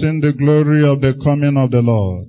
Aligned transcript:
seen 0.00 0.20
the 0.20 0.32
glory 0.32 0.86
of 0.86 1.00
the 1.00 1.14
coming 1.22 1.56
of 1.56 1.70
the 1.70 1.80
Lord. 1.80 2.28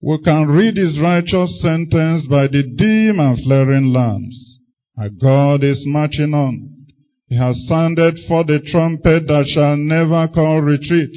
We 0.00 0.18
can 0.22 0.46
read 0.46 0.76
his 0.76 0.98
righteous 1.00 1.60
sentence 1.60 2.26
by 2.30 2.46
the 2.46 2.62
dim 2.62 3.18
and 3.18 3.42
flaring 3.42 3.92
lamps. 3.92 4.58
Our 4.96 5.08
God 5.10 5.64
is 5.64 5.82
marching 5.86 6.34
on. 6.34 6.86
He 7.28 7.36
has 7.36 7.66
sounded 7.68 8.18
for 8.28 8.44
the 8.44 8.60
trumpet 8.70 9.26
that 9.26 9.46
shall 9.52 9.76
never 9.76 10.28
call 10.28 10.60
retreat. 10.60 11.10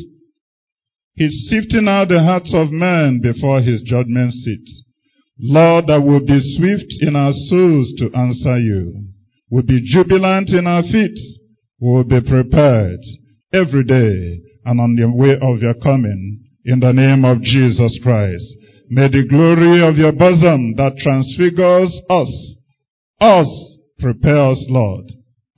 He's 1.15 1.47
sifting 1.49 1.87
out 1.87 2.09
the 2.09 2.19
hearts 2.19 2.51
of 2.53 2.71
men 2.71 3.21
before 3.21 3.61
his 3.61 3.81
judgment 3.83 4.33
seat. 4.33 4.67
Lord, 5.39 5.87
that 5.87 6.01
will 6.01 6.25
be 6.25 6.39
swift 6.57 6.91
in 7.01 7.15
our 7.15 7.33
souls 7.33 7.93
to 7.99 8.11
answer 8.17 8.59
you. 8.59 9.05
We'll 9.49 9.63
be 9.63 9.81
jubilant 9.83 10.49
in 10.49 10.65
our 10.65 10.83
feet. 10.83 11.17
We'll 11.79 12.03
be 12.03 12.21
prepared 12.21 12.99
every 13.53 13.83
day 13.83 14.41
and 14.65 14.79
on 14.79 14.95
the 14.95 15.11
way 15.11 15.37
of 15.41 15.61
your 15.61 15.75
coming 15.75 16.43
in 16.65 16.79
the 16.79 16.93
name 16.93 17.25
of 17.25 17.41
Jesus 17.41 17.99
Christ. 18.03 18.45
May 18.89 19.07
the 19.07 19.27
glory 19.27 19.81
of 19.87 19.97
your 19.97 20.11
bosom 20.11 20.75
that 20.75 20.97
transfigures 20.99 21.93
us, 22.09 22.55
us, 23.19 23.49
prepare 23.99 24.51
us, 24.51 24.65
Lord, 24.69 25.05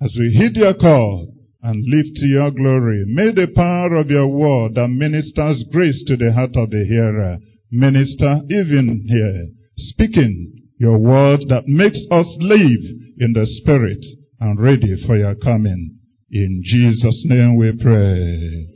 as 0.02 0.16
we 0.20 0.30
heed 0.38 0.56
your 0.56 0.76
call 0.76 1.34
and 1.64 1.84
live 1.88 2.06
to 2.16 2.26
your 2.28 2.52
glory. 2.52 3.04
May 3.08 3.32
the 3.32 3.52
power 3.56 3.96
of 3.96 4.10
your 4.10 4.28
word 4.28 4.76
that 4.76 4.90
ministers 4.90 5.64
grace 5.72 6.04
to 6.08 6.18
the 6.18 6.32
heart 6.34 6.56
of 6.56 6.70
the 6.70 6.86
hearer 6.88 7.40
minister 7.74 8.40
even 8.50 9.04
here, 9.08 9.48
speaking 9.78 10.54
your 10.78 11.00
word 11.00 11.40
that 11.50 11.64
makes 11.66 12.00
us 12.12 12.28
live 12.40 12.84
in 13.18 13.34
the 13.34 13.48
spirit 13.62 14.04
and 14.40 14.60
ready 14.60 14.96
for 15.08 15.18
your 15.18 15.36
coming. 15.36 15.98
In 16.32 16.62
Jesus' 16.64 17.24
name 17.26 17.58
we 17.58 17.72
pray. 17.82 18.73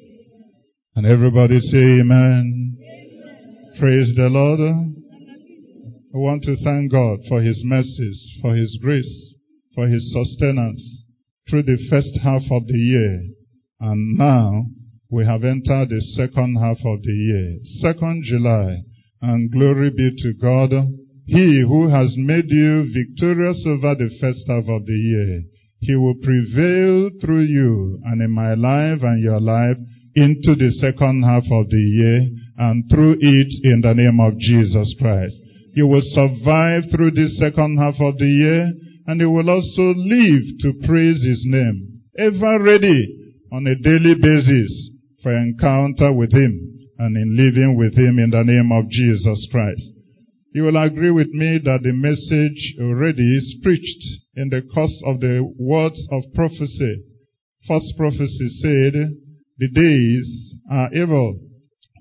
And 0.97 1.05
everybody 1.05 1.59
say 1.59 2.01
amen. 2.01 2.75
amen. 2.81 3.73
Praise 3.79 4.15
the 4.15 4.29
Lord. 4.33 4.59
I 4.59 6.17
want 6.17 6.41
to 6.45 6.57
thank 6.63 6.91
God 6.91 7.19
for 7.29 7.39
his 7.39 7.61
mercies, 7.63 8.17
for 8.41 8.55
his 8.55 8.79
grace, 8.81 9.35
for 9.75 9.87
his 9.87 10.11
sustenance 10.11 11.03
through 11.47 11.69
the 11.69 11.77
first 11.91 12.17
half 12.23 12.41
of 12.49 12.65
the 12.65 12.79
year. 12.79 13.29
And 13.79 14.17
now 14.17 14.65
we 15.11 15.23
have 15.23 15.43
entered 15.43 15.89
the 15.89 16.01
second 16.17 16.57
half 16.57 16.81
of 16.83 17.03
the 17.03 17.13
year. 17.13 17.59
Second 17.77 18.23
July. 18.25 18.81
And 19.21 19.51
glory 19.51 19.91
be 19.91 20.09
to 20.17 20.33
God. 20.41 20.71
He 21.27 21.61
who 21.61 21.89
has 21.89 22.15
made 22.17 22.49
you 22.49 22.91
victorious 22.91 23.63
over 23.67 23.93
the 23.93 24.09
first 24.19 24.49
half 24.49 24.65
of 24.67 24.87
the 24.87 24.97
year. 24.97 25.43
He 25.79 25.95
will 25.95 26.15
prevail 26.15 27.11
through 27.21 27.45
you 27.45 28.01
and 28.03 28.19
in 28.19 28.31
my 28.31 28.55
life 28.55 29.03
and 29.03 29.21
your 29.21 29.39
life 29.39 29.77
into 30.17 30.57
the 30.57 30.73
second 30.81 31.21
half 31.21 31.45
of 31.45 31.69
the 31.69 31.77
year 31.77 32.25
and 32.57 32.83
through 32.89 33.21
it 33.21 33.51
in 33.69 33.85
the 33.85 33.93
name 33.93 34.17
of 34.19 34.33
Jesus 34.41 34.89
Christ. 34.97 35.37
You 35.77 35.85
will 35.85 36.01
survive 36.01 36.89
through 36.89 37.11
this 37.11 37.37
second 37.37 37.77
half 37.77 38.01
of 38.01 38.17
the 38.17 38.25
year 38.25 38.73
and 39.05 39.21
you 39.21 39.29
will 39.29 39.47
also 39.47 39.93
live 39.93 40.43
to 40.65 40.87
praise 40.89 41.21
his 41.21 41.45
name, 41.45 42.01
ever 42.17 42.57
ready 42.57 42.97
on 43.53 43.67
a 43.69 43.77
daily 43.77 44.17
basis 44.17 44.89
for 45.21 45.37
encounter 45.37 46.11
with 46.11 46.33
him 46.33 46.89
and 46.97 47.15
in 47.15 47.37
living 47.37 47.77
with 47.77 47.93
him 47.93 48.17
in 48.17 48.31
the 48.31 48.43
name 48.43 48.73
of 48.73 48.89
Jesus 48.89 49.47
Christ. 49.51 49.93
You 50.53 50.63
will 50.63 50.81
agree 50.81 51.11
with 51.11 51.29
me 51.29 51.61
that 51.63 51.85
the 51.85 51.93
message 51.93 52.73
already 52.81 53.37
is 53.37 53.61
preached 53.61 54.03
in 54.33 54.49
the 54.49 54.65
course 54.73 54.97
of 55.05 55.21
the 55.21 55.45
words 55.59 56.01
of 56.11 56.23
prophecy. 56.33 57.05
First 57.67 57.93
prophecy 57.95 58.49
said, 58.65 58.93
the 59.57 59.69
days 59.69 60.55
are 60.71 60.93
evil. 60.93 61.39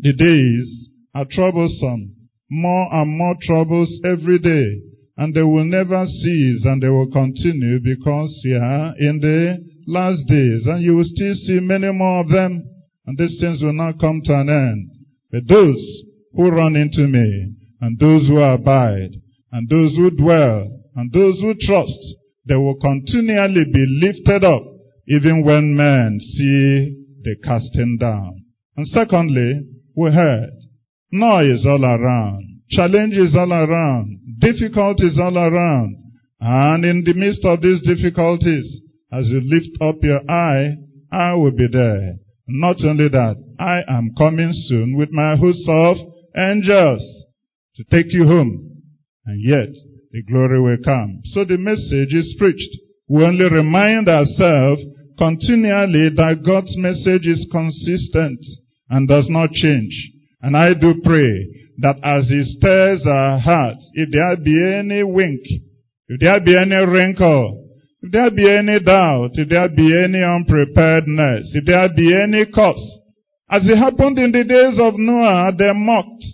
The 0.01 0.13
days 0.13 0.89
are 1.15 1.27
troublesome. 1.31 2.15
More 2.51 2.89
and 2.93 3.17
more 3.17 3.35
troubles 3.43 4.01
every 4.05 4.39
day 4.39 4.87
and 5.17 5.35
they 5.35 5.43
will 5.43 5.65
never 5.65 6.05
cease 6.07 6.65
and 6.65 6.83
they 6.83 6.89
will 6.89 7.11
continue 7.11 7.81
because 7.81 8.41
you 8.45 8.57
are 8.57 8.93
in 8.99 9.19
the 9.21 9.65
last 9.87 10.21
days 10.29 10.67
and 10.67 10.83
you 10.83 10.95
will 10.97 11.09
still 11.09 11.35
see 11.35 11.59
many 11.61 11.91
more 11.93 12.21
of 12.21 12.29
them 12.29 12.63
and 13.07 13.17
these 13.17 13.39
things 13.41 13.63
will 13.63 13.73
not 13.73 13.99
come 13.99 14.21
to 14.25 14.33
an 14.33 14.49
end. 14.49 14.91
But 15.33 15.49
those 15.49 15.81
who 16.35 16.51
run 16.51 16.77
into 16.77 17.09
me 17.09 17.55
and 17.81 17.99
those 17.99 18.29
who 18.29 18.39
abide 18.41 19.17
and 19.53 19.69
those 19.69 19.97
who 19.97 20.11
dwell 20.11 20.69
and 20.97 21.11
those 21.13 21.41
who 21.41 21.55
trust, 21.61 21.99
they 22.47 22.57
will 22.57 22.77
continually 22.77 23.65
be 23.73 23.87
lifted 24.03 24.45
up 24.45 24.63
even 25.09 25.45
when 25.45 25.77
men 25.77 26.19
see 26.21 27.06
the 27.27 27.37
casting 27.43 27.99
down. 27.99 28.45
And 28.77 28.87
secondly, 28.87 29.67
we 29.97 30.13
heard 30.13 30.51
noise 31.11 31.67
all 31.67 31.85
around, 31.85 32.63
challenges 32.71 33.35
all 33.35 33.53
around, 33.53 34.21
difficulties 34.39 35.19
all 35.19 35.37
around. 35.37 35.97
And 36.41 36.85
in 36.85 37.03
the 37.05 37.15
midst 37.15 37.45
of 37.45 37.63
these 37.63 37.83
difficulties, 37.83 38.81
as 39.13 39.27
you 39.29 39.41
lift 39.43 39.75
up 39.81 39.97
your 40.03 40.23
eye, 40.31 40.77
I 41.11 41.35
will 41.35 41.51
be 41.51 41.67
there. 41.67 42.17
Not 42.47 42.77
only 42.85 43.09
that, 43.09 43.37
I 43.59 43.83
am 43.89 44.15
coming 44.17 44.53
soon 44.53 44.97
with 44.97 45.11
my 45.11 45.35
host 45.35 45.65
of 45.67 45.97
angels 46.37 47.03
to 47.75 47.85
take 47.91 48.13
you 48.13 48.25
home. 48.25 48.83
And 49.25 49.43
yet, 49.43 49.75
the 50.13 50.23
glory 50.23 50.61
will 50.61 50.79
come. 50.85 51.23
So 51.33 51.45
the 51.45 51.59
message 51.59 52.15
is 52.15 52.37
preached. 52.39 52.77
We 53.09 53.25
only 53.25 53.49
remind 53.49 54.09
ourselves 54.09 54.83
continually 55.19 56.11
that 56.17 56.43
God's 56.45 56.77
message 56.77 57.27
is 57.27 57.47
consistent 57.51 58.41
and 58.89 59.09
does 59.09 59.27
not 59.29 59.51
change. 59.53 60.13
And 60.43 60.57
I 60.57 60.75
do 60.75 61.01
pray 61.03 61.49
that 61.79 61.97
as 62.03 62.29
he 62.29 62.43
stirs 62.45 63.05
our 63.07 63.39
hearts, 63.39 63.91
if 63.95 64.11
there 64.11 64.37
be 64.45 64.57
any 64.79 65.03
wink, 65.03 65.41
if 66.09 66.21
there 66.21 66.41
be 66.41 66.57
any 66.57 66.77
wrinkle, 66.87 67.69
if 68.03 68.13
there 68.13 68.31
be 68.31 68.49
any 68.49 68.79
doubt, 68.81 69.31
if 69.35 69.49
there 69.49 69.69
be 69.69 69.91
any 70.05 70.23
unpreparedness, 70.23 71.53
if 71.55 71.65
there 71.65 71.89
be 71.95 72.15
any 72.15 72.47
cause, 72.53 73.01
as 73.51 73.63
it 73.65 73.77
happened 73.77 74.19
in 74.19 74.33
the 74.33 74.45
days 74.45 74.79
of 74.81 74.95
Noah, 74.97 75.53
they 75.57 75.73
mocked 75.73 76.25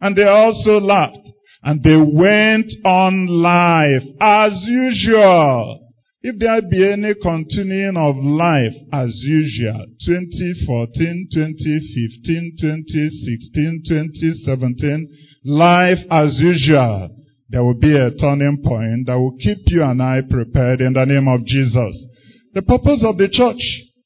and 0.00 0.16
they 0.16 0.26
also 0.26 0.80
laughed 0.80 1.28
and 1.62 1.82
they 1.82 1.96
went 1.96 2.70
on 2.84 3.26
life 3.26 4.02
as 4.20 4.52
usual. 4.66 5.81
If 6.24 6.38
there 6.38 6.62
be 6.70 6.86
any 6.86 7.14
continuing 7.20 7.96
of 7.96 8.14
life 8.14 8.78
as 8.92 9.10
usual, 9.26 9.86
2014, 10.06 11.28
2015, 11.34 12.56
2016, 12.62 13.82
2017, 13.90 15.18
life 15.46 15.98
as 16.12 16.38
usual, 16.38 17.10
there 17.48 17.64
will 17.64 17.74
be 17.74 17.96
a 17.96 18.14
turning 18.22 18.62
point 18.62 19.08
that 19.08 19.18
will 19.18 19.36
keep 19.42 19.66
you 19.66 19.82
and 19.82 20.00
I 20.00 20.20
prepared 20.30 20.80
in 20.80 20.92
the 20.92 21.04
name 21.04 21.26
of 21.26 21.44
Jesus. 21.44 22.06
The 22.54 22.62
purpose 22.62 23.02
of 23.02 23.18
the 23.18 23.28
church 23.28 23.60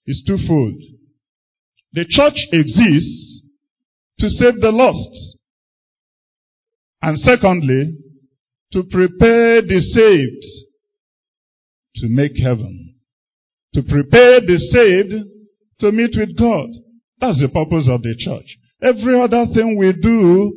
is 0.07 0.25
twofold. 0.27 0.81
The 1.93 2.07
church 2.09 2.41
exists 2.51 3.43
to 4.21 4.31
save 4.31 4.57
the 4.63 4.73
lost. 4.73 5.37
And 7.03 7.19
secondly, 7.19 7.93
to 8.73 8.85
prepare 8.85 9.61
the 9.61 9.81
saved 9.93 10.66
to 11.97 12.09
make 12.09 12.37
heaven. 12.37 12.95
To 13.75 13.83
prepare 13.83 14.41
the 14.41 14.59
saved 14.59 15.13
to 15.81 15.93
meet 15.93 16.17
with 16.17 16.37
God. 16.39 16.69
That's 17.21 17.41
the 17.41 17.49
purpose 17.49 17.89
of 17.89 18.03
the 18.03 18.15
church. 18.19 18.59
Every 18.83 19.21
other 19.21 19.47
thing 19.53 19.77
we 19.79 19.93
do 19.93 20.53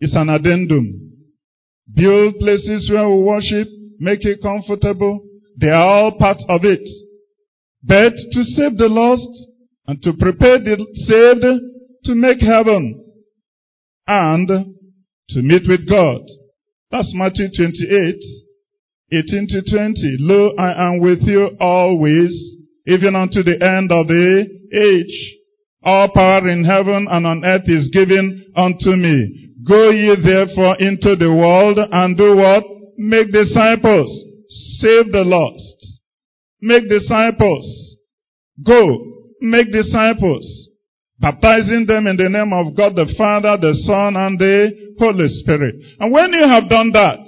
is 0.00 0.14
an 0.14 0.28
addendum. 0.28 1.12
Build 1.94 2.36
places 2.38 2.90
where 2.90 3.08
we 3.08 3.22
worship, 3.22 3.68
make 3.98 4.24
it 4.24 4.42
comfortable. 4.42 5.24
They 5.58 5.68
are 5.68 5.82
all 5.82 6.18
part 6.18 6.38
of 6.48 6.64
it. 6.64 6.86
But 7.82 8.12
to 8.12 8.44
save 8.44 8.76
the 8.76 8.88
lost 8.88 9.28
and 9.86 10.02
to 10.02 10.12
prepare 10.18 10.58
the 10.58 10.76
saved 11.06 11.44
to 12.04 12.14
make 12.14 12.40
heaven 12.40 13.04
and 14.06 14.48
to 14.48 15.42
meet 15.42 15.62
with 15.68 15.88
God. 15.88 16.20
That's 16.90 17.10
Matthew 17.14 17.48
28, 17.56 18.16
18 19.10 19.46
to 19.48 19.62
20. 19.70 20.16
Lo, 20.20 20.52
I 20.58 20.88
am 20.88 21.00
with 21.00 21.22
you 21.22 21.50
always, 21.60 22.30
even 22.86 23.16
unto 23.16 23.42
the 23.42 23.56
end 23.60 23.90
of 23.90 24.06
the 24.06 24.44
age. 24.72 25.38
All 25.82 26.08
power 26.12 26.48
in 26.48 26.64
heaven 26.64 27.06
and 27.10 27.26
on 27.26 27.44
earth 27.44 27.66
is 27.66 27.88
given 27.92 28.52
unto 28.54 28.90
me. 28.90 29.54
Go 29.66 29.90
ye 29.90 30.14
therefore 30.22 30.76
into 30.78 31.16
the 31.16 31.32
world 31.32 31.78
and 31.78 32.16
do 32.16 32.36
what? 32.36 32.64
Make 32.98 33.32
disciples. 33.32 34.10
Save 34.80 35.12
the 35.12 35.24
lost. 35.24 36.00
Make 36.60 36.88
disciples. 36.88 37.96
Go. 38.64 38.98
Make 39.40 39.72
disciples. 39.72 40.68
Baptizing 41.20 41.86
them 41.86 42.06
in 42.06 42.16
the 42.16 42.28
name 42.28 42.52
of 42.52 42.76
God 42.76 42.94
the 42.94 43.12
Father, 43.16 43.56
the 43.60 43.74
Son, 43.82 44.16
and 44.16 44.38
the 44.38 44.94
Holy 44.98 45.28
Spirit. 45.28 45.74
And 45.98 46.12
when 46.12 46.32
you 46.32 46.46
have 46.46 46.68
done 46.68 46.92
that, 46.92 47.18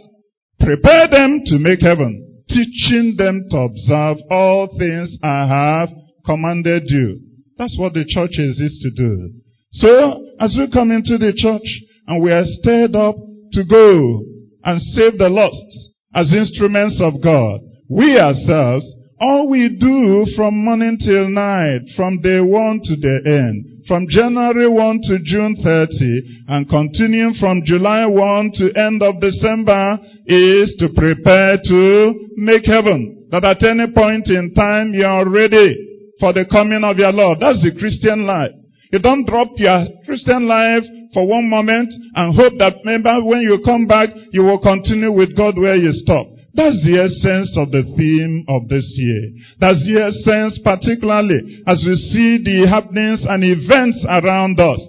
Prepare 0.61 1.09
them 1.09 1.41
to 1.47 1.59
make 1.59 1.81
heaven, 1.81 2.45
teaching 2.49 3.15
them 3.17 3.47
to 3.51 3.57
observe 3.57 4.19
all 4.31 4.69
things 4.79 5.17
I 5.23 5.47
have 5.47 5.89
commanded 6.27 6.85
you. 6.87 7.21
That's 7.57 7.77
what 7.79 7.95
the 7.95 8.05
church 8.07 8.37
exists 8.39 8.83
to 8.83 8.91
do. 8.91 9.33
So, 9.73 10.27
as 10.41 10.57
we 10.59 10.71
come 10.71 10.91
into 10.91 11.17
the 11.19 11.33
church 11.37 11.69
and 12.07 12.23
we 12.23 12.33
are 12.33 12.45
stirred 12.45 12.95
up 12.95 13.15
to 13.53 13.65
go 13.65 14.23
and 14.65 14.81
save 14.81 15.19
the 15.19 15.29
lost 15.29 15.91
as 16.15 16.33
instruments 16.33 17.01
of 17.01 17.23
God, 17.23 17.61
we 17.89 18.19
ourselves, 18.19 18.85
all 19.21 19.49
we 19.49 19.79
do 19.79 20.27
from 20.37 20.65
morning 20.65 20.99
till 20.99 21.29
night, 21.29 21.83
from 21.97 22.21
day 22.21 22.41
one 22.41 22.81
to 22.85 22.97
the 22.97 23.21
end, 23.25 23.70
from 23.87 24.07
January 24.09 24.69
1 24.69 25.01
to 25.05 25.19
June 25.25 25.57
30, 25.63 26.45
and 26.49 26.69
continuing 26.69 27.35
from 27.41 27.63
July 27.65 28.07
1 28.07 28.51
to 28.55 28.73
end 28.75 29.03
of 29.03 29.21
December, 29.21 29.99
is 30.27 30.75
to 30.79 30.89
prepare 30.95 31.57
to 31.57 32.15
make 32.37 32.65
heaven. 32.67 33.29
That 33.31 33.45
at 33.45 33.63
any 33.63 33.93
point 33.93 34.27
in 34.29 34.53
time 34.55 34.93
you 34.93 35.07
are 35.07 35.29
ready 35.29 35.77
for 36.19 36.33
the 36.33 36.45
coming 36.51 36.85
of 36.85 36.99
your 36.99 37.13
Lord. 37.13 37.39
That's 37.41 37.63
the 37.63 37.73
Christian 37.79 38.27
life. 38.27 38.53
You 38.93 38.99
don't 38.99 39.27
drop 39.27 39.49
your 39.57 39.87
Christian 40.05 40.47
life 40.47 40.83
for 41.15 41.27
one 41.27 41.49
moment 41.49 41.91
and 42.15 42.35
hope 42.35 42.55
that 42.59 42.83
maybe 42.83 43.09
when 43.23 43.41
you 43.41 43.63
come 43.65 43.87
back, 43.87 44.11
you 44.33 44.43
will 44.43 44.59
continue 44.59 45.13
with 45.13 45.37
God 45.37 45.57
where 45.57 45.77
you 45.77 45.93
stop. 45.93 46.27
That's 46.55 46.83
the 46.83 46.99
essence 46.99 47.55
of 47.57 47.71
the 47.71 47.87
theme 47.95 48.45
of 48.49 48.69
this 48.69 48.87
year. 48.97 49.23
That's 49.61 49.83
the 49.87 50.11
essence 50.11 50.59
particularly 50.65 51.63
as 51.67 51.83
we 51.87 51.95
see 52.11 52.43
the 52.43 52.67
happenings 52.67 53.25
and 53.29 53.45
events 53.45 54.05
around 54.09 54.59
us. 54.59 54.81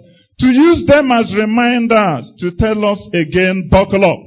To 0.42 0.48
use 0.48 0.86
them 0.88 1.12
as 1.12 1.30
reminders 1.38 2.34
to 2.40 2.58
tell 2.58 2.82
us 2.86 3.02
again, 3.14 3.70
buckle 3.70 4.04
up. 4.04 4.22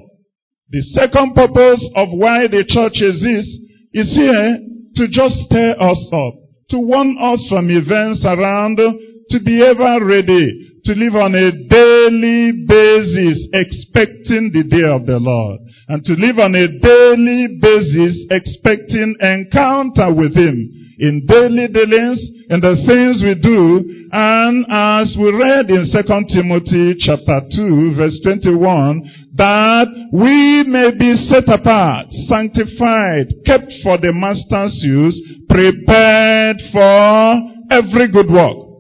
The 0.71 0.83
second 0.95 1.35
purpose 1.35 1.83
of 1.97 2.09
why 2.15 2.47
the 2.47 2.63
church 2.63 3.03
exists 3.03 3.55
is 3.93 4.15
here 4.15 4.59
to 4.95 5.05
just 5.11 5.35
stir 5.51 5.75
us 5.79 6.01
up 6.13 6.45
to 6.71 6.79
warn 6.79 7.17
us 7.21 7.45
from 7.49 7.69
events 7.71 8.25
around, 8.25 8.77
to 8.77 9.39
be 9.45 9.63
ever 9.63 10.05
ready, 10.05 10.49
to 10.85 10.93
live 10.93 11.15
on 11.15 11.35
a 11.35 11.51
daily 11.69 12.67
basis, 12.67 13.49
expecting 13.53 14.51
the 14.53 14.65
day 14.65 14.89
of 14.89 15.07
the 15.07 15.19
Lord. 15.21 15.61
And 15.89 16.03
to 16.05 16.13
live 16.15 16.39
on 16.39 16.55
a 16.55 16.67
daily 16.81 17.59
basis, 17.61 18.27
expecting 18.31 19.17
encounter 19.21 20.15
with 20.15 20.35
Him 20.35 20.85
in 20.99 21.27
daily 21.27 21.69
dealings, 21.69 22.21
in 22.49 22.61
the 22.61 22.77
things 22.87 23.21
we 23.21 23.35
do, 23.37 23.83
and 24.13 24.65
as 24.71 25.17
we 25.19 25.29
read 25.35 25.69
in 25.69 25.85
2 25.91 26.01
Timothy 26.31 26.97
chapter 27.01 27.41
2 27.51 27.97
verse 27.97 28.19
21, 28.23 29.03
that 29.35 29.89
we 30.13 30.65
may 30.71 30.95
be 30.97 31.17
set 31.27 31.49
apart, 31.51 32.07
sanctified, 32.31 33.35
kept 33.45 33.73
for 33.83 33.99
the 33.99 34.13
master's 34.15 34.79
use, 34.83 35.19
prepared 35.49 36.63
for 36.73 37.43
every 37.71 38.09
good 38.13 38.31
work. 38.31 38.74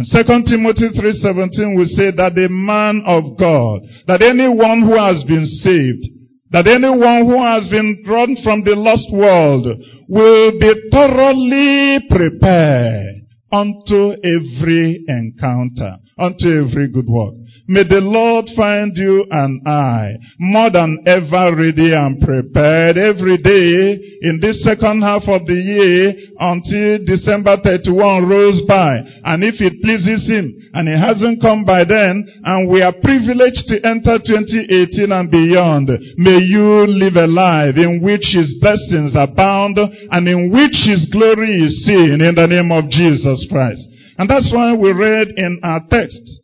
And 0.00 0.08
2 0.08 0.56
Timothy 0.56 0.88
3.17 0.96 1.76
will 1.76 1.84
say 1.92 2.10
that 2.16 2.32
the 2.34 2.48
man 2.48 3.04
of 3.04 3.36
God, 3.36 3.82
that 4.06 4.22
anyone 4.22 4.80
who 4.88 4.96
has 4.96 5.22
been 5.28 5.44
saved, 5.60 6.08
that 6.52 6.66
anyone 6.66 7.28
who 7.28 7.36
has 7.36 7.68
been 7.68 8.02
drawn 8.06 8.34
from 8.42 8.64
the 8.64 8.80
lost 8.80 9.12
world 9.12 9.66
will 10.08 10.56
be 10.56 10.72
thoroughly 10.90 12.00
prepared 12.08 13.28
unto 13.52 14.16
every 14.24 15.04
encounter, 15.06 16.00
unto 16.16 16.48
every 16.48 16.88
good 16.88 17.06
work. 17.06 17.39
May 17.70 17.86
the 17.86 18.02
Lord 18.02 18.50
find 18.58 18.90
you 18.98 19.22
and 19.30 19.62
I 19.62 20.18
more 20.42 20.74
than 20.74 21.06
ever 21.06 21.54
ready 21.54 21.94
and 21.94 22.18
prepared 22.18 22.98
every 22.98 23.38
day 23.38 23.94
in 24.26 24.42
this 24.42 24.58
second 24.66 25.06
half 25.06 25.22
of 25.30 25.46
the 25.46 25.54
year 25.54 26.10
until 26.34 27.06
December 27.06 27.62
31 27.62 28.26
rolls 28.26 28.66
by. 28.66 28.98
And 29.22 29.46
if 29.46 29.62
it 29.62 29.78
pleases 29.86 30.26
Him 30.26 30.50
and 30.74 30.90
He 30.90 30.98
hasn't 30.98 31.38
come 31.38 31.62
by 31.62 31.86
then 31.86 32.26
and 32.42 32.66
we 32.66 32.82
are 32.82 33.06
privileged 33.06 33.62
to 33.70 33.78
enter 33.86 34.18
2018 34.18 35.06
and 35.06 35.30
beyond, 35.30 35.94
may 36.18 36.42
you 36.42 36.90
live 36.90 37.14
a 37.14 37.30
life 37.30 37.78
in 37.78 38.02
which 38.02 38.26
His 38.34 38.50
blessings 38.58 39.14
abound 39.14 39.78
and 39.78 40.26
in 40.26 40.50
which 40.50 40.74
His 40.90 41.06
glory 41.14 41.62
is 41.62 41.86
seen 41.86 42.18
in 42.18 42.34
the 42.34 42.50
name 42.50 42.74
of 42.74 42.90
Jesus 42.90 43.46
Christ. 43.46 43.86
And 44.18 44.26
that's 44.26 44.50
why 44.50 44.74
we 44.74 44.90
read 44.90 45.38
in 45.38 45.62
our 45.62 45.86
text 45.86 46.40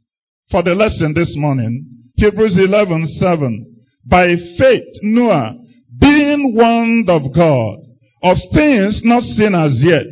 for 0.50 0.62
the 0.62 0.75
lesson 0.75 1.12
this 1.14 1.32
morning. 1.37 1.84
Hebrews 2.16 2.56
11, 2.58 3.06
7. 3.19 3.76
By 4.08 4.34
faith, 4.58 4.84
Noah, 5.02 5.58
being 6.00 6.54
warned 6.54 7.10
of 7.10 7.22
God, 7.34 7.78
of 8.22 8.37
things 8.54 9.00
not 9.04 9.22
seen 9.22 9.54
as 9.54 9.81
yet, 9.82 10.06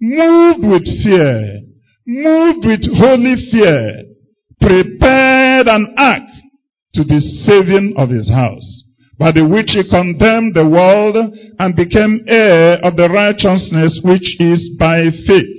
moved 0.00 0.66
with 0.66 0.86
fear, 1.02 1.60
moved 2.06 2.66
with 2.66 2.82
holy 2.98 3.36
fear, 3.50 4.04
prepared 4.60 5.68
an 5.68 5.94
ark 5.96 6.22
to 6.94 7.04
the 7.04 7.20
saving 7.46 7.94
of 7.96 8.10
his 8.10 8.28
house, 8.28 8.84
by 9.18 9.32
the 9.32 9.46
which 9.46 9.70
he 9.70 9.88
condemned 9.88 10.54
the 10.54 10.68
world 10.68 11.16
and 11.58 11.76
became 11.76 12.24
heir 12.26 12.74
of 12.84 12.96
the 12.96 13.08
righteousness 13.08 14.00
which 14.04 14.40
is 14.40 14.76
by 14.78 15.04
faith. 15.26 15.56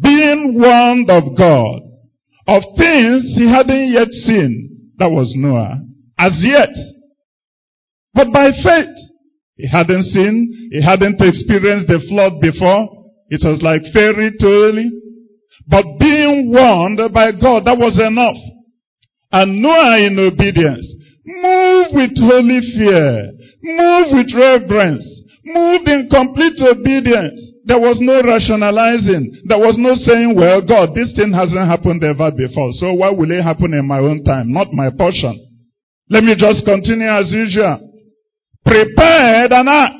Being 0.00 0.56
warned 0.60 1.10
of 1.10 1.36
God, 1.36 1.85
of 2.46 2.62
things 2.78 3.34
he 3.36 3.50
hadn't 3.50 3.88
yet 3.92 4.08
seen. 4.24 4.92
That 4.98 5.10
was 5.10 5.32
Noah. 5.36 5.82
As 6.18 6.38
yet. 6.42 6.70
But 8.14 8.32
by 8.32 8.50
faith, 8.62 8.96
he 9.56 9.68
hadn't 9.68 10.04
seen, 10.04 10.70
he 10.70 10.82
hadn't 10.82 11.20
experienced 11.20 11.88
the 11.88 12.00
flood 12.08 12.40
before. 12.40 12.88
It 13.28 13.42
was 13.44 13.60
like 13.62 13.82
fairy 13.92 14.32
tale. 14.38 14.90
But 15.68 15.84
being 15.98 16.52
warned 16.52 17.00
by 17.12 17.32
God, 17.32 17.64
that 17.66 17.76
was 17.76 17.98
enough. 17.98 18.38
And 19.32 19.60
Noah 19.60 19.98
in 19.98 20.18
obedience, 20.18 20.86
moved 21.24 21.90
with 21.92 22.16
holy 22.16 22.60
fear, 22.76 23.32
moved 23.62 24.10
with 24.14 24.30
reverence, 24.32 25.04
moved 25.44 25.88
in 25.88 26.08
complete 26.08 26.56
obedience. 26.62 27.45
There 27.66 27.82
was 27.82 27.98
no 27.98 28.22
rationalizing. 28.22 29.42
There 29.50 29.58
was 29.58 29.74
no 29.74 29.98
saying, 29.98 30.38
well, 30.38 30.62
God, 30.62 30.94
this 30.94 31.10
thing 31.18 31.34
hasn't 31.34 31.66
happened 31.66 31.98
ever 32.06 32.30
before, 32.30 32.70
so 32.78 32.94
why 32.94 33.10
will 33.10 33.26
it 33.26 33.42
happen 33.42 33.74
in 33.74 33.82
my 33.82 33.98
own 33.98 34.22
time? 34.22 34.54
Not 34.54 34.70
my 34.70 34.94
portion. 34.94 35.34
Let 36.08 36.22
me 36.22 36.38
just 36.38 36.62
continue 36.62 37.10
as 37.10 37.26
usual. 37.34 37.82
Prepared 38.62 39.50
an 39.50 39.66
ark. 39.66 39.98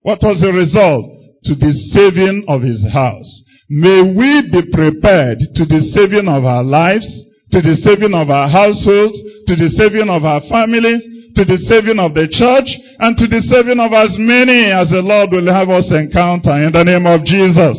What 0.00 0.24
was 0.24 0.40
the 0.40 0.56
result? 0.56 1.04
To 1.44 1.54
the 1.54 1.72
saving 1.92 2.48
of 2.48 2.64
his 2.64 2.80
house. 2.88 3.28
May 3.68 4.00
we 4.16 4.48
be 4.48 4.72
prepared 4.72 5.36
to 5.36 5.64
the 5.68 5.84
saving 5.92 6.28
of 6.32 6.44
our 6.48 6.64
lives, 6.64 7.04
to 7.52 7.60
the 7.60 7.76
saving 7.84 8.14
of 8.16 8.30
our 8.30 8.48
households, 8.48 9.20
to 9.48 9.56
the 9.56 9.68
saving 9.76 10.08
of 10.08 10.24
our 10.24 10.40
families, 10.48 11.04
to 11.34 11.44
the 11.44 11.58
saving 11.68 11.98
of 11.98 12.14
the 12.14 12.28
church, 12.28 12.68
and 12.98 13.16
to 13.16 13.26
the 13.26 13.40
saving 13.48 13.80
of 13.80 13.92
as 13.92 14.12
many 14.18 14.70
as 14.70 14.90
the 14.90 15.00
Lord 15.00 15.32
will 15.32 15.48
have 15.52 15.70
us 15.70 15.88
encounter 15.90 16.52
in 16.60 16.72
the 16.72 16.84
name 16.84 17.06
of 17.06 17.24
Jesus. 17.24 17.76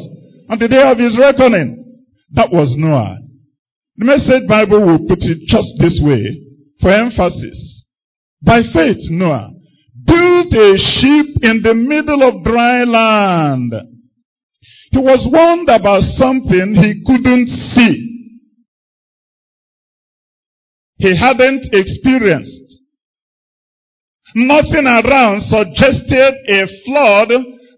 On 0.49 0.57
the 0.59 0.67
day 0.67 0.81
of 0.83 0.97
his 0.97 1.17
reckoning, 1.17 2.01
that 2.33 2.51
was 2.51 2.73
Noah. 2.77 3.17
The 3.97 4.05
message 4.05 4.49
Bible 4.49 4.85
will 4.85 5.05
put 5.07 5.21
it 5.21 5.45
just 5.45 5.69
this 5.77 6.01
way, 6.01 6.23
for 6.81 6.89
emphasis. 6.89 7.85
By 8.41 8.61
faith, 8.73 8.99
Noah 9.09 9.53
built 10.05 10.51
a 10.51 10.75
ship 10.75 11.27
in 11.43 11.61
the 11.63 11.73
middle 11.73 12.23
of 12.23 12.43
dry 12.43 12.83
land. 12.83 13.73
He 14.91 14.97
was 14.97 15.25
warned 15.31 15.69
about 15.69 16.03
something 16.17 16.75
he 16.75 17.03
couldn't 17.05 17.47
see. 17.47 18.09
He 20.97 21.17
hadn't 21.17 21.69
experienced. 21.71 22.72
Nothing 24.35 24.87
around 24.87 25.41
suggested 25.45 26.33
a 26.49 26.65
flood 26.85 27.29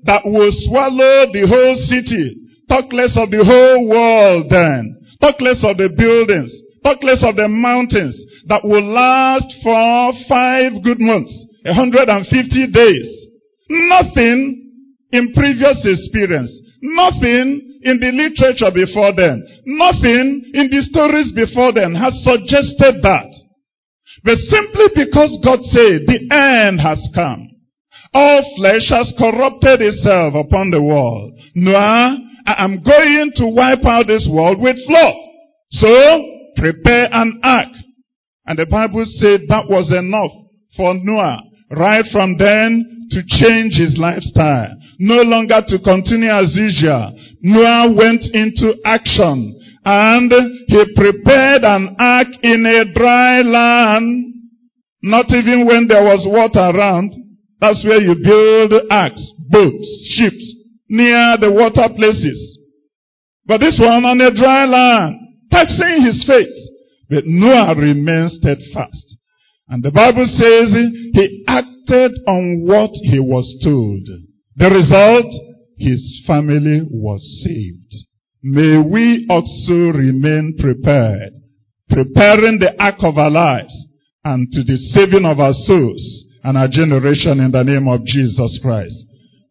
that 0.03 0.23
will 0.23 0.51
swallow 0.69 1.27
the 1.33 1.43
whole 1.47 1.77
city. 1.91 2.45
Talk 2.69 2.91
less 2.93 3.17
of 3.17 3.29
the 3.29 3.43
whole 3.43 3.87
world 3.87 4.47
then. 4.49 4.95
Talk 5.21 5.41
less 5.41 5.61
of 5.63 5.77
the 5.77 5.89
buildings. 5.91 6.51
Talk 6.83 7.01
less 7.03 7.23
of 7.23 7.35
the 7.35 7.47
mountains 7.47 8.15
that 8.47 8.63
will 8.63 8.85
last 8.85 9.49
for 9.63 10.13
five 10.29 10.79
good 10.83 11.01
months. 11.01 11.33
150 11.65 12.29
days. 12.71 13.09
Nothing 13.69 14.71
in 15.11 15.33
previous 15.33 15.81
experience. 15.81 16.53
Nothing 16.81 17.81
in 17.81 17.99
the 17.99 18.13
literature 18.13 18.69
before 18.69 19.13
then. 19.17 19.41
Nothing 19.65 20.45
in 20.53 20.69
the 20.69 20.81
stories 20.89 21.33
before 21.33 21.73
then 21.73 21.95
has 21.95 22.13
suggested 22.21 23.01
that. 23.01 23.29
But 24.23 24.37
simply 24.37 24.87
because 24.95 25.37
God 25.43 25.59
said 25.69 26.07
the 26.07 26.27
end 26.31 26.79
has 26.81 27.01
come. 27.13 27.49
All 28.13 28.41
flesh 28.57 28.89
has 28.89 29.13
corrupted 29.17 29.81
itself 29.81 30.33
upon 30.35 30.71
the 30.71 30.81
world. 30.81 31.33
Noah, 31.55 32.17
I 32.47 32.63
am 32.63 32.81
going 32.81 33.31
to 33.35 33.47
wipe 33.47 33.83
out 33.85 34.07
this 34.07 34.27
world 34.31 34.61
with 34.61 34.77
flood. 34.87 35.15
So, 35.71 36.23
prepare 36.55 37.09
an 37.11 37.41
ark. 37.43 37.67
And 38.45 38.57
the 38.57 38.67
Bible 38.67 39.05
said 39.07 39.41
that 39.49 39.67
was 39.67 39.91
enough 39.91 40.31
for 40.77 40.93
Noah. 40.93 41.41
right 41.71 42.05
from 42.11 42.37
then 42.37 43.07
to 43.11 43.21
change 43.27 43.73
his 43.73 43.97
lifestyle. 43.97 44.77
No 44.99 45.21
longer 45.23 45.61
to 45.67 45.79
continue 45.79 46.29
as 46.29 46.55
usual. 46.55 47.11
Noah 47.41 47.93
went 47.93 48.23
into 48.33 48.75
action 48.85 49.59
and 49.85 50.31
he 50.67 50.83
prepared 50.95 51.63
an 51.63 51.95
ark 51.99 52.27
in 52.41 52.65
a 52.65 52.91
dry 52.93 53.41
land. 53.41 54.33
Not 55.03 55.29
even 55.29 55.67
when 55.67 55.87
there 55.87 56.03
was 56.03 56.25
water 56.25 56.75
around. 56.75 57.13
That's 57.61 57.85
where 57.85 58.01
you 58.01 58.15
build 58.15 58.73
arks, 58.89 59.21
boats, 59.51 59.87
ships, 60.17 60.55
near 60.89 61.37
the 61.39 61.51
water 61.51 61.93
places. 61.95 62.57
But 63.45 63.59
this 63.59 63.77
one 63.79 64.03
on 64.05 64.19
a 64.21 64.33
dry 64.33 64.65
land, 64.65 65.19
taxing 65.51 66.01
his 66.01 66.25
faith. 66.25 66.49
But 67.07 67.23
Noah 67.25 67.75
remained 67.77 68.31
steadfast. 68.31 69.15
And 69.69 69.83
the 69.83 69.91
Bible 69.91 70.25
says 70.25 70.73
he 71.13 71.45
acted 71.47 72.11
on 72.27 72.65
what 72.65 72.89
he 73.03 73.19
was 73.19 73.45
told. 73.63 74.01
The 74.55 74.69
result, 74.69 75.29
his 75.77 76.23
family 76.25 76.81
was 76.89 77.21
saved. 77.45 78.05
May 78.47 78.77
we 78.77 79.25
also 79.27 79.97
remain 79.97 80.55
prepared, 80.59 81.33
preparing 81.89 82.59
the 82.59 82.75
ark 82.77 83.01
of 83.01 83.17
our 83.17 83.31
lives 83.31 83.73
and 84.23 84.45
to 84.51 84.63
the 84.63 84.77
saving 84.93 85.25
of 85.25 85.39
our 85.39 85.53
souls 85.65 86.23
and 86.43 86.55
our 86.55 86.67
generation 86.67 87.39
in 87.39 87.49
the 87.49 87.63
name 87.63 87.87
of 87.87 88.05
Jesus 88.05 88.59
Christ. 88.61 88.93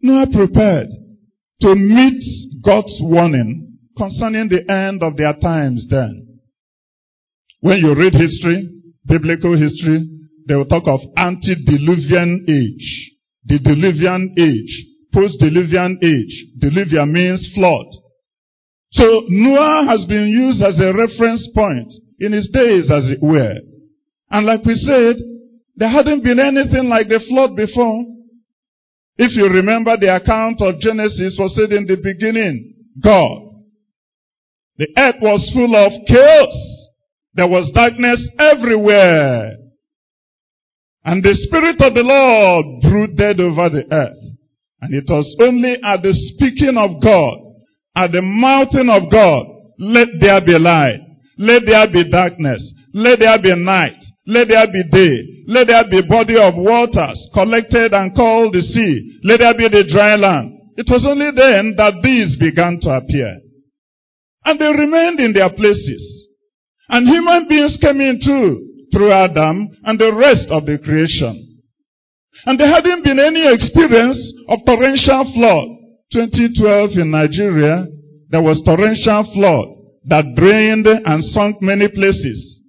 Noah 0.00 0.28
prepared 0.32 0.86
to 1.62 1.74
meet 1.74 2.22
God's 2.64 2.96
warning 3.02 3.78
concerning 3.98 4.48
the 4.48 4.62
end 4.70 5.02
of 5.02 5.16
their 5.16 5.34
times 5.42 5.84
then. 5.90 6.38
When 7.62 7.78
you 7.78 7.96
read 7.96 8.14
history, 8.14 8.78
biblical 9.08 9.58
history, 9.58 10.06
they 10.46 10.54
will 10.54 10.66
talk 10.66 10.84
of 10.86 11.00
antediluvian 11.16 12.46
age, 12.46 13.10
the 13.46 13.58
diluvian 13.58 14.38
age, 14.38 14.86
post-diluvian 15.12 15.98
age. 16.00 16.46
Diluvian 16.62 17.10
means 17.10 17.50
flood. 17.56 17.86
So 18.94 19.22
Noah 19.28 19.86
has 19.88 20.04
been 20.06 20.28
used 20.28 20.62
as 20.62 20.78
a 20.78 20.94
reference 20.94 21.48
point 21.54 21.92
in 22.20 22.32
his 22.32 22.48
days, 22.52 22.90
as 22.90 23.10
it 23.10 23.18
were. 23.20 23.58
And 24.30 24.46
like 24.46 24.64
we 24.64 24.74
said, 24.76 25.16
there 25.76 25.90
hadn't 25.90 26.22
been 26.22 26.38
anything 26.38 26.88
like 26.88 27.08
the 27.08 27.20
flood 27.28 27.56
before. 27.56 28.04
If 29.16 29.34
you 29.36 29.46
remember 29.46 29.96
the 29.96 30.14
account 30.14 30.60
of 30.60 30.80
Genesis 30.80 31.36
was 31.38 31.54
said 31.54 31.72
in 31.72 31.86
the 31.86 31.96
beginning, 31.96 32.74
God. 33.02 33.62
The 34.78 34.88
earth 34.96 35.16
was 35.20 35.50
full 35.54 35.74
of 35.74 35.92
chaos. 36.06 36.54
There 37.34 37.48
was 37.48 37.70
darkness 37.74 38.28
everywhere. 38.38 39.56
And 41.04 41.22
the 41.22 41.34
Spirit 41.34 41.80
of 41.80 41.94
the 41.94 42.02
Lord 42.02 42.82
brooded 42.82 43.40
over 43.40 43.70
the 43.70 43.84
earth. 43.90 44.22
And 44.80 44.94
it 44.94 45.04
was 45.08 45.36
only 45.40 45.76
at 45.82 46.02
the 46.02 46.12
speaking 46.34 46.76
of 46.76 47.02
God, 47.02 47.43
at 47.96 48.12
the 48.12 48.22
mountain 48.22 48.90
of 48.90 49.10
God, 49.10 49.46
let 49.78 50.08
there 50.20 50.40
be 50.44 50.58
light, 50.58 51.00
let 51.38 51.62
there 51.66 51.86
be 51.92 52.10
darkness, 52.10 52.62
let 52.92 53.18
there 53.18 53.40
be 53.42 53.54
night, 53.54 53.98
let 54.26 54.48
there 54.48 54.66
be 54.66 54.82
day, 54.90 55.44
let 55.46 55.66
there 55.66 55.84
be 55.90 56.06
body 56.08 56.36
of 56.36 56.54
waters 56.56 57.18
collected 57.34 57.92
and 57.92 58.14
called 58.14 58.54
the 58.54 58.62
sea, 58.62 59.20
let 59.24 59.38
there 59.38 59.54
be 59.54 59.68
the 59.68 59.84
dry 59.90 60.16
land. 60.16 60.54
It 60.76 60.86
was 60.90 61.06
only 61.06 61.30
then 61.34 61.74
that 61.76 62.02
these 62.02 62.34
began 62.38 62.78
to 62.82 62.90
appear. 62.90 63.30
And 64.44 64.58
they 64.58 64.66
remained 64.66 65.20
in 65.20 65.32
their 65.32 65.50
places. 65.50 66.26
And 66.88 67.08
human 67.08 67.46
beings 67.48 67.78
came 67.80 68.00
in 68.00 68.18
too, 68.20 68.86
through 68.92 69.12
Adam 69.12 69.68
and 69.84 69.98
the 69.98 70.12
rest 70.12 70.50
of 70.50 70.66
the 70.66 70.78
creation. 70.78 71.62
And 72.46 72.58
there 72.58 72.68
hadn't 72.68 73.04
been 73.04 73.18
any 73.18 73.46
experience 73.46 74.18
of 74.48 74.58
torrential 74.66 75.32
flood. 75.32 75.68
2012 76.12 76.90
in 76.98 77.10
Nigeria, 77.10 77.86
there 78.30 78.42
was 78.42 78.62
torrential 78.64 79.24
flood 79.32 79.66
that 80.06 80.34
drained 80.36 80.86
and 80.86 81.24
sunk 81.32 81.62
many 81.62 81.88
places. 81.88 82.60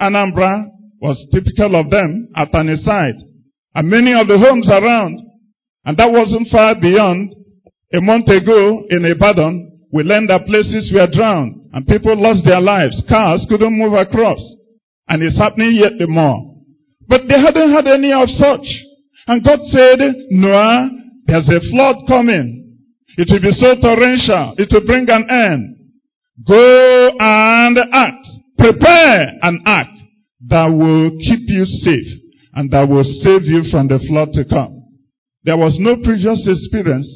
Anambra 0.00 0.66
was 1.00 1.18
typical 1.32 1.74
of 1.76 1.90
them 1.90 2.28
at 2.36 2.52
an. 2.52 2.68
And 3.74 3.88
many 3.88 4.12
of 4.12 4.28
the 4.28 4.38
homes 4.38 4.68
around. 4.70 5.18
And 5.84 5.96
that 5.96 6.10
wasn't 6.12 6.48
far 6.52 6.74
beyond. 6.80 7.34
A 7.94 8.00
month 8.00 8.28
ago 8.28 8.84
in 8.88 9.04
Ibadan, 9.04 9.88
we 9.92 10.02
learned 10.02 10.30
that 10.30 10.46
places 10.46 10.92
were 10.94 11.08
drowned. 11.10 11.70
And 11.72 11.86
people 11.86 12.14
lost 12.14 12.44
their 12.44 12.60
lives. 12.60 13.02
Cars 13.08 13.46
couldn't 13.48 13.78
move 13.78 13.94
across. 13.94 14.40
And 15.08 15.22
it's 15.22 15.38
happening 15.38 15.74
yet 15.74 15.92
more. 16.08 16.54
But 17.08 17.22
they 17.28 17.40
hadn't 17.40 17.72
had 17.72 17.86
any 17.86 18.12
of 18.12 18.28
such. 18.28 18.66
And 19.26 19.44
God 19.44 19.58
said, 19.70 19.98
Noah, 20.30 20.90
there's 21.26 21.48
a 21.48 21.60
flood 21.70 21.96
coming. 22.06 22.61
It 23.16 23.28
will 23.30 23.42
be 23.42 23.52
so 23.52 23.74
torrential. 23.80 24.54
It 24.58 24.68
will 24.72 24.86
bring 24.86 25.08
an 25.08 25.26
end. 25.28 25.76
Go 26.46 27.10
and 27.18 27.78
act. 27.92 28.26
Prepare 28.58 29.38
an 29.42 29.62
act 29.66 29.90
that 30.48 30.66
will 30.66 31.10
keep 31.18 31.48
you 31.48 31.64
safe 31.64 32.20
and 32.54 32.70
that 32.70 32.88
will 32.88 33.04
save 33.04 33.44
you 33.44 33.64
from 33.70 33.88
the 33.88 33.98
flood 34.08 34.28
to 34.34 34.44
come. 34.44 34.82
There 35.44 35.56
was 35.56 35.76
no 35.78 35.96
previous 35.96 36.46
experience. 36.46 37.08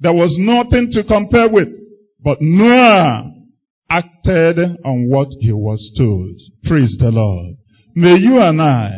There 0.00 0.12
was 0.12 0.34
nothing 0.38 0.90
to 0.92 1.04
compare 1.04 1.48
with. 1.50 1.68
But 2.22 2.38
Noah 2.40 3.32
acted 3.88 4.58
on 4.84 5.08
what 5.08 5.28
he 5.40 5.52
was 5.52 5.92
told. 5.96 6.40
Praise 6.64 6.96
the 6.98 7.10
Lord. 7.10 7.56
May 7.94 8.16
you 8.16 8.38
and 8.38 8.60
I 8.60 8.90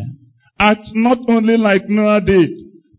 act 0.59 0.89
not 0.95 1.19
only 1.29 1.57
like 1.57 1.89
Noah 1.89 2.21
did, 2.21 2.51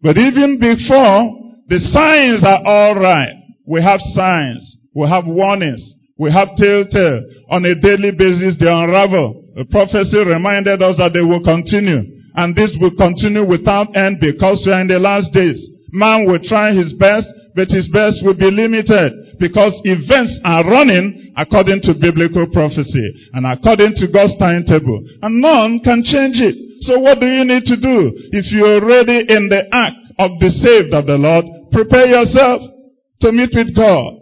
but 0.02 0.18
even 0.18 0.60
before 0.60 1.40
the 1.68 1.80
signs 1.92 2.44
are 2.44 2.66
all 2.66 2.96
right. 2.96 3.39
We 3.70 3.86
have 3.86 4.02
signs. 4.18 4.66
We 4.98 5.06
have 5.08 5.30
warnings. 5.30 5.80
We 6.18 6.34
have 6.34 6.58
telltale. 6.58 7.22
On 7.54 7.62
a 7.62 7.78
daily 7.78 8.10
basis, 8.18 8.58
they 8.58 8.66
unravel. 8.66 9.54
The 9.54 9.70
prophecy 9.70 10.18
reminded 10.26 10.82
us 10.82 10.98
that 10.98 11.14
they 11.14 11.22
will 11.22 11.46
continue. 11.46 12.02
And 12.34 12.58
this 12.58 12.74
will 12.82 12.98
continue 12.98 13.46
without 13.46 13.94
end 13.94 14.18
because 14.18 14.66
we 14.66 14.74
are 14.74 14.82
in 14.82 14.90
the 14.90 14.98
last 14.98 15.30
days. 15.38 15.62
Man 15.94 16.26
will 16.26 16.42
try 16.42 16.74
his 16.74 16.98
best, 16.98 17.30
but 17.54 17.70
his 17.70 17.86
best 17.94 18.26
will 18.26 18.38
be 18.38 18.50
limited 18.50 19.38
because 19.38 19.72
events 19.86 20.34
are 20.44 20.66
running 20.66 21.34
according 21.38 21.86
to 21.86 21.94
biblical 21.94 22.50
prophecy 22.50 23.08
and 23.38 23.46
according 23.46 23.94
to 24.02 24.10
God's 24.10 24.34
timetable. 24.42 24.98
And 25.22 25.42
none 25.46 25.80
can 25.86 26.02
change 26.02 26.42
it. 26.42 26.58
So 26.90 26.98
what 27.00 27.22
do 27.22 27.28
you 27.30 27.46
need 27.46 27.70
to 27.70 27.78
do? 27.78 27.98
If 28.34 28.50
you're 28.50 28.82
already 28.82 29.30
in 29.30 29.46
the 29.48 29.62
act 29.72 30.00
of 30.18 30.42
the 30.42 30.50
saved 30.58 30.94
of 30.94 31.06
the 31.06 31.22
Lord, 31.22 31.46
prepare 31.72 32.08
yourself 32.08 32.79
to 33.22 33.32
meet 33.32 33.52
with 33.54 33.76
God. 33.76 34.14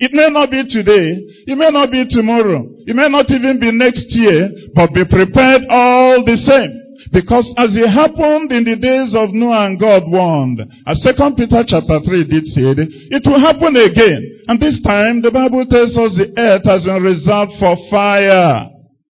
It 0.00 0.12
may 0.12 0.32
not 0.32 0.50
be 0.50 0.64
today. 0.64 1.20
It 1.44 1.56
may 1.58 1.68
not 1.68 1.90
be 1.92 2.08
tomorrow. 2.08 2.64
It 2.88 2.96
may 2.96 3.08
not 3.08 3.28
even 3.28 3.60
be 3.60 3.70
next 3.70 4.08
year, 4.16 4.48
but 4.74 4.96
be 4.96 5.04
prepared 5.04 5.68
all 5.68 6.24
the 6.24 6.40
same. 6.40 6.72
Because 7.12 7.48
as 7.56 7.72
it 7.76 7.88
happened 7.88 8.52
in 8.52 8.64
the 8.64 8.76
days 8.76 9.12
of 9.16 9.32
Noah 9.32 9.72
and 9.72 9.80
God 9.80 10.04
warned, 10.08 10.60
as 10.86 11.00
2 11.00 11.36
Peter 11.36 11.64
chapter 11.68 12.00
3 12.00 12.28
did 12.28 12.44
say, 12.52 12.64
it 12.76 13.24
will 13.24 13.40
happen 13.40 13.76
again. 13.76 14.20
And 14.48 14.60
this 14.60 14.80
time 14.84 15.20
the 15.20 15.32
Bible 15.32 15.64
tells 15.68 15.96
us 15.96 16.16
the 16.16 16.32
earth 16.36 16.64
has 16.64 16.84
been 16.84 17.02
reserved 17.02 17.56
for 17.60 17.76
fire, 17.92 18.68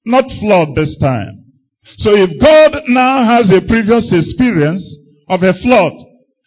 not 0.06 0.26
flood 0.38 0.74
this 0.74 0.94
time. 0.98 1.46
So 2.02 2.10
if 2.14 2.30
God 2.42 2.82
now 2.90 3.22
has 3.22 3.50
a 3.54 3.62
previous 3.66 4.06
experience 4.10 4.82
of 5.30 5.42
a 5.42 5.54
flood, 5.62 5.94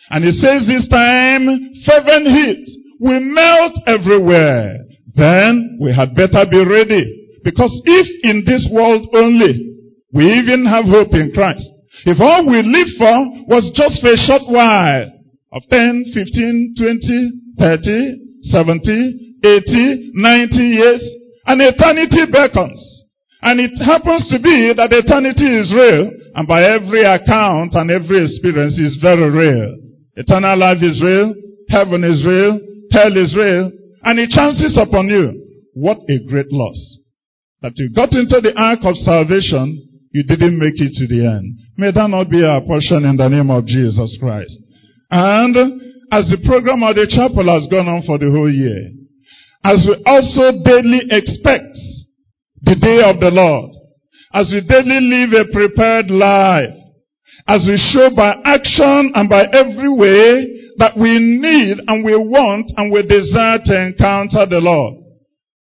and 0.09 0.23
he 0.25 0.33
says 0.33 0.65
this 0.65 0.87
time, 0.89 1.45
fervent 1.85 2.27
heat 2.27 2.65
will 2.99 3.21
melt 3.21 3.73
everywhere, 3.87 4.75
then 5.15 5.77
we 5.79 5.93
had 5.93 6.15
better 6.15 6.45
be 6.49 6.65
ready. 6.65 7.39
Because 7.43 7.71
if 7.85 8.07
in 8.23 8.43
this 8.45 8.67
world 8.71 9.07
only 9.13 9.69
we 10.13 10.25
even 10.25 10.65
have 10.65 10.85
hope 10.85 11.13
in 11.13 11.31
Christ. 11.33 11.63
If 12.05 12.19
all 12.19 12.47
we 12.49 12.63
live 12.63 12.89
for 12.97 13.17
was 13.47 13.69
just 13.75 14.01
for 14.01 14.09
a 14.09 14.17
short 14.17 14.49
while 14.49 15.11
of 15.53 15.61
10, 15.69 16.11
15, 16.13 16.75
20, 16.77 17.31
30, 17.59 18.49
70, 18.49 19.37
80, 19.43 20.11
90 20.13 20.55
years, 20.55 21.03
and 21.45 21.61
eternity 21.61 22.25
beckons. 22.31 22.81
And 23.41 23.59
it 23.59 23.77
happens 23.81 24.27
to 24.29 24.37
be 24.39 24.73
that 24.75 24.91
eternity 24.91 25.47
is 25.47 25.71
real, 25.73 26.11
and 26.35 26.47
by 26.47 26.63
every 26.63 27.03
account 27.03 27.73
and 27.73 27.89
every 27.89 28.25
experience 28.25 28.77
is 28.77 28.99
very 29.01 29.29
real. 29.29 29.88
Eternal 30.15 30.57
life 30.57 30.81
is 30.81 31.01
real, 31.03 31.33
heaven 31.69 32.03
is 32.03 32.25
real, 32.25 32.59
hell 32.91 33.17
is 33.17 33.35
real, 33.35 33.71
and 34.03 34.19
it 34.19 34.29
chances 34.29 34.77
upon 34.77 35.07
you. 35.07 35.33
What 35.73 35.97
a 36.09 36.19
great 36.29 36.51
loss. 36.51 36.97
That 37.61 37.73
you 37.75 37.93
got 37.93 38.11
into 38.13 38.41
the 38.41 38.53
ark 38.57 38.79
of 38.83 38.95
salvation 38.97 39.89
you 40.11 40.23
didn't 40.23 40.57
make 40.57 40.79
it 40.81 40.93
to 40.97 41.05
the 41.07 41.25
end. 41.25 41.45
May 41.77 41.91
that 41.91 42.09
not 42.09 42.29
be 42.29 42.43
our 42.43 42.61
portion 42.61 43.05
in 43.05 43.15
the 43.17 43.29
name 43.29 43.51
of 43.51 43.65
Jesus 43.65 44.17
Christ. 44.19 44.57
And 45.11 45.55
as 46.11 46.25
the 46.33 46.41
program 46.45 46.81
of 46.81 46.95
the 46.95 47.05
chapel 47.05 47.45
has 47.45 47.69
gone 47.69 47.87
on 47.87 48.01
for 48.05 48.17
the 48.17 48.31
whole 48.33 48.49
year, 48.49 48.89
as 49.63 49.85
we 49.85 50.01
also 50.05 50.57
daily 50.65 51.05
expect 51.13 51.77
the 52.65 52.75
day 52.75 53.05
of 53.05 53.21
the 53.21 53.29
Lord, 53.29 53.69
as 54.33 54.49
we 54.49 54.65
daily 54.65 54.97
live 54.97 55.33
a 55.37 55.45
prepared 55.53 56.09
life, 56.09 56.73
as 57.49 57.65
we 57.65 57.81
show 57.89 58.13
by 58.15 58.37
action 58.45 59.11
and 59.17 59.25
by 59.27 59.41
every 59.49 59.89
way 59.89 60.69
that 60.77 60.93
we 60.93 61.17
need 61.17 61.81
and 61.81 62.05
we 62.05 62.13
want 62.15 62.69
and 62.77 62.93
we 62.93 63.01
desire 63.01 63.57
to 63.57 63.73
encounter 63.73 64.45
the 64.45 64.61
Lord. 64.61 65.01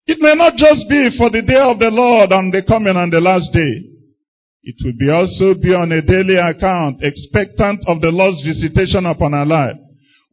It 0.06 0.20
may 0.20 0.36
not 0.36 0.60
just 0.60 0.90
be 0.92 1.08
for 1.16 1.32
the 1.32 1.40
day 1.40 1.64
of 1.64 1.80
the 1.80 1.88
Lord 1.88 2.36
and 2.36 2.52
the 2.52 2.68
coming 2.68 3.00
and 3.00 3.08
the 3.08 3.24
last 3.24 3.48
day. 3.56 3.74
It 4.68 4.76
will 4.84 5.00
be 5.00 5.08
also 5.08 5.56
be 5.56 5.72
on 5.72 5.96
a 5.96 6.04
daily 6.04 6.36
account, 6.36 7.00
expectant 7.00 7.88
of 7.88 8.04
the 8.04 8.12
Lord's 8.12 8.44
visitation 8.44 9.08
upon 9.08 9.34
our 9.34 9.48
life. 9.48 9.80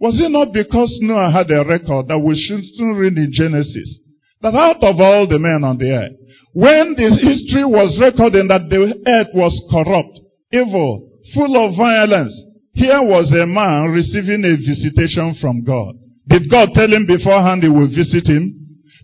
Was 0.03 0.19
it 0.19 0.29
not 0.29 0.51
because 0.53 0.91
Noah 1.01 1.31
had 1.31 1.47
a 1.55 1.63
record 1.63 2.11
that 2.11 2.19
we 2.19 2.35
should 2.35 2.61
soon 2.75 2.99
read 2.99 3.17
in 3.17 3.31
Genesis? 3.31 4.03
That 4.43 4.53
out 4.59 4.83
of 4.83 4.99
all 4.99 5.31
the 5.31 5.39
men 5.39 5.63
on 5.63 5.79
the 5.79 5.95
earth, 5.95 6.17
when 6.53 6.99
the 6.99 7.07
history 7.23 7.65
was 7.65 7.97
recording 8.03 8.51
that 8.51 8.67
the 8.69 8.93
earth 9.07 9.33
was 9.33 9.55
corrupt, 9.71 10.19
evil, 10.53 11.16
full 11.35 11.55
of 11.57 11.77
violence. 11.77 12.35
Here 12.77 13.01
was 13.01 13.33
a 13.33 13.47
man 13.47 13.89
receiving 13.91 14.45
a 14.45 14.55
visitation 14.61 15.35
from 15.41 15.65
God. 15.65 15.97
Did 16.29 16.51
God 16.51 16.75
tell 16.75 16.91
him 16.91 17.07
beforehand 17.07 17.63
he 17.63 17.71
will 17.71 17.89
visit 17.89 18.27
him? 18.29 18.53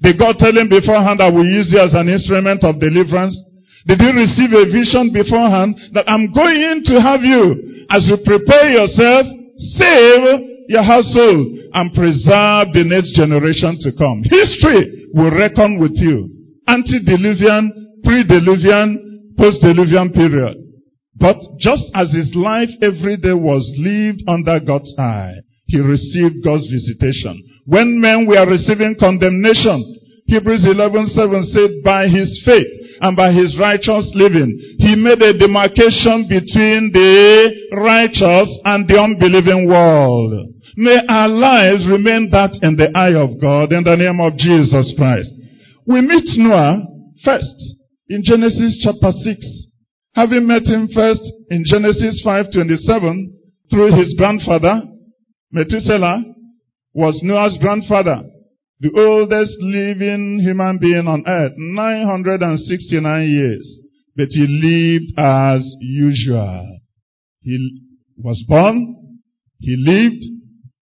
Did 0.02 0.18
God 0.18 0.36
tell 0.36 0.52
him 0.52 0.68
beforehand 0.68 1.22
I 1.22 1.30
will 1.30 1.46
use 1.46 1.70
you 1.70 1.78
as 1.78 1.94
an 1.94 2.10
instrument 2.10 2.66
of 2.66 2.82
deliverance? 2.82 3.38
Did 3.86 3.98
he 4.02 4.10
receive 4.10 4.52
a 4.52 4.66
vision 4.66 5.14
beforehand 5.14 5.78
that 5.94 6.10
I'm 6.10 6.30
going 6.34 6.82
to 6.90 7.00
have 7.00 7.22
you 7.22 7.86
as 7.90 8.06
you 8.10 8.18
prepare 8.22 8.70
yourself, 8.70 9.26
save 9.78 10.68
your 10.68 10.82
household 10.82 11.46
and 11.74 11.94
preserve 11.94 12.74
the 12.74 12.86
next 12.86 13.14
generation 13.14 13.78
to 13.82 13.90
come? 13.94 14.22
History 14.26 15.10
will 15.14 15.30
reckon 15.30 15.78
with 15.78 15.94
you. 15.98 16.28
Antediluvian, 16.66 18.02
pre-diluvian, 18.04 19.34
post-diluvian 19.38 20.12
period. 20.14 20.61
But 21.16 21.36
just 21.58 21.84
as 21.94 22.10
his 22.12 22.34
life 22.34 22.70
every 22.80 23.16
day 23.16 23.34
was 23.34 23.68
lived 23.78 24.22
under 24.26 24.60
God's 24.60 24.92
eye, 24.98 25.34
he 25.66 25.78
received 25.78 26.44
God's 26.44 26.68
visitation. 26.68 27.40
When 27.66 28.00
men 28.00 28.26
were 28.26 28.46
receiving 28.48 28.96
condemnation, 28.98 29.84
Hebrews 30.26 30.64
11:7 30.64 31.44
said, 31.52 31.70
by 31.84 32.08
his 32.08 32.42
faith 32.44 32.66
and 33.00 33.16
by 33.16 33.32
his 33.32 33.56
righteous 33.58 34.10
living, 34.14 34.50
he 34.78 34.94
made 34.94 35.20
a 35.22 35.36
demarcation 35.36 36.26
between 36.28 36.90
the 36.92 37.50
righteous 37.72 38.48
and 38.64 38.88
the 38.88 38.98
unbelieving 38.98 39.68
world. 39.68 40.48
May 40.76 40.98
our 41.08 41.28
lives 41.28 41.86
remain 41.88 42.30
that 42.30 42.52
in 42.62 42.76
the 42.76 42.90
eye 42.96 43.14
of 43.14 43.40
God 43.40 43.72
in 43.72 43.84
the 43.84 43.96
name 43.96 44.20
of 44.20 44.36
Jesus 44.38 44.94
Christ. 44.96 45.28
We 45.86 46.00
meet 46.00 46.24
Noah 46.38 46.80
first 47.24 47.58
in 48.08 48.22
Genesis 48.24 48.80
chapter 48.82 49.12
6 49.12 49.62
Having 50.14 50.46
met 50.46 50.64
him 50.64 50.88
first 50.94 51.22
in 51.50 51.64
Genesis 51.64 52.22
5:27 52.24 53.32
through 53.70 53.92
his 53.92 54.14
grandfather, 54.14 54.82
Methuselah 55.50 56.24
was 56.94 57.18
Noah's 57.22 57.56
grandfather, 57.58 58.22
the 58.80 58.90
oldest 58.94 59.56
living 59.60 60.40
human 60.40 60.78
being 60.78 61.08
on 61.08 61.24
earth, 61.26 61.52
969 61.56 63.30
years. 63.30 63.78
But 64.14 64.28
he 64.30 64.46
lived 64.46 65.18
as 65.18 65.62
usual. 65.80 66.80
He 67.40 67.80
was 68.18 68.44
born, 68.46 69.18
he 69.60 69.76
lived, 69.78 70.22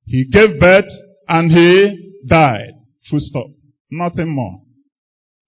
he 0.06 0.24
gave 0.32 0.58
birth, 0.58 0.90
and 1.28 1.52
he 1.52 2.16
died. 2.26 2.72
Full 3.08 3.20
stop. 3.20 3.46
Nothing 3.92 4.34
more. 4.34 4.62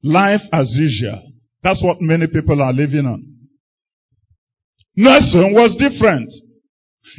Life 0.04 0.42
as 0.52 0.70
usual. 0.70 1.20
That's 1.64 1.82
what 1.82 2.00
many 2.00 2.28
people 2.28 2.62
are 2.62 2.72
living 2.72 3.06
on. 3.06 3.31
Nelson 4.96 5.54
was 5.54 5.76
different. 5.78 6.30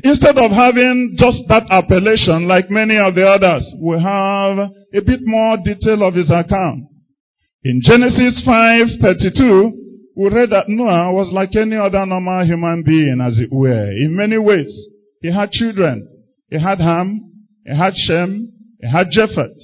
Instead 0.04 0.38
of 0.38 0.52
having 0.52 1.16
just 1.18 1.44
that 1.50 1.68
appellation 1.70 2.48
like 2.48 2.70
many 2.70 2.98
of 2.98 3.16
the 3.16 3.28
others, 3.28 3.66
we 3.82 4.00
have 4.00 4.58
a 4.58 5.02
bit 5.06 5.20
more 5.24 5.58
detail 5.58 6.08
of 6.08 6.16
his 6.16 6.30
account. 6.30 6.88
In 7.64 7.82
Genesis 7.84 8.44
5:32, 8.46 9.72
we 10.16 10.30
read 10.30 10.52
that 10.52 10.70
Noah 10.70 11.12
was 11.14 11.32
like 11.32 11.56
any 11.56 11.76
other 11.76 12.06
normal 12.06 12.46
human 12.46 12.84
being, 12.84 13.20
as 13.22 13.40
it 13.40 13.52
were. 13.52 13.90
In 13.92 14.16
many 14.16 14.38
ways, 14.38 14.72
he 15.22 15.32
had 15.32 15.52
children. 15.52 16.08
He 16.50 16.60
had 16.60 16.80
Ham, 16.80 17.32
he 17.66 17.76
had 17.76 17.96
Shem, 17.96 18.52
he 18.80 18.88
had 18.88 19.08
Japheth. 19.12 19.58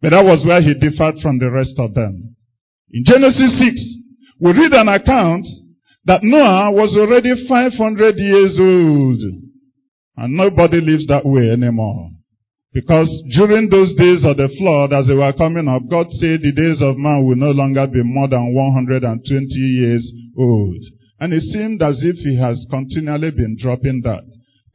But 0.00 0.10
that 0.10 0.24
was 0.24 0.46
where 0.46 0.62
he 0.62 0.74
differed 0.74 1.18
from 1.20 1.38
the 1.38 1.50
rest 1.50 1.74
of 1.78 1.94
them. 1.94 2.36
In 2.92 3.04
Genesis 3.04 3.58
6, 3.58 3.74
we 4.40 4.52
read 4.52 4.72
an 4.72 4.88
account 4.88 5.44
that 6.08 6.24
Noah 6.24 6.72
was 6.72 6.96
already 6.96 7.36
500 7.46 8.16
years 8.16 8.56
old. 8.56 9.20
And 10.16 10.34
nobody 10.34 10.80
lives 10.80 11.06
that 11.06 11.22
way 11.28 11.52
anymore. 11.52 12.10
Because 12.72 13.08
during 13.36 13.68
those 13.68 13.92
days 13.94 14.24
of 14.24 14.40
the 14.40 14.48
flood, 14.56 14.96
as 14.96 15.06
they 15.06 15.14
were 15.14 15.36
coming 15.36 15.68
up, 15.68 15.84
God 15.88 16.08
said 16.16 16.40
the 16.40 16.56
days 16.56 16.80
of 16.80 16.96
man 16.96 17.28
will 17.28 17.36
no 17.36 17.52
longer 17.52 17.86
be 17.86 18.02
more 18.02 18.28
than 18.28 18.56
120 18.56 19.20
years 19.52 20.04
old. 20.36 20.80
And 21.20 21.32
it 21.32 21.44
seemed 21.52 21.82
as 21.82 22.00
if 22.00 22.16
he 22.24 22.40
has 22.40 22.56
continually 22.70 23.30
been 23.30 23.56
dropping 23.60 24.00
that. 24.04 24.24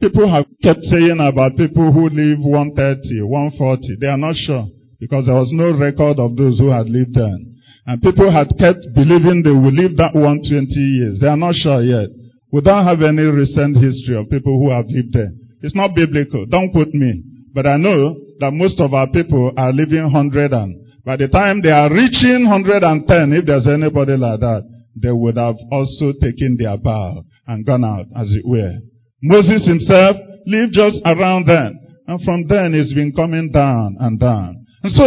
People 0.00 0.30
have 0.30 0.46
kept 0.62 0.82
saying 0.86 1.18
about 1.18 1.56
people 1.56 1.90
who 1.90 2.14
live 2.14 2.38
130, 2.46 3.22
140. 3.26 3.96
They 4.00 4.06
are 4.06 4.20
not 4.20 4.36
sure 4.36 4.66
because 5.00 5.26
there 5.26 5.34
was 5.34 5.50
no 5.50 5.74
record 5.74 6.18
of 6.18 6.36
those 6.36 6.58
who 6.58 6.70
had 6.70 6.86
lived 6.86 7.14
then. 7.14 7.53
And 7.86 8.00
people 8.00 8.32
had 8.32 8.48
kept 8.58 8.80
believing 8.94 9.42
they 9.44 9.52
will 9.52 9.72
live 9.72 9.96
that 10.00 10.14
120 10.16 10.72
years. 10.72 11.18
They 11.20 11.28
are 11.28 11.36
not 11.36 11.54
sure 11.54 11.82
yet. 11.82 12.08
We 12.50 12.60
don't 12.60 12.86
have 12.86 13.02
any 13.02 13.28
recent 13.28 13.76
history 13.76 14.16
of 14.16 14.30
people 14.30 14.56
who 14.56 14.70
have 14.70 14.86
lived 14.88 15.12
there. 15.12 15.32
It's 15.60 15.76
not 15.76 15.94
biblical. 15.94 16.46
Don't 16.46 16.72
quote 16.72 16.92
me. 16.92 17.22
But 17.52 17.66
I 17.66 17.76
know 17.76 18.16
that 18.40 18.52
most 18.52 18.80
of 18.80 18.94
our 18.94 19.08
people 19.10 19.52
are 19.56 19.72
living 19.72 20.02
100 20.02 20.52
and 20.52 20.84
by 21.04 21.16
the 21.16 21.28
time 21.28 21.60
they 21.60 21.70
are 21.70 21.92
reaching 21.92 22.48
110, 22.48 23.36
if 23.36 23.44
there's 23.44 23.68
anybody 23.68 24.16
like 24.16 24.40
that, 24.40 24.64
they 24.96 25.12
would 25.12 25.36
have 25.36 25.56
also 25.70 26.16
taken 26.16 26.56
their 26.58 26.78
bow 26.78 27.24
and 27.46 27.66
gone 27.66 27.84
out, 27.84 28.08
as 28.16 28.32
it 28.32 28.46
were. 28.48 28.80
Moses 29.20 29.68
himself 29.68 30.16
lived 30.46 30.72
just 30.72 30.96
around 31.04 31.44
then. 31.44 31.76
And 32.06 32.20
from 32.24 32.48
then 32.48 32.72
it's 32.72 32.94
been 32.94 33.12
coming 33.12 33.50
down 33.52 33.96
and 34.00 34.18
down. 34.18 34.64
And 34.82 34.92
so, 34.92 35.04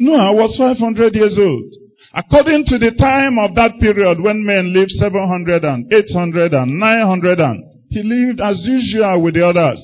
Noah 0.00 0.36
was 0.36 0.56
500 0.56 1.14
years 1.14 1.36
old. 1.38 1.79
According 2.12 2.64
to 2.66 2.78
the 2.78 2.90
time 2.98 3.38
of 3.38 3.54
that 3.54 3.78
period 3.78 4.20
when 4.20 4.44
men 4.44 4.74
lived 4.74 4.90
700 4.98 5.62
and 5.64 5.86
800 5.92 6.52
and 6.54 6.78
900 6.78 7.38
and 7.38 7.64
he 7.90 8.02
lived 8.02 8.40
as 8.40 8.58
usual 8.66 9.22
with 9.22 9.34
the 9.34 9.46
others, 9.46 9.78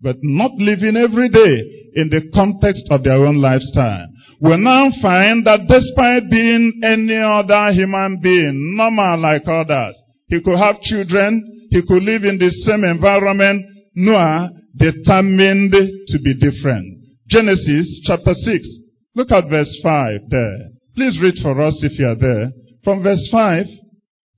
but 0.00 0.16
not 0.20 0.52
living 0.56 0.96
every 0.96 1.28
day 1.28 1.54
in 1.96 2.08
the 2.08 2.28
context 2.34 2.84
of 2.90 3.02
their 3.02 3.24
own 3.24 3.40
lifestyle. 3.40 4.06
We 4.40 4.56
now 4.56 4.88
find 5.00 5.44
that 5.46 5.68
despite 5.68 6.30
being 6.30 6.80
any 6.84 7.16
other 7.16 7.72
human 7.72 8.20
being, 8.22 8.76
normal 8.76 9.20
like 9.20 9.48
others, 9.48 9.96
he 10.28 10.40
could 10.42 10.56
have 10.56 10.80
children, 10.80 11.68
he 11.70 11.82
could 11.86 12.02
live 12.02 12.24
in 12.24 12.38
the 12.38 12.50
same 12.64 12.84
environment, 12.84 13.64
Noah 13.94 14.50
determined 14.76 15.72
to 15.72 16.16
be 16.24 16.34
different. 16.34 17.04
Genesis 17.28 18.00
chapter 18.06 18.34
6. 18.34 18.68
Look 19.14 19.30
at 19.30 19.48
verse 19.48 19.78
5 19.82 20.20
there. 20.30 20.79
Please 21.00 21.18
read 21.22 21.38
for 21.40 21.58
us 21.62 21.80
if 21.82 21.98
you 21.98 22.06
are 22.06 22.14
there. 22.14 22.52
From 22.84 23.02
verse 23.02 23.26
5 23.32 23.64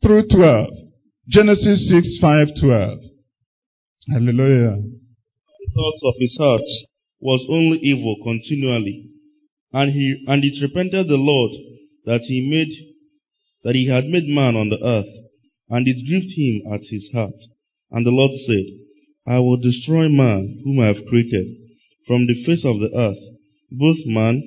through 0.01 0.29
12. 0.29 0.69
Genesis 1.29 1.91
6, 1.91 2.19
5, 2.21 2.49
12. 2.63 2.99
Hallelujah. 4.13 4.77
The 4.79 5.71
thoughts 5.75 6.03
of 6.05 6.15
his 6.21 6.37
heart 6.39 6.63
was 7.19 7.45
only 7.51 7.79
evil 7.79 8.15
continually. 8.23 9.11
And 9.73 9.91
he, 9.91 10.23
and 10.29 10.45
it 10.45 10.63
repented 10.63 11.09
the 11.09 11.17
Lord 11.17 11.51
that 12.05 12.21
he 12.29 12.49
made, 12.49 12.71
that 13.65 13.75
he 13.75 13.89
had 13.89 14.05
made 14.05 14.29
man 14.29 14.55
on 14.55 14.69
the 14.69 14.79
earth. 14.87 15.11
And 15.69 15.89
it 15.89 16.07
grieved 16.07 16.31
him 16.39 16.73
at 16.73 16.83
his 16.89 17.11
heart. 17.13 17.43
And 17.91 18.07
the 18.07 18.11
Lord 18.11 18.31
said, 18.47 18.67
I 19.27 19.41
will 19.41 19.57
destroy 19.57 20.09
man 20.09 20.63
whom 20.63 20.79
I 20.79 20.87
have 20.95 21.07
created 21.09 21.45
from 22.07 22.29
the 22.29 22.41
face 22.47 22.65
of 22.65 22.79
the 22.79 22.97
earth, 22.97 23.19
both 23.73 24.07
man 24.07 24.41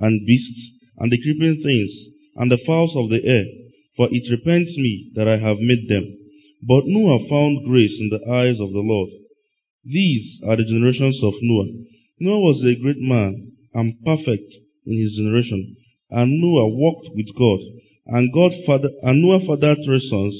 and 0.00 0.24
beasts 0.26 0.77
and 0.98 1.10
the 1.10 1.20
creeping 1.20 1.62
things, 1.62 1.92
and 2.36 2.50
the 2.50 2.58
fowls 2.66 2.94
of 2.96 3.10
the 3.10 3.24
air, 3.24 3.44
for 3.96 4.08
it 4.10 4.30
repents 4.30 4.76
me 4.76 5.10
that 5.14 5.28
I 5.28 5.38
have 5.38 5.58
made 5.58 5.88
them. 5.88 6.16
But 6.62 6.86
Noah 6.86 7.28
found 7.28 7.64
grace 7.66 7.96
in 8.00 8.10
the 8.10 8.28
eyes 8.30 8.58
of 8.60 8.72
the 8.72 8.82
Lord. 8.82 9.10
These 9.84 10.40
are 10.46 10.56
the 10.56 10.64
generations 10.64 11.20
of 11.22 11.34
Noah. 11.40 11.70
Noah 12.20 12.40
was 12.40 12.64
a 12.64 12.80
great 12.80 12.98
man 12.98 13.52
and 13.74 14.04
perfect 14.04 14.52
in 14.86 14.98
his 14.98 15.16
generation, 15.16 15.76
and 16.10 16.40
Noah 16.40 16.68
walked 16.68 17.08
with 17.14 17.34
God. 17.36 17.60
And 18.06 18.32
God 18.32 18.52
father, 18.66 18.90
and 19.02 19.22
Noah 19.22 19.40
fathered 19.46 19.78
three 19.84 20.00
sons, 20.00 20.34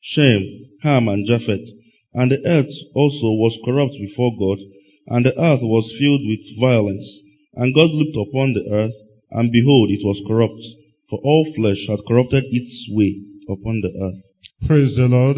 Shem, 0.00 0.42
Ham, 0.82 1.08
and 1.08 1.26
Japheth. 1.26 1.68
And 2.14 2.30
the 2.30 2.44
earth 2.46 2.72
also 2.94 3.36
was 3.36 3.58
corrupt 3.64 3.92
before 3.92 4.36
God, 4.36 4.58
and 5.06 5.24
the 5.24 5.38
earth 5.38 5.60
was 5.62 5.94
filled 5.98 6.22
with 6.26 6.58
violence. 6.58 7.06
And 7.54 7.74
God 7.74 7.90
looked 7.90 8.16
upon 8.16 8.54
the 8.54 8.70
earth, 8.72 8.94
and 9.32 9.52
behold, 9.52 9.90
it 9.90 10.04
was 10.04 10.20
corrupt, 10.26 10.62
for 11.08 11.18
all 11.22 11.52
flesh 11.56 11.78
had 11.88 12.00
corrupted 12.06 12.44
its 12.50 12.88
way 12.90 13.20
upon 13.48 13.80
the 13.80 13.92
earth. 14.02 14.22
Praise 14.66 14.94
the 14.96 15.06
Lord. 15.06 15.36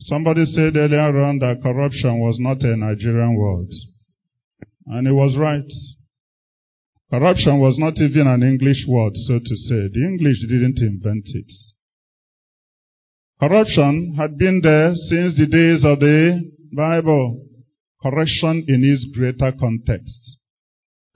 Somebody 0.00 0.46
said 0.46 0.76
earlier 0.76 1.20
on 1.20 1.38
that 1.40 1.62
corruption 1.62 2.20
was 2.20 2.36
not 2.38 2.62
a 2.62 2.76
Nigerian 2.76 3.36
word. 3.36 3.68
And 4.86 5.06
he 5.06 5.12
was 5.12 5.36
right. 5.36 5.70
Corruption 7.10 7.60
was 7.60 7.76
not 7.78 7.98
even 7.98 8.26
an 8.26 8.42
English 8.42 8.86
word, 8.88 9.12
so 9.26 9.38
to 9.38 9.56
say. 9.56 9.88
The 9.92 10.06
English 10.08 10.40
didn't 10.48 10.78
invent 10.78 11.26
it. 11.26 11.52
Corruption 13.40 14.14
had 14.16 14.38
been 14.38 14.60
there 14.62 14.94
since 14.94 15.36
the 15.36 15.46
days 15.46 15.84
of 15.84 15.98
the 15.98 16.50
Bible. 16.72 17.46
Correction 18.02 18.64
in 18.68 18.84
its 18.84 19.04
greater 19.16 19.52
context. 19.58 20.38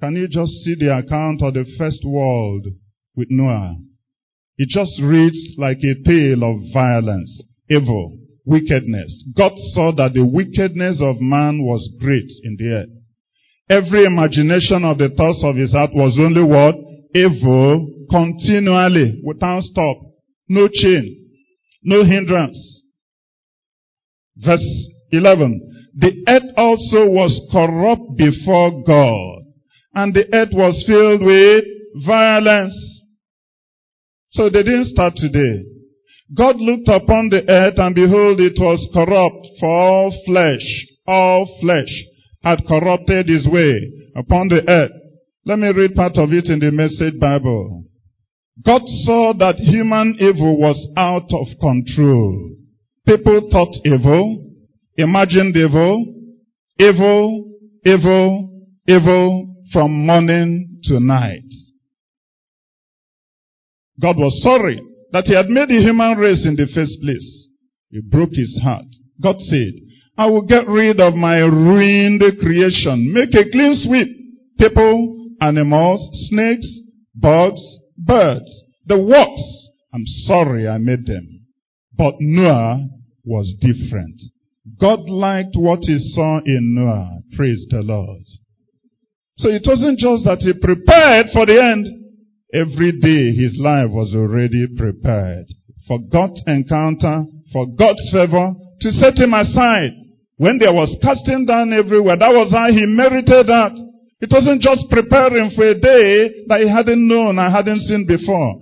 Can 0.04 0.16
you 0.16 0.28
just 0.28 0.52
see 0.60 0.74
the 0.78 0.94
account 0.98 1.40
of 1.40 1.54
the 1.54 1.64
first 1.78 2.04
world 2.04 2.66
with 3.16 3.28
Noah? 3.30 3.76
It 4.58 4.68
just 4.68 5.00
reads 5.00 5.56
like 5.56 5.78
a 5.78 5.94
tale 6.04 6.44
of 6.44 6.60
violence, 6.74 7.42
evil, 7.70 8.18
wickedness. 8.44 9.24
God 9.34 9.52
saw 9.72 9.92
that 9.96 10.12
the 10.12 10.26
wickedness 10.26 11.00
of 11.00 11.22
man 11.22 11.62
was 11.62 11.88
great 11.98 12.30
in 12.42 12.56
the 12.58 12.84
earth. 12.84 12.90
Every 13.70 14.04
imagination 14.04 14.84
of 14.84 14.98
the 14.98 15.08
thoughts 15.08 15.40
of 15.42 15.56
his 15.56 15.72
heart 15.72 15.94
was 15.94 16.18
only 16.20 16.42
what? 16.42 16.74
Evil, 17.14 18.04
continually, 18.10 19.22
without 19.24 19.62
stop. 19.62 19.96
No 20.50 20.68
chain, 20.68 21.30
no 21.82 22.04
hindrance. 22.04 22.82
Verse 24.36 24.68
11. 25.12 25.92
The 25.96 26.12
earth 26.28 26.52
also 26.58 27.08
was 27.08 27.48
corrupt 27.50 28.18
before 28.18 28.84
God, 28.84 29.43
and 29.94 30.12
the 30.12 30.26
earth 30.32 30.50
was 30.52 30.84
filled 30.86 31.22
with 31.22 31.64
violence. 32.06 32.74
So 34.30 34.50
they 34.50 34.62
didn't 34.62 34.86
start 34.86 35.14
today. 35.16 35.64
God 36.36 36.56
looked 36.56 36.88
upon 36.88 37.30
the 37.30 37.48
earth 37.48 37.74
and 37.78 37.94
behold 37.94 38.40
it 38.40 38.58
was 38.58 38.82
corrupt 38.92 39.46
for 39.60 39.70
all 39.70 40.10
flesh, 40.26 40.86
all 41.06 41.46
flesh 41.60 41.92
had 42.42 42.66
corrupted 42.66 43.28
his 43.28 43.46
way 43.46 43.78
upon 44.16 44.48
the 44.48 44.62
earth. 44.68 44.90
Let 45.46 45.58
me 45.58 45.68
read 45.68 45.94
part 45.94 46.16
of 46.16 46.32
it 46.32 46.46
in 46.46 46.58
the 46.58 46.72
Message 46.72 47.20
Bible. 47.20 47.84
God 48.64 48.82
saw 49.04 49.32
that 49.38 49.56
human 49.56 50.16
evil 50.18 50.58
was 50.58 50.78
out 50.96 51.30
of 51.30 51.46
control. 51.60 52.50
People 53.06 53.48
thought 53.52 53.74
evil, 53.84 54.50
imagined 54.96 55.56
evil, 55.56 56.02
evil, 56.78 57.52
evil, 57.84 58.64
evil 58.88 59.53
from 59.74 60.06
morning 60.06 60.80
to 60.84 61.00
night. 61.00 61.42
God 64.00 64.16
was 64.16 64.40
sorry 64.40 64.80
that 65.10 65.24
he 65.24 65.34
had 65.34 65.48
made 65.48 65.68
the 65.68 65.82
human 65.82 66.16
race 66.16 66.46
in 66.46 66.54
the 66.54 66.68
first 66.72 66.94
place. 67.02 67.48
He 67.90 68.00
broke 68.00 68.30
his 68.32 68.56
heart. 68.62 68.86
God 69.20 69.34
said, 69.40 69.72
I 70.16 70.26
will 70.26 70.46
get 70.46 70.68
rid 70.68 71.00
of 71.00 71.14
my 71.14 71.38
ruined 71.38 72.22
creation. 72.40 73.12
Make 73.12 73.34
a 73.34 73.50
clean 73.50 73.74
sweep. 73.84 74.08
People, 74.58 75.30
animals, 75.40 76.08
snakes, 76.30 76.68
bugs, 77.16 77.60
birds, 77.98 78.62
the 78.86 79.00
works. 79.00 79.68
I'm 79.92 80.06
sorry 80.26 80.68
I 80.68 80.78
made 80.78 81.04
them. 81.04 81.46
But 81.98 82.14
Noah 82.20 82.78
was 83.24 83.52
different. 83.60 84.20
God 84.80 85.00
liked 85.08 85.56
what 85.56 85.80
he 85.82 85.98
saw 86.14 86.38
in 86.44 86.76
Noah. 86.76 87.22
Praise 87.36 87.66
the 87.70 87.82
Lord. 87.82 88.22
So 89.38 89.48
it 89.48 89.62
wasn't 89.66 89.98
just 89.98 90.24
that 90.24 90.38
he 90.40 90.52
prepared 90.54 91.26
for 91.32 91.46
the 91.46 91.58
end. 91.58 91.86
Every 92.54 92.92
day 92.92 93.34
his 93.34 93.58
life 93.58 93.90
was 93.90 94.14
already 94.14 94.66
prepared 94.76 95.46
for 95.88 95.98
God's 95.98 96.40
encounter, 96.46 97.26
for 97.52 97.66
God's 97.76 98.08
favor, 98.12 98.54
to 98.80 98.90
set 98.92 99.18
him 99.18 99.34
aside 99.34 99.92
when 100.36 100.58
there 100.58 100.72
was 100.72 100.96
casting 101.02 101.46
down 101.46 101.72
everywhere, 101.72 102.16
that 102.16 102.34
was 102.34 102.50
how 102.50 102.66
he 102.66 102.86
merited 102.86 103.46
that. 103.46 103.72
It 104.20 104.30
wasn't 104.32 104.62
just 104.62 104.90
preparing 104.90 105.50
for 105.54 105.62
a 105.62 105.78
day 105.78 106.46
that 106.48 106.60
he 106.60 106.68
hadn't 106.68 107.06
known 107.06 107.38
and 107.38 107.54
hadn't 107.54 107.80
seen 107.80 108.06
before. 108.06 108.60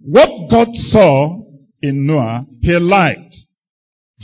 What 0.00 0.50
God 0.50 0.68
saw 0.90 1.40
in 1.82 2.06
Noah, 2.06 2.46
he 2.60 2.72
liked. 2.78 3.34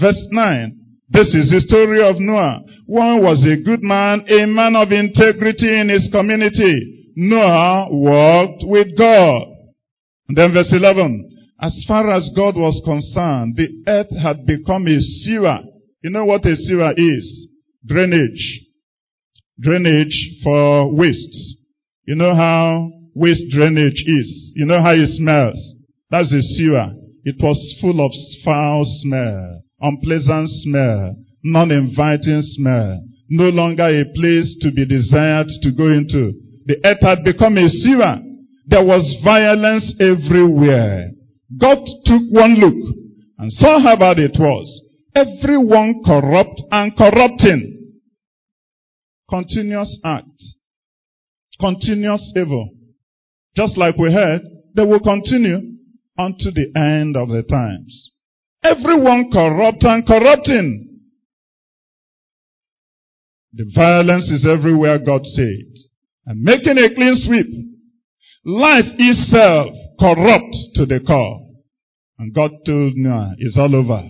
Verse 0.01 0.19
9. 0.31 0.80
This 1.11 1.29
is 1.35 1.51
the 1.51 1.61
story 1.67 2.03
of 2.07 2.17
Noah. 2.19 2.63
One 2.87 3.23
was 3.23 3.45
a 3.45 3.63
good 3.63 3.83
man, 3.83 4.25
a 4.29 4.47
man 4.47 4.77
of 4.77 4.93
integrity 4.93 5.69
in 5.81 5.89
his 5.89 6.09
community. 6.13 7.13
Noah 7.17 7.89
walked 7.91 8.63
with 8.65 8.97
God. 8.97 9.43
And 10.29 10.39
then 10.39 10.53
verse 10.55 10.73
11. 10.73 11.27
As 11.61 11.85
far 11.87 12.11
as 12.11 12.31
God 12.35 12.55
was 12.57 12.81
concerned, 12.85 13.57
the 13.57 13.69
earth 13.87 14.17
had 14.23 14.47
become 14.47 14.87
a 14.87 15.01
sewer 15.01 15.61
you 16.03 16.09
know 16.09 16.25
what 16.25 16.47
a 16.47 16.57
sewer 16.57 16.93
is? 16.97 17.49
Drainage. 17.87 18.61
Drainage 19.61 20.41
for 20.43 20.95
waste. 20.95 21.57
You 22.07 22.15
know 22.15 22.35
how 22.35 22.91
waste 23.15 23.51
drainage 23.51 24.03
is. 24.07 24.53
You 24.55 24.65
know 24.65 24.83
how 24.83 24.93
it 24.93 25.09
smells. 25.17 25.75
That's 26.11 26.33
a 26.33 26.41
sewer. 26.41 26.93
It 27.25 27.37
was 27.39 27.79
full 27.83 28.05
of 28.05 28.11
foul 28.45 28.85
smell, 29.03 29.63
unpleasant 29.81 30.49
smell, 30.63 31.17
non-inviting 31.43 32.43
smell. 32.43 33.03
No 33.29 33.49
longer 33.49 33.87
a 33.87 34.05
place 34.15 34.57
to 34.61 34.73
be 34.73 34.85
desired 34.87 35.47
to 35.63 35.71
go 35.77 35.87
into. 35.87 36.33
The 36.67 36.77
earth 36.85 37.03
had 37.03 37.25
become 37.25 37.57
a 37.59 37.69
sewer. 37.69 38.19
There 38.67 38.85
was 38.85 39.21
violence 39.25 39.95
everywhere. 40.01 41.11
God 41.59 41.79
took 42.05 42.23
one 42.31 42.55
look 42.55 42.97
and 43.39 43.53
saw 43.53 43.81
how 43.81 43.97
bad 43.97 44.19
it 44.19 44.37
was. 44.39 44.67
Everyone 45.15 46.03
corrupt 46.05 46.61
and 46.71 46.97
corrupting. 46.97 47.99
Continuous 49.29 49.99
act. 50.05 50.27
Continuous 51.61 52.33
evil. 52.37 52.71
Just 53.57 53.77
like 53.77 53.97
we 53.97 54.13
heard, 54.13 54.43
they 54.75 54.85
will 54.85 55.01
continue 55.01 55.59
unto 56.19 56.51
the 56.53 56.71
end 56.77 57.17
of 57.17 57.29
the 57.29 57.43
times. 57.49 58.11
Everyone 58.63 59.31
corrupt 59.33 59.83
and 59.83 60.07
corrupting. 60.07 61.01
The 63.53 63.71
violence 63.75 64.31
is 64.31 64.47
everywhere, 64.47 64.99
God 64.99 65.23
said. 65.25 65.73
And 66.27 66.43
making 66.43 66.79
a 66.79 66.95
clean 66.95 67.17
sweep. 67.27 67.47
Life 68.45 68.85
itself 68.99 69.73
corrupt 69.99 70.57
to 70.75 70.87
the 70.87 71.01
core. 71.07 71.47
And 72.19 72.35
God 72.35 72.51
told 72.67 72.93
Noah, 72.97 73.35
it's 73.39 73.57
all 73.57 73.75
over 73.75 74.03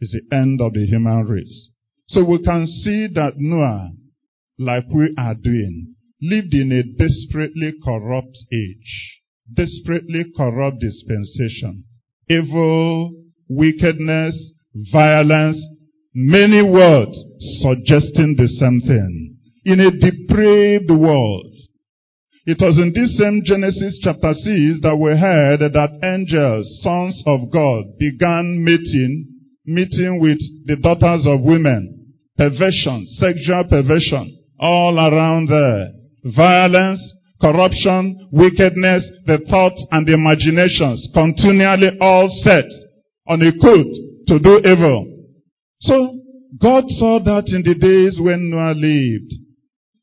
It's 0.00 0.12
the 0.12 0.36
end 0.36 0.60
of 0.60 0.72
the 0.72 0.86
human 0.86 1.24
race. 1.26 1.70
So 2.08 2.24
we 2.24 2.42
can 2.42 2.66
see 2.66 3.08
that 3.14 3.34
Noah, 3.36 3.92
like 4.58 4.84
we 4.92 5.14
are 5.16 5.34
doing, 5.34 5.94
lived 6.20 6.52
in 6.52 6.72
a 6.72 6.82
desperately 6.82 7.72
corrupt 7.82 8.36
age, 8.52 9.22
desperately 9.52 10.24
corrupt 10.36 10.78
dispensation. 10.80 11.84
Evil, 12.28 13.23
wickedness, 13.56 14.52
violence, 14.92 15.56
many 16.14 16.62
words 16.62 17.16
suggesting 17.62 18.34
the 18.36 18.48
same 18.48 18.80
thing. 18.80 19.36
In 19.64 19.80
a 19.80 19.90
depraved 19.90 20.90
world. 20.90 21.52
It 22.46 22.58
was 22.60 22.76
in 22.76 22.92
this 22.92 23.16
same 23.16 23.40
Genesis 23.44 23.98
chapter 24.02 24.34
6 24.34 24.80
that 24.82 24.96
we 25.00 25.16
heard 25.16 25.60
that 25.60 25.98
angels, 26.04 26.68
sons 26.82 27.22
of 27.26 27.50
God, 27.50 27.96
began 27.98 28.62
mating 28.62 29.34
meeting 29.66 30.20
with 30.20 30.38
the 30.66 30.76
daughters 30.76 31.24
of 31.26 31.40
women, 31.40 32.12
perversion, 32.36 33.06
sexual 33.16 33.64
perversion, 33.64 34.28
all 34.60 34.98
around 34.98 35.48
there. 35.48 35.88
Violence, 36.36 37.00
corruption, 37.40 38.28
wickedness, 38.32 39.08
the 39.26 39.38
thoughts 39.48 39.84
and 39.90 40.06
the 40.06 40.14
imaginations 40.14 41.08
continually 41.14 41.98
all 42.00 42.28
set 42.42 42.64
on 43.26 43.42
a 43.42 43.52
code 43.52 43.92
to 44.28 44.38
do 44.38 44.58
evil. 44.58 45.06
So, 45.80 46.20
God 46.60 46.84
saw 46.88 47.18
that 47.24 47.44
in 47.48 47.62
the 47.62 47.74
days 47.74 48.18
when 48.20 48.50
Noah 48.50 48.74
lived. 48.74 49.32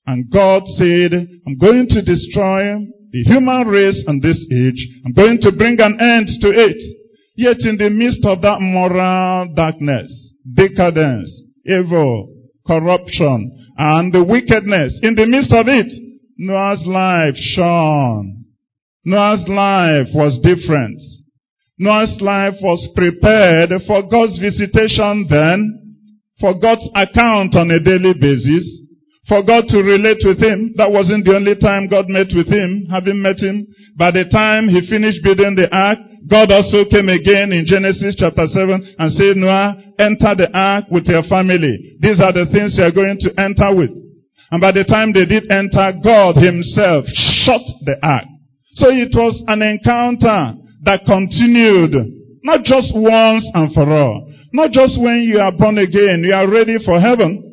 And 0.05 0.29
God 0.31 0.63
said, 0.77 1.13
I'm 1.13 1.57
going 1.57 1.88
to 1.89 2.01
destroy 2.01 2.75
the 3.12 3.23
human 3.23 3.67
race 3.67 4.03
in 4.07 4.19
this 4.21 4.39
age. 4.51 5.01
I'm 5.05 5.13
going 5.13 5.39
to 5.41 5.51
bring 5.51 5.79
an 5.79 5.97
end 5.99 6.27
to 6.41 6.49
it. 6.49 6.77
Yet 7.36 7.57
in 7.62 7.77
the 7.77 7.89
midst 7.89 8.25
of 8.25 8.41
that 8.41 8.60
moral 8.60 9.53
darkness, 9.55 10.12
decadence, 10.53 11.31
evil, 11.65 12.36
corruption, 12.67 13.69
and 13.77 14.13
the 14.13 14.23
wickedness, 14.23 14.99
in 15.01 15.15
the 15.15 15.25
midst 15.25 15.53
of 15.53 15.67
it, 15.67 15.88
Noah's 16.38 16.84
life 16.86 17.36
shone. 17.36 18.45
Noah's 19.05 19.47
life 19.47 20.07
was 20.13 20.38
different. 20.43 20.99
Noah's 21.81 22.13
life 22.21 22.61
was 22.61 22.77
prepared 22.93 23.73
for 23.89 24.05
God's 24.05 24.37
visitation 24.37 25.25
then, 25.25 25.57
for 26.37 26.53
God's 26.53 26.85
account 26.93 27.57
on 27.57 27.73
a 27.73 27.81
daily 27.81 28.13
basis, 28.13 28.69
for 29.25 29.41
God 29.41 29.65
to 29.73 29.81
relate 29.81 30.21
with 30.21 30.37
him. 30.37 30.77
That 30.77 30.93
wasn't 30.93 31.25
the 31.25 31.33
only 31.33 31.57
time 31.57 31.89
God 31.89 32.05
met 32.05 32.29
with 32.37 32.45
him, 32.45 32.85
having 32.93 33.17
met 33.17 33.41
him. 33.41 33.65
By 33.97 34.13
the 34.13 34.29
time 34.29 34.69
he 34.69 34.85
finished 34.85 35.25
building 35.25 35.57
the 35.57 35.73
ark, 35.73 35.97
God 36.29 36.53
also 36.53 36.85
came 36.85 37.09
again 37.09 37.49
in 37.49 37.65
Genesis 37.65 38.13
chapter 38.13 38.45
7 38.45 39.01
and 39.01 39.09
said, 39.17 39.41
Noah, 39.41 39.73
enter 39.97 40.37
the 40.37 40.53
ark 40.53 40.85
with 40.93 41.09
your 41.09 41.25
family. 41.25 41.97
These 41.97 42.21
are 42.21 42.29
the 42.29 42.45
things 42.53 42.77
you 42.77 42.85
are 42.85 42.93
going 42.93 43.17
to 43.25 43.33
enter 43.41 43.73
with. 43.73 43.89
And 44.53 44.61
by 44.61 44.69
the 44.69 44.85
time 44.85 45.17
they 45.17 45.25
did 45.25 45.49
enter, 45.49 45.97
God 45.97 46.37
himself 46.37 47.09
shut 47.41 47.65
the 47.89 47.97
ark. 48.05 48.29
So 48.77 48.93
it 48.93 49.09
was 49.17 49.33
an 49.49 49.65
encounter 49.65 50.61
that 50.83 51.05
continued, 51.05 51.93
not 52.43 52.65
just 52.65 52.91
once 52.95 53.45
and 53.53 53.73
for 53.73 53.85
all. 53.85 54.27
Not 54.53 54.71
just 54.71 54.99
when 54.99 55.23
you 55.23 55.39
are 55.39 55.53
born 55.55 55.77
again, 55.77 56.23
you 56.25 56.33
are 56.33 56.49
ready 56.49 56.77
for 56.83 56.99
heaven. 56.99 57.51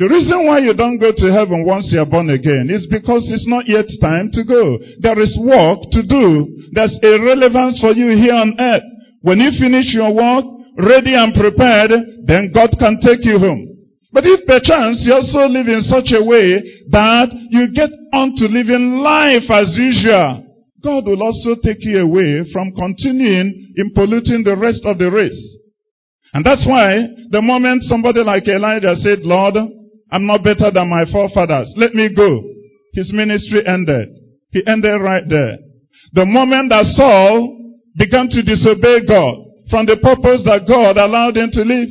The 0.00 0.08
reason 0.08 0.48
why 0.48 0.64
you 0.64 0.72
don't 0.72 0.96
go 0.96 1.12
to 1.12 1.26
heaven 1.28 1.68
once 1.68 1.92
you 1.92 2.00
are 2.00 2.08
born 2.08 2.32
again 2.32 2.72
is 2.72 2.88
because 2.88 3.28
it's 3.28 3.44
not 3.46 3.68
yet 3.68 3.84
time 4.00 4.32
to 4.32 4.42
go. 4.48 4.80
There 5.04 5.20
is 5.20 5.36
work 5.44 5.84
to 5.92 6.00
do. 6.00 6.48
There's 6.72 6.96
a 7.04 7.20
relevance 7.20 7.78
for 7.84 7.92
you 7.92 8.16
here 8.16 8.32
on 8.32 8.56
earth. 8.58 8.86
When 9.20 9.38
you 9.44 9.52
finish 9.60 9.92
your 9.92 10.08
work, 10.16 10.48
ready 10.80 11.12
and 11.12 11.36
prepared, 11.36 11.92
then 12.24 12.48
God 12.48 12.72
can 12.80 12.98
take 13.04 13.28
you 13.28 13.38
home. 13.38 13.76
But 14.12 14.24
if 14.24 14.42
perchance 14.48 15.04
you 15.04 15.12
also 15.12 15.46
live 15.46 15.68
in 15.68 15.84
such 15.84 16.10
a 16.16 16.24
way 16.24 16.58
that 16.90 17.28
you 17.52 17.70
get 17.76 17.92
on 18.16 18.34
to 18.40 18.48
living 18.48 19.04
life 19.04 19.46
as 19.52 19.70
usual, 19.76 20.49
God 20.82 21.04
will 21.04 21.22
also 21.22 21.60
take 21.62 21.80
you 21.80 22.00
away 22.00 22.44
from 22.52 22.72
continuing 22.72 23.74
in 23.76 23.92
polluting 23.94 24.44
the 24.44 24.56
rest 24.56 24.80
of 24.84 24.98
the 24.98 25.10
race. 25.10 25.58
And 26.32 26.44
that's 26.44 26.64
why 26.66 27.04
the 27.30 27.42
moment 27.42 27.82
somebody 27.84 28.20
like 28.20 28.46
Elijah 28.48 28.94
said, 28.98 29.20
Lord, 29.20 29.56
I'm 30.10 30.26
not 30.26 30.42
better 30.42 30.70
than 30.72 30.88
my 30.88 31.04
forefathers. 31.10 31.72
Let 31.76 31.94
me 31.94 32.14
go. 32.14 32.42
His 32.94 33.12
ministry 33.12 33.62
ended. 33.66 34.08
He 34.50 34.62
ended 34.66 35.00
right 35.00 35.24
there. 35.28 35.58
The 36.12 36.26
moment 36.26 36.70
that 36.70 36.86
Saul 36.96 37.76
began 37.96 38.28
to 38.30 38.42
disobey 38.42 39.06
God 39.06 39.36
from 39.70 39.86
the 39.86 39.98
purpose 40.02 40.42
that 40.46 40.66
God 40.66 40.96
allowed 40.98 41.36
him 41.36 41.50
to 41.52 41.62
live, 41.62 41.88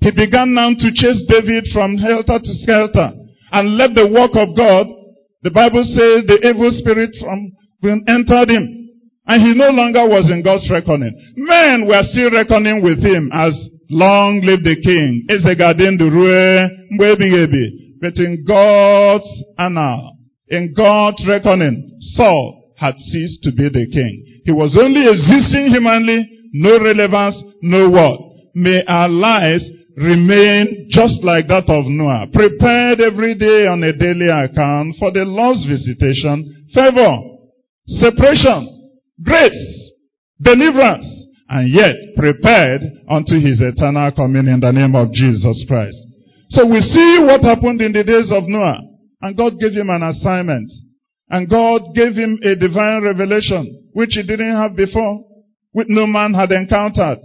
he 0.00 0.10
began 0.14 0.54
now 0.54 0.70
to 0.70 0.88
chase 0.94 1.26
David 1.26 1.66
from 1.72 1.98
helter 1.98 2.38
to 2.38 2.52
skelter 2.62 3.10
and 3.50 3.76
left 3.76 3.94
the 3.94 4.06
work 4.06 4.34
of 4.38 4.54
God. 4.54 4.86
The 5.42 5.50
Bible 5.50 5.82
says 5.82 6.26
the 6.26 6.38
evil 6.46 6.70
spirit 6.78 7.10
from 7.18 7.50
entered 7.88 8.50
him 8.50 8.64
and 9.26 9.42
he 9.42 9.54
no 9.54 9.70
longer 9.70 10.06
was 10.06 10.30
in 10.30 10.42
God's 10.42 10.70
reckoning. 10.70 11.14
Men 11.36 11.86
were 11.86 12.02
still 12.12 12.30
reckoning 12.30 12.82
with 12.82 13.02
him 13.02 13.30
as 13.32 13.54
Long 13.88 14.40
live 14.42 14.64
the 14.64 14.74
king. 14.82 15.26
But 18.00 18.16
in 18.16 18.44
God's 18.46 19.44
annal, 19.58 20.16
in 20.48 20.74
God's 20.76 21.24
reckoning, 21.26 21.98
Saul 22.14 22.74
had 22.76 22.94
ceased 22.98 23.42
to 23.44 23.52
be 23.52 23.68
the 23.68 23.86
king. 23.92 24.42
He 24.44 24.52
was 24.52 24.76
only 24.78 25.06
existing 25.06 25.68
humanly, 25.68 26.28
no 26.52 26.82
relevance, 26.82 27.40
no 27.62 27.90
word. 27.90 28.18
May 28.54 28.82
our 28.86 29.08
lives 29.08 29.68
remain 29.96 30.88
just 30.90 31.22
like 31.22 31.46
that 31.48 31.68
of 31.68 31.86
Noah, 31.86 32.26
prepared 32.32 33.00
every 33.00 33.34
day 33.34 33.66
on 33.66 33.82
a 33.82 33.92
daily 33.92 34.28
account 34.28 34.96
for 34.98 35.10
the 35.12 35.24
Lord's 35.24 35.64
visitation, 35.64 36.68
favor, 36.74 37.35
separation, 37.86 38.68
grace, 39.22 39.92
deliverance, 40.40 41.06
and 41.48 41.72
yet 41.72 41.94
prepared 42.16 42.82
unto 43.08 43.38
his 43.38 43.60
eternal 43.60 44.10
coming 44.12 44.48
in 44.48 44.60
the 44.60 44.72
name 44.72 44.94
of 44.94 45.12
Jesus 45.12 45.64
Christ. 45.68 45.96
So 46.50 46.66
we 46.66 46.80
see 46.80 47.18
what 47.22 47.42
happened 47.42 47.80
in 47.80 47.92
the 47.92 48.04
days 48.04 48.30
of 48.30 48.44
Noah. 48.46 48.80
And 49.22 49.36
God 49.36 49.58
gave 49.58 49.72
him 49.72 49.90
an 49.90 50.02
assignment. 50.02 50.70
And 51.28 51.48
God 51.48 51.82
gave 51.94 52.14
him 52.14 52.38
a 52.42 52.54
divine 52.54 53.02
revelation, 53.02 53.90
which 53.92 54.10
he 54.12 54.22
didn't 54.22 54.54
have 54.54 54.76
before, 54.76 55.24
which 55.72 55.88
no 55.90 56.06
man 56.06 56.34
had 56.34 56.52
encountered. 56.52 57.18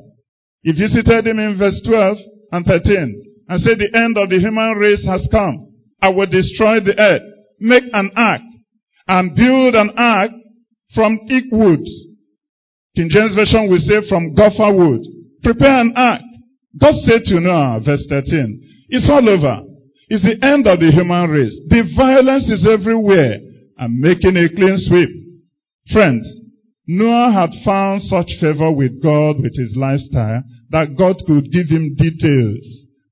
He 0.62 0.72
visited 0.72 1.28
him 1.28 1.40
in 1.40 1.58
verse 1.58 1.82
12 1.86 2.18
and 2.52 2.66
13 2.66 3.44
and 3.50 3.62
said, 3.62 3.78
the 3.78 3.92
end 3.94 4.18
of 4.18 4.30
the 4.30 4.40
human 4.40 4.78
race 4.78 5.06
has 5.06 5.28
come. 5.32 5.74
I 6.02 6.10
will 6.10 6.26
destroy 6.26 6.80
the 6.80 6.98
earth, 6.98 7.22
make 7.60 7.84
an 7.94 8.12
ark, 8.16 8.42
and 9.08 9.36
build 9.36 9.76
an 9.76 9.92
ark 9.98 10.32
from 10.94 11.20
thick 11.28 11.46
wood 11.52 11.84
King 12.96 13.08
James 13.10 13.36
Version 13.36 13.72
will 13.72 13.80
say 13.80 14.04
from 14.10 14.36
gopher 14.36 14.76
wood. 14.76 15.02
Prepare 15.44 15.80
an 15.80 15.94
ark. 15.96 16.22
God 16.80 16.94
said 17.08 17.24
to 17.26 17.40
Noah, 17.40 17.80
verse 17.84 18.06
13, 18.10 18.88
it's 18.90 19.10
all 19.10 19.28
over. 19.28 19.64
It's 20.10 20.24
the 20.24 20.46
end 20.46 20.68
of 20.68 20.80
the 20.80 20.92
human 20.92 21.30
race. 21.30 21.56
The 21.70 21.88
violence 21.96 22.52
is 22.52 22.68
everywhere. 22.68 23.40
I'm 23.80 24.00
making 24.00 24.36
a 24.36 24.48
clean 24.52 24.76
sweep. 24.88 25.10
Friends, 25.92 26.28
Noah 26.88 27.32
had 27.32 27.52
found 27.64 28.02
such 28.04 28.28
favor 28.40 28.72
with 28.72 29.02
God 29.02 29.40
with 29.40 29.56
his 29.56 29.76
lifestyle 29.80 30.44
that 30.72 30.96
God 31.00 31.16
could 31.28 31.48
give 31.52 31.72
him 31.72 31.96
details. 31.96 32.64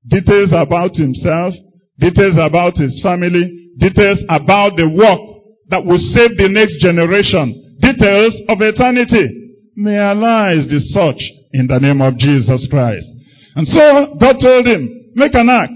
Details 0.08 0.52
about 0.52 0.92
himself, 0.96 1.54
details 1.98 2.36
about 2.36 2.76
his 2.76 3.00
family, 3.02 3.72
details 3.78 4.20
about 4.28 4.76
the 4.76 4.88
work 4.88 5.20
that 5.68 5.84
will 5.84 6.00
save 6.12 6.36
the 6.36 6.48
next 6.48 6.80
generation, 6.80 7.69
details 7.80 8.36
of 8.48 8.60
eternity. 8.60 9.40
May 9.76 9.96
our 9.96 10.14
lives 10.14 10.68
such 10.92 11.20
in 11.52 11.66
the 11.66 11.80
name 11.80 12.00
of 12.00 12.16
Jesus 12.18 12.68
Christ. 12.70 13.08
And 13.56 13.66
so 13.66 14.14
God 14.20 14.36
told 14.38 14.66
him, 14.66 15.12
make 15.14 15.34
an 15.34 15.48
ark. 15.48 15.70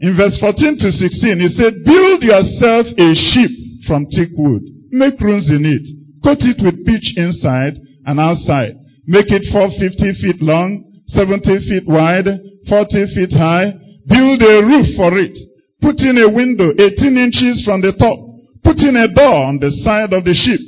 In 0.00 0.16
verse 0.16 0.36
14 0.40 0.78
to 0.78 0.90
16, 0.90 1.40
he 1.40 1.48
said, 1.54 1.74
build 1.84 2.22
yourself 2.22 2.86
a 2.96 3.10
ship 3.14 3.52
from 3.86 4.06
thick 4.10 4.32
wood. 4.36 4.62
Make 4.90 5.20
rooms 5.20 5.50
in 5.50 5.64
it. 5.66 5.84
Coat 6.22 6.40
it 6.40 6.58
with 6.62 6.86
pitch 6.86 7.08
inside 7.16 7.76
and 8.06 8.18
outside. 8.18 8.74
Make 9.06 9.28
it 9.28 9.44
450 9.52 10.22
feet 10.22 10.40
long, 10.40 11.02
70 11.08 11.44
feet 11.68 11.84
wide, 11.86 12.26
40 12.68 13.14
feet 13.14 13.32
high. 13.36 13.74
Build 14.08 14.40
a 14.40 14.64
roof 14.64 14.88
for 14.96 15.12
it. 15.18 15.36
Put 15.82 16.00
in 16.00 16.16
a 16.16 16.32
window 16.32 16.72
18 16.72 17.16
inches 17.16 17.62
from 17.64 17.84
the 17.84 17.92
top. 17.92 18.16
Put 18.64 18.80
in 18.80 18.96
a 18.96 19.08
door 19.12 19.52
on 19.52 19.60
the 19.60 19.70
side 19.84 20.12
of 20.12 20.24
the 20.24 20.32
ship 20.32 20.60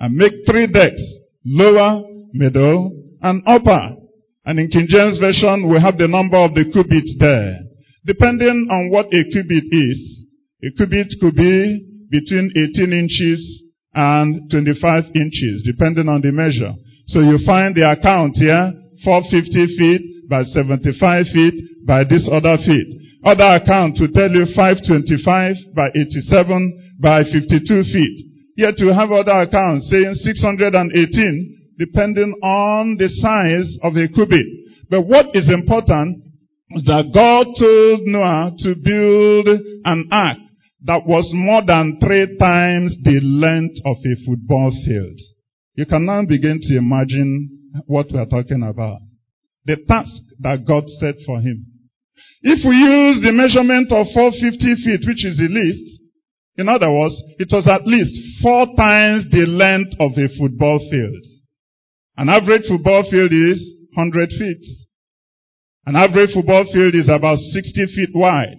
and 0.00 0.16
make 0.16 0.32
three 0.48 0.66
decks 0.66 1.02
lower, 1.44 2.02
middle, 2.32 2.90
and 3.22 3.42
upper. 3.46 3.96
And 4.44 4.58
in 4.58 4.68
King 4.68 4.86
James 4.88 5.18
Version, 5.18 5.70
we 5.70 5.80
have 5.80 5.98
the 5.98 6.08
number 6.08 6.38
of 6.38 6.54
the 6.54 6.64
cubits 6.64 7.14
there. 7.20 7.60
Depending 8.06 8.66
on 8.70 8.90
what 8.90 9.06
a 9.12 9.22
cubit 9.30 9.64
is, 9.70 10.26
a 10.64 10.70
cubit 10.76 11.08
could 11.20 11.36
be 11.36 11.86
between 12.10 12.50
18 12.56 12.92
inches 12.92 13.62
and 13.94 14.50
25 14.50 15.04
inches, 15.14 15.62
depending 15.66 16.08
on 16.08 16.20
the 16.20 16.32
measure. 16.32 16.72
So 17.08 17.20
you 17.20 17.38
find 17.44 17.74
the 17.74 17.90
account 17.90 18.36
here, 18.36 18.72
450 19.04 19.76
feet 19.76 20.28
by 20.28 20.44
75 20.44 21.26
feet 21.32 21.86
by 21.86 22.04
this 22.04 22.28
other 22.32 22.56
feet. 22.64 22.88
Other 23.24 23.60
account 23.60 24.00
will 24.00 24.12
tell 24.16 24.30
you 24.30 24.46
525 24.56 25.76
by 25.76 25.88
87 25.92 26.96
by 27.00 27.24
52 27.24 27.82
feet. 27.92 28.29
Yet 28.60 28.76
you 28.76 28.92
have 28.92 29.10
other 29.10 29.40
accounts 29.48 29.88
saying 29.88 30.16
618, 30.20 31.76
depending 31.78 32.36
on 32.44 32.98
the 32.98 33.08
size 33.08 33.72
of 33.82 33.96
a 33.96 34.06
cubit. 34.12 34.44
But 34.90 35.08
what 35.08 35.32
is 35.32 35.48
important 35.48 36.20
is 36.76 36.84
that 36.84 37.08
God 37.08 37.48
told 37.56 38.00
Noah 38.04 38.52
to 38.60 38.74
build 38.84 39.48
an 39.86 40.04
ark 40.12 40.36
that 40.84 41.06
was 41.08 41.24
more 41.32 41.64
than 41.64 41.96
three 42.04 42.36
times 42.36 43.00
the 43.00 43.24
length 43.24 43.80
of 43.86 43.96
a 43.96 44.14
football 44.28 44.76
field. 44.84 45.18
You 45.76 45.86
can 45.86 46.04
now 46.04 46.20
begin 46.28 46.60
to 46.60 46.76
imagine 46.76 47.72
what 47.86 48.12
we 48.12 48.18
are 48.18 48.28
talking 48.28 48.60
about. 48.60 49.00
The 49.64 49.76
task 49.88 50.20
that 50.40 50.66
God 50.68 50.84
set 51.00 51.14
for 51.24 51.40
him. 51.40 51.64
If 52.42 52.60
we 52.68 52.76
use 52.76 53.24
the 53.24 53.32
measurement 53.32 53.88
of 53.88 54.04
450 54.12 54.84
feet, 54.84 55.08
which 55.08 55.24
is 55.24 55.40
the 55.40 55.48
least, 55.48 55.99
in 56.56 56.68
other 56.68 56.90
words, 56.92 57.14
it 57.38 57.48
was 57.50 57.66
at 57.66 57.86
least 57.86 58.42
four 58.42 58.66
times 58.76 59.24
the 59.30 59.46
length 59.46 59.94
of 60.00 60.12
a 60.18 60.28
football 60.38 60.78
field. 60.90 61.24
An 62.16 62.28
average 62.28 62.68
football 62.68 63.08
field 63.10 63.32
is 63.32 63.58
100 63.94 64.28
feet. 64.30 64.64
An 65.86 65.96
average 65.96 66.34
football 66.34 66.64
field 66.72 66.94
is 66.94 67.08
about 67.08 67.38
60 67.38 67.86
feet 67.94 68.10
wide. 68.14 68.58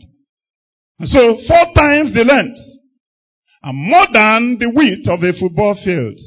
And 0.99 1.09
so 1.09 1.37
four 1.47 1.65
times 1.75 2.13
the 2.13 2.23
length 2.23 2.59
and 3.63 3.77
more 3.77 4.07
than 4.11 4.57
the 4.59 4.71
width 4.73 5.07
of 5.07 5.21
a 5.23 5.37
football 5.39 5.77
field 5.83 6.17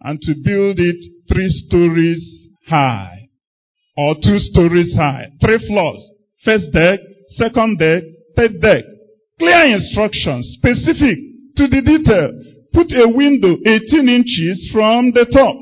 and 0.00 0.20
to 0.20 0.34
build 0.44 0.78
it 0.78 0.96
three 1.32 1.48
stories 1.68 2.48
high 2.68 3.28
or 3.96 4.14
two 4.14 4.38
stories 4.38 4.94
high, 4.96 5.28
three 5.40 5.58
floors, 5.68 6.10
first 6.44 6.72
deck, 6.72 6.98
second 7.36 7.78
deck, 7.78 8.02
third 8.36 8.60
deck. 8.60 8.84
Clear 9.42 9.74
instructions, 9.74 10.54
specific 10.54 11.18
to 11.56 11.66
the 11.66 11.82
detail. 11.82 12.30
Put 12.72 12.94
a 12.94 13.10
window 13.10 13.58
18 13.66 14.08
inches 14.08 14.70
from 14.72 15.10
the 15.10 15.26
top. 15.34 15.56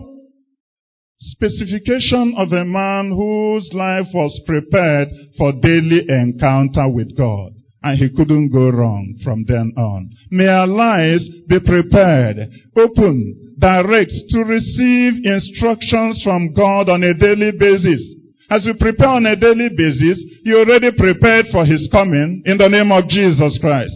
Specification 1.18 2.34
of 2.36 2.52
a 2.52 2.66
man 2.66 3.08
whose 3.08 3.70
life 3.72 4.04
was 4.12 4.38
prepared 4.44 5.08
for 5.38 5.52
daily 5.64 6.04
encounter 6.12 6.92
with 6.92 7.16
God. 7.16 7.52
and 7.82 7.96
he 7.96 8.10
couldn't 8.14 8.52
go 8.52 8.68
wrong 8.68 9.14
from 9.24 9.44
then 9.48 9.72
on. 9.78 10.10
May 10.30 10.46
our 10.46 10.66
lives 10.66 11.26
be 11.48 11.58
prepared, 11.60 12.36
open, 12.76 13.56
direct 13.58 14.12
to 14.28 14.40
receive 14.44 15.24
instructions 15.24 16.20
from 16.22 16.52
God 16.52 16.90
on 16.90 17.02
a 17.02 17.14
daily 17.14 17.52
basis. 17.58 18.19
As 18.50 18.66
we 18.66 18.74
prepare 18.74 19.14
on 19.14 19.26
a 19.26 19.38
daily 19.38 19.70
basis, 19.70 20.18
you 20.42 20.58
already 20.58 20.90
prepared 20.98 21.46
for 21.52 21.64
his 21.64 21.88
coming 21.92 22.42
in 22.44 22.58
the 22.58 22.68
name 22.68 22.90
of 22.90 23.06
Jesus 23.06 23.58
Christ. 23.62 23.94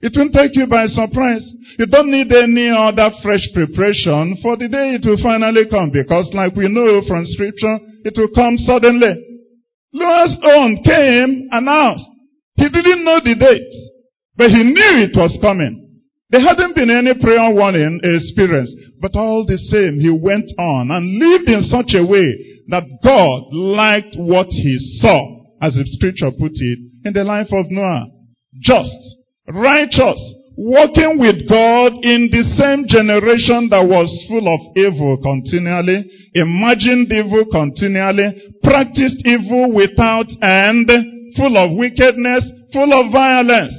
It 0.00 0.16
won't 0.16 0.32
take 0.32 0.56
you 0.56 0.66
by 0.66 0.88
surprise. 0.88 1.44
You 1.78 1.86
don't 1.86 2.10
need 2.10 2.32
any 2.32 2.72
other 2.72 3.12
fresh 3.22 3.44
preparation 3.54 4.40
for 4.42 4.56
the 4.56 4.66
day 4.66 4.98
it 4.98 5.04
will 5.04 5.20
finally 5.22 5.68
come 5.70 5.92
because 5.92 6.26
like 6.32 6.56
we 6.56 6.72
know 6.72 7.04
from 7.06 7.22
scripture, 7.36 7.78
it 8.02 8.16
will 8.16 8.32
come 8.34 8.56
suddenly. 8.64 9.14
Noah's 9.92 10.36
own 10.42 10.82
came 10.82 11.48
announced. 11.52 12.08
He 12.56 12.68
didn't 12.68 13.04
know 13.04 13.20
the 13.22 13.36
date, 13.36 13.74
but 14.36 14.50
he 14.50 14.64
knew 14.64 15.04
it 15.04 15.14
was 15.14 15.38
coming. 15.40 15.81
There 16.32 16.40
hadn't 16.40 16.74
been 16.74 16.88
any 16.88 17.12
prayer 17.20 17.52
warning 17.52 18.00
experience, 18.02 18.72
but 19.02 19.12
all 19.14 19.44
the 19.44 19.58
same, 19.68 20.00
he 20.00 20.08
went 20.08 20.48
on 20.58 20.90
and 20.90 21.20
lived 21.20 21.44
in 21.44 21.60
such 21.68 21.92
a 21.92 22.00
way 22.00 22.32
that 22.72 22.88
God 23.04 23.52
liked 23.52 24.16
what 24.16 24.48
he 24.48 24.78
saw, 24.96 25.44
as 25.60 25.74
the 25.74 25.84
scripture 25.92 26.32
put 26.32 26.56
it, 26.56 26.78
in 27.04 27.12
the 27.12 27.22
life 27.22 27.52
of 27.52 27.66
Noah. 27.68 28.08
Just, 28.64 28.96
righteous, 29.46 30.16
walking 30.56 31.20
with 31.20 31.44
God 31.52 32.00
in 32.00 32.32
the 32.32 32.44
same 32.56 32.88
generation 32.88 33.68
that 33.68 33.84
was 33.84 34.08
full 34.32 34.48
of 34.48 34.60
evil 34.72 35.20
continually, 35.20 36.08
imagined 36.32 37.12
evil 37.12 37.44
continually, 37.52 38.56
practiced 38.64 39.20
evil 39.28 39.76
without 39.76 40.32
end, 40.40 40.88
full 41.36 41.60
of 41.60 41.76
wickedness, 41.76 42.40
full 42.72 42.88
of 42.88 43.12
violence. 43.12 43.76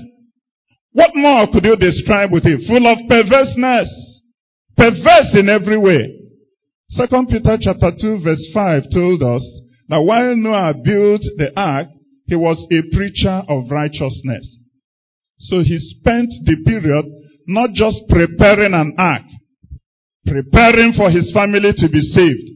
What 0.94 1.12
more 1.16 1.48
could 1.52 1.66
you 1.66 1.76
describe 1.76 2.32
with 2.32 2.46
it? 2.46 2.68
Full 2.68 2.86
of 2.86 2.98
perverseness. 3.10 3.90
Perverse 4.78 5.34
in 5.34 5.50
every 5.50 5.78
way. 5.78 6.22
Second 6.90 7.28
Peter 7.30 7.58
chapter 7.60 7.92
2 8.00 8.22
verse 8.24 8.46
5 8.54 8.84
told 8.94 9.24
us 9.24 9.42
that 9.90 10.02
while 10.02 10.36
Noah 10.36 10.74
built 10.74 11.22
the 11.38 11.52
ark, 11.58 11.88
he 12.28 12.36
was 12.36 12.62
a 12.72 12.96
preacher 12.96 13.42
of 13.50 13.70
righteousness. 13.72 14.60
So 15.40 15.60
he 15.60 15.78
spent 16.00 16.30
the 16.46 16.58
period 16.64 17.06
not 17.48 17.72
just 17.74 17.98
preparing 18.08 18.74
an 18.74 18.94
ark, 18.98 19.24
preparing 20.26 20.94
for 20.94 21.10
his 21.10 21.34
family 21.34 21.74
to 21.76 21.90
be 21.90 22.02
saved, 22.02 22.50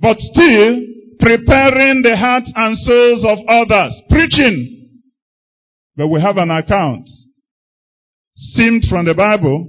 but 0.00 0.18
still 0.18 0.82
preparing 1.20 2.02
the 2.02 2.16
hearts 2.18 2.52
and 2.54 2.76
souls 2.76 3.24
of 3.24 3.38
others, 3.48 3.94
preaching. 4.10 4.90
But 5.96 6.08
we 6.08 6.20
have 6.20 6.36
an 6.36 6.50
account 6.50 7.06
seemed 8.36 8.84
from 8.88 9.06
the 9.06 9.14
Bible 9.14 9.66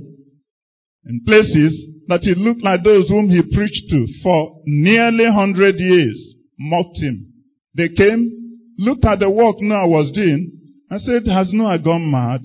in 1.06 1.22
places 1.26 1.90
that 2.08 2.24
it 2.24 2.38
looked 2.38 2.64
like 2.64 2.84
those 2.84 3.08
whom 3.10 3.30
he 3.30 3.42
preached 3.56 3.90
to 3.90 4.08
for 4.24 4.62
nearly 4.66 5.26
100 5.26 5.76
years 5.78 6.36
mocked 6.58 6.98
him. 6.98 7.34
They 7.76 7.90
came, 7.90 8.74
looked 8.78 9.06
at 9.06 9.20
the 9.20 9.30
work 9.30 9.56
Noah 9.60 9.88
was 9.88 10.12
doing, 10.14 10.52
and 10.90 11.02
said, 11.02 11.28
Has 11.32 11.52
Noah 11.52 11.80
gone 11.80 12.10
mad? 12.10 12.42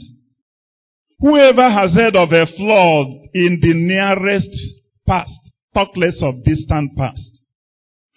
Whoever 1.20 1.70
has 1.70 1.92
heard 1.92 2.16
of 2.16 2.32
a 2.32 2.46
flood 2.46 3.06
in 3.34 3.60
the 3.60 3.74
nearest 3.74 4.50
past, 5.06 5.52
talk 5.74 5.94
less 5.96 6.18
of 6.22 6.42
distant 6.44 6.96
past. 6.96 7.38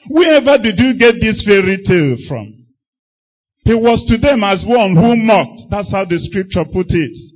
Wherever 0.10 0.58
did 0.58 0.80
you 0.80 0.98
get 0.98 1.16
this 1.20 1.44
fairy 1.46 1.84
tale 1.86 2.18
from? 2.28 2.66
He 3.66 3.74
was 3.74 4.04
to 4.10 4.18
them 4.18 4.44
as 4.44 4.64
one 4.66 4.96
who 4.96 5.16
mocked. 5.16 5.70
That's 5.70 5.92
how 5.92 6.06
the 6.06 6.20
scripture 6.20 6.66
put 6.66 6.88
it. 6.90 7.33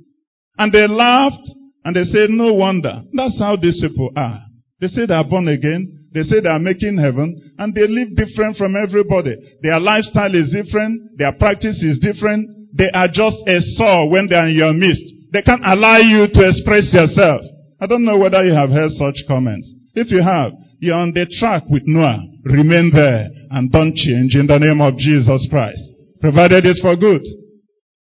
And 0.58 0.72
they 0.72 0.86
laughed 0.86 1.48
and 1.84 1.94
they 1.96 2.04
said, 2.04 2.30
no 2.30 2.52
wonder. 2.52 3.02
That's 3.14 3.38
how 3.38 3.56
these 3.56 3.80
people 3.80 4.10
are. 4.16 4.42
They 4.80 4.88
say 4.88 5.06
they 5.06 5.14
are 5.14 5.24
born 5.24 5.48
again. 5.48 6.10
They 6.12 6.22
say 6.22 6.40
they 6.40 6.48
are 6.48 6.58
making 6.58 6.98
heaven 6.98 7.54
and 7.58 7.74
they 7.74 7.86
live 7.86 8.16
different 8.16 8.56
from 8.56 8.74
everybody. 8.76 9.36
Their 9.62 9.78
lifestyle 9.78 10.34
is 10.34 10.50
different. 10.50 11.18
Their 11.18 11.32
practice 11.38 11.82
is 11.82 11.98
different. 12.00 12.74
They 12.76 12.90
are 12.92 13.08
just 13.08 13.36
a 13.46 13.60
saw 13.76 14.06
when 14.08 14.26
they 14.28 14.36
are 14.36 14.48
in 14.48 14.56
your 14.56 14.72
midst. 14.72 15.02
They 15.32 15.42
can't 15.42 15.64
allow 15.64 15.98
you 15.98 16.26
to 16.32 16.48
express 16.48 16.92
yourself. 16.92 17.42
I 17.80 17.86
don't 17.86 18.04
know 18.04 18.18
whether 18.18 18.44
you 18.44 18.54
have 18.54 18.70
heard 18.70 18.90
such 18.92 19.22
comments. 19.28 19.70
If 19.94 20.10
you 20.10 20.22
have, 20.22 20.52
you're 20.80 20.96
on 20.96 21.12
the 21.12 21.26
track 21.38 21.64
with 21.68 21.82
Noah. 21.86 22.20
Remain 22.44 22.90
there 22.92 23.28
and 23.50 23.70
don't 23.70 23.94
change 23.94 24.34
in 24.34 24.46
the 24.46 24.58
name 24.58 24.80
of 24.80 24.96
Jesus 24.96 25.46
Christ. 25.50 25.80
Provided 26.20 26.66
it's 26.66 26.80
for 26.80 26.96
good. 26.96 27.22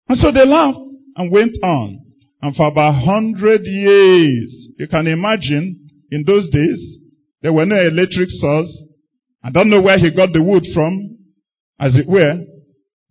And 0.09 0.19
so 0.19 0.31
they 0.31 0.47
laughed 0.47 0.79
and 1.17 1.33
went 1.33 1.57
on. 1.63 2.06
And 2.47 2.55
for 2.55 2.69
about 2.69 3.03
hundred 3.03 3.63
years, 3.65 4.69
you 4.79 4.87
can 4.87 5.09
imagine, 5.09 5.83
in 6.13 6.23
those 6.25 6.49
days, 6.51 7.01
there 7.43 7.53
were 7.53 7.67
no 7.67 7.75
electric 7.75 8.31
saws. 8.31 8.85
I 9.43 9.51
don't 9.51 9.69
know 9.69 9.83
where 9.83 9.99
he 9.99 10.15
got 10.15 10.33
the 10.33 10.45
wood 10.45 10.63
from, 10.73 11.19
as 11.81 11.97
it 11.97 12.09
were, 12.09 12.39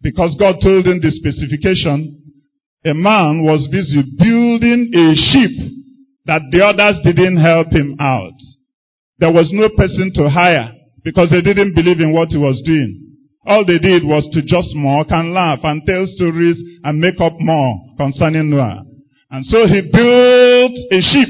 because 0.02 0.38
God 0.40 0.64
told 0.64 0.88
him 0.88 1.02
the 1.04 1.12
specification. 1.12 2.16
A 2.86 2.94
man 2.94 3.44
was 3.44 3.68
busy 3.68 4.08
building 4.18 4.96
a 4.96 5.12
ship 5.20 5.52
that 6.28 6.44
the 6.52 6.64
others 6.64 7.04
didn't 7.04 7.36
help 7.36 7.68
him 7.76 7.98
out. 8.00 8.40
There 9.20 9.34
was 9.34 9.52
no 9.52 9.68
person 9.76 10.14
to 10.16 10.30
hire 10.30 10.72
because 11.04 11.30
they 11.30 11.42
didn't 11.42 11.76
believe 11.76 12.00
in 12.00 12.14
what 12.14 12.30
he 12.30 12.38
was 12.38 12.64
doing. 12.66 13.20
All 13.46 13.66
they 13.66 13.80
did 13.80 14.06
was 14.06 14.24
to 14.32 14.42
just 14.44 14.74
mock 14.76 15.08
and 15.10 15.34
laugh 15.34 15.60
and 15.64 15.84
tell 15.86 16.08
stories 16.08 16.80
and 16.86 17.02
make 17.02 17.20
up 17.20 17.34
more 17.38 17.76
concerning 17.98 18.50
Noah. 18.50 18.86
And 19.32 19.46
so 19.46 19.66
he 19.68 19.82
built 19.92 20.76
a 20.92 21.00
ship, 21.02 21.30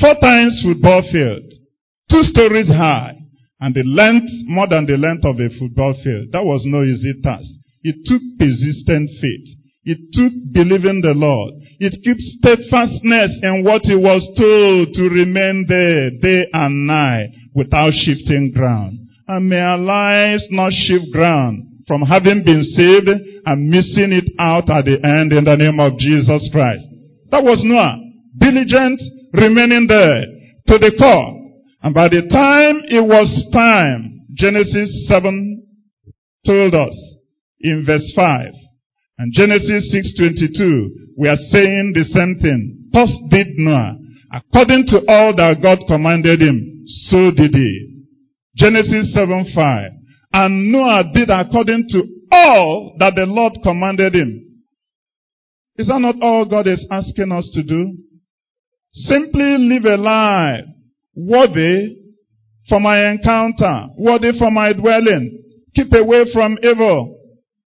four 0.00 0.14
times 0.20 0.62
football 0.64 1.02
field, 1.10 1.42
two 2.10 2.22
stories 2.22 2.68
high, 2.68 3.16
and 3.60 3.74
the 3.74 3.82
length 3.82 4.30
more 4.46 4.68
than 4.68 4.86
the 4.86 4.96
length 4.96 5.24
of 5.24 5.40
a 5.40 5.48
football 5.58 5.94
field. 6.02 6.28
That 6.32 6.44
was 6.44 6.62
no 6.66 6.82
easy 6.82 7.20
task. 7.22 7.48
It 7.82 7.96
took 8.06 8.22
persistent 8.38 9.10
faith. 9.20 9.48
It 9.84 10.00
took 10.16 10.32
believing 10.52 11.02
the 11.02 11.12
Lord. 11.12 11.54
It 11.78 11.92
took 12.00 12.16
steadfastness 12.16 13.40
in 13.42 13.64
what 13.64 13.82
he 13.84 13.94
was 13.94 14.24
told 14.38 14.94
to 14.94 15.02
remain 15.12 15.66
there 15.68 16.10
day 16.10 16.48
and 16.52 16.86
night 16.86 17.28
without 17.54 17.92
shifting 17.92 18.52
ground. 18.54 18.98
And 19.28 19.48
may 19.48 19.60
our 19.60 19.78
lives 19.78 20.46
not 20.50 20.72
shift 20.72 21.12
ground 21.12 21.84
from 21.86 22.02
having 22.02 22.44
been 22.44 22.64
saved 22.64 23.08
and 23.46 23.70
missing 23.70 24.12
it 24.12 24.32
out 24.38 24.70
at 24.70 24.84
the 24.84 24.98
end 25.02 25.32
in 25.32 25.44
the 25.44 25.56
name 25.56 25.80
of 25.80 25.98
Jesus 25.98 26.48
Christ. 26.52 26.84
That 27.30 27.44
was 27.44 27.62
Noah. 27.64 28.00
Diligent, 28.38 29.00
remaining 29.32 29.86
there 29.86 30.26
to 30.68 30.78
the 30.78 30.92
core. 30.98 31.40
And 31.82 31.94
by 31.94 32.08
the 32.08 32.22
time 32.30 32.82
it 32.88 33.04
was 33.04 33.28
time, 33.52 34.26
Genesis 34.34 35.06
7 35.08 35.62
told 36.46 36.74
us 36.74 36.94
in 37.60 37.84
verse 37.86 38.12
5. 38.16 38.48
And 39.18 39.32
Genesis 39.32 39.94
6.22, 40.18 40.88
we 41.18 41.28
are 41.28 41.36
saying 41.36 41.92
the 41.94 42.04
same 42.04 42.38
thing. 42.40 42.90
Thus 42.92 43.12
did 43.30 43.46
Noah. 43.58 43.98
According 44.32 44.86
to 44.88 45.02
all 45.06 45.34
that 45.36 45.62
God 45.62 45.78
commanded 45.86 46.40
him, 46.40 46.84
so 46.86 47.30
did 47.30 47.54
he. 47.54 48.04
Genesis 48.56 49.14
7.5. 49.16 49.90
And 50.36 50.72
Noah 50.72 51.04
did 51.14 51.30
according 51.30 51.86
to 51.90 52.02
all 52.32 52.96
that 52.98 53.14
the 53.14 53.24
Lord 53.24 53.52
commanded 53.62 54.16
him. 54.16 54.64
Is 55.76 55.86
that 55.86 56.00
not 56.00 56.16
all 56.20 56.44
God 56.44 56.66
is 56.66 56.84
asking 56.90 57.30
us 57.30 57.48
to 57.54 57.62
do? 57.62 57.98
Simply 58.90 59.58
live 59.58 59.84
a 59.84 59.96
life 59.96 60.64
worthy 61.14 61.96
for 62.68 62.80
my 62.80 63.10
encounter, 63.12 63.86
worthy 63.96 64.36
for 64.36 64.50
my 64.50 64.72
dwelling. 64.72 65.38
Keep 65.76 65.92
away 65.92 66.24
from 66.32 66.58
evil. 66.64 67.16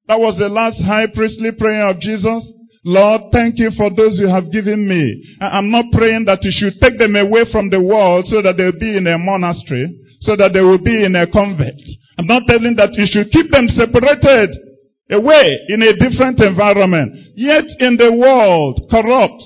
That 0.09 0.20
was 0.20 0.38
the 0.38 0.49
last 0.49 0.82
high 0.84 1.07
priestly 1.07 1.51
prayer 1.57 1.88
of 1.88 2.01
Jesus. 2.01 2.51
Lord, 2.84 3.32
thank 3.32 3.59
you 3.59 3.72
for 3.78 3.89
those 3.95 4.20
you 4.20 4.28
have 4.28 4.51
given 4.51 4.88
me. 4.88 5.24
I'm 5.39 5.72
not 5.72 5.86
praying 5.93 6.26
that 6.26 6.43
you 6.43 6.51
should 6.51 6.80
take 6.82 6.99
them 6.99 7.15
away 7.15 7.45
from 7.49 7.70
the 7.70 7.82
world 7.82 8.28
so 8.28 8.41
that 8.41 8.57
they'll 8.57 8.78
be 8.78 8.97
in 8.97 9.07
a 9.07 9.18
monastery, 9.18 9.88
so 10.20 10.36
that 10.36 10.51
they 10.51 10.61
will 10.61 10.84
be 10.84 11.05
in 11.05 11.15
a 11.15 11.28
convent. 11.28 11.80
I'm 12.18 12.28
not 12.28 12.43
telling 12.47 12.76
that 12.78 12.93
you 12.93 13.05
should 13.05 13.32
keep 13.32 13.51
them 13.51 13.70
separated 13.70 14.49
away 15.11 15.47
in 15.70 15.82
a 15.84 15.93
different 15.93 16.39
environment. 16.39 17.13
Yet 17.36 17.65
in 17.80 17.97
the 17.97 18.11
world, 18.11 18.82
corrupt, 18.89 19.43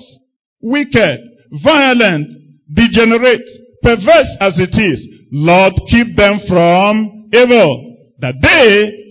wicked, 0.60 1.18
violent, 1.62 2.32
degenerate, 2.72 3.44
perverse 3.82 4.32
as 4.40 4.58
it 4.58 4.72
is, 4.72 5.00
Lord, 5.32 5.74
keep 5.88 6.16
them 6.16 6.40
from 6.48 7.28
evil, 7.32 7.98
that 8.20 8.34
they 8.40 9.02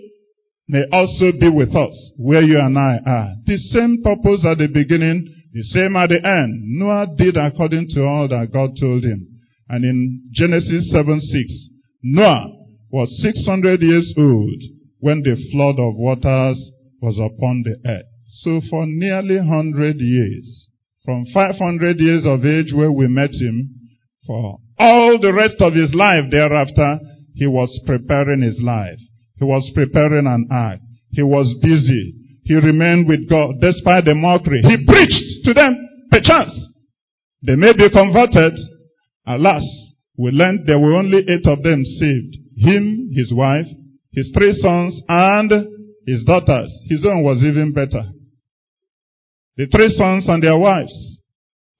may 0.67 0.85
also 0.91 1.31
be 1.39 1.49
with 1.49 1.75
us 1.75 2.11
where 2.17 2.41
you 2.41 2.57
and 2.57 2.77
I 2.77 2.97
are. 3.05 3.29
The 3.45 3.57
same 3.57 4.01
purpose 4.03 4.45
at 4.45 4.57
the 4.57 4.69
beginning, 4.73 5.27
the 5.53 5.63
same 5.63 5.95
at 5.95 6.09
the 6.09 6.21
end. 6.23 6.79
Noah 6.79 7.07
did 7.17 7.37
according 7.37 7.87
to 7.93 8.03
all 8.03 8.27
that 8.29 8.53
God 8.53 8.71
told 8.79 9.03
him. 9.03 9.27
And 9.69 9.83
in 9.83 10.29
Genesis 10.33 10.91
7 10.91 11.19
6, 11.19 11.69
Noah 12.03 12.60
was 12.91 13.09
600 13.21 13.81
years 13.81 14.13
old 14.17 14.61
when 14.99 15.23
the 15.23 15.35
flood 15.51 15.79
of 15.79 15.95
waters 15.95 16.59
was 17.01 17.17
upon 17.17 17.63
the 17.63 17.77
earth. 17.89 18.05
So 18.43 18.61
for 18.69 18.85
nearly 18.85 19.37
100 19.37 19.95
years, 19.97 20.67
from 21.03 21.25
500 21.33 21.99
years 21.99 22.23
of 22.25 22.45
age 22.45 22.73
where 22.73 22.91
we 22.91 23.07
met 23.07 23.31
him, 23.31 23.75
for 24.27 24.59
all 24.77 25.19
the 25.19 25.33
rest 25.33 25.55
of 25.59 25.73
his 25.73 25.93
life 25.93 26.25
thereafter, 26.29 26.99
he 27.33 27.47
was 27.47 27.71
preparing 27.85 28.41
his 28.41 28.59
life. 28.61 28.99
He 29.37 29.45
was 29.45 29.69
preparing 29.73 30.27
an 30.27 30.47
ark. 30.51 30.79
He 31.11 31.23
was 31.23 31.55
busy. 31.61 32.13
He 32.43 32.55
remained 32.55 33.07
with 33.07 33.29
God 33.29 33.55
despite 33.61 34.05
the 34.05 34.15
mockery. 34.15 34.61
He 34.61 34.85
preached 34.85 35.45
to 35.45 35.53
them, 35.53 35.75
perchance. 36.11 36.53
They 37.41 37.55
may 37.55 37.73
be 37.73 37.89
converted. 37.89 38.53
Alas, 39.25 39.63
we 40.17 40.31
learned 40.31 40.67
there 40.67 40.79
were 40.79 40.93
only 40.93 41.19
eight 41.27 41.45
of 41.45 41.63
them 41.63 41.83
saved. 41.83 42.37
Him, 42.61 43.09
his 43.13 43.33
wife, 43.33 43.65
his 44.13 44.31
three 44.37 44.53
sons, 44.53 45.01
and 45.09 45.51
his 46.05 46.23
daughters. 46.25 46.71
His 46.89 47.05
own 47.05 47.23
was 47.23 47.41
even 47.43 47.73
better. 47.73 48.03
The 49.57 49.67
three 49.67 49.89
sons 49.97 50.27
and 50.27 50.43
their 50.43 50.57
wives. 50.57 50.93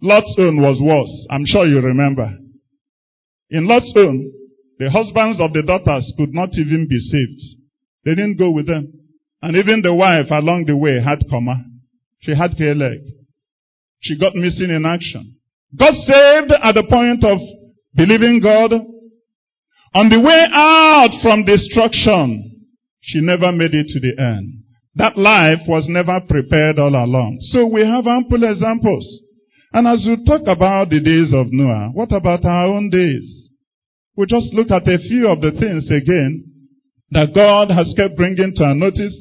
Lot's 0.02 0.34
own 0.40 0.60
was 0.62 0.82
worse. 0.82 1.28
I'm 1.30 1.46
sure 1.46 1.68
you 1.68 1.80
remember. 1.80 2.28
In 3.52 3.68
Lot's 3.68 3.94
own, 3.96 4.32
the 4.80 4.90
husbands 4.90 5.40
of 5.40 5.54
the 5.54 5.62
daughters 5.62 6.12
could 6.18 6.34
not 6.34 6.50
even 6.54 6.88
be 6.90 6.98
saved. 6.98 7.42
They 8.04 8.16
didn't 8.16 8.40
go 8.40 8.50
with 8.50 8.66
them. 8.66 8.92
And 9.42 9.56
even 9.56 9.82
the 9.82 9.94
wife 9.94 10.28
along 10.32 10.66
the 10.66 10.78
way 10.78 11.00
had 11.04 11.24
coma. 11.30 11.64
She 12.22 12.36
had 12.36 12.58
care 12.58 12.76
leg. 12.76 13.00
She 14.00 14.18
got 14.18 14.34
missing 14.36 14.72
in 14.72 14.86
action. 14.86 15.36
Got 15.78 15.94
saved 15.94 16.52
at 16.52 16.74
the 16.74 16.84
point 16.90 17.24
of 17.24 17.38
believing 17.94 18.42
God. 18.42 18.72
On 19.94 20.08
the 20.10 20.20
way 20.20 20.48
out 20.54 21.12
from 21.22 21.44
destruction, 21.44 22.68
she 23.02 23.20
never 23.20 23.52
made 23.52 23.74
it 23.74 23.88
to 23.92 24.00
the 24.00 24.16
end. 24.22 24.64
That 24.96 25.18
life 25.18 25.68
was 25.68 25.88
never 25.88 26.20
prepared 26.28 26.80
all 26.80 26.96
along. 26.96 27.40
So 27.52 27.68
we 27.68 27.82
have 27.82 28.08
ample 28.08 28.44
examples. 28.44 29.04
And 29.74 29.88
as 29.88 30.04
we 30.08 30.24
talk 30.26 30.48
about 30.48 30.90
the 30.90 31.00
days 31.00 31.32
of 31.34 31.48
Noah, 31.52 31.92
what 31.94 32.12
about 32.12 32.44
our 32.46 32.68
own 32.68 32.90
days? 32.90 33.50
We 34.16 34.28
just 34.28 34.54
look 34.54 34.72
at 34.72 34.88
a 34.88 35.00
few 35.00 35.28
of 35.28 35.40
the 35.40 35.52
things 35.52 35.88
again 35.92 36.44
that 37.12 37.36
God 37.36 37.72
has 37.72 37.94
kept 37.96 38.16
bringing 38.16 38.54
to 38.56 38.64
our 38.64 38.76
notice 38.76 39.16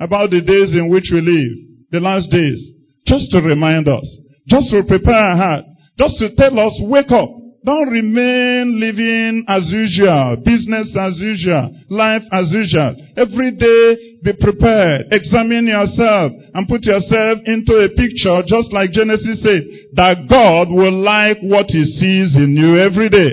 about 0.00 0.30
the 0.30 0.40
days 0.40 0.72
in 0.76 0.88
which 0.88 1.08
we 1.12 1.20
live, 1.20 1.52
the 1.92 2.00
last 2.00 2.30
days, 2.30 2.60
just 3.06 3.30
to 3.32 3.40
remind 3.40 3.88
us, 3.88 4.04
just 4.48 4.68
to 4.70 4.82
prepare 4.88 5.16
our 5.16 5.36
heart, 5.36 5.64
just 5.98 6.18
to 6.18 6.34
tell 6.36 6.58
us, 6.58 6.76
wake 6.88 7.12
up. 7.12 7.28
Don't 7.64 7.88
remain 7.90 8.80
living 8.80 9.44
as 9.46 9.68
usual, 9.68 10.40
business 10.44 10.96
as 10.96 11.18
usual, 11.20 11.68
life 11.90 12.22
as 12.32 12.50
usual. 12.52 12.96
Every 13.16 13.52
day, 13.52 14.16
be 14.24 14.32
prepared. 14.40 15.12
Examine 15.12 15.66
yourself 15.66 16.32
and 16.54 16.68
put 16.68 16.84
yourself 16.84 17.38
into 17.44 17.84
a 17.84 17.88
picture, 17.92 18.40
just 18.46 18.72
like 18.72 18.92
Genesis 18.92 19.42
said, 19.42 19.62
that 19.92 20.24
God 20.28 20.72
will 20.72 21.04
like 21.04 21.38
what 21.42 21.66
He 21.68 21.84
sees 21.84 22.34
in 22.34 22.56
you 22.56 22.78
every 22.80 23.10
day. 23.10 23.32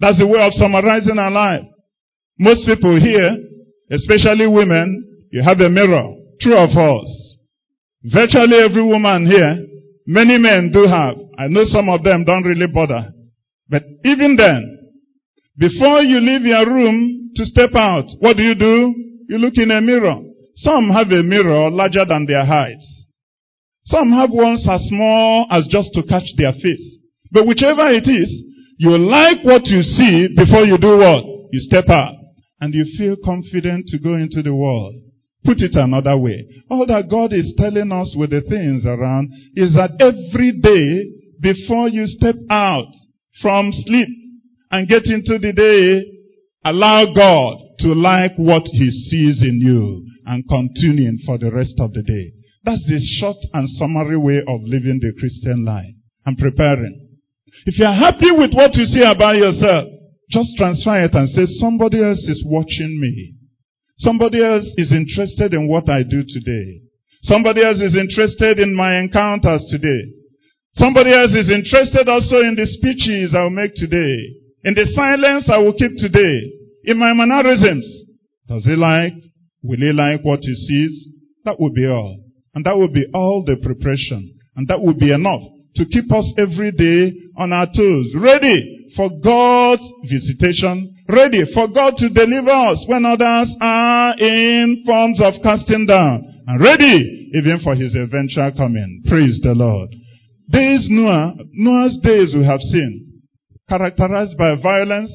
That's 0.00 0.18
the 0.18 0.26
way 0.26 0.44
of 0.44 0.52
summarizing 0.54 1.18
our 1.18 1.30
life. 1.30 1.64
Most 2.38 2.66
people 2.66 2.98
here, 3.00 3.38
especially 3.92 4.48
women, 4.48 5.28
you 5.30 5.42
have 5.42 5.60
a 5.60 5.70
mirror. 5.70 6.14
True 6.40 6.56
or 6.56 6.66
false? 6.74 7.38
Virtually 8.02 8.58
every 8.58 8.82
woman 8.82 9.24
here, 9.24 9.66
many 10.06 10.38
men 10.38 10.70
do 10.72 10.86
have. 10.86 11.16
I 11.38 11.48
know 11.48 11.64
some 11.64 11.88
of 11.88 12.02
them 12.02 12.24
don't 12.24 12.44
really 12.44 12.66
bother. 12.66 13.12
But 13.68 13.82
even 14.04 14.36
then, 14.36 14.78
before 15.56 16.02
you 16.02 16.20
leave 16.20 16.42
your 16.42 16.66
room 16.66 17.30
to 17.36 17.44
step 17.44 17.70
out, 17.74 18.06
what 18.20 18.36
do 18.36 18.42
you 18.42 18.54
do? 18.54 18.94
You 19.28 19.38
look 19.38 19.54
in 19.56 19.70
a 19.70 19.80
mirror. 19.80 20.20
Some 20.56 20.90
have 20.90 21.10
a 21.10 21.22
mirror 21.22 21.70
larger 21.70 22.04
than 22.04 22.26
their 22.26 22.44
heights. 22.44 23.06
Some 23.86 24.10
have 24.12 24.30
ones 24.30 24.66
as 24.68 24.82
small 24.88 25.46
as 25.50 25.66
just 25.68 25.90
to 25.94 26.02
catch 26.04 26.24
their 26.36 26.52
face. 26.52 26.98
But 27.30 27.46
whichever 27.46 27.88
it 27.90 28.08
is, 28.08 28.30
you 28.78 28.96
like 28.96 29.44
what 29.44 29.66
you 29.66 29.82
see 29.82 30.28
before 30.36 30.64
you 30.64 30.78
do 30.78 30.98
what? 30.98 31.24
You 31.52 31.60
step 31.60 31.88
out. 31.88 32.14
And 32.60 32.72
you 32.72 32.86
feel 32.96 33.16
confident 33.24 33.86
to 33.88 33.98
go 33.98 34.14
into 34.14 34.42
the 34.42 34.54
world. 34.54 34.94
Put 35.44 35.60
it 35.60 35.74
another 35.74 36.16
way. 36.16 36.46
All 36.70 36.86
that 36.86 37.10
God 37.10 37.32
is 37.32 37.52
telling 37.58 37.92
us 37.92 38.14
with 38.16 38.30
the 38.30 38.40
things 38.40 38.86
around 38.86 39.28
is 39.54 39.74
that 39.74 39.92
every 40.00 40.52
day 40.56 41.04
before 41.40 41.88
you 41.88 42.06
step 42.06 42.36
out 42.48 42.88
from 43.42 43.70
sleep 43.84 44.08
and 44.70 44.88
get 44.88 45.04
into 45.04 45.38
the 45.38 45.52
day, 45.52 46.00
allow 46.64 47.12
God 47.12 47.58
to 47.80 47.88
like 47.92 48.32
what 48.36 48.64
he 48.64 48.88
sees 48.88 49.42
in 49.42 49.60
you 49.60 50.06
and 50.24 50.48
continuing 50.48 51.18
for 51.26 51.36
the 51.36 51.52
rest 51.52 51.74
of 51.78 51.92
the 51.92 52.02
day. 52.02 52.32
That's 52.64 52.86
the 52.88 52.98
short 53.20 53.36
and 53.52 53.68
summary 53.76 54.16
way 54.16 54.38
of 54.40 54.64
living 54.64 54.98
the 55.02 55.12
Christian 55.20 55.66
life 55.66 55.92
and 56.24 56.38
preparing. 56.38 57.04
If 57.66 57.78
you 57.78 57.84
are 57.84 57.94
happy 57.94 58.32
with 58.32 58.54
what 58.54 58.74
you 58.74 58.86
see 58.86 59.04
about 59.04 59.36
yourself, 59.36 59.84
just 60.30 60.56
transfer 60.56 61.04
it 61.04 61.12
and 61.12 61.28
say, 61.28 61.44
somebody 61.60 62.02
else 62.02 62.24
is 62.24 62.42
watching 62.46 62.98
me. 62.98 63.34
Somebody 63.98 64.42
else 64.42 64.66
is 64.76 64.90
interested 64.90 65.54
in 65.54 65.68
what 65.68 65.88
I 65.88 66.02
do 66.02 66.22
today. 66.26 66.80
Somebody 67.22 67.62
else 67.62 67.78
is 67.78 67.96
interested 67.96 68.58
in 68.58 68.74
my 68.74 68.98
encounters 68.98 69.64
today. 69.70 70.02
Somebody 70.74 71.12
else 71.12 71.30
is 71.30 71.50
interested 71.50 72.08
also 72.08 72.42
in 72.42 72.56
the 72.56 72.66
speeches 72.66 73.34
I 73.34 73.44
will 73.44 73.50
make 73.50 73.74
today. 73.76 74.14
In 74.64 74.74
the 74.74 74.86
silence 74.94 75.48
I 75.48 75.58
will 75.58 75.74
keep 75.74 75.92
today. 75.98 76.50
In 76.84 76.98
my 76.98 77.14
mannerisms. 77.14 77.86
Does 78.48 78.64
he 78.64 78.74
like? 78.74 79.14
Will 79.62 79.78
he 79.78 79.92
like 79.92 80.20
what 80.22 80.40
he 80.42 80.54
sees? 80.54 81.08
That 81.44 81.60
will 81.60 81.72
be 81.72 81.86
all. 81.86 82.18
And 82.54 82.64
that 82.66 82.76
will 82.76 82.92
be 82.92 83.06
all 83.14 83.44
the 83.46 83.56
preparation. 83.56 84.34
And 84.56 84.68
that 84.68 84.82
will 84.82 84.98
be 84.98 85.12
enough 85.12 85.40
to 85.76 85.84
keep 85.86 86.12
us 86.12 86.32
every 86.36 86.72
day 86.72 87.12
on 87.38 87.52
our 87.52 87.66
toes, 87.66 88.14
ready 88.16 88.73
for 88.96 89.10
God's 89.22 89.82
visitation, 90.10 91.04
ready 91.08 91.44
for 91.52 91.68
God 91.68 91.94
to 91.98 92.08
deliver 92.08 92.50
us 92.50 92.84
when 92.86 93.04
others 93.04 93.54
are 93.60 94.18
in 94.18 94.82
forms 94.86 95.20
of 95.20 95.34
casting 95.42 95.86
down, 95.86 96.42
and 96.46 96.60
ready 96.60 97.30
even 97.34 97.60
for 97.62 97.74
his 97.74 97.94
eventual 97.94 98.52
coming. 98.56 99.02
Praise 99.08 99.40
the 99.42 99.54
Lord. 99.54 99.90
Days 100.50 100.86
Noah, 100.90 101.34
Noah's 101.52 101.98
days 102.02 102.34
we 102.34 102.44
have 102.44 102.60
seen, 102.60 103.22
characterized 103.68 104.38
by 104.38 104.54
violence, 104.62 105.10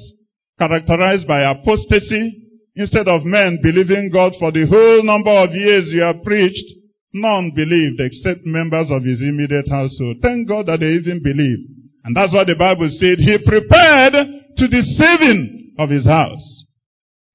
characterized 0.57 1.27
by 1.27 1.41
apostasy, 1.41 2.49
instead 2.75 3.07
of 3.07 3.23
men 3.23 3.59
believing 3.63 4.09
God 4.11 4.33
for 4.39 4.51
the 4.51 4.67
whole 4.67 5.03
number 5.03 5.31
of 5.31 5.51
years 5.53 5.87
you 5.91 6.01
have 6.01 6.23
preached, 6.23 6.65
none 7.13 7.51
believed 7.55 7.99
except 7.99 8.41
members 8.45 8.87
of 8.91 9.03
his 9.03 9.21
immediate 9.21 9.69
household. 9.69 10.17
Thank 10.21 10.47
God 10.47 10.65
that 10.67 10.79
they 10.79 10.97
even 10.99 11.21
believed. 11.23 11.78
And 12.09 12.17
that's 12.17 12.33
what 12.33 12.49
the 12.49 12.57
Bible 12.57 12.89
said. 12.89 13.21
He 13.21 13.37
prepared 13.45 14.17
to 14.17 14.65
the 14.65 14.81
saving 14.97 15.77
of 15.77 15.93
his 15.93 16.09
house. 16.09 16.41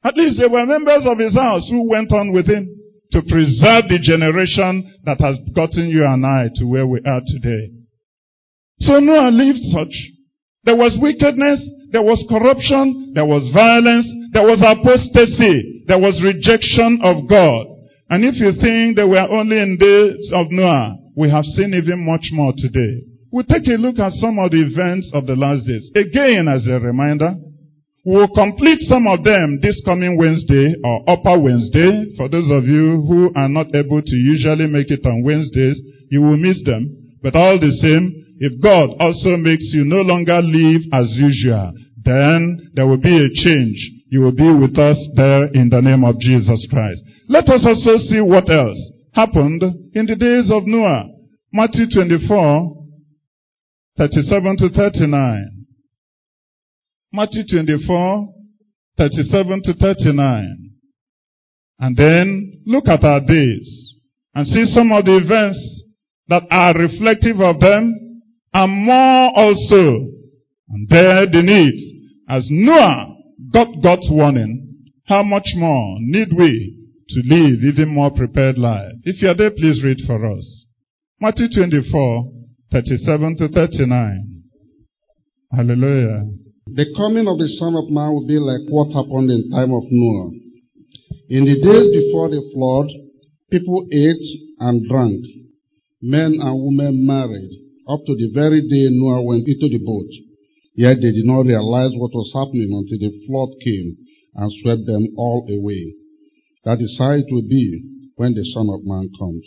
At 0.03 0.19
least 0.19 0.43
there 0.43 0.51
were 0.51 0.67
members 0.67 1.07
of 1.07 1.15
his 1.15 1.31
house 1.31 1.63
who 1.71 1.87
went 1.87 2.11
on 2.11 2.35
with 2.35 2.51
him 2.51 2.67
to 3.15 3.23
preserve 3.23 3.87
the 3.87 4.03
generation 4.03 4.83
that 5.07 5.23
has 5.23 5.39
gotten 5.55 5.87
you 5.87 6.03
and 6.03 6.27
I 6.27 6.51
to 6.59 6.67
where 6.67 6.91
we 6.91 6.99
are 7.07 7.23
today. 7.23 7.71
So 8.83 8.99
Noah 8.99 9.31
lived 9.31 9.63
such. 9.71 9.95
There 10.67 10.75
was 10.75 10.99
wickedness, 10.99 11.63
there 11.95 12.03
was 12.03 12.19
corruption, 12.27 13.15
there 13.15 13.31
was 13.31 13.47
violence, 13.55 14.11
there 14.35 14.43
was 14.43 14.59
apostasy, 14.59 15.87
there 15.87 16.03
was 16.03 16.19
rejection 16.19 16.99
of 16.99 17.31
God. 17.31 17.63
And 18.11 18.27
if 18.27 18.43
you 18.43 18.51
think 18.59 18.99
they 18.99 19.07
were 19.07 19.23
only 19.23 19.55
in 19.55 19.79
days 19.79 20.35
of 20.35 20.51
Noah, 20.51 20.99
we 21.15 21.31
have 21.31 21.47
seen 21.55 21.79
even 21.79 22.03
much 22.03 22.27
more 22.35 22.53
today. 22.59 23.14
We'll 23.35 23.51
take 23.51 23.67
a 23.67 23.83
look 23.83 23.99
at 23.99 24.15
some 24.23 24.39
of 24.39 24.55
the 24.55 24.63
events 24.63 25.11
of 25.11 25.27
the 25.27 25.35
last 25.35 25.67
days. 25.67 25.91
Again, 25.99 26.47
as 26.47 26.71
a 26.71 26.79
reminder, 26.79 27.35
we'll 28.07 28.31
complete 28.31 28.79
some 28.87 29.11
of 29.11 29.27
them 29.27 29.59
this 29.59 29.75
coming 29.83 30.15
Wednesday 30.15 30.79
or 30.87 31.03
upper 31.11 31.43
Wednesday. 31.43 32.15
For 32.15 32.31
those 32.31 32.47
of 32.55 32.63
you 32.63 33.03
who 33.03 33.35
are 33.35 33.51
not 33.51 33.75
able 33.75 33.99
to 34.07 34.15
usually 34.15 34.71
make 34.71 34.87
it 34.87 35.03
on 35.03 35.27
Wednesdays, 35.27 35.83
you 36.15 36.23
will 36.23 36.39
miss 36.39 36.63
them. 36.63 36.87
But 37.27 37.35
all 37.35 37.59
the 37.59 37.75
same, 37.83 38.39
if 38.39 38.63
God 38.63 38.95
also 39.03 39.35
makes 39.35 39.67
you 39.75 39.83
no 39.83 40.07
longer 40.07 40.39
live 40.39 40.87
as 40.95 41.11
usual, 41.19 41.75
then 42.07 42.71
there 42.79 42.87
will 42.87 43.03
be 43.03 43.19
a 43.19 43.35
change. 43.35 44.15
You 44.15 44.31
will 44.31 44.39
be 44.39 44.47
with 44.47 44.79
us 44.79 44.95
there 45.19 45.51
in 45.59 45.75
the 45.75 45.83
name 45.83 46.07
of 46.07 46.23
Jesus 46.23 46.63
Christ. 46.71 47.03
Let 47.27 47.51
us 47.51 47.67
also 47.67 47.99
see 47.99 48.23
what 48.23 48.47
else 48.47 48.79
happened 49.11 49.67
in 49.91 50.07
the 50.07 50.15
days 50.15 50.55
of 50.55 50.71
Noah. 50.71 51.11
Matthew 51.51 51.91
24, 51.91 52.84
37 53.97 54.57
to 54.59 54.69
39. 54.71 55.67
Matthew 57.13 57.43
24, 57.49 58.35
37 58.99 59.63
to 59.65 59.75
39. 59.75 60.71
And 61.79 61.97
then 61.97 62.63
look 62.67 62.89
at 62.89 63.05
our 63.05 63.21
days 63.21 63.95
and 64.35 64.47
see 64.47 64.65
some 64.67 64.91
of 64.91 65.05
the 65.05 65.17
events 65.17 65.85
that 66.29 66.43
are 66.51 66.75
reflective 66.75 67.41
of 67.41 67.61
them 67.61 68.23
and 68.53 68.85
more 68.85 69.31
also. 69.37 70.11
And 70.69 70.89
there 70.89 71.27
the 71.27 71.43
need. 71.43 71.75
As 72.29 72.49
Noah 72.51 73.17
got 73.53 73.69
God's 73.83 74.09
warning, 74.11 74.91
how 75.07 75.23
much 75.23 75.47
more 75.57 75.97
need 76.01 76.29
we 76.37 76.81
to 77.11 77.23
live 77.27 77.61
even 77.63 77.95
more 77.95 78.11
prepared 78.11 78.59
life. 78.59 78.93
If 79.03 79.23
you 79.23 79.29
are 79.29 79.37
there, 79.37 79.51
please 79.51 79.85
read 79.85 79.99
for 80.07 80.25
us. 80.25 80.67
Matthew 81.21 81.47
24, 81.55 82.33
37 82.75 83.37
to 83.39 83.47
39. 83.55 84.43
Hallelujah. 85.55 86.27
The 86.75 86.91
coming 86.99 87.31
of 87.31 87.39
the 87.39 87.47
Son 87.55 87.79
of 87.79 87.87
Man 87.87 88.11
will 88.11 88.27
be 88.27 88.43
like 88.43 88.67
what 88.67 88.91
happened 88.91 89.31
in 89.31 89.47
time 89.55 89.71
of 89.71 89.87
Noah. 89.87 90.35
In 91.31 91.47
the 91.47 91.55
days 91.55 91.89
before 92.03 92.35
the 92.35 92.43
flood, 92.51 92.91
people 93.55 93.87
ate 93.95 94.27
and 94.59 94.83
drank. 94.91 95.23
Men 96.03 96.35
and 96.43 96.67
women 96.67 97.07
married, 97.07 97.55
up 97.87 98.03
to 98.11 98.15
the 98.19 98.35
very 98.35 98.67
day 98.67 98.91
Noah 98.91 99.23
went 99.23 99.47
into 99.47 99.71
the 99.71 99.79
boat. 99.79 100.11
Yet 100.75 100.99
they 100.99 101.15
did 101.15 101.31
not 101.31 101.47
realize 101.47 101.95
what 101.95 102.11
was 102.11 102.35
happening 102.35 102.75
until 102.75 102.99
the 102.99 103.23
flood 103.31 103.55
came 103.63 104.03
and 104.35 104.51
swept 104.63 104.83
them 104.91 105.15
all 105.17 105.47
away. 105.47 105.95
That 106.65 106.83
is 106.83 106.97
how 106.99 107.13
it 107.13 107.31
will 107.31 107.47
be 107.47 108.11
when 108.17 108.35
the 108.35 108.43
Son 108.51 108.67
of 108.67 108.83
Man 108.83 109.07
comes. 109.15 109.47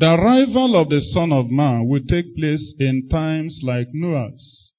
The 0.00 0.14
arrival 0.14 0.80
of 0.80 0.88
the 0.88 1.02
Son 1.12 1.30
of 1.30 1.50
Man 1.50 1.86
will 1.86 2.00
take 2.08 2.34
place 2.34 2.72
in 2.78 3.06
times 3.10 3.60
like 3.62 3.88
Noah's. 3.92 4.72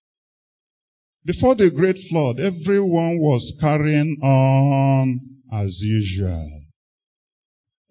Before 1.24 1.54
the 1.54 1.70
great 1.70 1.98
flood, 2.10 2.40
everyone 2.40 3.20
was 3.20 3.54
carrying 3.62 4.18
on 4.24 5.20
as 5.54 5.78
usual. 5.80 6.64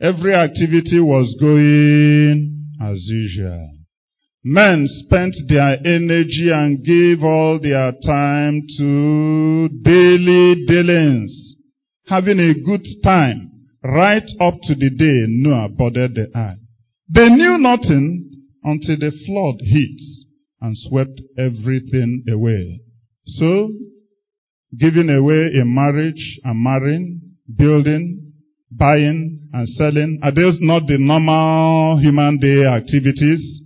Every 0.00 0.34
activity 0.34 0.98
was 0.98 1.36
going 1.40 2.66
as 2.82 2.98
usual. 3.06 3.78
Men 4.42 4.88
spent 4.88 5.36
their 5.48 5.78
energy 5.86 6.50
and 6.52 6.84
gave 6.84 7.22
all 7.22 7.60
their 7.62 7.92
time 8.04 8.60
to 8.76 9.68
daily 9.84 10.66
dealings, 10.66 11.54
having 12.08 12.40
a 12.40 12.54
good 12.54 12.84
time 13.04 13.52
right 13.84 14.28
up 14.40 14.54
to 14.64 14.74
the 14.74 14.90
day 14.90 15.26
Noah 15.28 15.68
boarded 15.68 16.16
the 16.16 16.26
ark. 16.34 16.59
They 17.12 17.28
knew 17.28 17.58
nothing 17.58 18.30
until 18.62 18.96
the 18.98 19.10
flood 19.10 19.56
hit 19.62 20.00
and 20.60 20.76
swept 20.76 21.20
everything 21.36 22.24
away. 22.30 22.80
So, 23.26 23.68
giving 24.78 25.10
away 25.10 25.50
in 25.54 25.74
marriage 25.74 26.38
and 26.44 26.62
marrying, 26.62 27.20
building, 27.56 28.32
buying 28.70 29.48
and 29.52 29.68
selling, 29.70 30.20
are 30.22 30.32
those 30.32 30.58
not 30.60 30.86
the 30.86 30.98
normal 30.98 31.98
human 31.98 32.38
day 32.38 32.64
activities? 32.64 33.60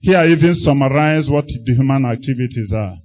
Here 0.00 0.16
I 0.16 0.28
even 0.28 0.54
summarize 0.54 1.28
what 1.28 1.44
the 1.46 1.74
human 1.74 2.06
activities 2.06 2.72
are. 2.74 2.96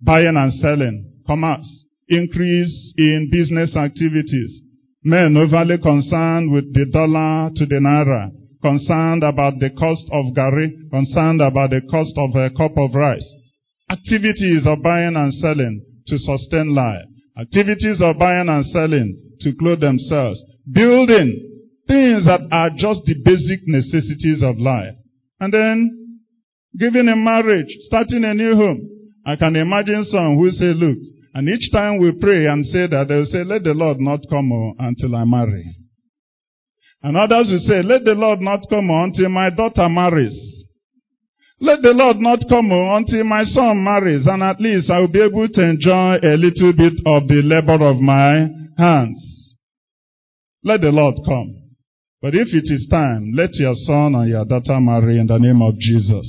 Buying 0.00 0.36
and 0.36 0.52
selling, 0.54 1.22
commerce, 1.26 1.84
increase 2.08 2.94
in 2.96 3.28
business 3.30 3.76
activities, 3.76 4.64
men 5.04 5.36
overly 5.36 5.78
concerned 5.78 6.50
with 6.50 6.72
the 6.74 6.86
dollar 6.90 7.50
to 7.54 7.66
the 7.66 7.76
naira, 7.76 8.32
concerned 8.64 9.22
about 9.22 9.60
the 9.60 9.68
cost 9.76 10.08
of 10.08 10.32
gari, 10.32 10.72
concerned 10.88 11.44
about 11.44 11.68
the 11.68 11.84
cost 11.92 12.16
of 12.16 12.32
a 12.32 12.48
cup 12.56 12.72
of 12.80 12.96
rice. 12.96 13.28
Activities 13.90 14.64
of 14.64 14.82
buying 14.82 15.16
and 15.16 15.32
selling 15.34 15.84
to 16.08 16.16
sustain 16.16 16.74
life. 16.74 17.04
Activities 17.36 18.00
of 18.00 18.18
buying 18.18 18.48
and 18.48 18.64
selling 18.72 19.36
to 19.40 19.52
clothe 19.60 19.80
themselves. 19.80 20.40
Building 20.72 21.28
things 21.86 22.24
that 22.24 22.40
are 22.50 22.70
just 22.70 23.04
the 23.04 23.20
basic 23.20 23.60
necessities 23.68 24.40
of 24.40 24.56
life. 24.56 24.96
And 25.40 25.52
then 25.52 26.20
giving 26.78 27.08
a 27.08 27.16
marriage, 27.16 27.68
starting 27.92 28.24
a 28.24 28.32
new 28.32 28.56
home. 28.56 28.80
I 29.26 29.36
can 29.36 29.56
imagine 29.56 30.04
some 30.08 30.36
who 30.36 30.50
say, 30.52 30.72
look, 30.72 30.96
and 31.34 31.48
each 31.48 31.70
time 31.70 32.00
we 32.00 32.16
pray 32.18 32.46
and 32.46 32.64
say 32.64 32.86
that, 32.86 33.08
they'll 33.08 33.26
say, 33.26 33.44
let 33.44 33.64
the 33.64 33.74
Lord 33.74 33.98
not 34.00 34.20
come 34.30 34.52
oh, 34.52 34.72
until 34.78 35.16
I 35.16 35.24
marry. 35.24 35.83
And 37.04 37.18
others 37.18 37.52
will 37.52 37.60
say, 37.68 37.82
let 37.82 38.02
the 38.04 38.16
Lord 38.16 38.40
not 38.40 38.64
come 38.70 38.88
until 38.88 39.28
my 39.28 39.50
daughter 39.50 39.86
marries. 39.90 40.32
Let 41.60 41.82
the 41.82 41.92
Lord 41.92 42.16
not 42.16 42.40
come 42.48 42.72
until 42.72 43.24
my 43.24 43.44
son 43.44 43.84
marries, 43.84 44.26
and 44.26 44.42
at 44.42 44.58
least 44.58 44.90
I 44.90 45.00
will 45.00 45.12
be 45.12 45.20
able 45.20 45.46
to 45.46 45.62
enjoy 45.62 46.16
a 46.24 46.34
little 46.40 46.72
bit 46.72 46.96
of 47.04 47.28
the 47.28 47.44
labor 47.44 47.84
of 47.84 48.00
my 48.00 48.48
hands. 48.78 49.54
Let 50.64 50.80
the 50.80 50.88
Lord 50.90 51.16
come. 51.28 51.76
But 52.22 52.34
if 52.34 52.48
it 52.56 52.72
is 52.72 52.88
time, 52.90 53.32
let 53.36 53.52
your 53.54 53.74
son 53.84 54.14
and 54.14 54.30
your 54.30 54.46
daughter 54.46 54.80
marry 54.80 55.18
in 55.20 55.26
the 55.26 55.38
name 55.38 55.60
of 55.60 55.78
Jesus. 55.78 56.24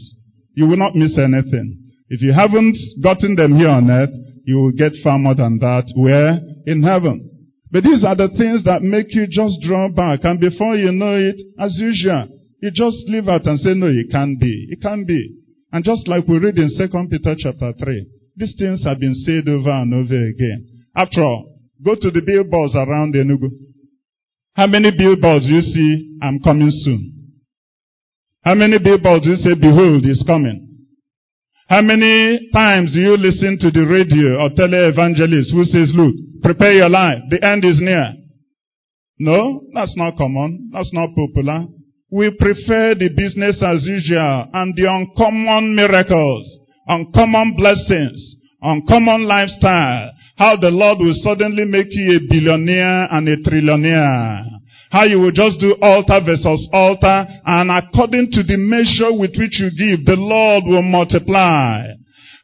You 0.55 0.67
will 0.67 0.77
not 0.77 0.93
miss 0.93 1.17
anything. 1.17 1.87
If 2.09 2.21
you 2.21 2.33
haven't 2.33 2.77
gotten 3.01 3.35
them 3.35 3.57
here 3.57 3.69
on 3.69 3.89
earth, 3.89 4.11
you 4.43 4.59
will 4.59 4.73
get 4.73 4.91
far 5.01 5.17
more 5.17 5.35
than 5.35 5.57
that 5.59 5.87
where? 5.95 6.37
In 6.67 6.83
heaven. 6.83 7.34
But 7.75 7.83
these 7.83 8.07
are 8.07 8.15
the 8.15 8.31
things 8.39 8.63
that 8.63 8.87
make 8.87 9.11
you 9.11 9.27
just 9.27 9.59
draw 9.59 9.91
back. 9.91 10.23
And 10.23 10.39
before 10.39 10.79
you 10.79 10.95
know 10.95 11.11
it, 11.11 11.35
as 11.59 11.75
usual, 11.75 12.31
you 12.63 12.71
just 12.71 13.03
leave 13.11 13.27
out 13.27 13.43
and 13.43 13.59
say, 13.59 13.75
no, 13.75 13.91
it 13.91 14.07
can't 14.15 14.39
be. 14.39 14.71
It 14.71 14.79
can't 14.79 15.03
be. 15.03 15.43
And 15.75 15.83
just 15.83 16.07
like 16.07 16.23
we 16.23 16.39
read 16.39 16.55
in 16.55 16.71
2 16.71 16.87
Peter 17.11 17.35
chapter 17.35 17.75
3, 17.75 18.07
these 18.39 18.55
things 18.55 18.87
have 18.87 19.03
been 19.03 19.11
said 19.27 19.51
over 19.51 19.75
and 19.75 19.91
over 19.91 20.07
again. 20.07 20.87
After 20.95 21.19
all, 21.19 21.51
go 21.83 21.99
to 21.99 22.11
the 22.15 22.23
billboards 22.23 22.79
around 22.79 23.11
Enugu. 23.11 23.51
How 24.55 24.67
many 24.71 24.95
billboards 24.95 25.43
you 25.43 25.59
see, 25.59 26.15
I'm 26.23 26.39
coming 26.39 26.71
soon? 26.71 27.43
How 28.39 28.55
many 28.55 28.79
billboards 28.79 29.27
you 29.27 29.35
say, 29.35 29.51
behold, 29.51 30.07
he's 30.07 30.23
coming? 30.23 30.63
How 31.67 31.81
many 31.81 32.39
times 32.53 32.93
do 32.93 33.01
you 33.03 33.17
listen 33.19 33.59
to 33.59 33.69
the 33.69 33.83
radio 33.83 34.39
or 34.39 34.55
tele-evangelist 34.55 35.51
who 35.51 35.65
says, 35.65 35.91
look, 35.91 36.15
Prepare 36.45 36.73
your 36.73 36.89
life. 36.89 37.23
The 37.31 37.43
end 37.43 37.65
is 37.65 37.81
near. 37.81 38.13
No, 39.17 39.61
that's 39.73 39.97
not 39.97 40.15
common. 40.15 40.69
That's 40.71 40.93
not 40.93 41.09
popular. 41.15 41.65
We 42.11 42.29
prefer 42.37 42.93
the 42.93 43.09
business 43.17 43.57
as 43.65 43.83
usual 43.83 44.49
and 44.53 44.75
the 44.75 44.85
uncommon 44.85 45.75
miracles, 45.75 46.45
uncommon 46.85 47.55
blessings, 47.57 48.35
uncommon 48.61 49.25
lifestyle. 49.25 50.11
How 50.37 50.55
the 50.57 50.69
Lord 50.69 50.99
will 50.99 51.17
suddenly 51.23 51.65
make 51.65 51.87
you 51.89 52.17
a 52.17 52.29
billionaire 52.29 53.07
and 53.09 53.27
a 53.27 53.37
trillionaire. 53.37 54.45
How 54.91 55.05
you 55.05 55.19
will 55.19 55.31
just 55.31 55.59
do 55.59 55.73
altar 55.81 56.21
versus 56.23 56.69
altar 56.71 57.25
and 57.43 57.71
according 57.71 58.29
to 58.33 58.43
the 58.43 58.57
measure 58.57 59.17
with 59.17 59.31
which 59.35 59.59
you 59.59 59.71
give, 59.73 60.05
the 60.05 60.15
Lord 60.15 60.65
will 60.67 60.83
multiply. 60.83 61.87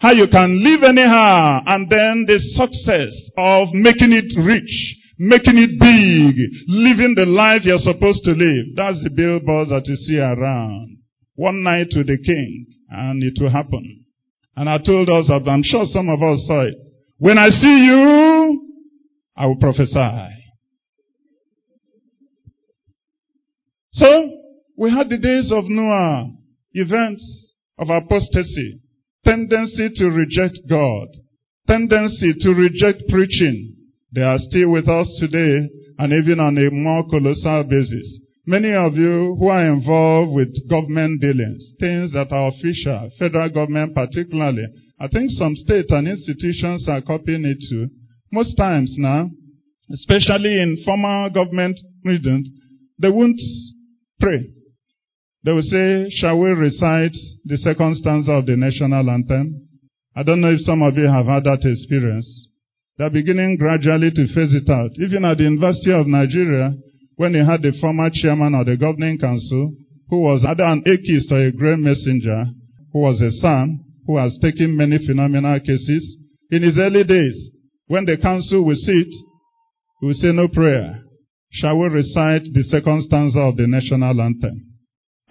How 0.01 0.11
you 0.13 0.25
can 0.31 0.63
live 0.63 0.81
anyhow 0.83 1.61
and 1.63 1.87
then 1.87 2.25
the 2.25 2.39
success 2.57 3.13
of 3.37 3.69
making 3.71 4.11
it 4.11 4.33
rich, 4.33 4.97
making 5.19 5.61
it 5.61 5.77
big, 5.77 6.33
living 6.67 7.13
the 7.15 7.29
life 7.29 7.61
you're 7.65 7.77
supposed 7.77 8.23
to 8.25 8.31
live. 8.31 8.73
That's 8.75 8.97
the 9.03 9.13
billboard 9.13 9.69
that 9.69 9.85
you 9.85 9.95
see 9.95 10.17
around. 10.17 10.97
One 11.35 11.61
night 11.61 11.93
with 11.95 12.07
the 12.07 12.17
king 12.17 12.65
and 12.89 13.21
it 13.21 13.37
will 13.39 13.51
happen. 13.51 14.05
And 14.55 14.67
I 14.67 14.79
told 14.79 15.07
us, 15.07 15.29
I'm 15.29 15.61
sure 15.63 15.85
some 15.85 16.09
of 16.09 16.17
us 16.17 16.47
saw 16.47 16.65
it. 16.65 16.75
When 17.19 17.37
I 17.37 17.49
see 17.49 17.85
you, 17.85 18.73
I 19.37 19.45
will 19.45 19.57
prophesy. 19.57 20.27
So, 23.93 24.07
we 24.77 24.89
had 24.89 25.09
the 25.09 25.19
days 25.19 25.51
of 25.51 25.65
Noah, 25.67 26.31
events 26.73 27.53
of 27.77 27.89
apostasy, 27.89 28.80
tendency 29.23 29.89
to 29.95 30.05
reject 30.09 30.59
God, 30.69 31.07
tendency 31.67 32.33
to 32.39 32.49
reject 32.53 33.03
preaching. 33.09 33.75
They 34.13 34.21
are 34.21 34.39
still 34.39 34.71
with 34.71 34.87
us 34.87 35.07
today 35.19 35.69
and 35.97 36.13
even 36.13 36.39
on 36.39 36.57
a 36.57 36.69
more 36.71 37.07
colossal 37.07 37.65
basis. 37.69 38.19
Many 38.45 38.73
of 38.73 38.95
you 38.95 39.37
who 39.37 39.47
are 39.47 39.65
involved 39.65 40.33
with 40.33 40.49
government 40.69 41.21
dealings, 41.21 41.73
things 41.79 42.11
that 42.13 42.31
are 42.31 42.49
official, 42.49 43.11
federal 43.19 43.49
government 43.49 43.93
particularly, 43.93 44.65
I 44.99 45.07
think 45.07 45.29
some 45.31 45.55
states 45.55 45.89
and 45.91 46.07
institutions 46.07 46.87
are 46.89 47.01
copying 47.01 47.45
it 47.45 47.57
too. 47.69 47.87
Most 48.31 48.55
times 48.55 48.95
now, 48.97 49.29
especially 49.93 50.59
in 50.59 50.81
former 50.83 51.29
government 51.29 51.77
regions, 52.03 52.49
they 52.99 53.09
won't 53.09 53.39
pray. 54.19 54.45
They 55.43 55.51
will 55.51 55.63
say, 55.63 56.09
shall 56.11 56.39
we 56.39 56.49
recite 56.49 57.15
the 57.45 57.57
second 57.57 57.97
stanza 57.97 58.31
of 58.31 58.45
the 58.45 58.55
national 58.55 59.09
anthem? 59.09 59.67
I 60.15 60.23
don't 60.23 60.41
know 60.41 60.51
if 60.51 60.61
some 60.61 60.81
of 60.83 60.95
you 60.95 61.07
have 61.07 61.25
had 61.25 61.45
that 61.45 61.65
experience. 61.65 62.47
They're 62.97 63.09
beginning 63.09 63.57
gradually 63.57 64.11
to 64.11 64.27
phase 64.35 64.53
it 64.53 64.69
out. 64.69 64.91
Even 64.99 65.25
at 65.25 65.37
the 65.37 65.45
University 65.45 65.91
of 65.91 66.05
Nigeria, 66.05 66.73
when 67.15 67.33
they 67.33 67.43
had 67.43 67.63
the 67.63 67.73
former 67.81 68.09
chairman 68.13 68.53
of 68.53 68.67
the 68.67 68.77
governing 68.77 69.17
council, 69.17 69.73
who 70.09 70.21
was 70.21 70.45
either 70.45 70.63
an 70.63 70.83
atheist 70.85 71.31
or 71.31 71.41
a 71.41 71.51
great 71.51 71.79
messenger, 71.79 72.45
who 72.93 72.99
was 72.99 73.21
a 73.21 73.31
son, 73.31 73.79
who 74.05 74.17
has 74.17 74.37
taken 74.41 74.77
many 74.77 74.99
phenomenal 75.07 75.59
cases, 75.59 76.17
in 76.51 76.61
his 76.61 76.77
early 76.77 77.03
days, 77.03 77.51
when 77.87 78.05
the 78.05 78.17
council 78.17 78.63
will 78.63 78.75
sit, 78.75 79.07
he 79.07 80.05
will 80.05 80.13
say 80.13 80.31
no 80.31 80.47
prayer. 80.47 81.01
Shall 81.51 81.79
we 81.79 81.87
recite 81.87 82.43
the 82.53 82.63
second 82.69 83.03
stanza 83.03 83.39
of 83.39 83.57
the 83.57 83.67
national 83.67 84.21
anthem? 84.21 84.70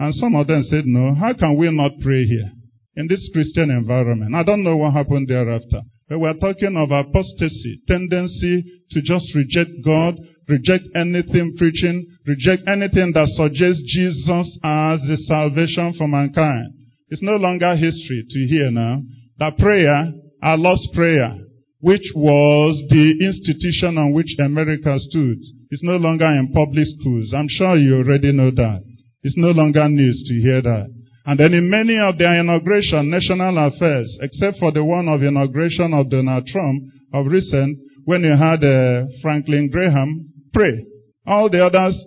And 0.01 0.15
some 0.15 0.35
of 0.35 0.47
them 0.49 0.65
said, 0.65 0.87
no, 0.87 1.13
how 1.15 1.35
can 1.35 1.59
we 1.59 1.69
not 1.71 1.93
pray 2.01 2.25
here? 2.25 2.51
In 2.97 3.07
this 3.07 3.29
Christian 3.35 3.69
environment. 3.69 4.35
I 4.35 4.43
don't 4.43 4.65
know 4.65 4.79
what 4.79 4.95
happened 4.95 5.29
thereafter. 5.29 5.83
But 6.09 6.19
we're 6.19 6.41
talking 6.41 6.75
of 6.75 6.91
apostasy, 6.91 7.85
tendency 7.87 8.65
to 8.91 9.03
just 9.03 9.29
reject 9.37 9.71
God, 9.85 10.17
reject 10.49 10.85
anything 10.97 11.55
preaching, 11.59 12.07
reject 12.27 12.67
anything 12.67 13.13
that 13.13 13.29
suggests 13.37 13.85
Jesus 13.93 14.59
as 14.65 15.01
the 15.05 15.21
salvation 15.29 15.93
for 15.99 16.09
mankind. 16.09 16.73
It's 17.11 17.23
no 17.23 17.37
longer 17.37 17.77
history 17.77 18.25
to 18.27 18.39
hear 18.49 18.71
now 18.71 19.03
that 19.39 19.59
prayer, 19.59 20.11
our 20.43 20.57
Lord's 20.57 20.89
Prayer, 20.95 21.37
which 21.81 22.09
was 22.17 22.75
the 22.89 23.21
institution 23.21 23.99
on 23.99 24.15
which 24.15 24.35
America 24.39 24.99
stood, 24.99 25.39
is 25.71 25.81
no 25.83 25.97
longer 25.97 26.27
in 26.27 26.53
public 26.53 26.87
schools. 26.99 27.33
I'm 27.37 27.49
sure 27.49 27.77
you 27.77 27.97
already 27.97 28.33
know 28.33 28.51
that. 28.51 28.90
It's 29.23 29.37
no 29.37 29.51
longer 29.51 29.89
news 29.89 30.25
to 30.29 30.35
hear 30.35 30.63
that. 30.63 30.89
And 31.27 31.39
then 31.39 31.53
in 31.53 31.69
many 31.69 31.99
of 31.99 32.19
their 32.19 32.41
inauguration, 32.41 33.11
national 33.11 33.59
affairs, 33.67 34.19
except 34.23 34.59
for 34.59 34.73
the 34.73 34.85
one 34.85 35.09
of 35.09 35.23
inauguration 35.23 35.93
of 35.93 36.11
Donald 36.11 36.47
Trump 36.47 36.83
of 37.13 37.27
recent, 37.27 37.79
when 38.05 38.23
you 38.23 38.37
had 38.37 38.65
uh, 38.65 39.07
Franklin 39.23 39.69
Graham 39.71 40.29
pray. 40.53 40.87
All 41.27 41.51
the 41.51 41.65
others, 41.65 42.03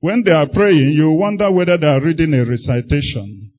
when 0.00 0.22
they 0.24 0.32
are 0.32 0.48
praying, 0.48 0.92
you 0.96 1.10
wonder 1.10 1.52
whether 1.52 1.76
they 1.76 1.86
are 1.86 2.00
reading 2.00 2.34
a 2.34 2.44
recitation 2.44 3.52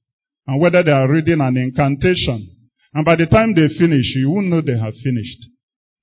and 0.48 0.60
whether 0.60 0.84
they 0.84 0.92
are 0.92 1.08
reading 1.08 1.42
an 1.42 1.58
incantation. 1.58 2.50
And 2.94 3.06
by 3.06 3.16
the 3.16 3.28
time 3.28 3.54
they 3.54 3.68
finish, 3.78 4.16
you 4.16 4.32
won't 4.32 4.48
know 4.48 4.62
they 4.62 4.80
have 4.80 4.96
finished. 5.04 5.46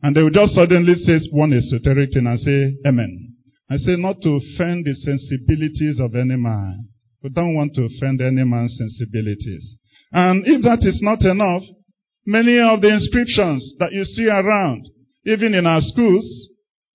And 0.02 0.14
they 0.14 0.22
will 0.22 0.30
just 0.30 0.54
suddenly 0.54 0.94
say 0.94 1.18
one 1.32 1.52
esoteric 1.52 2.12
thing 2.12 2.26
and 2.26 2.38
say, 2.38 2.88
Amen. 2.88 3.35
I 3.68 3.76
say 3.76 3.96
not 3.96 4.22
to 4.22 4.30
offend 4.30 4.86
the 4.86 4.94
sensibilities 4.94 5.98
of 5.98 6.14
any 6.14 6.36
man. 6.36 6.88
We 7.22 7.30
don't 7.30 7.54
want 7.54 7.74
to 7.74 7.82
offend 7.82 8.20
any 8.20 8.44
man's 8.44 8.78
sensibilities. 8.78 9.76
And 10.12 10.46
if 10.46 10.62
that 10.62 10.86
is 10.86 11.02
not 11.02 11.22
enough, 11.22 11.62
many 12.26 12.58
of 12.60 12.80
the 12.80 12.94
inscriptions 12.94 13.74
that 13.78 13.92
you 13.92 14.04
see 14.04 14.28
around, 14.28 14.86
even 15.24 15.54
in 15.54 15.66
our 15.66 15.80
schools, 15.80 16.24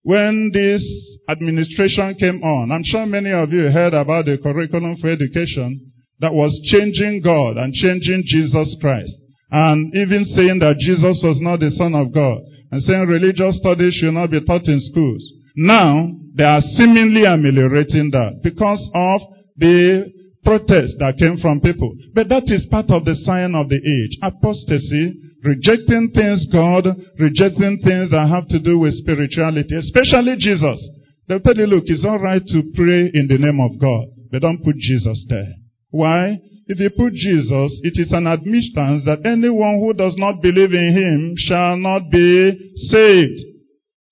when 0.03 0.51
this 0.53 0.81
administration 1.29 2.15
came 2.15 2.41
on, 2.41 2.71
I'm 2.71 2.83
sure 2.85 3.05
many 3.05 3.31
of 3.31 3.51
you 3.51 3.69
heard 3.69 3.93
about 3.93 4.25
the 4.25 4.37
curriculum 4.41 4.95
for 5.01 5.09
education 5.09 5.91
that 6.19 6.33
was 6.33 6.55
changing 6.71 7.21
God 7.23 7.57
and 7.57 7.73
changing 7.73 8.23
Jesus 8.25 8.77
Christ. 8.79 9.11
And 9.51 9.93
even 9.93 10.23
saying 10.23 10.59
that 10.59 10.79
Jesus 10.79 11.19
was 11.21 11.37
not 11.41 11.59
the 11.59 11.71
Son 11.71 11.93
of 11.93 12.13
God. 12.13 12.39
And 12.71 12.81
saying 12.81 13.05
religious 13.05 13.59
studies 13.59 13.99
should 13.99 14.13
not 14.13 14.31
be 14.31 14.39
taught 14.45 14.63
in 14.63 14.79
schools. 14.79 15.21
Now, 15.61 16.09
they 16.33 16.43
are 16.43 16.61
seemingly 16.73 17.25
ameliorating 17.25 18.09
that 18.11 18.41
because 18.41 18.81
of 18.95 19.21
the 19.57 20.09
protest 20.43 20.97
that 20.97 21.21
came 21.21 21.37
from 21.37 21.61
people. 21.61 21.93
But 22.17 22.29
that 22.33 22.49
is 22.49 22.65
part 22.73 22.89
of 22.89 23.05
the 23.05 23.13
sign 23.21 23.53
of 23.53 23.69
the 23.69 23.77
age. 23.77 24.17
Apostasy, 24.25 25.21
rejecting 25.45 26.09
things 26.17 26.49
God, 26.49 26.89
rejecting 27.21 27.77
things 27.85 28.09
that 28.09 28.25
have 28.25 28.49
to 28.49 28.57
do 28.57 28.79
with 28.81 28.97
spirituality, 29.05 29.77
especially 29.77 30.41
Jesus. 30.41 30.81
They'll 31.29 31.45
tell 31.45 31.57
you, 31.57 31.69
look, 31.69 31.85
it's 31.85 32.05
alright 32.09 32.41
to 32.41 32.59
pray 32.73 33.13
in 33.13 33.29
the 33.29 33.37
name 33.37 33.61
of 33.61 33.77
God, 33.77 34.09
but 34.33 34.41
don't 34.41 34.65
put 34.65 34.81
Jesus 34.81 35.25
there. 35.29 35.61
Why? 35.93 36.41
If 36.65 36.79
you 36.79 36.89
put 36.89 37.13
Jesus, 37.13 37.69
it 37.85 38.01
is 38.01 38.09
an 38.11 38.25
admittance 38.25 39.05
that 39.05 39.21
anyone 39.29 39.77
who 39.77 39.93
does 39.93 40.15
not 40.17 40.41
believe 40.41 40.73
in 40.73 40.89
him 40.89 41.35
shall 41.37 41.77
not 41.77 42.09
be 42.09 42.73
saved. 42.89 43.50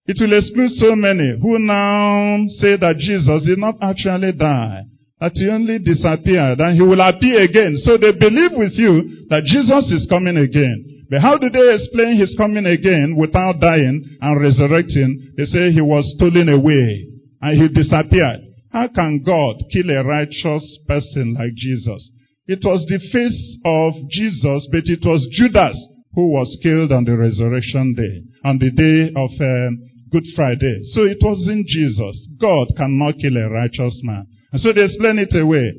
It 0.09 0.17
will 0.17 0.33
exclude 0.33 0.73
so 0.81 0.97
many 0.97 1.37
who 1.37 1.61
now 1.61 2.41
say 2.57 2.81
that 2.81 2.97
Jesus 2.97 3.45
did 3.45 3.61
not 3.61 3.77
actually 3.77 4.33
die, 4.33 4.81
that 5.21 5.37
he 5.37 5.45
only 5.45 5.77
disappeared 5.85 6.57
and 6.57 6.73
he 6.73 6.81
will 6.81 6.97
appear 6.97 7.45
again. 7.45 7.77
So 7.85 7.93
they 7.93 8.17
believe 8.17 8.57
with 8.57 8.73
you 8.73 9.05
that 9.29 9.45
Jesus 9.45 9.85
is 9.93 10.09
coming 10.09 10.33
again. 10.33 11.05
But 11.13 11.21
how 11.21 11.37
do 11.37 11.53
they 11.53 11.61
explain 11.77 12.17
his 12.17 12.33
coming 12.41 12.65
again 12.65 13.21
without 13.21 13.61
dying 13.61 14.01
and 14.21 14.41
resurrecting? 14.41 15.37
They 15.37 15.45
say 15.45 15.69
he 15.69 15.81
was 15.85 16.09
stolen 16.17 16.49
away 16.49 17.05
and 17.45 17.53
he 17.53 17.69
disappeared. 17.69 18.49
How 18.73 18.89
can 18.89 19.21
God 19.21 19.61
kill 19.69 19.93
a 19.93 20.01
righteous 20.01 20.65
person 20.89 21.37
like 21.37 21.53
Jesus? 21.53 22.01
It 22.49 22.65
was 22.65 22.81
the 22.89 22.97
face 23.13 23.61
of 23.61 23.93
Jesus, 24.09 24.65
but 24.73 24.89
it 24.89 25.05
was 25.05 25.21
Judas 25.37 25.77
who 26.17 26.33
was 26.33 26.49
killed 26.63 26.91
on 26.91 27.05
the 27.05 27.15
resurrection 27.15 27.93
day, 27.93 28.25
on 28.43 28.57
the 28.57 28.73
day 28.73 29.13
of 29.13 29.29
um, 29.37 29.88
Good 30.11 30.25
Friday. 30.35 30.81
So 30.93 31.03
it 31.03 31.17
wasn't 31.21 31.67
Jesus. 31.67 32.27
God 32.39 32.67
cannot 32.77 33.15
kill 33.21 33.37
a 33.37 33.49
righteous 33.49 33.99
man. 34.03 34.25
And 34.51 34.61
so 34.61 34.73
they 34.73 34.83
explain 34.83 35.19
it 35.19 35.33
away. 35.37 35.73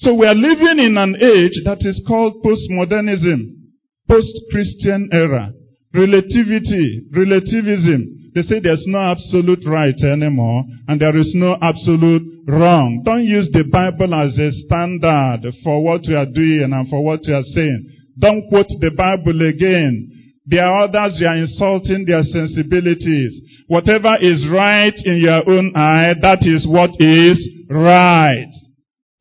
So 0.00 0.14
we 0.14 0.26
are 0.26 0.34
living 0.34 0.78
in 0.80 0.96
an 0.98 1.16
age 1.16 1.56
that 1.64 1.78
is 1.80 2.02
called 2.06 2.42
postmodernism, 2.44 3.54
post-Christian 4.08 5.08
era, 5.12 5.52
relativity, 5.94 7.06
relativism. 7.14 8.32
They 8.34 8.42
say 8.42 8.58
there's 8.58 8.84
no 8.86 8.98
absolute 8.98 9.62
right 9.64 9.94
anymore 10.02 10.64
and 10.88 11.00
there 11.00 11.16
is 11.16 11.30
no 11.34 11.56
absolute 11.62 12.26
wrong. 12.48 13.02
Don't 13.04 13.24
use 13.24 13.48
the 13.52 13.64
Bible 13.70 14.12
as 14.12 14.36
a 14.36 14.50
standard 14.66 15.46
for 15.62 15.84
what 15.84 16.02
we 16.08 16.16
are 16.16 16.26
doing 16.26 16.72
and 16.72 16.88
for 16.88 17.04
what 17.04 17.20
we 17.26 17.32
are 17.32 17.46
saying. 17.54 17.86
Don't 18.18 18.48
quote 18.48 18.66
the 18.80 18.90
Bible 18.96 19.38
again. 19.46 20.13
There 20.46 20.64
are 20.64 20.84
others 20.84 21.16
you 21.20 21.26
are 21.26 21.36
insulting 21.36 22.04
their 22.04 22.22
sensibilities. 22.22 23.40
Whatever 23.66 24.16
is 24.20 24.46
right 24.52 24.94
in 25.04 25.16
your 25.16 25.40
own 25.48 25.72
eye, 25.74 26.14
that 26.20 26.42
is 26.42 26.66
what 26.66 26.90
is 27.00 27.40
right. 27.70 28.52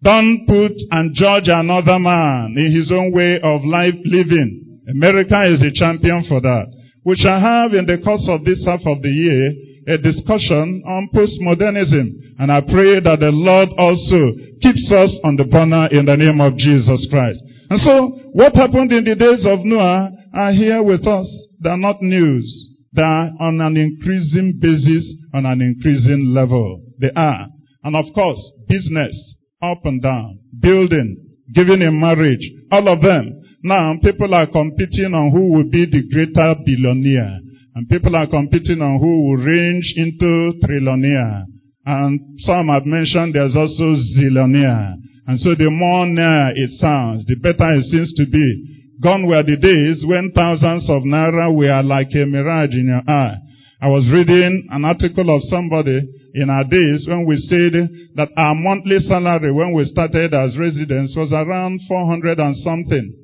Don't 0.04 0.46
put 0.48 0.74
and 0.92 1.16
judge 1.16 1.48
another 1.48 1.98
man 1.98 2.56
in 2.58 2.76
his 2.76 2.92
own 2.92 3.14
way 3.14 3.40
of 3.40 3.64
life 3.64 3.96
living. 4.04 4.82
America 4.90 5.48
is 5.48 5.64
a 5.64 5.72
champion 5.72 6.26
for 6.28 6.42
that. 6.42 6.68
We 7.06 7.16
shall 7.16 7.40
have 7.40 7.72
in 7.72 7.86
the 7.86 8.04
course 8.04 8.28
of 8.28 8.44
this 8.44 8.66
half 8.66 8.82
of 8.86 9.02
the 9.02 9.10
year 9.10 9.54
a 9.88 9.98
discussion 9.98 10.84
on 10.86 11.10
postmodernism. 11.14 12.40
And 12.40 12.52
I 12.52 12.62
pray 12.62 13.00
that 13.00 13.20
the 13.20 13.32
Lord 13.32 13.70
also 13.78 14.32
keeps 14.62 14.92
us 14.92 15.12
on 15.24 15.36
the 15.36 15.46
banner 15.46 15.88
in 15.92 16.06
the 16.06 16.18
name 16.18 16.40
of 16.42 16.58
Jesus 16.58 17.08
Christ. 17.10 17.40
And 17.70 17.80
so, 17.80 18.10
what 18.34 18.56
happened 18.56 18.92
in 18.92 19.04
the 19.04 19.16
days 19.16 19.46
of 19.46 19.66
Noah 19.66 20.10
are 20.34 20.52
here 20.52 20.82
with 20.84 21.06
us. 21.08 21.28
They 21.62 21.70
are 21.70 21.78
not 21.78 22.02
news. 22.02 22.46
They 22.94 23.02
are 23.02 23.30
on 23.40 23.62
an 23.62 23.78
increasing 23.78 24.60
basis, 24.62 25.06
on 25.34 25.46
an 25.46 25.62
increasing 25.62 26.34
level. 26.34 26.82
They 27.00 27.12
are. 27.16 27.48
And 27.84 27.96
of 27.96 28.06
course, 28.14 28.40
business, 28.68 29.14
up 29.62 29.80
and 29.86 30.02
down, 30.02 30.40
building, 30.60 31.38
giving 31.54 31.82
in 31.82 32.00
marriage, 32.00 32.44
all 32.72 32.88
of 32.88 33.02
them. 33.02 33.42
Now, 33.64 33.96
people 34.02 34.34
are 34.34 34.48
competing 34.48 35.14
on 35.14 35.32
who 35.32 35.54
will 35.54 35.70
be 35.70 35.86
the 35.86 36.04
greater 36.12 36.56
billionaire. 36.66 37.40
And 37.76 37.90
people 37.90 38.16
are 38.16 38.28
competing 38.28 38.82
on 38.82 39.00
who 39.00 39.30
will 39.30 39.44
range 39.44 39.94
into 39.98 40.60
trillionaire. 40.64 41.46
And 41.86 42.40
some 42.40 42.68
have 42.68 42.86
mentioned 42.86 43.34
there's 43.34 43.56
also 43.56 43.96
zillionaire. 44.18 44.94
And 45.26 45.40
so 45.40 45.56
the 45.56 45.70
more 45.70 46.06
near 46.06 46.54
it 46.56 46.70
sounds, 46.80 47.26
the 47.26 47.36
better 47.36 47.74
it 47.74 47.84
seems 47.86 48.14
to 48.14 48.26
be. 48.30 48.74
Gone 49.02 49.26
were 49.28 49.44
the 49.44 49.58
days 49.58 50.04
when 50.06 50.32
thousands 50.36 50.88
of 50.90 51.04
naira 51.04 51.54
were 51.54 51.82
like 51.84 52.14
a 52.14 52.26
mirage 52.26 52.74
in 52.74 52.88
your 52.88 53.04
eye. 53.08 53.36
I 53.82 53.88
was 53.88 54.08
reading 54.14 54.68
an 54.72 54.86
article 54.86 55.28
of 55.36 55.42
somebody 55.50 56.00
in 56.36 56.50
our 56.50 56.64
days 56.64 57.06
when 57.08 57.26
we 57.26 57.38
said 57.38 57.74
that 58.16 58.30
our 58.38 58.56
monthly 58.56 59.00
salary 59.00 59.52
when 59.52 59.74
we 59.74 59.84
started 59.86 60.34
as 60.34 60.58
residents 60.58 61.14
was 61.18 61.32
around 61.34 61.82
400 61.88 62.40
and 62.40 62.56
something. 62.58 63.16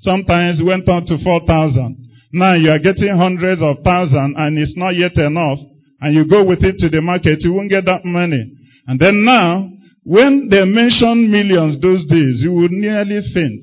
Sometimes 0.00 0.62
went 0.62 0.88
on 0.88 1.04
to 1.06 1.18
4,000. 1.22 2.02
Now 2.32 2.54
you 2.54 2.70
are 2.70 2.78
getting 2.78 3.14
hundreds 3.16 3.60
of 3.60 3.76
thousands 3.84 4.34
and 4.38 4.58
it's 4.58 4.74
not 4.76 4.96
yet 4.96 5.16
enough. 5.16 5.58
And 6.00 6.14
you 6.14 6.28
go 6.28 6.44
with 6.44 6.64
it 6.64 6.76
to 6.78 6.88
the 6.88 7.00
market, 7.00 7.38
you 7.40 7.52
won't 7.52 7.70
get 7.70 7.84
that 7.84 8.04
money. 8.04 8.42
And 8.86 8.98
then 8.98 9.24
now, 9.24 9.70
when 10.02 10.48
they 10.50 10.64
mention 10.64 11.30
millions 11.30 11.80
those 11.80 12.04
days, 12.06 12.42
you 12.42 12.52
would 12.54 12.72
nearly 12.72 13.22
faint. 13.32 13.62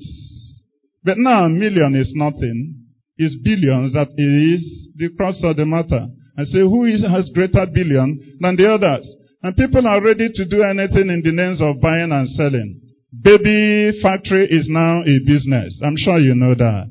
But 1.04 1.18
now 1.18 1.44
a 1.44 1.48
million 1.48 1.94
is 1.94 2.12
nothing. 2.14 2.80
It's 3.18 3.36
billions 3.44 3.92
that 3.92 4.08
is 4.16 4.62
the 4.96 5.10
cross 5.16 5.36
of 5.44 5.56
the 5.56 5.66
matter. 5.66 6.08
I 6.38 6.44
say, 6.44 6.60
who 6.60 6.84
is, 6.84 7.02
has 7.02 7.28
greater 7.34 7.66
billion 7.74 8.38
than 8.40 8.56
the 8.56 8.72
others? 8.72 9.04
And 9.42 9.56
people 9.56 9.86
are 9.86 10.00
ready 10.00 10.28
to 10.32 10.44
do 10.48 10.62
anything 10.62 11.08
in 11.08 11.20
the 11.24 11.32
names 11.32 11.60
of 11.60 11.80
buying 11.82 12.12
and 12.12 12.28
selling. 12.28 12.80
Baby 13.12 14.00
factory 14.00 14.46
is 14.48 14.68
now 14.68 15.02
a 15.02 15.16
business. 15.26 15.80
I'm 15.84 15.96
sure 15.96 16.18
you 16.18 16.34
know 16.34 16.54
that. 16.54 16.88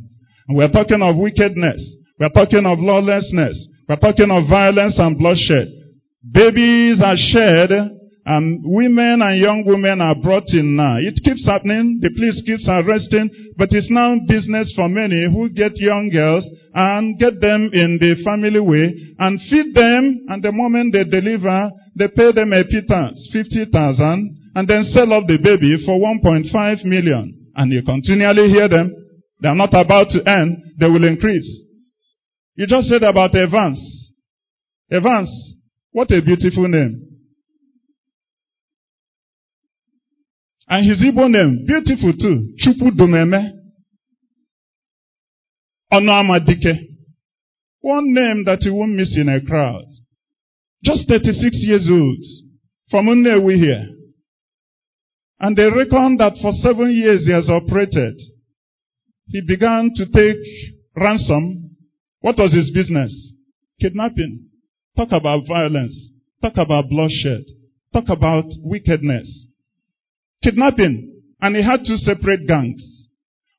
And 0.49 0.57
we're 0.57 0.73
talking 0.73 1.01
of 1.05 1.15
wickedness. 1.15 1.77
We're 2.19 2.33
talking 2.33 2.65
of 2.65 2.79
lawlessness. 2.81 3.55
We're 3.87 4.01
talking 4.01 4.33
of 4.33 4.49
violence 4.49 4.97
and 4.97 5.13
bloodshed. 5.15 5.69
Babies 6.25 6.97
are 7.05 7.15
shed 7.15 7.69
and 8.25 8.61
women 8.65 9.21
and 9.21 9.37
young 9.37 9.63
women 9.65 10.01
are 10.01 10.17
brought 10.17 10.49
in 10.49 10.75
now. 10.75 10.97
It 10.97 11.21
keeps 11.23 11.45
happening. 11.45 12.01
The 12.01 12.09
police 12.17 12.41
keeps 12.45 12.65
arresting, 12.65 13.29
but 13.57 13.69
it's 13.71 13.93
now 13.93 14.17
business 14.27 14.73
for 14.75 14.89
many 14.89 15.29
who 15.29 15.53
get 15.53 15.77
young 15.77 16.09
girls 16.09 16.45
and 16.73 17.17
get 17.21 17.39
them 17.39 17.69
in 17.71 18.01
the 18.01 18.17
family 18.25 18.59
way 18.59 18.89
and 19.21 19.37
feed 19.53 19.77
them. 19.77 20.33
And 20.33 20.41
the 20.41 20.51
moment 20.51 20.97
they 20.97 21.05
deliver, 21.05 21.69
they 21.93 22.09
pay 22.09 22.33
them 22.33 22.53
a 22.53 22.65
pittance, 22.65 23.21
50,000, 23.33 23.69
and 24.55 24.65
then 24.67 24.83
sell 24.97 25.13
off 25.13 25.29
the 25.29 25.37
baby 25.37 25.77
for 25.85 26.01
1.5 26.01 26.49
million. 26.85 27.53
And 27.53 27.71
you 27.71 27.85
continually 27.85 28.49
hear 28.49 28.67
them. 28.67 29.08
They 29.41 29.47
are 29.47 29.55
not 29.55 29.73
about 29.73 30.09
to 30.09 30.29
end, 30.29 30.57
they 30.79 30.87
will 30.87 31.07
increase. 31.07 31.63
You 32.55 32.67
just 32.67 32.89
said 32.89 33.03
about 33.03 33.35
Evans. 33.35 34.11
Evans, 34.91 35.55
what 35.91 36.11
a 36.11 36.21
beautiful 36.21 36.67
name. 36.67 37.05
And 40.67 40.85
his 40.85 41.01
Igbo 41.01 41.29
name, 41.31 41.65
beautiful 41.65 42.13
too. 42.13 42.53
Chupu 42.61 42.91
Dumeme. 42.91 43.49
Onwuamadike. 45.91 46.75
One 47.81 48.13
name 48.13 48.43
that 48.45 48.59
you 48.61 48.75
won't 48.75 48.93
miss 48.93 49.17
in 49.17 49.29
a 49.29 49.39
crowd. 49.43 49.85
Just 50.83 51.07
36 51.07 51.55
years 51.61 51.87
old. 51.89 52.17
From 52.91 53.05
Nnewi 53.07 53.55
here. 53.55 53.87
And 55.39 55.55
they 55.55 55.63
reckon 55.65 56.17
that 56.17 56.33
for 56.41 56.51
seven 56.61 56.91
years 56.91 57.25
he 57.25 57.31
has 57.31 57.49
operated 57.49 58.15
he 59.29 59.41
began 59.47 59.91
to 59.95 60.05
take 60.05 60.41
ransom. 60.95 61.75
What 62.21 62.37
was 62.37 62.53
his 62.53 62.71
business? 62.71 63.33
Kidnapping. 63.79 64.49
Talk 64.97 65.09
about 65.11 65.47
violence. 65.47 66.09
Talk 66.41 66.57
about 66.57 66.89
bloodshed. 66.89 67.43
Talk 67.93 68.09
about 68.09 68.45
wickedness. 68.63 69.47
Kidnapping. 70.43 71.21
And 71.41 71.55
he 71.55 71.63
had 71.63 71.81
two 71.85 71.97
separate 71.97 72.47
gangs. 72.47 73.07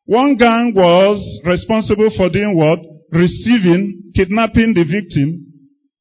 One 0.06 0.36
gang 0.36 0.72
was 0.74 1.22
responsible 1.46 2.10
for 2.16 2.28
doing 2.28 2.56
what? 2.56 2.80
Receiving, 3.12 4.12
kidnapping 4.14 4.74
the 4.74 4.84
victim. 4.84 5.46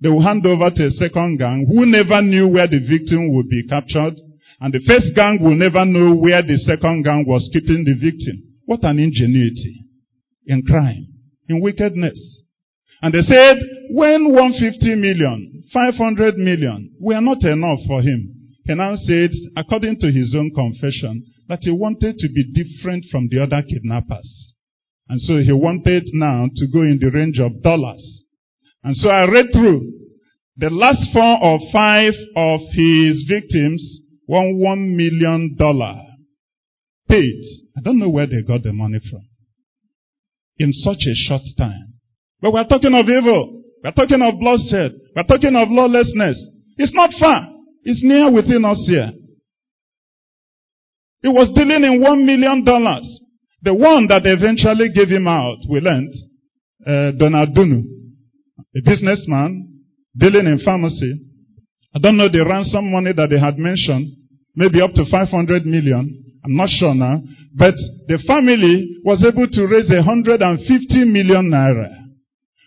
They 0.02 0.10
will 0.10 0.24
hand 0.24 0.46
over 0.46 0.72
to 0.72 0.88
a 0.88 0.92
second 0.92 1.38
gang 1.38 1.68
who 1.70 1.86
never 1.86 2.22
knew 2.22 2.48
where 2.48 2.68
the 2.68 2.80
victim 2.80 3.36
would 3.36 3.50
be 3.50 3.68
captured. 3.68 4.16
And 4.60 4.74
the 4.74 4.82
first 4.90 5.16
gang 5.16 5.38
will 5.42 5.56
never 5.56 5.86
know 5.86 6.16
where 6.16 6.42
the 6.42 6.58
second 6.58 7.04
gang 7.04 7.26
was 7.28 7.50
keeping 7.54 7.86
the 7.86 7.94
victim. 7.94 8.49
What 8.70 8.84
an 8.84 9.00
ingenuity 9.00 9.84
in 10.46 10.62
crime, 10.62 11.08
in 11.48 11.60
wickedness. 11.60 12.44
And 13.02 13.12
they 13.12 13.22
said, 13.22 13.58
when 13.90 14.32
150 14.32 14.94
million, 14.94 15.64
500 15.74 16.38
million 16.38 16.94
were 17.00 17.20
not 17.20 17.42
enough 17.46 17.80
for 17.88 18.04
him, 18.04 18.30
he 18.66 18.76
now 18.76 18.96
said, 18.96 19.32
according 19.58 19.98
to 20.02 20.12
his 20.12 20.36
own 20.38 20.52
confession, 20.54 21.26
that 21.48 21.62
he 21.64 21.72
wanted 21.72 22.16
to 22.20 22.28
be 22.30 22.54
different 22.54 23.06
from 23.10 23.28
the 23.32 23.42
other 23.42 23.64
kidnappers. 23.64 24.54
And 25.08 25.20
so 25.20 25.38
he 25.38 25.52
wanted 25.52 26.04
now 26.14 26.46
to 26.56 26.68
go 26.72 26.84
in 26.84 27.00
the 27.02 27.10
range 27.10 27.40
of 27.40 27.64
dollars. 27.64 28.24
And 28.84 28.96
so 28.96 29.10
I 29.10 29.28
read 29.32 29.48
through 29.52 29.82
the 30.58 30.70
last 30.70 31.12
four 31.12 31.44
or 31.44 31.58
five 31.74 32.14
of 32.36 32.60
his 32.74 33.26
victims 33.28 33.82
won 34.28 34.60
one 34.60 34.96
million 34.96 35.56
dollar 35.58 36.09
paid. 37.10 37.42
I 37.78 37.82
don't 37.82 38.00
know 38.00 38.10
where 38.10 38.28
they 38.28 38.42
got 38.48 38.64
the 38.64 38.72
money 38.72 39.00
from. 39.10 39.26
In 40.58 40.72
such 40.74 41.04
a 41.08 41.16
short 41.28 41.42
time. 41.58 41.94
But 42.42 42.54
we're 42.54 42.68
talking 42.68 42.94
of 42.94 43.08
evil. 43.10 43.64
We're 43.84 43.92
talking 43.92 44.22
of 44.22 44.40
bloodshed. 44.40 44.92
We're 45.16 45.24
talking 45.24 45.56
of 45.56 45.68
lawlessness. 45.70 46.38
It's 46.78 46.94
not 46.94 47.12
far. 47.20 47.48
It's 47.84 48.02
near 48.04 48.32
within 48.32 48.66
us 48.66 48.84
here. 48.88 49.12
He 51.22 51.28
was 51.28 51.50
dealing 51.56 51.84
in 51.84 52.02
one 52.02 52.26
million 52.26 52.64
dollars. 52.64 53.08
The 53.62 53.74
one 53.74 54.08
that 54.08 54.22
eventually 54.24 54.90
gave 54.96 55.10
him 55.10 55.28
out, 55.28 55.58
we 55.70 55.82
learned, 55.82 56.14
uh, 56.88 57.12
Donald 57.20 57.50
Dunu, 57.56 57.82
a 58.76 58.82
businessman 58.86 59.84
dealing 60.16 60.48
in 60.48 60.60
pharmacy. 60.64 61.20
I 61.94 62.00
don't 62.00 62.16
know 62.16 62.30
the 62.30 62.46
ransom 62.46 62.92
money 62.92 63.12
that 63.12 63.30
they 63.30 63.40
had 63.40 63.58
mentioned, 63.58 64.16
maybe 64.56 64.82
up 64.82 64.92
to 64.94 65.04
500 65.12 65.66
million. 65.66 66.29
I'm 66.44 66.56
not 66.56 66.70
sure 66.70 66.94
now. 66.94 67.22
But 67.56 67.76
the 68.08 68.20
family 68.28 69.02
was 69.04 69.26
able 69.26 69.48
to 69.48 69.68
raise 69.68 69.90
150 69.90 71.04
million 71.12 71.52
naira, 71.52 71.90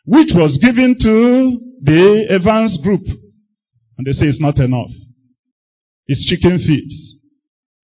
which 0.05 0.33
was 0.35 0.59
given 0.61 0.97
to 1.01 1.61
the 1.83 2.27
Evans 2.31 2.79
group. 2.83 3.03
And 3.99 4.07
they 4.07 4.13
say 4.13 4.27
it's 4.27 4.41
not 4.41 4.59
enough. 4.59 4.91
It's 6.07 6.27
chicken 6.29 6.59
feet. 6.59 6.93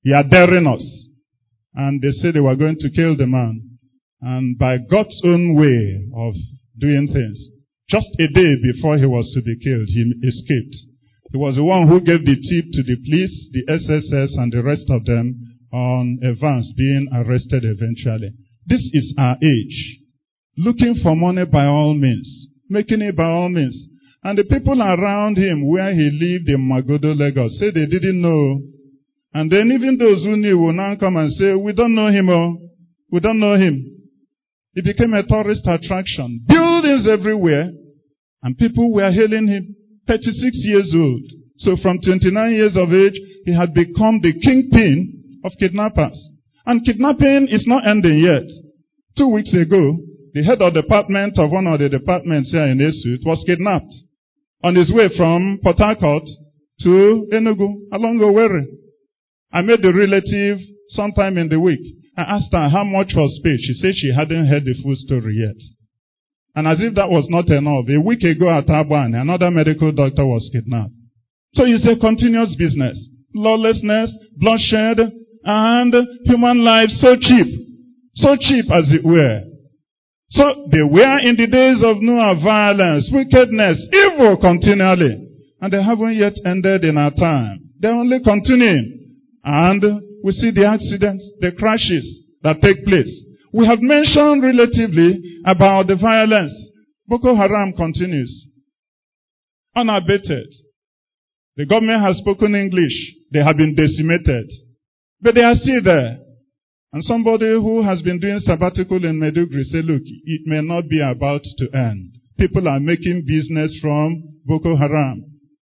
He 0.02 0.12
are 0.12 0.24
daring 0.24 0.66
us. 0.66 0.84
And 1.74 2.02
they 2.02 2.10
said 2.12 2.34
they 2.34 2.40
were 2.40 2.56
going 2.56 2.76
to 2.80 2.90
kill 2.90 3.16
the 3.16 3.26
man. 3.26 3.78
And 4.20 4.58
by 4.58 4.78
God's 4.90 5.20
own 5.24 5.54
way 5.54 6.10
of 6.16 6.34
doing 6.78 7.06
things, 7.12 7.38
just 7.88 8.08
a 8.18 8.28
day 8.28 8.56
before 8.60 8.98
he 8.98 9.06
was 9.06 9.30
to 9.32 9.40
be 9.42 9.56
killed, 9.62 9.86
he 9.86 10.02
escaped. 10.26 10.76
He 11.30 11.38
was 11.38 11.56
the 11.56 11.64
one 11.64 11.86
who 11.86 12.00
gave 12.00 12.24
the 12.24 12.34
tip 12.34 12.66
to 12.72 12.82
the 12.82 12.96
police, 13.04 13.48
the 13.52 13.64
SSS, 13.68 14.36
and 14.36 14.52
the 14.52 14.62
rest 14.62 14.90
of 14.90 15.04
them 15.04 15.47
on 15.72 16.18
Evans 16.22 16.72
being 16.76 17.08
arrested 17.12 17.62
eventually. 17.64 18.32
This 18.66 18.80
is 18.92 19.14
our 19.18 19.36
age. 19.42 19.98
Looking 20.56 20.96
for 21.02 21.14
money 21.14 21.44
by 21.44 21.66
all 21.66 21.94
means. 21.94 22.48
Making 22.68 23.02
it 23.02 23.16
by 23.16 23.24
all 23.24 23.48
means. 23.48 23.88
And 24.22 24.36
the 24.36 24.44
people 24.44 24.82
around 24.82 25.38
him 25.38 25.68
where 25.68 25.92
he 25.94 26.10
lived 26.10 26.48
in 26.48 26.68
Magodo, 26.68 27.16
Lagos, 27.16 27.58
said 27.58 27.74
they 27.74 27.86
didn't 27.86 28.20
know. 28.20 28.60
And 29.32 29.50
then 29.50 29.70
even 29.72 29.96
those 29.98 30.24
who 30.24 30.36
knew 30.36 30.58
will 30.58 30.72
now 30.72 30.96
come 30.98 31.16
and 31.16 31.32
say, 31.32 31.54
we 31.54 31.72
don't 31.72 31.94
know 31.94 32.08
him, 32.08 32.28
oh, 32.28 32.58
we 33.12 33.20
don't 33.20 33.38
know 33.38 33.54
him. 33.54 33.98
It 34.74 34.84
became 34.84 35.14
a 35.14 35.26
tourist 35.26 35.66
attraction. 35.66 36.44
Buildings 36.46 37.08
everywhere. 37.08 37.70
And 38.42 38.58
people 38.58 38.92
were 38.92 39.10
hailing 39.10 39.48
him. 39.48 39.76
36 40.06 40.34
years 40.64 40.92
old. 40.94 41.22
So 41.58 41.76
from 41.82 41.98
29 42.04 42.52
years 42.52 42.76
of 42.76 42.92
age, 42.92 43.18
he 43.44 43.54
had 43.54 43.74
become 43.74 44.20
the 44.22 44.32
kingpin 44.42 45.17
of 45.44 45.52
kidnappers. 45.58 46.28
And 46.66 46.84
kidnapping 46.84 47.48
is 47.50 47.64
not 47.66 47.86
ending 47.86 48.18
yet. 48.18 48.44
Two 49.16 49.28
weeks 49.28 49.54
ago, 49.54 49.96
the 50.34 50.44
head 50.44 50.60
of 50.60 50.74
department 50.74 51.38
of 51.38 51.50
one 51.50 51.66
of 51.66 51.80
the 51.80 51.88
departments 51.88 52.52
here 52.52 52.66
in 52.66 52.78
ESUT 52.78 53.24
was 53.24 53.42
kidnapped 53.46 53.92
on 54.62 54.74
his 54.74 54.92
way 54.92 55.08
from 55.16 55.60
Port 55.62 55.78
Harcourt 55.78 56.24
to 56.82 57.26
Enugu 57.32 57.88
along 57.92 58.18
Owerri. 58.20 58.66
I 59.52 59.62
met 59.62 59.80
the 59.82 59.92
relative 59.92 60.58
sometime 60.90 61.38
in 61.38 61.48
the 61.48 61.60
week. 61.60 61.80
I 62.16 62.22
asked 62.22 62.52
her 62.52 62.68
how 62.68 62.84
much 62.84 63.12
was 63.14 63.40
paid. 63.42 63.58
She 63.60 63.74
said 63.74 63.94
she 63.94 64.12
hadn't 64.14 64.46
heard 64.46 64.64
the 64.64 64.74
full 64.82 64.96
story 64.96 65.36
yet. 65.38 65.56
And 66.54 66.66
as 66.66 66.80
if 66.80 66.94
that 66.94 67.08
was 67.08 67.26
not 67.30 67.46
enough, 67.48 67.86
a 67.88 68.00
week 68.00 68.22
ago 68.22 68.50
at 68.50 68.66
Aban, 68.66 69.14
another 69.14 69.50
medical 69.50 69.92
doctor 69.92 70.26
was 70.26 70.50
kidnapped. 70.52 70.92
So 71.54 71.64
it's 71.64 71.86
a 71.86 71.98
continuous 71.98 72.54
business. 72.58 72.98
Lawlessness, 73.34 74.10
bloodshed, 74.36 74.98
and 75.48 75.94
human 76.24 76.62
life 76.62 76.90
so 77.00 77.16
cheap. 77.18 77.46
So 78.16 78.36
cheap 78.36 78.66
as 78.70 78.92
it 78.92 79.02
were. 79.02 79.44
So 80.30 80.44
they 80.70 80.82
were 80.82 81.18
in 81.24 81.36
the 81.40 81.46
days 81.48 81.80
of 81.82 82.02
Noah 82.02 82.36
violence, 82.44 83.08
wickedness, 83.10 83.80
evil 83.90 84.36
continually. 84.36 85.24
And 85.60 85.72
they 85.72 85.82
haven't 85.82 86.16
yet 86.16 86.34
ended 86.44 86.84
in 86.84 86.98
our 86.98 87.10
time. 87.10 87.64
They're 87.80 87.96
only 87.96 88.20
continuing. 88.22 89.16
And 89.42 89.82
we 90.22 90.32
see 90.32 90.50
the 90.50 90.68
accidents, 90.68 91.24
the 91.40 91.52
crashes 91.58 92.04
that 92.42 92.60
take 92.60 92.84
place. 92.84 93.10
We 93.54 93.66
have 93.66 93.80
mentioned 93.80 94.42
relatively 94.42 95.40
about 95.46 95.86
the 95.86 95.96
violence. 95.96 96.52
Boko 97.06 97.34
Haram 97.34 97.72
continues. 97.72 98.48
Unabated. 99.74 100.52
The 101.56 101.64
government 101.64 102.02
has 102.02 102.18
spoken 102.18 102.54
English. 102.54 102.92
They 103.32 103.42
have 103.42 103.56
been 103.56 103.74
decimated. 103.74 104.50
But 105.20 105.34
they 105.34 105.42
are 105.42 105.54
still 105.54 105.82
there. 105.82 106.18
And 106.92 107.04
somebody 107.04 107.52
who 107.52 107.82
has 107.82 108.00
been 108.02 108.18
doing 108.18 108.40
sabbatical 108.40 109.04
in 109.04 109.20
Maiduguri 109.20 109.64
say, 109.64 109.82
look, 109.82 110.02
it 110.02 110.42
may 110.46 110.62
not 110.62 110.88
be 110.88 111.00
about 111.00 111.42
to 111.44 111.66
end. 111.76 112.16
People 112.38 112.68
are 112.68 112.80
making 112.80 113.24
business 113.26 113.76
from 113.82 114.22
Boko 114.46 114.76
Haram. 114.76 115.20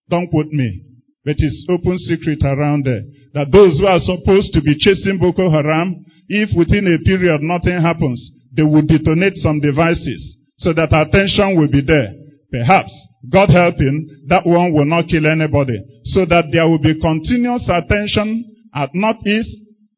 Don't 0.09 0.29
quote 0.29 0.51
me. 0.51 0.83
But 1.23 1.35
it's 1.39 1.65
open 1.69 1.97
secret 1.97 2.39
around 2.43 2.85
there. 2.85 3.01
That 3.33 3.51
those 3.51 3.79
who 3.79 3.87
are 3.87 3.99
supposed 3.99 4.53
to 4.53 4.61
be 4.61 4.77
chasing 4.77 5.17
Boko 5.17 5.49
Haram, 5.49 6.05
if 6.27 6.55
within 6.55 6.85
a 6.85 7.01
period 7.03 7.41
nothing 7.41 7.81
happens, 7.81 8.21
they 8.55 8.63
will 8.63 8.85
detonate 8.85 9.35
some 9.37 9.59
devices 9.59 10.37
so 10.59 10.73
that 10.73 10.93
attention 10.93 11.57
will 11.57 11.71
be 11.71 11.81
there. 11.81 12.13
Perhaps, 12.51 12.93
God 13.31 13.49
helping, 13.49 14.27
that 14.27 14.45
one 14.45 14.73
will 14.73 14.85
not 14.85 15.09
kill 15.09 15.25
anybody. 15.25 15.75
So 16.13 16.25
that 16.29 16.53
there 16.53 16.69
will 16.69 16.79
be 16.79 17.01
continuous 17.01 17.65
attention 17.67 18.54
at 18.75 18.89
Northeast, 18.93 19.49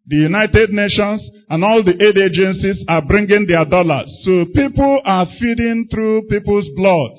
the 0.05 0.15
United 0.15 0.69
Nations, 0.69 1.19
and 1.49 1.65
all 1.65 1.83
the 1.83 1.97
aid 1.97 2.15
agencies 2.15 2.85
are 2.87 3.01
bringing 3.05 3.45
their 3.47 3.65
dollars. 3.65 4.07
So 4.23 4.45
people 4.53 5.01
are 5.03 5.25
feeding 5.39 5.87
through 5.91 6.29
people's 6.29 6.69
blood. 6.77 7.11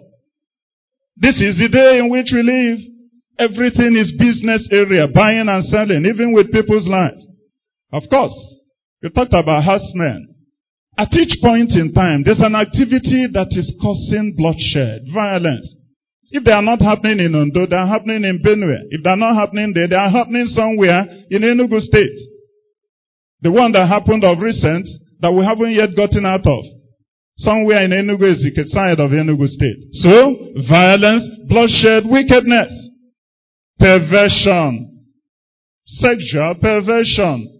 This 1.16 1.36
is 1.42 1.58
the 1.58 1.68
day 1.68 1.98
in 1.98 2.08
which 2.08 2.30
we 2.32 2.42
live. 2.42 2.78
Everything 3.38 3.96
is 3.98 4.14
business 4.18 4.68
area, 4.72 5.06
buying 5.12 5.48
and 5.48 5.64
selling, 5.66 6.06
even 6.06 6.32
with 6.32 6.52
people's 6.52 6.86
lives. 6.86 7.26
Of 7.92 8.04
course, 8.08 8.34
we 9.02 9.10
talked 9.10 9.34
about 9.34 9.64
herdsmen. 9.64 10.34
At 10.96 11.12
each 11.14 11.38
point 11.40 11.70
in 11.72 11.92
time, 11.94 12.24
there's 12.24 12.40
an 12.40 12.56
activity 12.56 13.28
that 13.32 13.48
is 13.50 13.70
causing 13.80 14.34
bloodshed, 14.36 15.06
violence. 15.14 15.74
If 16.30 16.44
they 16.44 16.52
are 16.52 16.62
not 16.62 16.80
happening 16.80 17.20
in 17.20 17.34
Ondo, 17.34 17.66
they 17.66 17.76
are 17.76 17.86
happening 17.86 18.24
in 18.24 18.42
Benue. 18.44 18.76
If 18.90 19.02
they 19.02 19.10
are 19.10 19.16
not 19.16 19.34
happening 19.34 19.72
there, 19.74 19.88
they 19.88 19.96
are 19.96 20.10
happening 20.10 20.46
somewhere 20.48 21.06
in 21.30 21.42
Enugu 21.42 21.80
State. 21.80 22.18
The 23.40 23.50
one 23.50 23.72
that 23.72 23.88
happened 23.88 24.24
of 24.24 24.38
recent 24.40 24.86
that 25.20 25.32
we 25.32 25.44
haven't 25.44 25.72
yet 25.72 25.96
gotten 25.96 26.26
out 26.26 26.44
of. 26.44 26.64
Somewhere 27.38 27.82
in 27.82 27.92
Enugu 27.92 28.34
is 28.34 28.42
the 28.44 28.64
side 28.68 29.00
of 29.00 29.10
Enugu 29.10 29.46
State. 29.48 29.88
So, 30.04 30.36
violence, 30.68 31.24
bloodshed, 31.48 32.04
wickedness, 32.04 32.72
perversion, 33.78 35.06
sexual 35.86 36.56
perversion. 36.60 37.54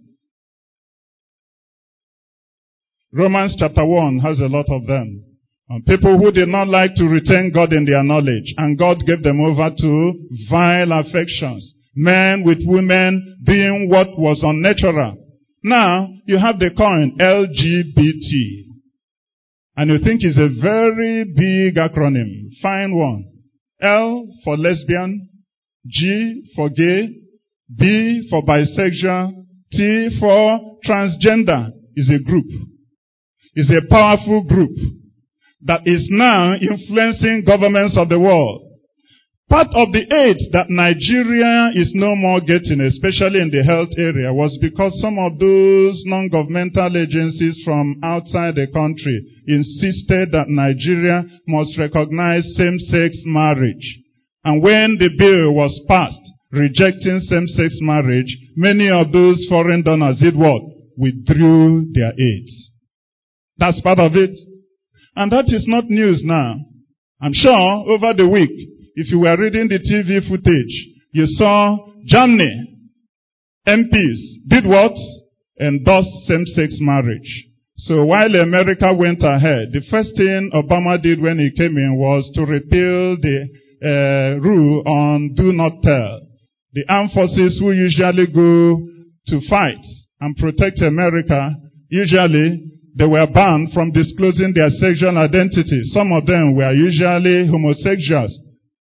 Romans 3.11 3.55
chapter 3.57 3.83
1 3.83 4.19
has 4.19 4.39
a 4.39 4.45
lot 4.45 4.65
of 4.69 4.85
them. 4.85 5.28
And 5.69 5.85
people 5.85 6.17
who 6.17 6.31
did 6.31 6.47
not 6.47 6.67
like 6.67 6.95
to 6.95 7.03
retain 7.05 7.51
God 7.53 7.71
in 7.73 7.85
their 7.85 8.03
knowledge, 8.03 8.55
and 8.57 8.77
God 8.77 9.05
gave 9.05 9.21
them 9.21 9.39
over 9.39 9.69
to 9.69 10.13
vile 10.49 10.91
affections. 10.93 11.75
Men 11.95 12.43
with 12.43 12.57
women 12.65 13.37
doing 13.43 13.87
what 13.87 14.07
was 14.17 14.41
unnatural. 14.43 15.17
Now, 15.63 16.07
you 16.25 16.39
have 16.39 16.57
the 16.57 16.71
coin 16.75 17.17
LGBT. 17.19 18.65
And 19.75 19.91
you 19.91 19.99
think 20.03 20.21
it's 20.23 20.37
a 20.37 20.59
very 20.61 21.25
big 21.25 21.75
acronym. 21.75 22.49
Fine 22.63 22.97
one. 22.97 23.25
L 23.81 24.27
for 24.43 24.57
lesbian, 24.57 25.29
G 25.87 26.51
for 26.55 26.69
gay, 26.69 27.09
B 27.77 28.27
for 28.29 28.41
bisexual, 28.41 29.45
T 29.71 30.17
for 30.19 30.79
transgender 30.85 31.69
is 31.95 32.09
a 32.09 32.23
group. 32.23 32.47
It's 33.53 33.69
a 33.69 33.87
powerful 33.89 34.45
group 34.47 34.71
that 35.65 35.81
is 35.85 36.07
now 36.11 36.53
influencing 36.53 37.43
governments 37.45 37.97
of 37.97 38.09
the 38.09 38.19
world. 38.19 38.65
Part 39.49 39.73
of 39.73 39.89
the 39.91 40.05
aid 40.05 40.37
that 40.53 40.69
Nigeria 40.69 41.73
is 41.73 41.89
no 41.95 42.15
more 42.15 42.39
getting, 42.39 42.81
especially 42.85 43.41
in 43.41 43.49
the 43.49 43.65
health 43.65 43.89
area, 43.97 44.31
was 44.31 44.53
because 44.61 44.93
some 45.01 45.17
of 45.17 45.39
those 45.41 45.97
non-governmental 46.05 46.93
agencies 46.95 47.57
from 47.65 47.97
outside 48.03 48.53
the 48.53 48.69
country 48.69 49.17
insisted 49.49 50.29
that 50.37 50.53
Nigeria 50.53 51.25
must 51.47 51.73
recognize 51.81 52.45
same-sex 52.55 53.25
marriage. 53.25 53.97
And 54.45 54.61
when 54.61 54.97
the 55.01 55.09
bill 55.17 55.51
was 55.57 55.73
passed 55.89 56.21
rejecting 56.51 57.19
same-sex 57.19 57.77
marriage, 57.81 58.29
many 58.55 58.89
of 58.89 59.11
those 59.11 59.45
foreign 59.49 59.81
donors 59.81 60.19
did 60.19 60.35
what? 60.37 60.61
Withdrew 60.97 61.89
their 61.93 62.13
aids. 62.13 62.71
That's 63.57 63.81
part 63.81 63.99
of 63.99 64.13
it. 64.15 64.29
And 65.19 65.29
that 65.33 65.51
is 65.51 65.65
not 65.67 65.83
news 65.89 66.23
now. 66.23 66.55
I'm 67.21 67.33
sure 67.33 67.51
over 67.91 68.13
the 68.15 68.25
week, 68.25 68.55
if 68.95 69.11
you 69.11 69.19
were 69.19 69.35
reading 69.35 69.67
the 69.67 69.83
TV 69.83 70.23
footage, 70.23 70.73
you 71.11 71.25
saw 71.35 71.75
Germany 72.05 72.87
MPs 73.67 74.47
did 74.47 74.65
what? 74.65 74.93
Endorsed 75.59 76.23
same-sex 76.25 76.77
marriage. 76.79 77.47
So 77.79 78.05
while 78.05 78.33
America 78.33 78.93
went 78.95 79.19
ahead, 79.21 79.75
the 79.75 79.83
first 79.91 80.15
thing 80.15 80.51
Obama 80.55 80.95
did 81.01 81.21
when 81.21 81.37
he 81.37 81.51
came 81.51 81.75
in 81.75 81.99
was 81.99 82.23
to 82.35 82.45
repeal 82.45 83.19
the 83.19 83.43
uh, 83.83 84.39
rule 84.39 84.83
on 84.87 85.33
do 85.35 85.51
not 85.51 85.73
tell. 85.83 86.21
The 86.71 86.85
armed 86.87 87.11
forces 87.11 87.59
who 87.59 87.73
usually 87.73 88.27
go 88.27 88.87
to 89.27 89.49
fight 89.49 89.83
and 90.21 90.37
protect 90.37 90.79
America, 90.79 91.51
usually 91.89 92.69
they 92.95 93.05
were 93.05 93.27
banned 93.27 93.73
from 93.73 93.91
disclosing 93.91 94.53
their 94.53 94.69
sexual 94.69 95.17
identity. 95.17 95.81
Some 95.93 96.11
of 96.11 96.25
them 96.25 96.55
were 96.55 96.73
usually 96.73 97.47
homosexuals. 97.47 98.37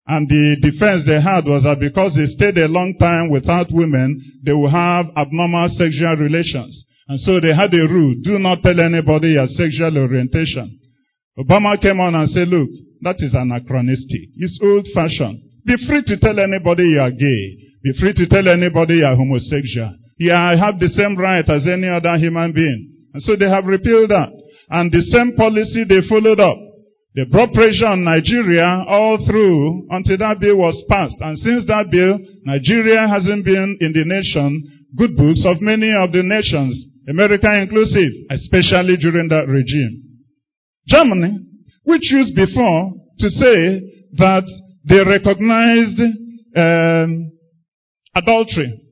And 0.07 0.28
the 0.28 0.61
defense 0.61 1.09
they 1.09 1.20
had 1.20 1.49
was 1.49 1.64
that 1.64 1.80
because 1.80 2.12
they 2.12 2.28
stayed 2.36 2.59
a 2.61 2.68
long 2.68 2.92
time 3.01 3.30
without 3.30 3.72
women, 3.72 4.20
they 4.45 4.53
would 4.53 4.70
have 4.70 5.07
abnormal 5.16 5.68
sexual 5.72 6.16
relations. 6.20 6.76
And 7.09 7.20
so 7.20 7.40
they 7.40 7.55
had 7.55 7.72
a 7.72 7.88
rule, 7.88 8.14
do 8.22 8.38
not 8.38 8.62
tell 8.62 8.78
anybody 8.80 9.36
your 9.40 9.49
sexual 9.49 9.97
orientation. 9.97 10.78
Obama 11.38 11.80
came 11.80 12.01
on 12.01 12.14
and 12.14 12.28
said, 12.30 12.49
look, 12.49 12.68
that 13.03 13.16
is 13.18 13.34
anachronistic. 13.34 14.28
It's 14.36 14.61
old 14.62 14.86
fashioned. 14.95 15.40
Be 15.64 15.76
free 15.88 16.05
to 16.05 16.16
tell 16.20 16.38
anybody 16.38 16.84
you 16.84 17.01
are 17.01 17.11
gay. 17.11 17.45
Be 17.82 17.92
free 18.01 18.12
to 18.12 18.26
tell 18.28 18.49
anybody 18.49 19.01
you 19.01 19.07
are 19.07 19.16
homosexual. 19.16 19.97
Yeah, 20.18 20.40
I 20.40 20.57
have 20.57 20.78
the 20.78 20.88
same 20.88 21.16
right 21.16 21.45
as 21.49 21.66
any 21.66 21.88
other 21.88 22.16
human 22.16 22.53
being. 22.53 22.93
And 23.15 23.23
so 23.23 23.37
they 23.37 23.49
have 23.49 23.65
repealed 23.65 24.11
that. 24.11 24.29
And 24.71 24.91
the 24.91 25.01
same 25.15 25.37
policy 25.37 25.85
they 25.89 26.03
followed 26.09 26.41
up. 26.41 26.59
They 27.15 27.25
brought 27.31 27.55
pressure 27.55 27.87
on 27.87 28.03
Nigeria 28.03 28.67
all 28.89 29.23
through 29.25 29.87
until 29.91 30.19
that 30.19 30.41
bill 30.41 30.59
was 30.59 30.75
passed. 30.91 31.15
And 31.21 31.39
since 31.39 31.65
that 31.71 31.87
bill, 31.91 32.19
Nigeria 32.43 33.07
hasn't 33.07 33.45
been 33.45 33.79
in 33.81 33.93
the 33.95 34.03
nation 34.05 34.91
good 34.99 35.17
books 35.17 35.47
of 35.47 35.62
many 35.62 35.95
of 35.95 36.11
the 36.11 36.23
nations, 36.23 36.75
America 37.09 37.47
inclusive, 37.55 38.11
especially 38.31 38.97
during 38.99 39.29
that 39.29 39.47
regime. 39.47 40.27
Germany, 40.89 41.39
which 41.85 42.11
used 42.11 42.35
before 42.35 42.93
to 43.19 43.31
say 43.31 43.79
that 44.19 44.45
they 44.89 44.99
recognized 44.99 46.01
um, 46.57 47.31
adultery. 48.15 48.84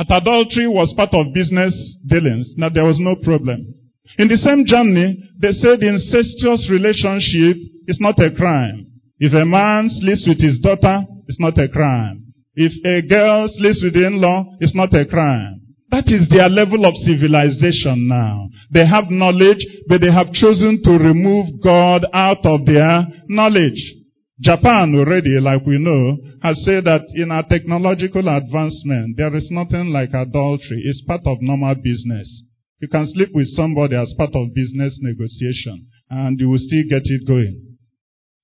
That 0.00 0.22
adultery 0.22 0.66
was 0.66 0.94
part 0.96 1.12
of 1.12 1.34
business 1.34 1.76
dealings. 2.08 2.54
Now 2.56 2.70
there 2.70 2.88
was 2.88 2.96
no 2.98 3.16
problem. 3.16 3.74
In 4.16 4.28
the 4.28 4.40
same 4.40 4.64
Germany, 4.64 5.20
they 5.42 5.52
said 5.52 5.84
incestuous 5.84 6.72
relationship 6.72 7.60
is 7.84 8.00
not 8.00 8.16
a 8.18 8.32
crime. 8.32 8.86
If 9.18 9.34
a 9.34 9.44
man 9.44 9.90
sleeps 10.00 10.24
with 10.26 10.40
his 10.40 10.58
daughter, 10.60 11.04
it's 11.28 11.38
not 11.38 11.58
a 11.58 11.68
crime. 11.68 12.32
If 12.54 12.72
a 12.80 13.06
girl 13.06 13.46
sleeps 13.52 13.84
with 13.84 13.92
the 13.92 14.06
in-law, 14.06 14.56
it's 14.60 14.74
not 14.74 14.94
a 14.94 15.04
crime. 15.04 15.60
That 15.90 16.08
is 16.08 16.30
their 16.30 16.48
level 16.48 16.86
of 16.86 16.96
civilization 17.04 18.08
now. 18.08 18.48
They 18.72 18.86
have 18.86 19.10
knowledge, 19.10 19.60
but 19.86 20.00
they 20.00 20.10
have 20.10 20.32
chosen 20.32 20.80
to 20.84 20.92
remove 20.96 21.60
God 21.62 22.06
out 22.14 22.40
of 22.44 22.64
their 22.64 23.04
knowledge. 23.28 23.99
Japan 24.40 24.94
already, 24.96 25.38
like 25.38 25.66
we 25.66 25.76
know, 25.76 26.16
has 26.42 26.64
said 26.64 26.84
that 26.84 27.04
in 27.14 27.30
our 27.30 27.44
technological 27.46 28.26
advancement, 28.26 29.16
there 29.16 29.34
is 29.36 29.48
nothing 29.50 29.92
like 29.92 30.14
adultery. 30.14 30.80
It's 30.84 31.04
part 31.06 31.20
of 31.26 31.36
normal 31.42 31.74
business. 31.84 32.44
You 32.80 32.88
can 32.88 33.06
sleep 33.12 33.28
with 33.34 33.48
somebody 33.52 33.96
as 33.96 34.14
part 34.16 34.30
of 34.32 34.54
business 34.54 34.96
negotiation 35.02 35.86
and 36.08 36.40
you 36.40 36.48
will 36.48 36.58
still 36.58 36.84
get 36.88 37.02
it 37.04 37.28
going. 37.28 37.76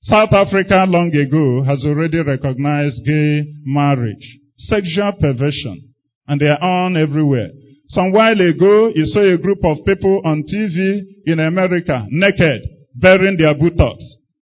South 0.02 0.32
Africa 0.32 0.84
long 0.86 1.14
ago 1.16 1.64
has 1.64 1.82
already 1.84 2.20
recognized 2.22 3.00
gay 3.06 3.42
marriage, 3.64 4.38
sexual 4.56 5.12
perversion, 5.18 5.94
and 6.28 6.38
they 6.38 6.46
are 6.46 6.62
on 6.62 6.96
everywhere. 6.96 7.48
Some 7.88 8.12
while 8.12 8.38
ago, 8.38 8.92
you 8.94 9.06
saw 9.06 9.20
a 9.20 9.38
group 9.38 9.64
of 9.64 9.78
people 9.86 10.20
on 10.26 10.44
TV 10.44 11.00
in 11.24 11.40
America, 11.40 12.06
naked, 12.10 12.62
bearing 12.94 13.38
their 13.38 13.54
buttocks. 13.54 14.04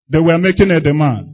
They 0.09 0.21
were 0.21 0.39
making 0.39 0.71
a 0.71 0.81
demand. 0.81 1.30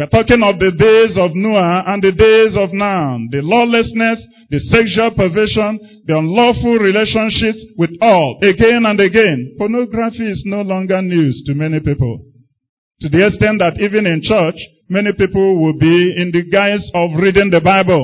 We're 0.00 0.08
talking 0.08 0.40
of 0.40 0.56
the 0.56 0.72
days 0.72 1.12
of 1.20 1.36
Noah 1.36 1.84
and 1.92 2.00
the 2.00 2.16
days 2.16 2.56
of 2.56 2.72
now. 2.72 3.20
The 3.28 3.44
lawlessness, 3.44 4.16
the 4.48 4.56
sexual 4.72 5.12
perversion, 5.12 5.76
the 6.08 6.16
unlawful 6.16 6.80
relationships 6.80 7.60
with 7.76 7.92
all, 8.00 8.40
again 8.40 8.88
and 8.88 8.96
again. 8.96 9.60
Pornography 9.60 10.24
is 10.24 10.40
no 10.48 10.64
longer 10.64 11.04
news 11.04 11.44
to 11.44 11.52
many 11.52 11.84
people. 11.84 12.16
To 13.04 13.12
the 13.12 13.28
extent 13.28 13.60
that 13.60 13.76
even 13.76 14.08
in 14.08 14.24
church, 14.24 14.56
many 14.88 15.12
people 15.12 15.60
will 15.60 15.76
be 15.76 16.16
in 16.16 16.32
the 16.32 16.48
guise 16.48 16.88
of 16.96 17.20
reading 17.20 17.52
the 17.52 17.60
Bible. 17.60 18.00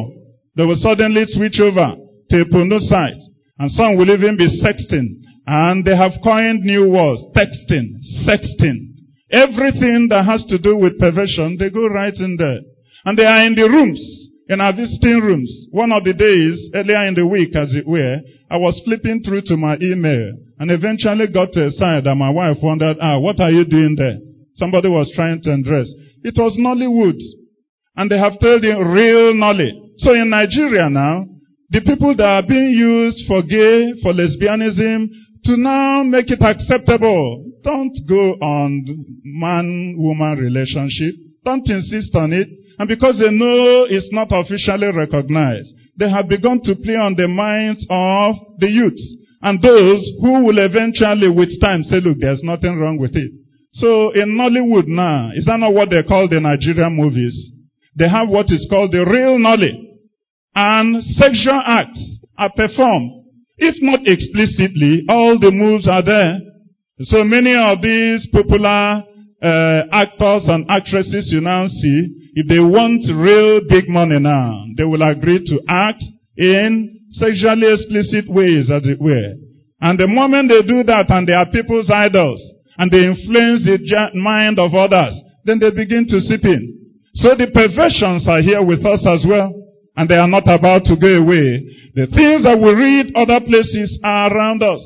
They 0.53 0.68
will 0.68 0.76
suddenly 0.76 1.24
switch 1.32 1.57
over 1.64 1.97
to 1.97 2.36
a 2.36 2.44
porno 2.53 2.76
site. 2.76 3.24
And 3.57 3.72
some 3.72 3.97
will 3.97 4.12
even 4.12 4.36
be 4.36 4.53
sexting. 4.61 5.24
And 5.49 5.80
they 5.80 5.97
have 5.97 6.20
coined 6.20 6.61
new 6.61 6.92
words. 6.92 7.24
Texting, 7.32 7.97
sexting. 8.28 8.95
Everything 9.31 10.07
that 10.11 10.24
has 10.24 10.45
to 10.49 10.59
do 10.59 10.77
with 10.77 10.99
perversion, 10.99 11.57
they 11.59 11.70
go 11.70 11.87
right 11.89 12.14
in 12.14 12.37
there. 12.39 12.61
And 13.05 13.18
they 13.18 13.27
are 13.27 13.45
in 13.47 13.55
the 13.55 13.66
rooms, 13.68 13.99
in 14.49 14.61
our 14.61 14.72
visiting 14.72 15.20
rooms. 15.20 15.51
One 15.72 15.91
of 15.93 16.05
the 16.05 16.12
days, 16.12 16.70
earlier 16.74 17.03
in 17.07 17.14
the 17.14 17.27
week, 17.27 17.55
as 17.55 17.74
it 17.74 17.87
were, 17.87 18.20
I 18.51 18.57
was 18.57 18.81
flipping 18.85 19.22
through 19.22 19.43
to 19.47 19.57
my 19.57 19.77
email 19.83 20.39
and 20.59 20.70
eventually 20.70 21.27
got 21.33 21.51
to 21.53 21.66
a 21.66 21.70
side 21.72 22.05
that 22.05 22.14
my 22.14 22.31
wife 22.31 22.59
wondered, 22.62 22.97
ah, 23.01 23.18
what 23.18 23.41
are 23.41 23.51
you 23.51 23.64
doing 23.64 23.95
there? 23.99 24.18
Somebody 24.55 24.89
was 24.89 25.11
trying 25.14 25.43
to 25.43 25.53
undress. 25.53 25.91
It 26.22 26.35
was 26.39 26.57
Nollywood. 26.59 27.18
And 27.97 28.11
they 28.11 28.18
have 28.18 28.39
told 28.41 28.62
him 28.64 28.91
real 28.91 29.35
knowledge. 29.35 29.74
So 29.99 30.12
in 30.14 30.31
Nigeria 30.31 30.89
now, 30.89 31.27
the 31.70 31.81
people 31.83 32.14
that 32.16 32.24
are 32.24 32.47
being 32.47 32.70
used 32.70 33.27
for 33.27 33.43
gay, 33.43 33.93
for 34.03 34.12
lesbianism, 34.14 35.09
to 35.47 35.57
now 35.57 36.03
make 36.03 36.30
it 36.30 36.42
acceptable. 36.42 37.51
Don't 37.62 37.94
go 38.09 38.34
on 38.42 38.84
man-woman 39.24 40.38
relationship. 40.38 41.14
Don't 41.44 41.66
insist 41.68 42.14
on 42.14 42.32
it. 42.32 42.49
And 42.78 42.88
because 42.88 43.18
they 43.18 43.30
know 43.30 43.86
it's 43.88 44.12
not 44.12 44.28
officially 44.30 44.90
recognized, 44.92 45.72
they 45.99 46.11
have 46.11 46.28
begun 46.28 46.61
to 46.64 46.74
play 46.82 46.94
on 46.94 47.14
the 47.16 47.28
minds 47.28 47.86
of 47.88 48.34
the 48.59 48.68
youth. 48.68 49.01
And 49.40 49.62
those 49.62 50.03
who 50.20 50.44
will 50.44 50.59
eventually 50.59 51.30
with 51.30 51.61
time 51.61 51.82
say, 51.84 52.01
look, 52.01 52.18
there's 52.20 52.42
nothing 52.42 52.78
wrong 52.78 52.99
with 52.99 53.14
it. 53.14 53.32
So 53.74 54.11
in 54.12 54.36
Nollywood 54.36 54.86
now, 54.86 55.30
is 55.34 55.44
that 55.47 55.59
not 55.59 55.72
what 55.72 55.90
they 55.90 56.03
call 56.03 56.28
the 56.28 56.40
Nigerian 56.40 56.97
movies? 56.97 57.53
They 57.94 58.09
have 58.09 58.28
what 58.28 58.47
is 58.51 58.66
called 58.68 58.92
the 58.92 59.05
real 59.05 59.38
knowledge. 59.38 59.76
And 60.55 61.03
sexual 61.05 61.61
acts 61.64 62.20
are 62.36 62.51
performed 62.51 63.26
if 63.59 63.76
not 63.80 64.00
explicitly, 64.07 65.04
all 65.09 65.38
the 65.38 65.50
moves 65.50 65.88
are 65.88 66.02
there. 66.02 66.40
So 67.00 67.24
many 67.24 67.54
of 67.54 67.82
these 67.82 68.28
popular 68.32 69.04
uh, 69.42 69.82
actors 69.92 70.44
and 70.48 70.64
actresses 70.70 71.28
you 71.32 71.40
now 71.40 71.66
see, 71.66 72.32
if 72.34 72.48
they 72.48 72.61
want 72.61 73.04
real 73.09 73.61
big 73.68 73.88
money 73.88 74.18
now, 74.18 74.64
they 74.76 74.84
will 74.84 75.02
agree 75.02 75.44
to 75.44 75.61
act 75.68 76.02
in 76.36 77.00
sexually 77.11 77.72
explicit 77.72 78.28
ways, 78.28 78.70
as 78.70 78.84
it 78.84 79.00
were. 79.00 79.34
And 79.80 79.98
the 79.98 80.09
moment 80.09 80.48
they 80.48 80.62
do 80.62 80.82
that 80.84 81.09
and 81.09 81.28
they 81.28 81.32
are 81.32 81.48
people's 81.48 81.90
idols, 81.90 82.40
and 82.78 82.90
they 82.90 83.04
influence 83.04 83.64
the 83.64 84.11
mind 84.14 84.59
of 84.59 84.74
others, 84.74 85.16
then 85.44 85.61
they 85.61 85.70
begin 85.70 86.07
to 86.09 86.20
sip 86.20 86.44
in. 86.44 86.76
So 87.14 87.32
the 87.36 87.48
perversions 87.52 88.28
are 88.28 88.40
here 88.40 88.64
with 88.64 88.84
us 88.84 89.00
as 89.04 89.24
well, 89.28 89.52
and 89.97 90.09
they 90.09 90.16
are 90.16 90.28
not 90.28 90.44
about 90.44 90.84
to 90.84 90.97
go 90.97 91.09
away. 91.24 91.64
The 91.94 92.07
things 92.12 92.44
that 92.44 92.61
we 92.61 92.70
read 92.72 93.16
other 93.16 93.40
places 93.40 93.99
are 94.05 94.32
around 94.32 94.62
us. 94.62 94.84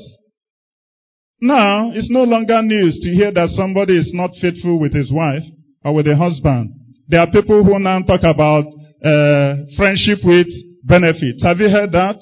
Now, 1.41 1.91
it's 1.93 2.09
no 2.09 2.23
longer 2.23 2.61
news 2.61 2.99
to 3.03 3.09
hear 3.09 3.31
that 3.33 3.49
somebody 3.49 3.97
is 3.97 4.11
not 4.13 4.31
faithful 4.41 4.79
with 4.79 4.93
his 4.93 5.11
wife 5.11 5.43
or 5.83 5.95
with 5.95 6.07
a 6.07 6.15
husband. 6.15 6.71
There 7.09 7.19
are 7.19 7.31
people 7.31 7.63
who 7.63 7.79
now 7.79 7.99
talk 8.03 8.21
about 8.23 8.63
uh, 9.03 9.67
friendship 9.75 10.19
with 10.23 10.47
benefits. 10.83 11.43
Have 11.43 11.59
you 11.59 11.67
heard 11.67 11.91
that? 11.91 12.15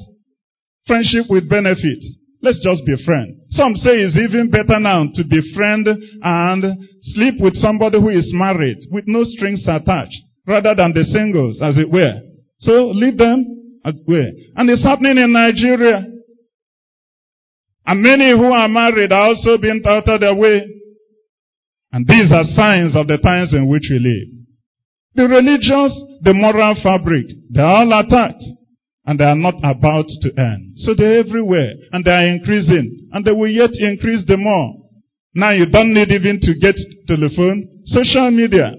Friendship 0.88 1.26
with 1.30 1.50
benefits. 1.50 2.16
Let's 2.42 2.64
just 2.64 2.86
be 2.86 2.96
friends. 3.06 3.36
Some 3.52 3.76
say 3.76 4.00
it's 4.00 4.16
even 4.16 4.50
better 4.50 4.80
now 4.80 5.04
to 5.14 5.24
befriend 5.28 5.86
and 6.24 6.64
sleep 7.14 7.36
with 7.40 7.56
somebody 7.56 8.00
who 8.00 8.10
is 8.10 8.32
married 8.34 8.80
with 8.90 9.04
no 9.06 9.24
strings 9.26 9.68
attached 9.68 10.16
rather 10.48 10.74
than 10.74 10.94
the 10.94 11.04
singles, 11.04 11.62
as 11.62 11.78
it 11.78 11.92
were. 11.92 12.29
So 12.60 12.92
leave 12.94 13.18
them 13.18 13.60
well. 13.84 14.32
And 14.56 14.70
it's 14.70 14.84
happening 14.84 15.18
in 15.18 15.32
Nigeria. 15.32 16.06
And 17.86 18.04
many 18.04 18.32
who 18.32 18.52
are 18.52 18.68
married 18.68 19.12
are 19.12 19.30
also 19.30 19.58
being 19.58 19.82
taught 19.82 20.06
their 20.20 20.36
way. 20.36 20.62
And 21.92 22.06
these 22.06 22.32
are 22.32 22.44
signs 22.44 22.96
of 22.96 23.08
the 23.08 23.18
times 23.18 23.54
in 23.54 23.68
which 23.68 23.88
we 23.90 23.98
live. 23.98 24.40
The 25.16 25.24
religious, 25.28 25.92
the 26.22 26.34
moral 26.34 26.76
fabric, 26.84 27.26
they're 27.50 27.66
all 27.66 27.92
attacked. 28.00 28.44
And 29.06 29.20
they 29.20 29.26
are 29.26 29.36
not 29.36 29.56
about 29.64 30.06
to 30.06 30.30
end. 30.38 30.78
So 30.86 30.94
they're 30.94 31.20
everywhere. 31.26 31.74
And 31.92 32.06
they 32.06 32.12
are 32.12 32.28
increasing. 32.28 33.10
And 33.12 33.26
they 33.26 33.32
will 33.32 33.50
yet 33.50 33.72
increase 33.74 34.24
the 34.28 34.38
more. 34.38 34.76
Now 35.34 35.52
you 35.52 35.66
don't 35.66 35.94
need 35.94 36.12
even 36.12 36.40
to 36.42 36.54
get 36.60 36.76
telephone. 37.08 37.82
Social 37.86 38.30
media. 38.30 38.74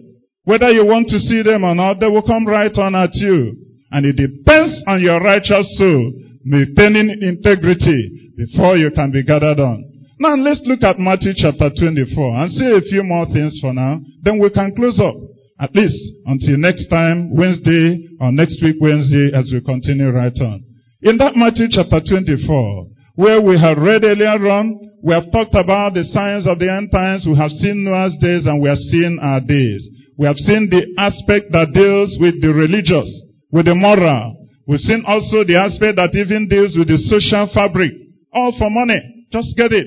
Whether 0.45 0.71
you 0.71 0.87
want 0.87 1.09
to 1.09 1.19
see 1.19 1.43
them 1.43 1.65
or 1.65 1.75
not, 1.75 1.99
they 1.99 2.07
will 2.07 2.23
come 2.23 2.47
right 2.47 2.73
on 2.79 2.95
at 2.95 3.11
you. 3.15 3.57
And 3.91 4.07
it 4.07 4.17
depends 4.17 4.83
on 4.87 5.03
your 5.03 5.21
righteous 5.21 5.67
soul 5.79 6.13
maintaining 6.45 7.19
integrity 7.21 8.33
before 8.37 8.77
you 8.77 8.91
can 8.95 9.13
be 9.13 9.23
gathered 9.25 9.61
on. 9.61 9.85
Now 10.19 10.37
let's 10.37 10.61
look 10.65 10.83
at 10.83 10.99
Matthew 10.99 11.33
chapter 11.37 11.71
24 11.71 12.37
and 12.37 12.53
see 12.53 12.71
a 12.71 12.81
few 12.93 13.03
more 13.03 13.27
things 13.27 13.59
for 13.61 13.73
now. 13.73 14.01
Then 14.23 14.39
we 14.39 14.51
can 14.51 14.75
close 14.77 15.01
up. 15.01 15.15
At 15.61 15.75
least 15.77 15.97
until 16.25 16.57
next 16.57 16.89
time, 16.89 17.37
Wednesday 17.37 18.09
or 18.21 18.33
next 18.33 18.63
week 18.63 18.77
Wednesday 18.81 19.31
as 19.35 19.51
we 19.53 19.61
continue 19.61 20.09
right 20.09 20.33
on. 20.41 20.65
In 21.03 21.17
that 21.19 21.37
Matthew 21.37 21.69
chapter 21.69 22.01
24, 22.01 22.87
where 23.17 23.41
we 23.41 23.61
have 23.61 23.77
read 23.77 24.05
earlier 24.05 24.41
on, 24.49 24.91
we 25.03 25.13
have 25.13 25.33
talked 25.33 25.57
about 25.57 25.93
the 25.93 26.05
signs 26.05 26.47
of 26.47 26.59
the 26.59 26.69
end 26.69 26.93
times. 26.93 27.25
We 27.29 27.37
have 27.37 27.53
seen 27.53 27.85
Noah's 27.85 28.17
days 28.21 28.45
and 28.45 28.61
we 28.61 28.69
have 28.69 28.81
seen 28.93 29.19
our 29.21 29.41
days. 29.41 29.85
We 30.17 30.27
have 30.27 30.37
seen 30.37 30.69
the 30.69 30.85
aspect 31.01 31.53
that 31.53 31.73
deals 31.73 32.17
with 32.21 32.41
the 32.41 32.53
religious, 32.53 33.09
with 33.53 33.67
the 33.67 33.75
moral. 33.75 34.47
We've 34.67 34.81
seen 34.81 35.03
also 35.07 35.43
the 35.45 35.59
aspect 35.59 35.97
that 35.97 36.15
even 36.15 36.49
deals 36.49 36.77
with 36.79 36.89
the 36.89 36.99
social 37.11 37.51
fabric. 37.53 37.93
All 38.33 38.55
for 38.57 38.71
money. 38.71 39.27
Just 39.33 39.57
get 39.57 39.73
it. 39.73 39.87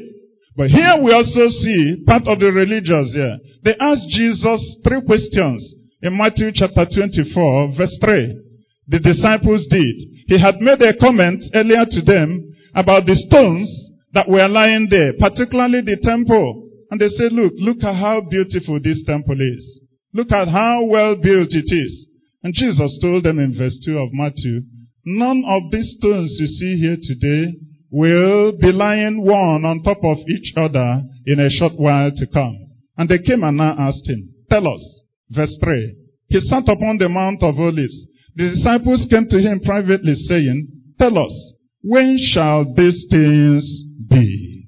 But 0.56 0.70
here 0.70 1.02
we 1.02 1.12
also 1.12 1.50
see 1.50 2.04
part 2.06 2.28
of 2.28 2.40
the 2.40 2.52
religious 2.52 3.14
here. 3.14 3.40
They 3.64 3.76
asked 3.80 4.10
Jesus 4.10 4.60
three 4.84 5.02
questions 5.02 5.64
in 6.02 6.16
Matthew 6.18 6.52
chapter 6.54 6.86
24 6.86 7.74
verse 7.78 7.98
3. 8.04 8.44
The 8.88 9.00
disciples 9.00 9.66
did. 9.72 9.96
He 10.28 10.38
had 10.38 10.60
made 10.60 10.82
a 10.82 10.94
comment 11.00 11.44
earlier 11.56 11.86
to 11.90 12.02
them 12.04 12.54
about 12.76 13.06
the 13.06 13.16
stones 13.16 13.72
that 14.14 14.30
were 14.30 14.48
lying 14.48 14.88
there, 14.90 15.14
particularly 15.18 15.82
the 15.82 15.98
temple. 16.04 16.70
And 16.92 17.02
they 17.02 17.10
said, 17.10 17.32
look, 17.32 17.54
look 17.58 17.82
at 17.84 17.96
how 17.96 18.22
beautiful 18.30 18.80
this 18.84 19.04
temple 19.08 19.40
is. 19.40 19.80
Look 20.14 20.32
at 20.32 20.48
how 20.48 20.84
well 20.86 21.16
built 21.16 21.50
it 21.50 21.66
is. 21.74 22.08
And 22.44 22.54
Jesus 22.54 23.00
told 23.02 23.24
them 23.24 23.40
in 23.40 23.58
verse 23.58 23.78
2 23.86 23.98
of 23.98 24.10
Matthew, 24.12 24.62
none 25.06 25.44
of 25.48 25.72
these 25.72 25.96
stones 25.98 26.36
you 26.40 26.48
see 26.48 26.78
here 26.78 26.98
today 27.02 27.58
will 27.90 28.58
be 28.60 28.72
lying 28.72 29.24
one 29.24 29.64
on 29.64 29.84
top 29.84 30.00
of 30.04 30.18
each 30.28 30.52
other 30.58 31.04
in 31.26 31.40
a 31.40 31.50
short 31.50 31.74
while 31.78 32.12
to 32.12 32.28
come. 32.34 32.58
And 32.98 33.08
they 33.08 33.20
came 33.20 33.44
and 33.44 33.58
now 33.58 33.76
asked 33.78 34.08
him, 34.10 34.34
Tell 34.50 34.68
us, 34.68 35.04
verse 35.30 35.56
3. 35.64 35.96
He 36.28 36.40
sat 36.42 36.64
upon 36.68 36.98
the 36.98 37.10
Mount 37.10 37.42
of 37.44 37.60
Olives. 37.60 38.08
The 38.36 38.50
disciples 38.50 39.08
came 39.10 39.28
to 39.30 39.40
him 39.40 39.62
privately 39.64 40.16
saying, 40.16 40.68
Tell 41.00 41.18
us, 41.18 41.54
when 41.82 42.18
shall 42.18 42.66
these 42.76 43.06
things 43.10 43.64
be? 44.10 44.68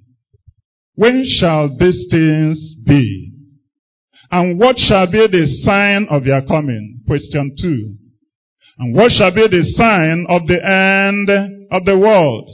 When 0.95 1.25
shall 1.25 1.75
these 1.77 2.07
things 2.11 2.75
be? 2.85 3.24
And 4.35 4.59
what 4.59 4.77
shall 4.77 5.09
be 5.09 5.27
the 5.31 5.47
sign 5.63 6.07
of 6.09 6.25
your 6.25 6.41
coming? 6.41 6.99
Question 7.07 7.55
2. 7.57 7.95
And 8.79 8.93
what 8.93 9.13
shall 9.13 9.33
be 9.33 9.47
the 9.47 9.63
sign 9.63 10.25
of 10.27 10.45
the 10.45 10.59
end 10.59 11.29
of 11.71 11.85
the 11.85 11.97
world? 11.97 12.49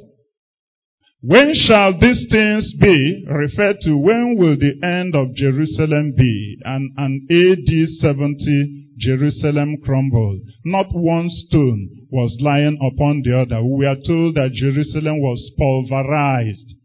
When 1.21 1.55
shall 1.55 1.99
these 1.99 2.27
things 2.29 2.71
be 2.79 3.25
referred 3.27 3.77
to? 3.81 3.97
When 3.97 4.37
will 4.37 4.57
the 4.57 4.77
end 4.85 5.15
of 5.15 5.33
Jerusalem 5.33 6.13
be? 6.15 6.57
And 6.63 6.91
an 6.97 7.25
AD 7.31 7.89
70 7.97 8.85
Jerusalem 8.99 9.77
crumbled. 9.83 10.41
Not 10.63 10.85
one 10.93 11.31
stone 11.31 12.05
was 12.11 12.37
lying 12.41 12.77
upon 12.93 13.23
the 13.25 13.41
other. 13.41 13.65
We 13.65 13.87
are 13.87 13.97
told 14.05 14.35
that 14.35 14.53
Jerusalem 14.53 15.19
was 15.19 15.51
pulverized 15.57 16.75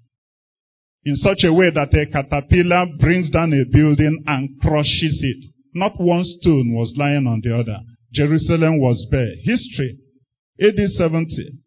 in 1.07 1.15
such 1.15 1.45
a 1.45 1.55
way 1.55 1.71
that 1.71 1.95
a 1.95 2.05
caterpillar 2.11 2.85
brings 2.99 3.31
down 3.31 3.55
a 3.55 3.63
building 3.71 4.25
and 4.27 4.61
crushes 4.61 5.23
it. 5.23 5.45
Not 5.73 5.93
one 6.01 6.25
stone 6.25 6.75
was 6.75 6.93
lying 6.99 7.29
on 7.31 7.41
the 7.45 7.55
other. 7.55 7.79
Jerusalem 8.13 8.81
was 8.81 9.07
bare. 9.09 9.39
History. 9.45 9.99
AD 10.61 10.75
70. 10.75 11.63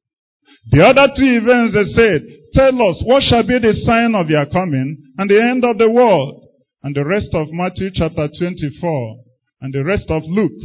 The 0.71 0.83
other 0.83 1.07
two 1.15 1.39
events 1.39 1.71
they 1.71 1.87
said, 1.95 2.21
tell 2.51 2.75
us 2.89 2.99
what 3.05 3.23
shall 3.23 3.47
be 3.47 3.59
the 3.59 3.73
sign 3.85 4.13
of 4.13 4.29
your 4.29 4.45
coming 4.47 4.97
and 5.17 5.29
the 5.29 5.39
end 5.39 5.63
of 5.63 5.77
the 5.77 5.89
world. 5.89 6.43
And 6.83 6.93
the 6.93 7.05
rest 7.05 7.29
of 7.31 7.47
Matthew 7.51 7.91
chapter 7.93 8.27
24 8.27 9.23
and 9.61 9.73
the 9.73 9.85
rest 9.85 10.07
of 10.09 10.23
Luke 10.25 10.59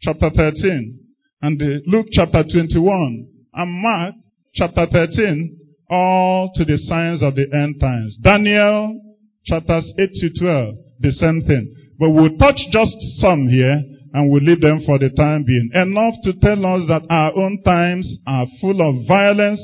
chapter 0.00 0.30
13 0.30 1.00
and 1.42 1.60
Luke 1.86 2.06
chapter 2.12 2.44
21 2.44 3.26
and 3.54 3.82
Mark 3.82 4.14
chapter 4.54 4.86
13 4.86 5.65
all 5.88 6.50
to 6.54 6.64
the 6.64 6.78
signs 6.88 7.22
of 7.22 7.34
the 7.34 7.46
end 7.52 7.80
times. 7.80 8.18
Daniel 8.22 9.00
chapters 9.44 9.92
8 9.98 10.10
to 10.12 10.30
12, 10.40 10.74
the 11.00 11.12
same 11.12 11.42
thing. 11.46 11.74
But 11.98 12.10
we'll 12.10 12.36
touch 12.36 12.58
just 12.72 12.96
some 13.18 13.48
here 13.48 13.82
and 14.12 14.30
we 14.30 14.40
will 14.40 14.46
leave 14.46 14.60
them 14.60 14.80
for 14.86 14.98
the 14.98 15.10
time 15.10 15.44
being. 15.44 15.70
Enough 15.74 16.14
to 16.24 16.32
tell 16.40 16.60
us 16.66 16.82
that 16.88 17.06
our 17.10 17.36
own 17.36 17.62
times 17.62 18.06
are 18.26 18.46
full 18.60 18.80
of 18.80 19.06
violence, 19.06 19.60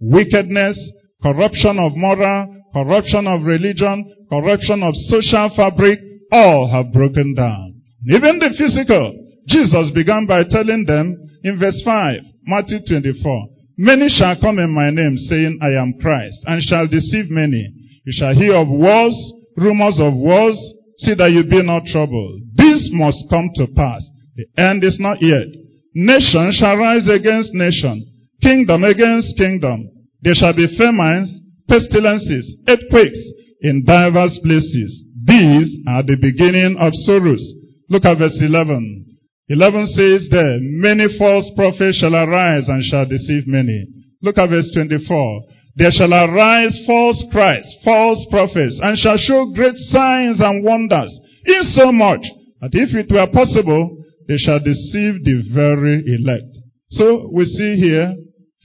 wickedness, 0.00 0.78
corruption 1.22 1.78
of 1.78 1.92
moral, 1.96 2.56
corruption 2.72 3.26
of 3.26 3.44
religion, 3.44 4.26
corruption 4.30 4.82
of 4.82 4.94
social 5.08 5.50
fabric, 5.56 5.98
all 6.32 6.70
have 6.70 6.92
broken 6.92 7.34
down. 7.34 7.74
Even 8.08 8.38
the 8.38 8.50
physical. 8.56 9.16
Jesus 9.48 9.90
began 9.94 10.26
by 10.26 10.44
telling 10.44 10.84
them 10.86 11.16
in 11.42 11.58
verse 11.58 11.80
5, 11.84 12.20
Matthew 12.44 12.78
24, 12.86 13.48
Many 13.80 14.12
shall 14.12 14.36
come 14.40 14.58
in 14.60 14.70
my 14.70 14.90
name 14.90 15.16
saying, 15.16 15.58
I 15.62 15.80
am 15.80 15.94
Christ, 16.00 16.44
and 16.44 16.62
shall 16.62 16.86
deceive 16.86 17.30
many. 17.30 17.72
You 18.04 18.12
shall 18.12 18.34
hear 18.34 18.56
of 18.56 18.68
wars, 18.68 19.16
rumors 19.56 19.96
of 19.98 20.12
wars, 20.14 20.58
See 21.00 21.14
that 21.14 21.32
you 21.32 21.44
be 21.48 21.62
not 21.64 21.88
troubled. 21.88 22.42
This 22.56 22.90
must 22.92 23.24
come 23.30 23.48
to 23.56 23.66
pass. 23.74 24.04
The 24.36 24.44
end 24.60 24.84
is 24.84 25.00
not 25.00 25.22
yet. 25.22 25.48
Nation 25.94 26.52
shall 26.52 26.76
rise 26.76 27.08
against 27.08 27.54
nation, 27.54 28.04
kingdom 28.42 28.84
against 28.84 29.36
kingdom. 29.36 29.88
There 30.20 30.36
shall 30.36 30.54
be 30.54 30.68
famines, 30.76 31.32
pestilences, 31.68 32.44
earthquakes 32.68 33.18
in 33.62 33.84
diverse 33.86 34.38
places. 34.44 35.04
These 35.24 35.88
are 35.88 36.04
the 36.04 36.20
beginning 36.20 36.76
of 36.78 36.92
sorrows. 37.08 37.42
Look 37.88 38.04
at 38.04 38.18
verse 38.18 38.36
11. 38.40 39.09
11 39.50 39.86
says 39.98 40.28
there, 40.30 40.58
many 40.60 41.06
false 41.18 41.50
prophets 41.56 41.98
shall 41.98 42.14
arise 42.14 42.68
and 42.68 42.84
shall 42.84 43.04
deceive 43.04 43.48
many. 43.48 43.84
Look 44.22 44.38
at 44.38 44.48
verse 44.48 44.70
24. 44.72 45.42
There 45.74 45.90
shall 45.90 46.14
arise 46.14 46.78
false 46.86 47.18
Christs, 47.32 47.82
false 47.84 48.24
prophets, 48.30 48.78
and 48.80 48.96
shall 48.96 49.16
show 49.16 49.50
great 49.52 49.74
signs 49.90 50.38
and 50.38 50.64
wonders, 50.64 51.10
insomuch 51.44 52.22
that 52.60 52.70
if 52.74 52.94
it 52.94 53.10
were 53.10 53.26
possible, 53.32 53.98
they 54.28 54.36
shall 54.36 54.60
deceive 54.60 55.24
the 55.24 55.42
very 55.52 55.98
elect. 56.06 56.54
So 56.90 57.28
we 57.32 57.44
see 57.46 57.74
here 57.74 58.14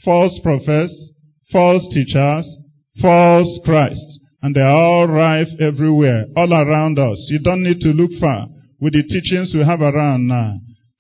false 0.04 0.40
prophets, 0.44 0.94
false 1.52 1.88
teachers, 1.94 2.46
false 3.02 3.60
Christs, 3.66 4.20
and 4.44 4.54
they 4.54 4.62
are 4.62 4.70
all 4.70 5.08
rife 5.08 5.50
everywhere, 5.60 6.26
all 6.36 6.54
around 6.54 7.00
us. 7.00 7.18
You 7.32 7.40
don't 7.40 7.64
need 7.64 7.80
to 7.80 7.90
look 7.90 8.12
far 8.20 8.50
with 8.80 8.94
the 8.94 9.02
teachings 9.02 9.52
we 9.56 9.66
have 9.66 9.82
around 9.82 10.28
now. 10.28 10.54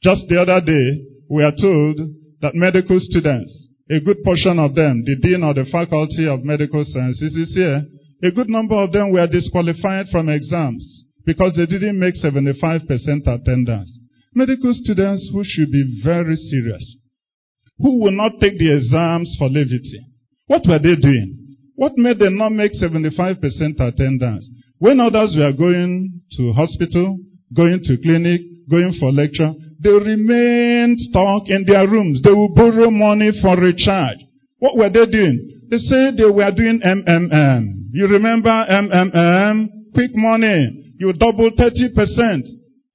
Just 0.05 0.29
the 0.29 0.37
other 0.37 0.61
day, 0.61 1.01
we 1.33 1.41
are 1.41 1.57
told 1.57 1.97
that 2.45 2.53
medical 2.53 3.01
students 3.01 3.49
A 3.89 3.99
good 4.01 4.21
portion 4.23 4.57
of 4.61 4.75
them, 4.77 5.01
the 5.01 5.17
dean 5.17 5.41
of 5.41 5.57
the 5.57 5.65
faculty 5.65 6.29
of 6.29 6.45
medical 6.45 6.85
sciences 6.85 7.33
is 7.33 7.53
here. 7.57 7.81
A 8.21 8.29
good 8.29 8.49
number 8.49 8.77
of 8.77 8.91
them 8.91 9.09
were 9.13 9.25
disqualified 9.25 10.05
from 10.13 10.29
exams 10.29 11.05
because 11.25 11.57
they 11.57 11.65
didn't 11.65 11.97
make 11.97 12.13
75% 12.21 12.85
attendance. 12.85 13.89
Medical 14.33 14.73
students 14.77 15.29
who 15.33 15.41
should 15.43 15.71
be 15.71 16.01
very 16.03 16.35
serious, 16.35 16.85
who 17.77 17.97
will 18.01 18.13
not 18.13 18.37
take 18.41 18.57
the 18.61 18.77
exams 18.77 19.35
for 19.37 19.49
levity. 19.49 20.05
What 20.45 20.69
were 20.69 20.77
they 20.77 21.01
doing? 21.01 21.57
What 21.75 21.97
made 21.97 22.19
them 22.19 22.37
not 22.37 22.53
make 22.53 22.73
75% 22.77 23.41
attendance? 23.41 24.49
When 24.77 24.99
others 24.99 25.33
were 25.37 25.53
going 25.53 26.21
to 26.37 26.53
hospital, 26.53 27.17
going 27.55 27.81
to 27.83 27.97
clinic, 28.01 28.41
going 28.69 28.93
for 28.99 29.11
lecture, 29.11 29.53
they 29.85 29.93
remained 29.93 30.97
stuck 30.97 31.45
in 31.45 31.63
their 31.69 31.85
rooms. 31.85 32.25
They 32.25 32.33
would 32.33 32.57
borrow 32.57 32.89
money 32.89 33.29
for 33.37 33.53
recharge. 33.53 34.17
What 34.57 34.75
were 34.75 34.89
they 34.89 35.05
doing? 35.05 35.61
They 35.69 35.77
said 35.77 36.17
they 36.17 36.25
were 36.25 36.49
doing 36.49 36.81
MMM. 36.81 37.93
You 37.93 38.07
remember 38.07 38.49
MMM? 38.49 39.93
Quick 39.93 40.09
money. 40.15 40.93
You 40.97 41.13
double 41.13 41.51
30%. 41.51 42.41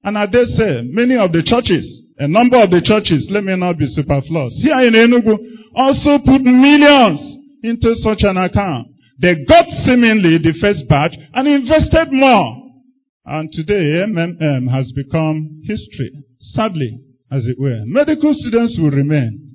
And 0.03 0.17
I 0.17 0.25
dare 0.25 0.45
say, 0.45 0.81
many 0.83 1.15
of 1.15 1.31
the 1.31 1.43
churches, 1.47 1.87
a 2.17 2.27
number 2.27 2.61
of 2.61 2.69
the 2.71 2.81
churches, 2.83 3.25
let 3.31 3.45
me 3.45 3.55
not 3.55 3.77
be 3.77 3.87
superfluous, 3.87 4.59
here 4.59 4.75
in 4.83 4.93
Enugu, 4.93 5.37
also 5.73 6.19
put 6.25 6.41
millions 6.43 7.21
into 7.63 7.95
such 8.03 8.27
an 8.27 8.35
account. 8.35 8.87
They 9.21 9.45
got 9.47 9.69
seemingly 9.85 10.43
the 10.43 10.57
first 10.59 10.89
batch 10.89 11.15
and 11.33 11.47
invested 11.47 12.11
more. 12.11 12.57
And 13.23 13.49
today, 13.53 14.03
MMM 14.09 14.67
has 14.67 14.91
become 14.91 15.61
history. 15.63 16.20
Sadly, 16.41 16.99
as 17.31 17.45
it 17.45 17.57
were. 17.59 17.81
Medical 17.85 18.33
students 18.33 18.77
will 18.81 18.91
remain 18.91 19.47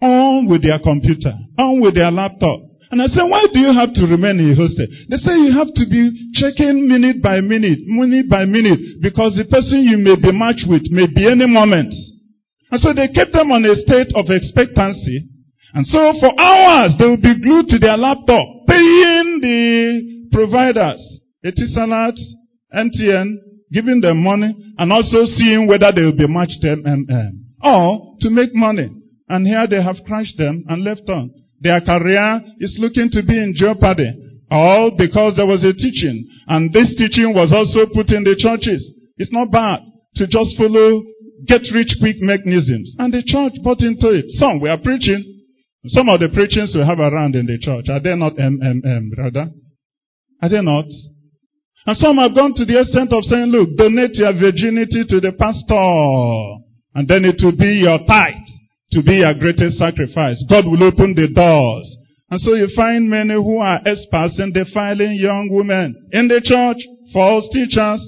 on 0.00 0.48
with 0.48 0.62
their 0.62 0.78
computer, 0.78 1.32
on 1.58 1.80
with 1.80 1.94
their 1.94 2.10
laptop. 2.10 2.60
And 2.90 3.00
I 3.00 3.06
said, 3.08 3.24
why 3.24 3.46
do 3.52 3.58
you 3.58 3.72
have 3.72 3.94
to 3.94 4.04
remain 4.06 4.38
in 4.38 4.52
a 4.52 4.54
hostel? 4.54 4.86
They 5.08 5.16
say 5.16 5.34
you 5.40 5.52
have 5.56 5.72
to 5.72 5.84
be 5.88 6.02
checking 6.36 6.86
minute 6.86 7.22
by 7.22 7.40
minute, 7.40 7.80
minute 7.88 8.28
by 8.28 8.44
minute, 8.44 8.78
because 9.00 9.34
the 9.34 9.48
person 9.48 9.82
you 9.82 9.96
may 9.96 10.14
be 10.14 10.30
matched 10.30 10.68
with 10.68 10.84
may 10.92 11.08
be 11.08 11.26
any 11.26 11.48
moment. 11.48 11.90
And 12.70 12.80
so 12.80 12.92
they 12.92 13.08
kept 13.08 13.32
them 13.32 13.50
on 13.50 13.64
a 13.64 13.74
state 13.74 14.12
of 14.14 14.28
expectancy 14.28 15.34
and 15.74 15.84
so 15.86 16.14
for 16.20 16.30
hours, 16.40 16.94
they 16.98 17.04
will 17.04 17.20
be 17.20 17.34
glued 17.42 17.66
to 17.68 17.78
their 17.80 17.96
laptop, 17.96 18.46
paying 18.68 19.40
the 19.42 20.28
providers, 20.30 21.02
Etisalat, 21.44 22.14
MTN, 22.72 23.34
giving 23.74 24.00
them 24.00 24.22
money, 24.22 24.54
and 24.78 24.92
also 24.92 25.26
seeing 25.26 25.66
whether 25.66 25.90
they 25.90 26.02
will 26.02 26.16
be 26.16 26.30
matched 26.30 26.62
MMM. 26.62 27.58
Or 27.60 28.16
to 28.20 28.30
make 28.30 28.54
money. 28.54 28.88
And 29.28 29.46
here 29.46 29.66
they 29.66 29.82
have 29.82 29.96
crushed 30.06 30.38
them 30.38 30.64
and 30.68 30.84
left 30.84 31.08
on. 31.08 31.34
Their 31.60 31.80
career 31.80 32.40
is 32.60 32.76
looking 32.78 33.10
to 33.10 33.22
be 33.26 33.36
in 33.36 33.54
jeopardy. 33.56 34.12
All 34.50 34.94
because 34.96 35.34
there 35.36 35.46
was 35.46 35.64
a 35.64 35.72
teaching. 35.72 36.28
And 36.46 36.72
this 36.72 36.94
teaching 36.96 37.34
was 37.34 37.50
also 37.52 37.90
put 37.92 38.10
in 38.10 38.22
the 38.22 38.36
churches. 38.36 38.84
It's 39.16 39.32
not 39.32 39.50
bad 39.50 39.80
to 40.16 40.26
just 40.26 40.56
follow 40.56 41.02
get 41.46 41.62
rich 41.74 41.96
quick 42.00 42.16
mechanisms. 42.20 42.94
And 42.98 43.12
the 43.12 43.24
church 43.24 43.58
bought 43.64 43.80
into 43.80 44.12
it. 44.12 44.26
Some 44.36 44.60
were 44.60 44.76
preaching. 44.78 45.24
Some 45.86 46.08
of 46.08 46.20
the 46.20 46.28
preachings 46.28 46.72
we 46.74 46.80
have 46.80 46.98
around 46.98 47.34
in 47.34 47.44
the 47.44 47.58
church, 47.60 47.92
are 47.92 48.00
they 48.00 48.16
not 48.16 48.36
MMM, 48.40 49.12
brother? 49.14 49.52
Are 50.40 50.48
they 50.48 50.62
not? 50.62 50.86
And 51.86 51.96
some 51.96 52.16
have 52.16 52.34
gone 52.34 52.54
to 52.56 52.64
the 52.64 52.80
extent 52.80 53.12
of 53.12 53.24
saying, 53.28 53.52
look, 53.52 53.76
donate 53.76 54.16
your 54.16 54.32
virginity 54.32 55.04
to 55.04 55.20
the 55.20 55.36
pastor. 55.36 56.64
And 56.96 57.04
then 57.04 57.28
it 57.28 57.36
will 57.44 57.56
be 57.56 57.84
your 57.84 58.00
tithe 58.08 58.48
to 58.96 59.02
be 59.02 59.20
your 59.20 59.34
greatest 59.34 59.76
sacrifice. 59.76 60.40
God 60.48 60.64
will 60.64 60.82
open 60.82 61.12
the 61.12 61.28
doors. 61.28 61.84
And 62.30 62.40
so 62.40 62.54
you 62.54 62.72
find 62.74 63.10
many 63.10 63.34
who 63.34 63.58
are 63.58 63.84
experts 63.84 64.40
in 64.40 64.52
defiling 64.52 65.20
young 65.20 65.52
women 65.52 65.92
in 66.12 66.28
the 66.28 66.40
church, 66.40 66.80
false 67.12 67.44
teachers. 67.52 68.00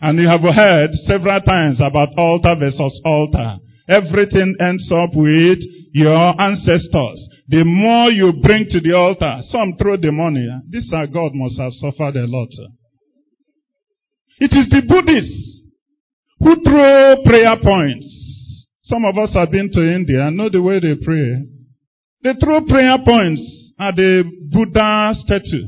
And 0.00 0.18
you 0.18 0.26
have 0.26 0.42
heard 0.42 0.90
several 1.06 1.40
times 1.40 1.78
about 1.80 2.18
altar 2.18 2.56
versus 2.58 3.00
altar. 3.04 3.62
Everything 3.88 4.56
ends 4.58 4.90
up 4.90 5.10
with 5.14 5.58
your 5.92 6.34
ancestors. 6.40 7.20
The 7.48 7.62
more 7.62 8.10
you 8.10 8.32
bring 8.42 8.66
to 8.70 8.80
the 8.80 8.96
altar, 8.96 9.38
some 9.48 9.76
throw 9.78 9.96
the 9.96 10.10
money. 10.10 10.48
This 10.68 10.90
God 10.90 11.30
must 11.34 11.60
have 11.60 11.72
suffered 11.74 12.16
a 12.16 12.26
lot. 12.26 12.50
It 14.44 14.52
is 14.52 14.68
the 14.68 14.84
Buddhists 14.84 15.64
who 16.38 16.60
throw 16.60 17.16
prayer 17.24 17.56
points. 17.64 18.04
Some 18.84 19.06
of 19.06 19.16
us 19.16 19.32
have 19.32 19.50
been 19.50 19.70
to 19.72 19.80
India 19.80 20.20
and 20.28 20.36
know 20.36 20.50
the 20.50 20.60
way 20.60 20.80
they 20.80 21.00
pray. 21.00 21.48
They 22.22 22.34
throw 22.36 22.60
prayer 22.68 22.98
points 23.00 23.40
at 23.80 23.96
the 23.96 24.20
Buddha 24.52 25.16
statue 25.24 25.64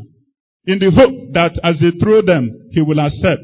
in 0.68 0.76
the 0.76 0.92
hope 0.92 1.32
that 1.32 1.56
as 1.64 1.80
they 1.80 1.96
throw 1.96 2.20
them, 2.20 2.52
he 2.72 2.82
will 2.82 3.00
accept. 3.00 3.40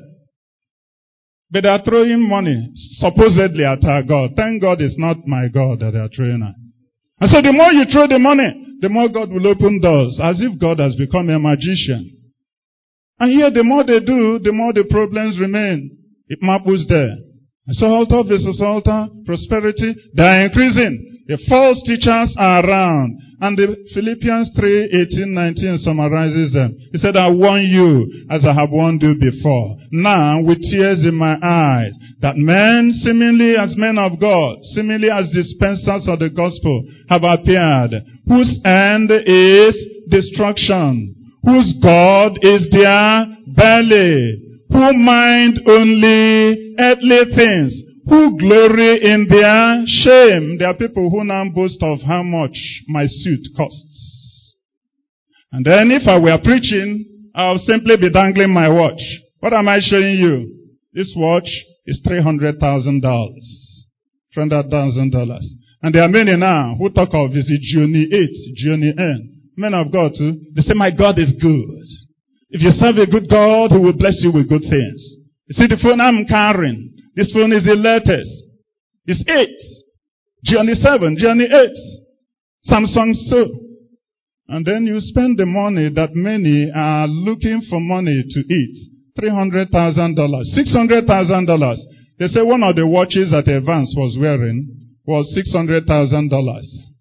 But 1.50 1.62
they 1.62 1.70
are 1.70 1.82
throwing 1.82 2.28
money, 2.28 2.68
supposedly 3.00 3.64
at 3.64 3.82
our 3.88 4.02
God. 4.02 4.36
Thank 4.36 4.60
God 4.60 4.82
it's 4.82 4.98
not 4.98 5.16
my 5.24 5.48
God 5.48 5.80
that 5.80 5.92
they 5.96 6.00
are 6.00 6.12
throwing 6.14 6.44
at. 6.44 6.60
And 7.24 7.30
so 7.30 7.40
the 7.40 7.56
more 7.56 7.72
you 7.72 7.88
throw 7.88 8.06
the 8.06 8.18
money, 8.18 8.52
the 8.82 8.90
more 8.90 9.08
God 9.08 9.32
will 9.32 9.46
open 9.46 9.80
doors, 9.80 10.20
as 10.22 10.36
if 10.44 10.60
God 10.60 10.78
has 10.78 10.94
become 10.96 11.30
a 11.30 11.38
magician. 11.38 12.21
And 13.22 13.30
here, 13.30 13.54
the 13.54 13.62
more 13.62 13.86
they 13.86 14.00
do, 14.02 14.42
the 14.42 14.50
more 14.50 14.74
the 14.74 14.82
problems 14.90 15.38
remain. 15.38 15.94
It 16.26 16.42
mapples 16.42 16.82
there. 16.90 17.14
So 17.78 17.86
altar 17.86 18.26
versus 18.26 18.58
altar, 18.60 19.06
prosperity, 19.24 19.94
they 20.16 20.26
are 20.26 20.44
increasing. 20.50 21.22
The 21.30 21.38
false 21.46 21.78
teachers 21.86 22.34
are 22.36 22.66
around. 22.66 23.14
And 23.38 23.54
the 23.54 23.78
Philippians 23.94 24.50
3, 24.58 25.22
18, 25.22 25.34
19 25.34 25.78
summarizes 25.86 26.52
them. 26.52 26.74
He 26.90 26.98
said, 26.98 27.14
I 27.14 27.30
warn 27.30 27.62
you 27.62 28.10
as 28.28 28.42
I 28.42 28.58
have 28.58 28.74
warned 28.74 29.02
you 29.02 29.14
before. 29.14 29.76
Now, 29.92 30.42
with 30.42 30.58
tears 30.58 31.06
in 31.06 31.14
my 31.14 31.38
eyes, 31.38 31.94
that 32.26 32.34
men, 32.34 32.90
seemingly 33.06 33.54
as 33.54 33.78
men 33.78 33.98
of 34.02 34.18
God, 34.18 34.58
seemingly 34.74 35.14
as 35.14 35.30
dispensers 35.30 36.10
of 36.10 36.18
the 36.18 36.30
gospel, 36.34 36.90
have 37.06 37.22
appeared, 37.22 38.02
whose 38.26 38.50
end 38.66 39.14
is 39.14 39.78
destruction, 40.10 41.21
whose 41.44 41.74
God 41.82 42.38
is 42.42 42.68
their 42.70 43.26
belly, 43.54 44.38
who 44.70 44.92
mind 44.92 45.60
only 45.66 46.74
earthly 46.78 47.34
things, 47.34 47.74
who 48.06 48.38
glory 48.38 49.02
in 49.02 49.26
their 49.28 49.82
shame. 49.86 50.58
There 50.58 50.68
are 50.68 50.76
people 50.76 51.10
who 51.10 51.24
now 51.24 51.44
boast 51.54 51.82
of 51.82 52.00
how 52.02 52.22
much 52.22 52.56
my 52.88 53.06
suit 53.06 53.48
costs. 53.56 54.54
And 55.52 55.64
then 55.66 55.90
if 55.90 56.08
I 56.08 56.18
were 56.18 56.38
preaching, 56.42 57.30
I'll 57.34 57.58
simply 57.58 57.96
be 57.96 58.10
dangling 58.10 58.52
my 58.52 58.68
watch. 58.68 59.00
What 59.40 59.52
am 59.52 59.68
I 59.68 59.80
showing 59.80 60.16
you? 60.16 60.58
This 60.94 61.12
watch 61.16 61.48
is 61.86 62.00
$300,000. 62.06 62.60
$300,000. 64.36 65.38
And 65.82 65.94
there 65.94 66.02
are 66.02 66.08
many 66.08 66.36
now 66.36 66.76
who 66.78 66.90
talk 66.90 67.10
of 67.12 67.32
is 67.32 67.48
it 67.48 67.60
journey 67.74 68.06
8, 68.10 68.56
journey 68.56 68.94
N. 68.96 69.31
Men 69.56 69.74
of 69.74 69.92
God 69.92 70.12
too. 70.16 70.40
They 70.54 70.62
say, 70.62 70.72
my 70.74 70.90
God 70.90 71.18
is 71.18 71.32
good. 71.40 71.84
If 72.50 72.62
you 72.62 72.70
serve 72.72 72.96
a 72.96 73.06
good 73.06 73.28
God, 73.28 73.72
He 73.72 73.78
will 73.78 73.92
bless 73.96 74.22
you 74.22 74.32
with 74.32 74.48
good 74.48 74.62
things. 74.62 75.16
You 75.48 75.54
see 75.56 75.66
the 75.68 75.76
phone 75.82 76.00
I'm 76.00 76.24
carrying. 76.26 76.92
This 77.16 77.32
phone 77.32 77.52
is 77.52 77.64
the 77.64 77.76
latest. 77.76 78.30
It's 79.04 79.22
8. 79.28 79.48
Journey 80.44 80.74
7, 80.74 81.16
Journey 81.18 81.44
8. 81.44 81.70
Samsung 82.70 83.14
so. 83.28 83.50
And 84.48 84.64
then 84.66 84.86
you 84.86 85.00
spend 85.00 85.38
the 85.38 85.46
money 85.46 85.88
that 85.94 86.10
many 86.12 86.70
are 86.74 87.06
looking 87.06 87.62
for 87.68 87.78
money 87.80 88.24
to 88.28 88.40
eat. 88.40 88.88
$300,000, 89.20 89.70
$600,000. 89.72 91.76
They 92.18 92.28
say 92.28 92.42
one 92.42 92.62
of 92.62 92.76
the 92.76 92.86
watches 92.86 93.30
that 93.30 93.48
Evans 93.48 93.94
was 93.96 94.16
wearing 94.18 94.68
was 95.04 95.34
$600,000. 95.36 96.91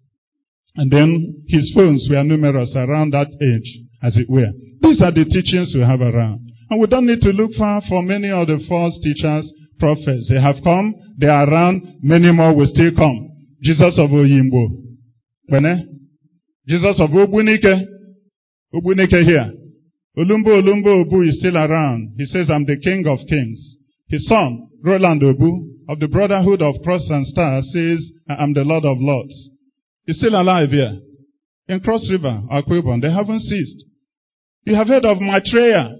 And 0.76 0.90
then 0.90 1.44
his 1.48 1.72
phones 1.74 2.08
were 2.10 2.24
numerous 2.24 2.72
around 2.74 3.12
that 3.12 3.28
age, 3.28 3.80
as 4.02 4.16
it 4.16 4.28
were. 4.28 4.52
These 4.80 5.02
are 5.02 5.12
the 5.12 5.24
teachings 5.24 5.72
we 5.74 5.82
have 5.82 6.00
around. 6.00 6.40
And 6.70 6.80
we 6.80 6.86
don't 6.86 7.06
need 7.06 7.20
to 7.20 7.30
look 7.30 7.52
far 7.58 7.82
for 7.88 8.02
many 8.02 8.30
of 8.30 8.46
the 8.46 8.58
false 8.68 8.98
teachers 9.02 9.52
prophets. 9.78 10.28
They 10.30 10.40
have 10.40 10.56
come, 10.62 10.94
they 11.18 11.26
are 11.26 11.48
around, 11.48 11.82
many 12.02 12.30
more 12.32 12.54
will 12.54 12.70
still 12.70 12.94
come. 12.94 13.28
Jesus 13.62 13.98
of 13.98 14.10
Oyingbo. 14.10 14.78
Jesus 16.68 17.00
of 17.00 17.10
Obunike. 17.10 17.84
Obunike 18.74 19.22
here. 19.26 19.52
Olumba 20.16 20.62
Olumba 20.62 21.04
Obu 21.04 21.28
is 21.28 21.38
still 21.38 21.56
around. 21.56 22.14
He 22.16 22.26
says, 22.26 22.48
I'm 22.50 22.64
the 22.64 22.78
king 22.78 23.04
of 23.06 23.18
kings. 23.28 23.76
His 24.08 24.26
son, 24.28 24.68
Roland 24.84 25.22
Obu, 25.22 25.50
of 25.88 25.98
the 26.00 26.08
Brotherhood 26.08 26.62
of 26.62 26.76
Cross 26.84 27.08
and 27.10 27.26
Star, 27.26 27.60
says, 27.62 28.10
I'm 28.28 28.54
the 28.54 28.64
Lord 28.64 28.84
of 28.84 28.98
Lords. 29.00 29.50
He's 30.06 30.18
still 30.18 30.40
alive 30.40 30.70
here. 30.70 30.98
In 31.68 31.80
Cross 31.80 32.10
River, 32.10 32.42
Akwa 32.50 32.82
Ibom, 32.82 33.00
they 33.00 33.12
haven't 33.12 33.40
ceased. 33.40 33.84
You 34.64 34.74
have 34.74 34.88
heard 34.88 35.04
of 35.04 35.18
Maitreya, 35.18 35.96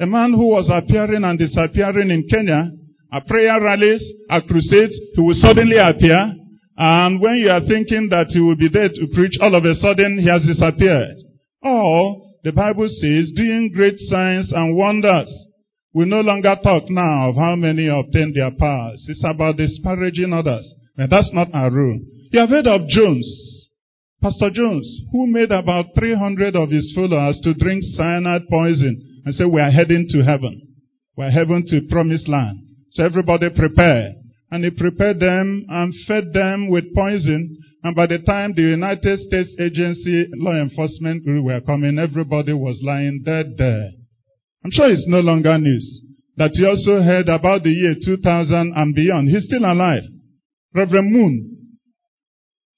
a 0.00 0.06
man 0.06 0.32
who 0.32 0.48
was 0.48 0.70
appearing 0.70 1.24
and 1.24 1.38
disappearing 1.38 2.10
in 2.10 2.26
Kenya 2.28 2.70
at 3.12 3.26
prayer 3.26 3.60
rallies, 3.60 4.02
at 4.30 4.46
crusades, 4.46 4.98
he 5.14 5.20
will 5.20 5.34
suddenly 5.34 5.76
appear 5.78 6.34
And 6.76 7.20
when 7.20 7.36
you 7.36 7.48
are 7.50 7.64
thinking 7.64 8.08
that 8.10 8.26
he 8.28 8.40
will 8.40 8.56
be 8.56 8.68
there 8.68 8.88
to 8.88 9.06
preach, 9.14 9.38
all 9.40 9.54
of 9.54 9.64
a 9.64 9.74
sudden 9.76 10.18
he 10.20 10.28
has 10.28 10.44
disappeared. 10.44 11.16
Or 11.62 12.20
the 12.44 12.52
Bible 12.52 12.88
says, 12.88 13.32
doing 13.34 13.72
great 13.74 13.96
signs 13.98 14.52
and 14.52 14.76
wonders. 14.76 15.32
We 15.94 16.04
no 16.04 16.20
longer 16.20 16.54
talk 16.62 16.84
now 16.90 17.30
of 17.30 17.36
how 17.36 17.56
many 17.56 17.88
obtain 17.88 18.34
their 18.36 18.50
powers. 18.52 19.06
It's 19.08 19.24
about 19.24 19.56
disparaging 19.56 20.32
others. 20.34 20.68
But 20.96 21.08
that's 21.08 21.30
not 21.32 21.48
our 21.54 21.70
rule. 21.70 21.98
You 22.30 22.40
have 22.40 22.50
heard 22.50 22.66
of 22.66 22.88
Jones, 22.88 23.70
Pastor 24.20 24.50
Jones, 24.50 24.86
who 25.12 25.26
made 25.26 25.52
about 25.52 25.86
300 25.96 26.56
of 26.56 26.70
his 26.70 26.92
followers 26.94 27.38
to 27.44 27.54
drink 27.54 27.82
cyanide 27.94 28.48
poison 28.50 29.22
and 29.24 29.34
say, 29.34 29.44
we 29.44 29.60
are 29.60 29.70
heading 29.70 30.06
to 30.10 30.24
heaven. 30.24 30.62
We 31.16 31.24
are 31.24 31.30
heading 31.30 31.64
to 31.66 31.80
promised 31.90 32.28
land. 32.28 32.58
So 32.92 33.04
everybody 33.04 33.48
prepare. 33.54 34.12
And 34.50 34.64
he 34.64 34.70
prepared 34.70 35.20
them 35.20 35.66
and 35.68 35.94
fed 36.06 36.32
them 36.32 36.68
with 36.70 36.94
poison. 36.94 37.58
And 37.82 37.94
by 37.94 38.06
the 38.06 38.18
time 38.26 38.54
the 38.54 38.62
United 38.62 39.20
States 39.20 39.54
agency 39.60 40.26
law 40.36 40.54
enforcement 40.60 41.22
were 41.26 41.60
coming, 41.60 41.98
everybody 41.98 42.52
was 42.52 42.80
lying 42.82 43.22
dead 43.24 43.54
there. 43.56 43.90
I'm 44.64 44.70
sure 44.72 44.90
it's 44.90 45.06
no 45.06 45.20
longer 45.20 45.58
news 45.58 46.02
that 46.36 46.50
he 46.52 46.66
also 46.66 47.02
heard 47.02 47.28
about 47.28 47.62
the 47.62 47.70
year 47.70 47.94
2000 48.04 48.72
and 48.76 48.94
beyond. 48.94 49.28
He's 49.28 49.44
still 49.44 49.64
alive. 49.64 50.02
Reverend 50.74 51.12
Moon. 51.12 51.52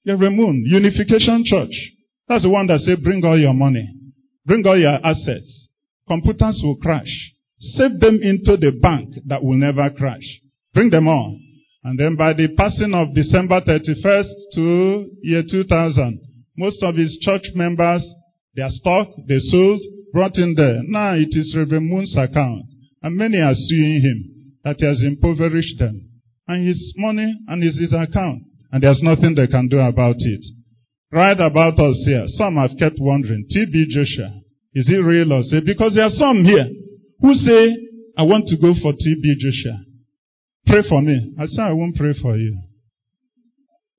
Reverend 0.09 0.37
Moon, 0.37 0.63
Unification 0.65 1.43
Church. 1.45 1.93
That's 2.27 2.43
the 2.43 2.49
one 2.49 2.65
that 2.67 2.79
said, 2.81 3.03
bring 3.03 3.23
all 3.23 3.37
your 3.37 3.53
money. 3.53 3.87
Bring 4.45 4.65
all 4.65 4.77
your 4.77 4.97
assets. 5.05 5.69
Computers 6.07 6.59
will 6.63 6.77
crash. 6.81 7.09
Save 7.59 7.99
them 7.99 8.17
into 8.23 8.57
the 8.57 8.73
bank 8.81 9.13
that 9.27 9.43
will 9.43 9.57
never 9.57 9.89
crash. 9.91 10.25
Bring 10.73 10.89
them 10.89 11.07
all. 11.07 11.37
And 11.83 11.99
then 11.99 12.15
by 12.15 12.33
the 12.33 12.49
passing 12.57 12.93
of 12.93 13.13
December 13.13 13.61
31st 13.61 14.33
to 14.55 15.09
year 15.21 15.43
2000, 15.49 16.19
most 16.57 16.81
of 16.81 16.95
his 16.95 17.17
church 17.21 17.45
members, 17.53 18.03
their 18.55 18.69
stock, 18.69 19.07
they 19.27 19.39
sold, 19.39 19.81
brought 20.11 20.35
in 20.37 20.55
there. 20.57 20.81
Now 20.85 21.13
it 21.13 21.29
is 21.31 21.53
Reverend 21.55 21.87
Moon's 21.87 22.15
account. 22.17 22.65
And 23.03 23.15
many 23.15 23.37
are 23.37 23.53
suing 23.53 24.01
him 24.01 24.57
that 24.63 24.77
he 24.79 24.85
has 24.85 25.01
impoverished 25.01 25.77
them. 25.77 26.09
And 26.47 26.67
his 26.67 26.93
money 26.97 27.37
and 27.47 27.61
his, 27.61 27.77
his 27.77 27.93
account. 27.93 28.48
And 28.71 28.83
there's 28.83 29.01
nothing 29.01 29.35
they 29.35 29.47
can 29.47 29.67
do 29.67 29.79
about 29.79 30.15
it. 30.17 30.45
Right 31.11 31.39
about 31.39 31.79
us 31.79 31.97
here. 32.05 32.25
Some 32.27 32.55
have 32.55 32.77
kept 32.77 32.97
wondering, 32.99 33.47
TB 33.49 33.89
Joshua, 33.89 34.41
is 34.73 34.87
he 34.87 34.97
real 34.97 35.33
or 35.33 35.43
say? 35.43 35.61
Because 35.65 35.95
there 35.95 36.05
are 36.05 36.13
some 36.13 36.43
here 36.45 36.69
who 37.21 37.33
say, 37.33 37.75
I 38.17 38.23
want 38.23 38.47
to 38.47 38.57
go 38.61 38.73
for 38.81 38.93
TB 38.93 39.25
Joshua. 39.41 39.79
Pray 40.67 40.83
for 40.87 41.01
me. 41.01 41.33
I 41.39 41.45
say, 41.47 41.61
I 41.63 41.73
won't 41.73 41.95
pray 41.95 42.13
for 42.21 42.37
you. 42.37 42.61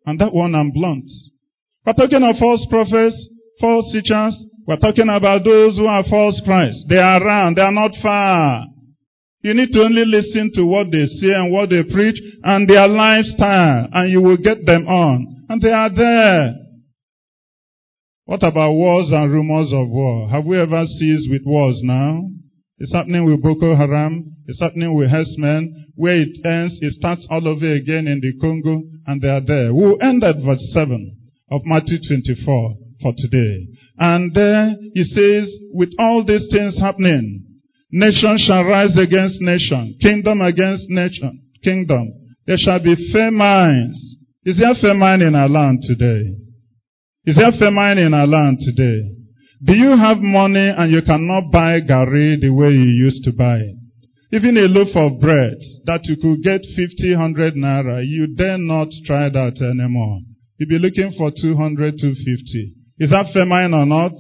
And 0.06 0.20
that 0.20 0.32
one 0.32 0.54
I'm 0.54 0.70
blunt. 0.70 1.10
We're 1.84 1.94
talking 1.94 2.22
of 2.22 2.36
false 2.38 2.64
prophets, 2.70 3.28
false 3.60 3.92
teachers. 3.92 4.36
We're 4.66 4.76
talking 4.76 5.08
about 5.08 5.42
those 5.44 5.76
who 5.76 5.86
are 5.86 6.04
false 6.08 6.40
Christ. 6.44 6.84
They 6.88 6.98
are 6.98 7.20
around. 7.20 7.56
They 7.56 7.62
are 7.62 7.72
not 7.72 7.90
far. 8.00 8.66
You 9.42 9.54
need 9.54 9.72
to 9.72 9.82
only 9.82 10.04
listen 10.04 10.50
to 10.54 10.66
what 10.66 10.92
they 10.92 11.06
say 11.06 11.32
and 11.32 11.52
what 11.52 11.70
they 11.70 11.82
preach 11.82 12.20
and 12.42 12.68
their 12.68 12.86
lifestyle 12.86 13.88
and 13.92 14.10
you 14.10 14.20
will 14.20 14.36
get 14.36 14.66
them 14.66 14.86
on. 14.86 15.46
And 15.48 15.62
they 15.62 15.72
are 15.72 15.90
there. 15.94 16.54
What 18.26 18.44
about 18.44 18.72
wars 18.72 19.08
and 19.10 19.32
rumors 19.32 19.72
of 19.72 19.88
war? 19.88 20.28
Have 20.28 20.44
we 20.44 20.60
ever 20.60 20.84
ceased 20.86 21.30
with 21.30 21.42
wars 21.44 21.80
now? 21.82 22.20
It's 22.78 22.92
happening 22.92 23.24
with 23.24 23.42
Boko 23.42 23.74
Haram. 23.74 24.36
It's 24.46 24.60
happening 24.60 24.94
with 24.94 25.10
herdsmen. 25.10 25.92
Where 25.96 26.16
it 26.16 26.38
ends, 26.44 26.78
it 26.80 26.92
starts 26.94 27.26
all 27.30 27.46
over 27.48 27.72
again 27.72 28.06
in 28.06 28.20
the 28.20 28.32
Congo, 28.40 28.82
and 29.06 29.20
they 29.20 29.28
are 29.28 29.44
there. 29.44 29.74
We'll 29.74 30.00
end 30.00 30.22
at 30.22 30.36
verse 30.44 30.64
7 30.72 31.16
of 31.50 31.62
Matthew 31.64 31.98
24 32.06 32.74
for 33.02 33.12
today. 33.18 33.66
And 33.98 34.32
there 34.34 34.76
he 34.94 35.04
says, 35.04 35.52
with 35.72 35.90
all 35.98 36.24
these 36.24 36.46
things 36.52 36.78
happening, 36.78 37.49
nation 37.92 38.38
shall 38.38 38.64
rise 38.64 38.96
against 38.96 39.40
nation, 39.40 39.96
kingdom 40.00 40.40
against 40.40 40.88
nation, 40.88 41.42
kingdom. 41.62 42.12
There 42.46 42.58
shall 42.58 42.82
be 42.82 42.94
famines. 43.12 44.16
Is 44.44 44.58
there 44.58 44.74
famine 44.80 45.22
in 45.22 45.34
our 45.34 45.48
land 45.48 45.80
today? 45.82 46.22
Is 47.26 47.36
there 47.36 47.52
famine 47.58 47.98
in 47.98 48.14
our 48.14 48.26
land 48.26 48.58
today? 48.60 49.20
Do 49.62 49.74
you 49.74 49.90
have 49.96 50.18
money 50.18 50.72
and 50.72 50.90
you 50.90 51.02
cannot 51.02 51.52
buy 51.52 51.80
gari 51.80 52.40
the 52.40 52.48
way 52.50 52.70
you 52.70 53.04
used 53.04 53.24
to 53.24 53.32
buy 53.32 53.56
it? 53.58 53.76
Even 54.32 54.56
a 54.56 54.70
loaf 54.70 54.94
of 54.94 55.20
bread 55.20 55.58
that 55.84 56.00
you 56.04 56.16
could 56.16 56.42
get 56.42 56.62
50, 56.62 57.14
100 57.14 57.54
naira, 57.54 58.00
you 58.06 58.34
dare 58.36 58.56
not 58.56 58.88
try 59.04 59.28
that 59.28 59.60
anymore. 59.60 60.20
You'll 60.56 60.70
be 60.70 60.78
looking 60.78 61.12
for 61.18 61.30
200, 61.30 61.98
250. 62.00 62.74
Is 63.00 63.10
that 63.10 63.32
famine 63.34 63.74
or 63.74 63.84
not? 63.84 64.12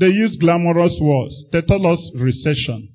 They 0.00 0.06
use 0.06 0.36
glamorous 0.40 0.98
words. 1.00 1.44
They 1.52 1.60
tell 1.62 1.86
us 1.86 2.00
recession. 2.18 2.88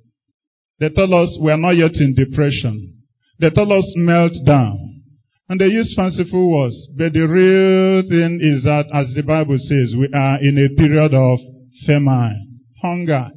They 0.79 0.89
tell 0.89 1.13
us 1.13 1.37
we 1.41 1.51
are 1.51 1.57
not 1.57 1.77
yet 1.77 1.95
in 1.95 2.15
depression. 2.15 3.03
They 3.39 3.49
tell 3.49 3.71
us 3.71 3.85
melt 3.95 4.33
down. 4.45 5.01
And 5.49 5.59
they 5.59 5.67
use 5.67 5.93
fanciful 5.95 6.49
words. 6.49 6.75
But 6.97 7.13
the 7.13 7.27
real 7.27 8.01
thing 8.07 8.39
is 8.41 8.63
that, 8.63 8.85
as 8.93 9.13
the 9.13 9.23
Bible 9.23 9.57
says, 9.59 9.93
we 9.97 10.09
are 10.13 10.39
in 10.41 10.57
a 10.57 10.73
period 10.75 11.13
of 11.13 11.39
famine, 11.85 12.59
hunger, 12.81 13.29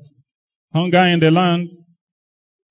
hunger 0.72 1.06
in 1.12 1.20
the 1.20 1.30
land. 1.30 1.68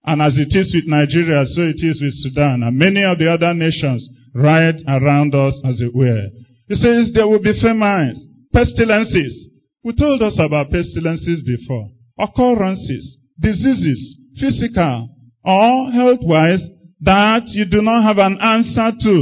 And 0.06 0.22
as 0.22 0.38
it 0.38 0.56
is 0.56 0.74
with 0.74 0.88
Nigeria, 0.88 1.46
so 1.46 1.62
it 1.62 1.82
is 1.82 2.00
with 2.02 2.14
Sudan 2.22 2.64
and 2.64 2.78
many 2.78 3.04
of 3.04 3.18
the 3.18 3.32
other 3.32 3.54
nations 3.54 4.08
right 4.34 4.76
around 4.88 5.34
us 5.34 5.60
as 5.66 5.82
it 5.82 5.94
were. 5.96 6.30
He 6.68 6.76
says 6.76 7.12
there 7.14 7.28
will 7.28 7.42
be 7.42 7.60
famines, 7.60 8.24
pestilences. 8.54 9.50
We 9.84 9.96
told 9.96 10.22
us 10.22 10.38
about 10.40 10.70
pestilences 10.72 11.42
before. 11.46 11.90
Occurrences, 12.20 13.18
diseases, 13.40 14.25
physical 14.40 15.10
or 15.44 15.92
health-wise 15.92 16.62
that 17.02 17.44
you 17.48 17.66
do 17.66 17.82
not 17.82 18.04
have 18.04 18.18
an 18.18 18.38
answer 18.42 18.92
to. 19.00 19.16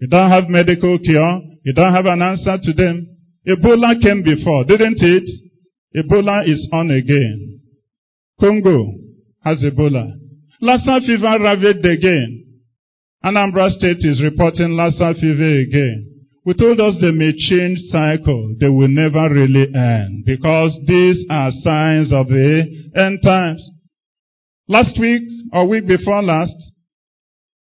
You 0.00 0.08
don't 0.08 0.30
have 0.30 0.48
medical 0.48 0.98
cure. 0.98 1.40
You 1.64 1.72
don't 1.74 1.92
have 1.92 2.06
an 2.06 2.22
answer 2.22 2.58
to 2.60 2.72
them. 2.72 3.08
Ebola 3.46 4.00
came 4.02 4.22
before, 4.22 4.64
didn't 4.64 5.00
it? 5.00 5.28
Ebola 5.96 6.46
is 6.46 6.68
on 6.72 6.90
again. 6.90 7.60
Congo 8.40 8.94
has 9.44 9.58
Ebola. 9.62 10.12
Lassa 10.60 11.00
fever 11.06 11.38
ravaged 11.42 11.84
again. 11.84 12.44
Anambra 13.24 13.70
State 13.70 13.98
is 14.00 14.22
reporting 14.22 14.76
Lassa 14.76 15.14
fever 15.20 15.60
again. 15.60 16.08
We 16.44 16.54
told 16.54 16.80
us 16.80 16.96
they 17.00 17.12
may 17.12 17.32
change 17.36 17.78
cycle. 17.90 18.56
They 18.58 18.68
will 18.68 18.88
never 18.88 19.32
really 19.32 19.68
end 19.74 20.24
because 20.26 20.76
these 20.88 21.24
are 21.30 21.52
signs 21.62 22.12
of 22.12 22.26
the 22.26 22.90
end 22.96 23.20
times. 23.22 23.68
Last 24.72 24.98
week 24.98 25.20
or 25.52 25.68
week 25.68 25.86
before 25.86 26.22
last, 26.22 26.56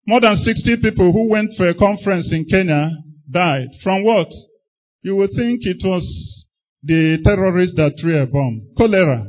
more 0.07 0.21
than 0.21 0.37
60 0.37 0.77
people 0.81 1.11
who 1.11 1.29
went 1.29 1.51
for 1.57 1.67
a 1.67 1.75
conference 1.75 2.31
in 2.31 2.45
Kenya 2.49 2.91
died. 3.29 3.67
From 3.83 4.05
what? 4.05 4.29
You 5.01 5.17
would 5.17 5.31
think 5.35 5.59
it 5.63 5.83
was 5.83 6.47
the 6.81 7.19
terrorists 7.25 7.75
that 7.75 7.99
threw 7.99 8.23
a 8.23 8.25
bomb. 8.25 8.69
Cholera. 8.77 9.27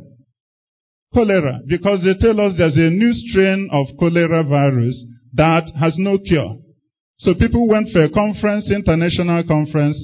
Cholera. 1.12 1.62
Because 1.66 1.98
they 2.05 2.14
tell 2.14 2.40
us 2.46 2.55
there's 2.56 2.76
a 2.76 2.94
new 2.94 3.12
strain 3.12 3.68
of 3.72 3.88
cholera 3.98 4.44
virus 4.44 4.94
that 5.32 5.64
has 5.80 5.96
no 5.98 6.18
cure. 6.18 6.55
So 7.18 7.34
people 7.34 7.66
went 7.66 7.88
for 7.92 8.05
a 8.05 8.10
conference, 8.10 8.70
international 8.70 9.42
conference, 9.48 9.98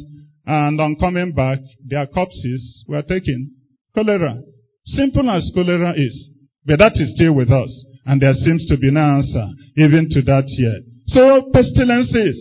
and 0.44 0.80
on 0.80 0.97
coming 0.98 1.34
back, 1.36 1.60
their 1.86 2.09
corpses 2.09 2.84
were 2.88 3.02
taken. 3.02 3.55
Cholera. 3.94 4.42
Simple 4.86 5.30
as 5.30 5.52
cholera 5.55 5.94
is. 5.94 6.30
But 6.70 6.78
that 6.78 6.94
is 7.02 7.18
still 7.18 7.34
with 7.34 7.51
us. 7.51 7.66
And 8.06 8.22
there 8.22 8.32
seems 8.32 8.64
to 8.70 8.78
be 8.78 8.94
no 8.94 9.18
answer 9.18 9.42
even 9.76 10.06
to 10.14 10.22
that 10.22 10.47
yet. 10.47 10.86
So 11.09 11.51
pestilences, 11.52 12.38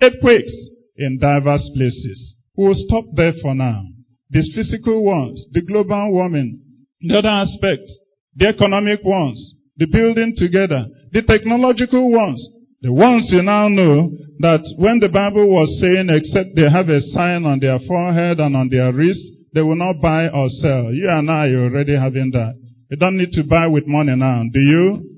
earthquakes 0.00 0.56
in 0.96 1.18
diverse 1.20 1.68
places. 1.76 2.36
We 2.56 2.68
will 2.68 2.84
stop 2.88 3.04
there 3.14 3.34
for 3.42 3.54
now. 3.54 3.82
These 4.30 4.50
physical 4.56 5.04
ones, 5.04 5.44
the 5.52 5.60
global 5.60 6.10
warming, 6.10 6.58
the 7.02 7.18
other 7.18 7.28
aspects, 7.28 7.92
the 8.34 8.48
economic 8.48 9.04
ones, 9.04 9.54
the 9.76 9.88
building 9.92 10.32
together, 10.38 10.86
the 11.12 11.20
technological 11.28 12.10
ones, 12.10 12.40
the 12.80 12.92
ones 12.92 13.28
you 13.30 13.42
now 13.42 13.68
know 13.68 14.08
that 14.40 14.64
when 14.78 15.00
the 15.00 15.12
Bible 15.12 15.46
was 15.52 15.68
saying 15.84 16.08
except 16.08 16.56
they 16.56 16.64
have 16.64 16.88
a 16.88 17.02
sign 17.12 17.44
on 17.44 17.60
their 17.60 17.78
forehead 17.86 18.40
and 18.40 18.56
on 18.56 18.70
their 18.70 18.90
wrist, 18.90 19.20
they 19.52 19.60
will 19.60 19.76
not 19.76 20.00
buy 20.00 20.28
or 20.28 20.48
sell. 20.48 20.88
You 20.92 21.10
and 21.10 21.30
I 21.30 21.48
are 21.48 21.64
already 21.68 21.94
having 21.94 22.30
that. 22.32 22.65
You 22.90 22.96
don't 22.96 23.16
need 23.16 23.32
to 23.32 23.44
buy 23.44 23.66
with 23.66 23.86
money 23.86 24.14
now, 24.14 24.42
do 24.52 24.60
you? 24.60 25.16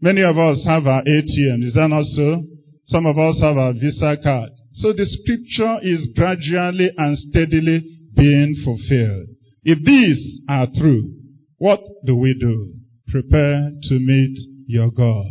Many 0.00 0.22
of 0.22 0.38
us 0.38 0.64
have 0.64 0.86
our 0.86 1.02
ATM, 1.02 1.62
is 1.64 1.74
that 1.74 1.88
not 1.88 2.04
so? 2.04 2.42
Some 2.86 3.04
of 3.04 3.18
us 3.18 3.38
have 3.40 3.56
our 3.56 3.72
Visa 3.74 4.16
card. 4.22 4.50
So 4.72 4.92
the 4.92 5.04
scripture 5.04 5.78
is 5.82 6.08
gradually 6.16 6.90
and 6.96 7.18
steadily 7.18 7.82
being 8.16 8.56
fulfilled. 8.64 9.28
If 9.62 9.84
these 9.84 10.40
are 10.48 10.66
true, 10.78 11.12
what 11.58 11.80
do 12.06 12.16
we 12.16 12.34
do? 12.38 12.72
Prepare 13.08 13.72
to 13.82 13.94
meet 13.98 14.38
your 14.66 14.90
God. 14.90 15.26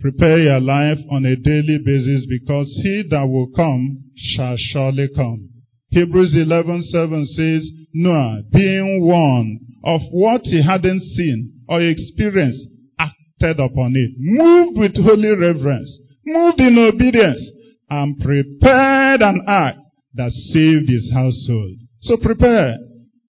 Prepare 0.00 0.38
your 0.38 0.60
life 0.60 0.98
on 1.10 1.24
a 1.24 1.34
daily 1.34 1.78
basis 1.84 2.26
because 2.28 2.68
he 2.82 3.02
that 3.10 3.26
will 3.26 3.50
come 3.56 4.04
shall 4.16 4.56
surely 4.56 5.08
come. 5.16 5.48
Hebrews 5.90 6.34
11:7 6.34 7.26
says, 7.26 7.70
Noah, 7.94 8.42
being 8.52 9.00
warned 9.02 9.60
of 9.84 10.00
what 10.10 10.40
he 10.44 10.62
hadn't 10.62 11.00
seen 11.00 11.62
or 11.68 11.80
experienced, 11.80 12.66
acted 12.98 13.60
upon 13.60 13.92
it, 13.94 14.12
moved 14.18 14.78
with 14.78 14.96
holy 14.96 15.34
reverence, 15.36 15.98
moved 16.24 16.60
in 16.60 16.78
obedience, 16.78 17.42
and 17.90 18.18
prepared 18.20 19.20
an 19.20 19.44
act 19.46 19.78
that 20.14 20.30
saved 20.30 20.88
his 20.88 21.10
household. 21.12 21.76
So 22.00 22.16
prepare. 22.16 22.76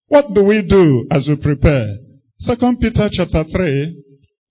What 0.08 0.34
do 0.34 0.44
we 0.44 0.62
do 0.68 1.08
as 1.12 1.28
we 1.28 1.36
prepare? 1.36 1.98
Second 2.40 2.80
Peter 2.80 3.10
chapter 3.12 3.44
3, 3.44 4.04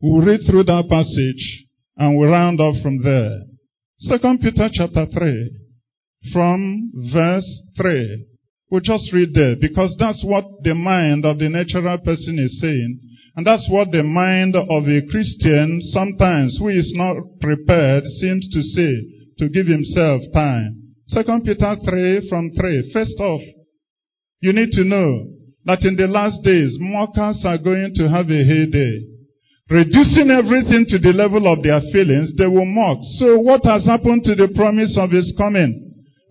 we'll 0.03 0.27
read 0.27 0.41
through 0.47 0.65
that 0.65 0.89
passage 0.89 1.67
and 1.97 2.19
we'll 2.19 2.31
round 2.31 2.61
off 2.61 2.77
from 2.83 3.03
there. 3.03 3.41
Second 4.01 4.41
Peter 4.41 4.69
chapter 4.73 5.07
3, 5.07 5.51
from 6.33 6.91
verse 7.13 7.61
3. 7.77 8.27
We'll 8.71 8.81
just 8.81 9.13
read 9.13 9.35
there 9.35 9.57
because 9.61 9.95
that's 9.99 10.23
what 10.25 10.45
the 10.63 10.75
mind 10.75 11.25
of 11.25 11.39
the 11.39 11.49
natural 11.49 11.99
person 11.99 12.39
is 12.39 12.61
saying. 12.61 13.01
And 13.37 13.47
that's 13.47 13.67
what 13.69 13.91
the 13.91 14.03
mind 14.03 14.55
of 14.55 14.89
a 14.89 15.01
Christian 15.11 15.81
sometimes 15.91 16.57
who 16.59 16.69
is 16.69 16.93
not 16.95 17.17
prepared 17.41 18.05
seems 18.21 18.49
to 18.53 18.63
say 18.63 18.93
to 19.39 19.49
give 19.49 19.67
himself 19.67 20.23
time. 20.33 20.95
Second 21.09 21.45
Peter 21.45 21.77
3 21.85 22.29
from 22.29 22.51
3. 22.59 22.91
First 22.93 23.19
off, 23.21 23.43
you 24.41 24.53
need 24.53 24.71
to 24.73 24.85
know 24.85 25.29
that 25.65 25.83
in 25.83 25.97
the 25.97 26.07
last 26.07 26.43
days, 26.43 26.77
mockers 26.81 27.43
are 27.45 27.59
going 27.59 27.93
to 27.97 28.09
have 28.09 28.31
a 28.31 28.43
heyday. 28.45 29.15
Reducing 29.71 30.31
everything 30.31 30.85
to 30.89 30.99
the 30.99 31.13
level 31.17 31.51
of 31.51 31.63
their 31.63 31.81
feelings, 31.93 32.33
they 32.37 32.47
will 32.47 32.69
mock. 32.69 32.99
So 33.17 33.39
what 33.39 33.65
has 33.65 33.85
happened 33.87 34.23
to 34.25 34.35
the 34.35 34.53
promise 34.55 34.97
of 35.01 35.11
his 35.11 35.33
coming? 35.37 35.84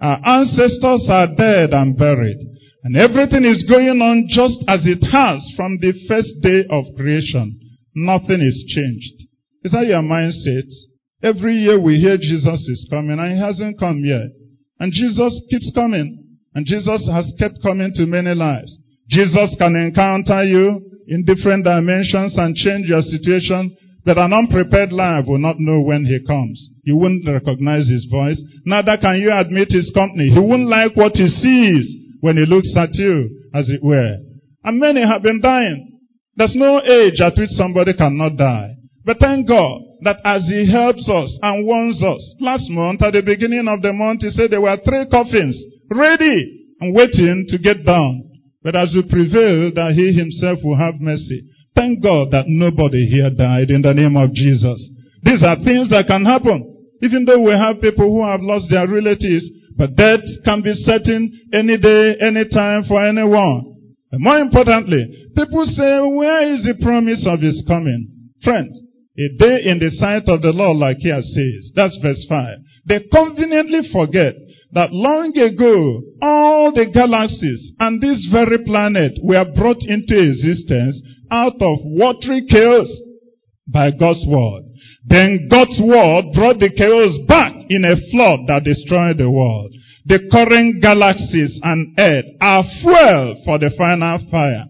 Our 0.03 0.19
ancestors 0.41 1.07
are 1.07 1.31
dead 1.37 1.71
and 1.71 1.97
buried. 1.97 2.35
And 2.83 2.97
everything 2.97 3.45
is 3.45 3.63
going 3.63 4.03
on 4.03 4.27
just 4.27 4.59
as 4.67 4.83
it 4.83 4.99
has 4.99 5.39
from 5.55 5.79
the 5.79 5.95
first 6.11 6.35
day 6.43 6.67
of 6.69 6.83
creation. 6.99 7.47
Nothing 7.95 8.43
is 8.43 8.59
changed. 8.67 9.31
Is 9.63 9.71
that 9.71 9.87
your 9.87 10.03
mindset? 10.03 10.67
Every 11.23 11.55
year 11.55 11.79
we 11.79 12.03
hear 12.03 12.17
Jesus 12.17 12.67
is 12.67 12.87
coming 12.91 13.17
and 13.17 13.31
he 13.31 13.39
hasn't 13.39 13.79
come 13.79 14.03
yet. 14.03 14.27
And 14.79 14.91
Jesus 14.91 15.39
keeps 15.49 15.71
coming. 15.73 16.19
And 16.53 16.65
Jesus 16.65 17.07
has 17.07 17.31
kept 17.39 17.63
coming 17.63 17.93
to 17.95 18.05
many 18.05 18.35
lives. 18.35 18.77
Jesus 19.07 19.55
can 19.57 19.75
encounter 19.75 20.43
you 20.43 20.83
in 21.07 21.23
different 21.23 21.63
dimensions 21.63 22.35
and 22.35 22.53
change 22.55 22.87
your 22.87 23.01
situation, 23.01 23.71
but 24.05 24.17
an 24.17 24.33
unprepared 24.33 24.91
life 24.91 25.25
will 25.27 25.39
not 25.39 25.59
know 25.59 25.81
when 25.81 26.05
he 26.05 26.19
comes. 26.27 26.59
You 26.83 26.97
wouldn't 26.97 27.27
recognize 27.27 27.87
his 27.87 28.05
voice. 28.11 28.41
Neither 28.65 28.97
can 28.97 29.19
you 29.19 29.31
admit 29.31 29.69
his 29.71 29.91
company. 29.95 30.29
He 30.29 30.39
wouldn't 30.39 30.69
like 30.69 30.95
what 30.95 31.13
he 31.15 31.27
sees 31.27 31.87
when 32.19 32.37
he 32.37 32.45
looks 32.45 32.71
at 32.75 32.93
you, 32.93 33.49
as 33.53 33.69
it 33.69 33.83
were. 33.83 34.17
And 34.63 34.79
many 34.79 35.01
have 35.07 35.23
been 35.23 35.41
dying. 35.41 35.99
There's 36.35 36.55
no 36.55 36.81
age 36.81 37.21
at 37.21 37.37
which 37.37 37.51
somebody 37.51 37.93
cannot 37.93 38.37
die. 38.37 38.71
But 39.05 39.19
thank 39.19 39.47
God 39.47 39.81
that 40.03 40.19
as 40.25 40.43
he 40.47 40.69
helps 40.71 41.07
us 41.09 41.39
and 41.41 41.65
warns 41.65 42.01
us, 42.03 42.35
last 42.39 42.69
month 42.69 43.01
at 43.01 43.13
the 43.13 43.21
beginning 43.21 43.67
of 43.67 43.81
the 43.81 43.93
month, 43.93 44.21
he 44.21 44.31
said 44.31 44.51
there 44.51 44.61
were 44.61 44.77
three 44.83 45.07
coffins 45.11 45.55
ready 45.89 46.67
and 46.81 46.95
waiting 46.95 47.45
to 47.49 47.57
get 47.57 47.85
down. 47.85 48.23
But 48.63 48.75
as 48.75 48.93
we 48.95 49.03
prevail 49.03 49.71
that 49.75 49.93
he 49.95 50.11
himself 50.11 50.59
will 50.63 50.77
have 50.77 50.95
mercy. 50.99 51.43
Thank 51.75 52.03
God 52.03 52.31
that 52.31 52.45
nobody 52.47 53.09
here 53.09 53.29
died 53.29 53.69
in 53.69 53.81
the 53.81 53.93
name 53.93 54.15
of 54.15 54.33
Jesus. 54.33 54.77
These 55.23 55.43
are 55.43 55.57
things 55.57 55.89
that 55.89 56.05
can 56.07 56.25
happen. 56.25 56.69
Even 57.01 57.25
though 57.25 57.41
we 57.41 57.51
have 57.51 57.81
people 57.81 58.07
who 58.07 58.23
have 58.23 58.41
lost 58.41 58.69
their 58.69 58.87
relatives, 58.87 59.49
but 59.75 59.95
death 59.95 60.21
can 60.45 60.61
be 60.61 60.73
certain 60.85 61.49
any 61.51 61.77
day, 61.77 62.15
any 62.21 62.47
time 62.49 62.83
for 62.87 63.01
anyone. 63.01 63.73
And 64.11 64.21
more 64.21 64.37
importantly, 64.37 65.01
people 65.35 65.65
say, 65.65 65.99
where 66.05 66.45
is 66.45 66.61
the 66.63 66.77
promise 66.81 67.25
of 67.25 67.41
his 67.41 67.63
coming? 67.67 68.29
Friends, 68.43 68.79
a 69.17 69.27
day 69.39 69.65
in 69.65 69.79
the 69.79 69.89
sight 69.97 70.29
of 70.29 70.41
the 70.41 70.53
Lord, 70.53 70.77
like 70.77 70.97
here 70.97 71.21
says. 71.21 71.71
That's 71.75 71.97
verse 72.01 72.23
5. 72.29 72.57
They 72.85 72.99
conveniently 73.11 73.89
forget 73.91 74.35
that 74.73 74.91
long 74.91 75.37
ago, 75.37 76.01
all 76.21 76.73
the 76.73 76.89
galaxies 76.91 77.73
and 77.79 78.01
this 78.01 78.27
very 78.31 78.63
planet 78.65 79.13
were 79.21 79.45
brought 79.55 79.81
into 79.85 80.17
existence 80.17 80.99
out 81.29 81.53
of 81.61 81.77
watery 81.93 82.45
chaos 82.49 82.89
by 83.67 83.91
God's 83.91 84.25
word. 84.27 84.63
Then 85.05 85.47
God's 85.49 85.79
word 85.79 86.33
brought 86.33 86.59
the 86.59 86.73
chaos 86.73 87.13
back 87.27 87.53
in 87.69 87.85
a 87.85 87.95
flood 88.11 88.47
that 88.47 88.63
destroyed 88.63 89.17
the 89.17 89.29
world. 89.29 89.71
The 90.05 90.19
current 90.31 90.81
galaxies 90.81 91.59
and 91.61 91.93
earth 91.97 92.25
are 92.41 92.63
fuel 92.81 93.41
for 93.45 93.59
the 93.59 93.71
final 93.77 94.19
fire. 94.29 94.65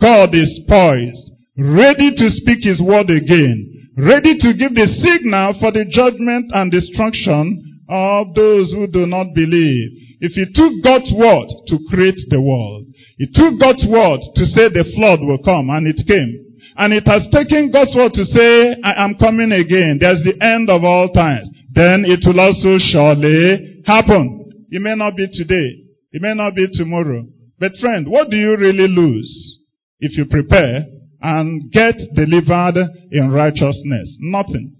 God 0.00 0.34
is 0.34 0.50
poised, 0.68 1.30
ready 1.56 2.10
to 2.10 2.26
speak 2.42 2.64
his 2.64 2.80
word 2.82 3.08
again, 3.08 3.92
ready 3.96 4.36
to 4.36 4.52
give 4.52 4.74
the 4.74 4.88
signal 4.98 5.54
for 5.60 5.70
the 5.70 5.86
judgment 5.88 6.50
and 6.52 6.72
destruction 6.72 7.73
of 7.88 8.34
those 8.34 8.72
who 8.72 8.86
do 8.86 9.06
not 9.06 9.34
believe. 9.34 9.90
If 10.20 10.32
he 10.32 10.46
took 10.54 10.72
God's 10.82 11.12
word 11.12 11.48
to 11.68 11.76
create 11.90 12.20
the 12.30 12.40
world, 12.40 12.86
he 13.18 13.26
took 13.32 13.60
God's 13.60 13.84
word 13.86 14.20
to 14.34 14.44
say 14.46 14.68
the 14.72 14.88
flood 14.96 15.20
will 15.20 15.42
come, 15.44 15.68
and 15.70 15.86
it 15.86 16.00
came. 16.06 16.44
And 16.76 16.92
it 16.92 17.06
has 17.06 17.28
taken 17.30 17.70
God's 17.70 17.94
word 17.94 18.12
to 18.14 18.24
say, 18.24 18.76
I 18.82 19.04
am 19.04 19.14
coming 19.20 19.52
again. 19.52 19.98
There's 20.00 20.24
the 20.24 20.40
end 20.42 20.70
of 20.70 20.82
all 20.82 21.12
times. 21.12 21.48
Then 21.72 22.04
it 22.06 22.24
will 22.26 22.40
also 22.40 22.78
surely 22.78 23.82
happen. 23.86 24.66
It 24.70 24.80
may 24.82 24.94
not 24.96 25.14
be 25.14 25.28
today. 25.30 25.84
It 26.12 26.22
may 26.22 26.34
not 26.34 26.54
be 26.54 26.66
tomorrow. 26.72 27.26
But 27.58 27.72
friend, 27.80 28.08
what 28.08 28.30
do 28.30 28.36
you 28.36 28.56
really 28.56 28.88
lose 28.88 29.60
if 30.00 30.16
you 30.16 30.26
prepare 30.26 30.86
and 31.20 31.70
get 31.70 31.94
delivered 32.14 32.76
in 33.10 33.30
righteousness? 33.30 34.16
Nothing. 34.20 34.74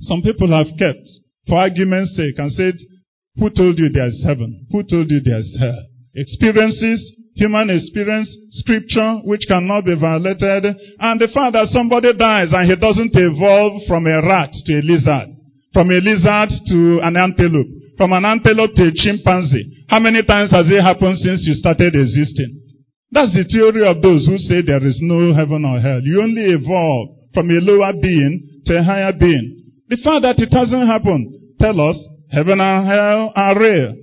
Some 0.00 0.22
people 0.22 0.50
have 0.50 0.68
kept 0.78 1.08
for 1.46 1.58
argument's 1.58 2.16
sake 2.16 2.38
and 2.38 2.52
said, 2.52 2.74
who 3.36 3.50
told 3.50 3.78
you 3.78 3.88
there 3.88 4.06
is 4.06 4.22
heaven? 4.24 4.66
Who 4.70 4.82
told 4.82 5.10
you 5.10 5.20
there 5.20 5.38
is 5.38 5.56
hell? 5.58 5.82
Experiences, 6.14 7.02
human 7.34 7.70
experience, 7.70 8.30
scripture, 8.50 9.18
which 9.24 9.42
cannot 9.48 9.84
be 9.84 9.98
violated, 9.98 10.64
and 10.98 11.20
the 11.20 11.28
fact 11.34 11.58
that 11.58 11.66
somebody 11.74 12.14
dies 12.14 12.54
and 12.54 12.70
he 12.70 12.76
doesn't 12.78 13.10
evolve 13.12 13.82
from 13.88 14.06
a 14.06 14.22
rat 14.22 14.54
to 14.54 14.72
a 14.78 14.82
lizard, 14.86 15.34
from 15.74 15.90
a 15.90 15.98
lizard 15.98 16.50
to 16.70 17.00
an 17.02 17.16
antelope, 17.18 17.66
from 17.98 18.12
an 18.12 18.24
antelope 18.24 18.74
to 18.78 18.86
a 18.86 18.94
chimpanzee. 18.94 19.84
How 19.90 19.98
many 19.98 20.22
times 20.22 20.52
has 20.52 20.70
it 20.70 20.80
happened 20.80 21.18
since 21.18 21.42
you 21.42 21.54
started 21.54 21.94
existing? 21.98 22.62
That's 23.10 23.34
the 23.34 23.44
theory 23.44 23.86
of 23.86 24.02
those 24.02 24.26
who 24.26 24.38
say 24.38 24.62
there 24.62 24.82
is 24.86 24.98
no 25.02 25.34
heaven 25.34 25.64
or 25.66 25.78
hell. 25.78 26.00
You 26.02 26.22
only 26.22 26.54
evolve 26.54 27.34
from 27.34 27.50
a 27.50 27.58
lower 27.58 27.92
being 27.98 28.62
to 28.66 28.78
a 28.78 28.82
higher 28.82 29.12
being. 29.12 29.63
The 29.88 29.96
fact 30.02 30.22
that 30.22 30.38
it 30.38 30.52
hasn't 30.52 30.86
happened 30.86 31.56
tell 31.60 31.80
us 31.80 31.96
heaven 32.30 32.60
and 32.60 32.86
hell 32.86 33.32
are 33.36 33.58
real. 33.58 33.96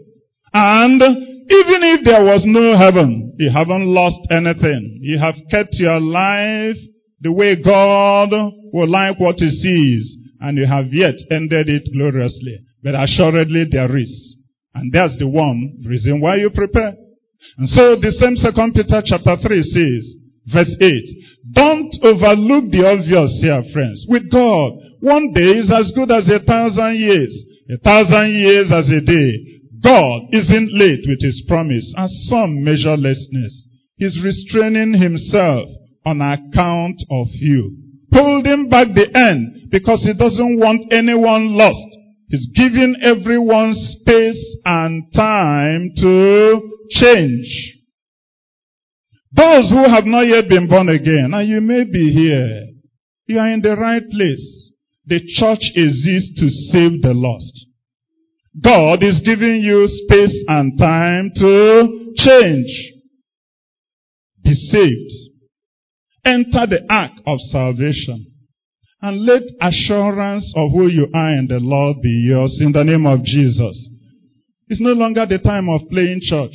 And 0.53 1.01
even 1.01 1.81
if 1.83 2.05
there 2.05 2.23
was 2.23 2.43
no 2.45 2.77
heaven, 2.77 3.35
you 3.39 3.49
haven't 3.49 3.85
lost 3.85 4.19
anything. 4.29 4.99
You 5.01 5.19
have 5.19 5.35
kept 5.49 5.73
your 5.73 5.99
life 5.99 6.77
the 7.21 7.31
way 7.31 7.55
God 7.61 8.29
will 8.73 8.89
like 8.89 9.19
what 9.19 9.35
he 9.37 9.49
sees. 9.49 10.17
And 10.39 10.57
you 10.57 10.65
have 10.65 10.91
yet 10.91 11.15
ended 11.29 11.69
it 11.69 11.89
gloriously. 11.93 12.59
But 12.83 12.95
assuredly 12.95 13.65
there 13.71 13.95
is. 13.97 14.37
And 14.73 14.91
that's 14.91 15.17
the 15.19 15.27
one 15.27 15.83
reason 15.85 16.21
why 16.21 16.37
you 16.37 16.49
prepare. 16.49 16.93
And 17.57 17.69
so 17.69 17.95
the 17.95 18.11
same 18.11 18.37
second 18.37 18.73
Peter 18.73 19.01
chapter 19.05 19.35
3 19.35 19.63
says, 19.63 20.15
verse 20.53 20.75
8, 20.79 21.53
don't 21.53 21.93
overlook 22.03 22.71
the 22.71 22.85
obvious 22.85 23.39
here, 23.41 23.63
friends. 23.73 24.05
With 24.07 24.31
God, 24.31 24.73
one 25.01 25.33
day 25.33 25.59
is 25.59 25.71
as 25.71 25.91
good 25.95 26.11
as 26.11 26.29
a 26.29 26.39
thousand 26.45 26.97
years. 26.97 27.33
A 27.69 27.77
thousand 27.77 28.33
years 28.33 28.71
as 28.71 28.89
a 28.89 29.01
day. 29.01 29.59
God 29.83 30.21
isn't 30.31 30.69
late 30.73 31.01
with 31.07 31.21
his 31.21 31.43
promise 31.47 31.91
as 31.97 32.11
some 32.29 32.63
measurelessness. 32.63 33.65
He's 33.97 34.23
restraining 34.23 34.93
himself 34.93 35.69
on 36.05 36.21
account 36.21 37.01
of 37.09 37.27
you. 37.33 37.77
Holding 38.11 38.69
back 38.69 38.87
the 38.93 39.09
end 39.15 39.71
because 39.71 40.03
he 40.03 40.13
doesn't 40.13 40.59
want 40.59 40.91
anyone 40.93 41.57
lost. 41.57 41.79
He's 42.27 42.47
giving 42.55 42.95
everyone 43.01 43.73
space 43.75 44.57
and 44.65 45.03
time 45.15 45.91
to 45.97 46.61
change. 46.91 47.77
Those 49.33 49.69
who 49.69 49.89
have 49.89 50.05
not 50.05 50.27
yet 50.27 50.49
been 50.49 50.67
born 50.67 50.89
again, 50.89 51.31
and 51.33 51.47
you 51.47 51.61
may 51.61 51.85
be 51.85 52.11
here, 52.11 52.67
you 53.27 53.39
are 53.39 53.49
in 53.49 53.61
the 53.61 53.75
right 53.75 54.03
place. 54.11 54.60
The 55.05 55.19
church 55.39 55.71
exists 55.75 56.39
to 56.39 56.49
save 56.49 57.01
the 57.01 57.13
lost. 57.13 57.65
God 58.63 59.01
is 59.01 59.21
giving 59.25 59.61
you 59.61 59.87
space 59.87 60.43
and 60.47 60.77
time 60.77 61.31
to 61.35 62.13
change. 62.17 62.91
Be 64.43 64.53
saved. 64.53 65.11
Enter 66.25 66.67
the 66.67 66.85
ark 66.89 67.11
of 67.25 67.39
salvation. 67.49 68.27
And 69.01 69.25
let 69.25 69.41
assurance 69.61 70.53
of 70.55 70.71
who 70.71 70.87
you 70.87 71.07
are 71.13 71.31
in 71.31 71.47
the 71.47 71.59
Lord 71.59 71.97
be 72.03 72.27
yours 72.27 72.59
in 72.61 72.71
the 72.71 72.83
name 72.83 73.07
of 73.07 73.23
Jesus. 73.23 73.89
It's 74.67 74.81
no 74.81 74.91
longer 74.91 75.25
the 75.25 75.39
time 75.39 75.67
of 75.69 75.81
playing 75.89 76.19
church. 76.21 76.53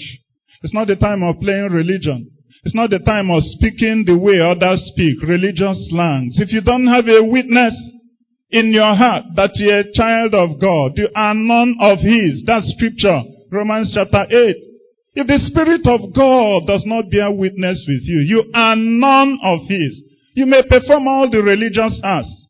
It's 0.63 0.73
not 0.73 0.87
the 0.87 0.97
time 0.97 1.23
of 1.23 1.41
playing 1.41 1.71
religion. 1.73 2.31
It's 2.63 2.75
not 2.75 2.91
the 2.91 3.01
time 3.01 3.31
of 3.31 3.43
speaking 3.43 4.05
the 4.07 4.17
way 4.17 4.39
others 4.41 4.83
speak, 4.93 5.23
religious 5.23 5.89
slangs. 5.91 6.39
If 6.39 6.53
you 6.53 6.61
don't 6.61 6.87
have 6.87 7.07
a 7.09 7.23
witness 7.23 7.75
in 8.51 8.73
your 8.73 8.95
heart 8.95 9.25
that 9.35 9.51
you're 9.55 9.81
a 9.81 9.93
child 9.93 10.35
of 10.35 10.61
God, 10.61 10.93
you 10.97 11.09
are 11.15 11.35
none 11.35 11.77
of 11.81 11.99
His. 11.99 12.43
That's 12.47 12.73
scripture. 12.77 13.23
Romans 13.51 13.93
chapter 13.95 14.27
8. 14.29 14.57
If 15.15 15.27
the 15.27 15.41
Spirit 15.49 15.87
of 15.87 16.13
God 16.15 16.67
does 16.67 16.85
not 16.85 17.11
bear 17.11 17.33
witness 17.33 17.85
with 17.89 18.03
you, 18.05 18.21
you 18.21 18.51
are 18.55 18.77
none 18.77 19.39
of 19.43 19.61
His. 19.69 20.03
You 20.35 20.47
may 20.47 20.63
perform 20.69 21.09
all 21.09 21.31
the 21.31 21.43
religious 21.43 22.01
acts. 22.05 22.47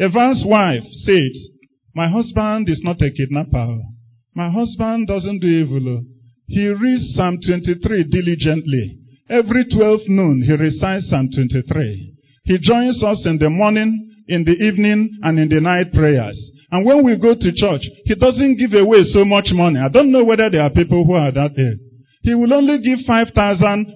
Evan's 0.00 0.42
wife 0.44 0.82
said, 1.04 1.30
My 1.94 2.08
husband 2.08 2.68
is 2.68 2.80
not 2.82 3.00
a 3.00 3.10
kidnapper. 3.10 3.78
My 4.34 4.50
husband 4.50 5.06
doesn't 5.06 5.40
do 5.40 5.46
evil. 5.46 6.02
He 6.46 6.66
reads 6.68 7.14
Psalm 7.14 7.38
23 7.44 8.04
diligently. 8.10 8.98
Every 9.28 9.64
12 9.64 10.00
noon, 10.08 10.42
he 10.42 10.54
recites 10.54 11.10
Psalm 11.10 11.28
23. 11.34 12.14
He 12.44 12.58
joins 12.58 13.02
us 13.04 13.26
in 13.26 13.38
the 13.38 13.50
morning, 13.50 14.07
in 14.28 14.44
the 14.44 14.52
evening, 14.52 15.18
and 15.22 15.38
in 15.38 15.48
the 15.48 15.60
night 15.60 15.92
prayers. 15.92 16.38
And 16.70 16.84
when 16.84 17.04
we 17.04 17.16
go 17.16 17.34
to 17.34 17.52
church, 17.56 17.82
he 18.04 18.14
doesn't 18.14 18.58
give 18.60 18.76
away 18.78 19.02
so 19.04 19.24
much 19.24 19.48
money. 19.52 19.80
I 19.80 19.88
don't 19.88 20.12
know 20.12 20.24
whether 20.24 20.50
there 20.50 20.62
are 20.62 20.70
people 20.70 21.04
who 21.04 21.14
are 21.14 21.32
that 21.32 21.56
age. 21.56 21.80
He 22.22 22.34
will 22.34 22.52
only 22.52 22.82
give 22.84 23.06
5,000 23.06 23.32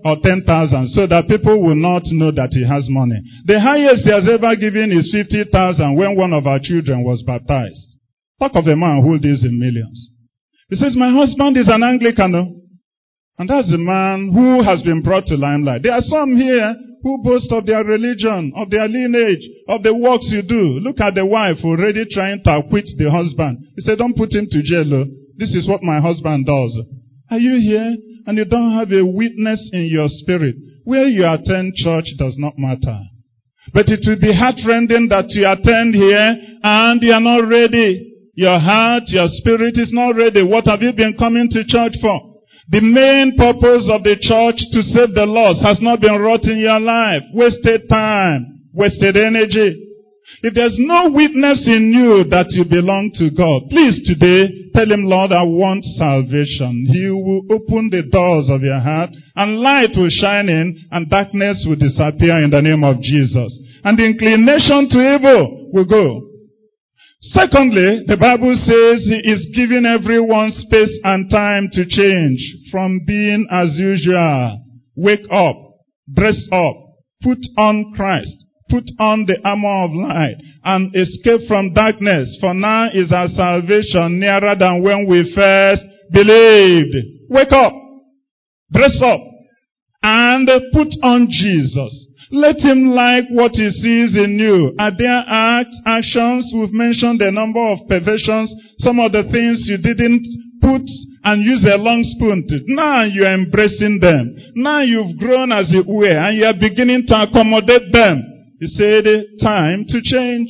or 0.05 0.17
10,000 0.23 0.89
so 0.89 1.07
that 1.07 1.29
people 1.29 1.61
will 1.61 1.77
not 1.77 2.03
know 2.07 2.31
that 2.33 2.49
he 2.51 2.65
has 2.65 2.87
money. 2.89 3.21
The 3.45 3.61
highest 3.61 4.05
he 4.05 4.11
has 4.11 4.25
ever 4.25 4.57
given 4.57 4.89
is 4.93 5.13
50,000 5.13 5.53
when 5.97 6.17
one 6.17 6.33
of 6.33 6.47
our 6.47 6.61
children 6.63 7.05
was 7.05 7.23
baptized. 7.27 7.99
Talk 8.41 8.53
of 8.55 8.67
a 8.67 8.77
man 8.77 9.03
who 9.03 9.19
deals 9.19 9.45
in 9.45 9.59
millions. 9.59 10.11
He 10.71 10.77
says, 10.77 10.97
my 10.97 11.13
husband 11.13 11.59
is 11.59 11.69
an 11.69 11.83
Anglican. 11.83 12.35
Oh. 12.35 12.57
And 13.39 13.51
that's 13.51 13.71
the 13.71 13.77
man 13.77 14.33
who 14.33 14.63
has 14.63 14.81
been 14.83 15.03
brought 15.03 15.27
to 15.27 15.37
limelight. 15.37 15.83
There 15.83 15.93
are 15.93 16.03
some 16.03 16.37
here 16.37 16.75
who 17.03 17.23
boast 17.23 17.51
of 17.51 17.67
their 17.67 17.85
religion, 17.85 18.53
of 18.57 18.71
their 18.71 18.89
lineage, 18.89 19.43
of 19.69 19.83
the 19.83 19.95
works 19.95 20.31
you 20.31 20.43
do. 20.43 20.79
Look 20.81 21.01
at 21.01 21.15
the 21.15 21.27
wife 21.27 21.59
already 21.65 22.07
trying 22.11 22.43
to 22.45 22.63
acquit 22.63 22.87
the 22.97 23.11
husband. 23.11 23.59
He 23.77 23.83
said, 23.83 23.99
don't 23.99 24.17
put 24.17 24.33
him 24.33 24.47
to 24.51 24.63
jail. 24.63 24.95
Oh. 24.95 25.07
This 25.37 25.51
is 25.55 25.69
what 25.69 25.83
my 25.83 26.01
husband 26.01 26.47
does. 26.47 26.79
Are 27.31 27.39
you 27.39 27.59
here? 27.59 27.97
and 28.27 28.39
you 28.39 28.45
don't 28.45 28.73
have 28.79 28.93
a 28.93 29.05
witness 29.05 29.71
in 29.73 29.87
your 29.91 30.09
spirit, 30.09 30.55
where 30.85 31.07
you 31.07 31.27
attend 31.27 31.75
church 31.75 32.07
does 32.19 32.35
not 32.39 32.55
matter. 32.57 32.99
But 33.73 33.87
it 33.89 34.01
will 34.07 34.21
be 34.21 34.35
heartrending 34.35 35.09
that 35.11 35.31
you 35.31 35.47
attend 35.47 35.95
here 35.95 36.37
and 36.63 37.03
you 37.03 37.13
are 37.13 37.21
not 37.21 37.49
ready. 37.49 38.11
Your 38.35 38.59
heart, 38.59 39.05
your 39.07 39.29
spirit 39.29 39.75
is 39.77 39.93
not 39.93 40.17
ready. 40.17 40.43
What 40.43 40.67
have 40.67 40.83
you 40.83 40.93
been 40.97 41.15
coming 41.19 41.49
to 41.51 41.65
church 41.67 41.95
for? 42.01 42.32
The 42.71 42.81
main 42.81 43.35
purpose 43.37 43.91
of 43.91 44.03
the 44.07 44.15
church 44.23 44.63
to 44.71 44.81
save 44.95 45.15
the 45.15 45.27
lost 45.27 45.63
has 45.67 45.83
not 45.83 46.01
been 46.01 46.15
wrought 46.15 46.45
in 46.45 46.59
your 46.59 46.79
life. 46.79 47.23
Wasted 47.35 47.89
time, 47.89 48.71
wasted 48.73 49.17
energy. 49.17 49.93
If 50.43 50.55
there's 50.55 50.79
no 50.79 51.11
witness 51.11 51.67
in 51.67 51.93
you 51.93 52.25
that 52.31 52.47
you 52.55 52.65
belong 52.65 53.11
to 53.19 53.31
God, 53.35 53.69
please 53.69 54.01
today 54.07 54.71
tell 54.73 54.91
him, 54.91 55.05
Lord, 55.05 55.33
I 55.33 55.43
want 55.43 55.85
salvation. 55.99 56.87
He 56.89 57.11
will 57.11 57.43
open 57.51 57.91
the 57.91 58.07
doors 58.11 58.47
of 58.49 58.63
your 58.63 58.81
heart 58.81 59.11
and 59.37 59.59
light 59.59 59.91
will 59.97 60.11
shine 60.11 60.49
in 60.49 60.87
and 60.91 61.11
darkness 61.11 61.67
will 61.67 61.77
disappear 61.77 62.43
in 62.43 62.51
the 62.51 62.63
name 62.63 62.85
of 62.85 63.03
Jesus. 63.03 63.53
And 63.85 63.99
the 63.99 64.07
inclination 64.07 64.89
to 64.91 64.99
evil 65.03 65.71
will 65.75 65.87
go. 65.87 66.32
Secondly, 67.23 68.03
the 68.07 68.17
Bible 68.17 68.55
says 68.57 69.05
he 69.07 69.31
is 69.31 69.53
giving 69.55 69.87
everyone 69.87 70.51
space 70.53 70.99
and 71.05 71.31
time 71.31 71.69
to 71.73 71.87
change 71.87 72.41
from 72.71 73.01
being 73.07 73.47
as 73.51 73.69
usual. 73.77 74.59
Wake 74.97 75.27
up, 75.31 75.57
dress 76.13 76.39
up, 76.53 76.77
put 77.23 77.39
on 77.57 77.93
Christ 77.95 78.43
put 78.73 78.85
on 78.99 79.27
the 79.27 79.37
armor 79.45 79.85
of 79.85 79.91
light 79.93 80.37
and 80.65 80.97
escape 80.97 81.47
from 81.47 81.75
darkness. 81.75 82.39
For 82.41 82.55
now 82.55 82.89
is 82.89 83.13
our 83.13 83.29
salvation 83.29 84.19
nearer 84.19 84.57
than 84.59 84.83
when 84.83 85.07
we 85.07 85.31
first 85.35 85.83
believed. 86.11 86.97
Wake 87.29 87.53
up, 87.53 87.73
dress 88.73 88.99
up, 89.05 89.21
and 90.03 90.49
put 90.73 90.89
on 91.05 91.29
Jesus. 91.31 92.02
Let 92.33 92.57
him 92.65 92.97
like 92.97 93.29
what 93.29 93.53
he 93.53 93.69
sees 93.71 94.17
in 94.17 94.41
you. 94.41 94.73
Are 94.81 94.91
there 94.97 95.23
acts, 95.29 95.77
actions? 95.85 96.51
We've 96.57 96.73
mentioned 96.73 97.21
a 97.21 97.31
number 97.31 97.61
of 97.61 97.85
perversions, 97.87 98.49
some 98.79 98.99
of 99.01 99.13
the 99.13 99.29
things 99.29 99.69
you 99.69 99.77
didn't 99.77 100.25
put 100.65 100.81
and 101.29 101.45
use 101.45 101.61
a 101.69 101.77
long 101.77 102.01
spoon 102.17 102.49
to. 102.49 102.57
Now 102.73 103.05
you're 103.05 103.35
embracing 103.35 104.01
them. 104.01 104.33
Now 104.57 104.81
you've 104.81 105.19
grown 105.19 105.53
as 105.53 105.69
it 105.77 105.85
were 105.87 106.09
and 106.09 106.39
you're 106.39 106.57
beginning 106.57 107.05
to 107.09 107.29
accommodate 107.29 107.93
them. 107.93 108.25
He 108.59 108.67
said, 108.81 109.05
time 109.43 109.85
to 109.93 110.01
change 110.01 110.49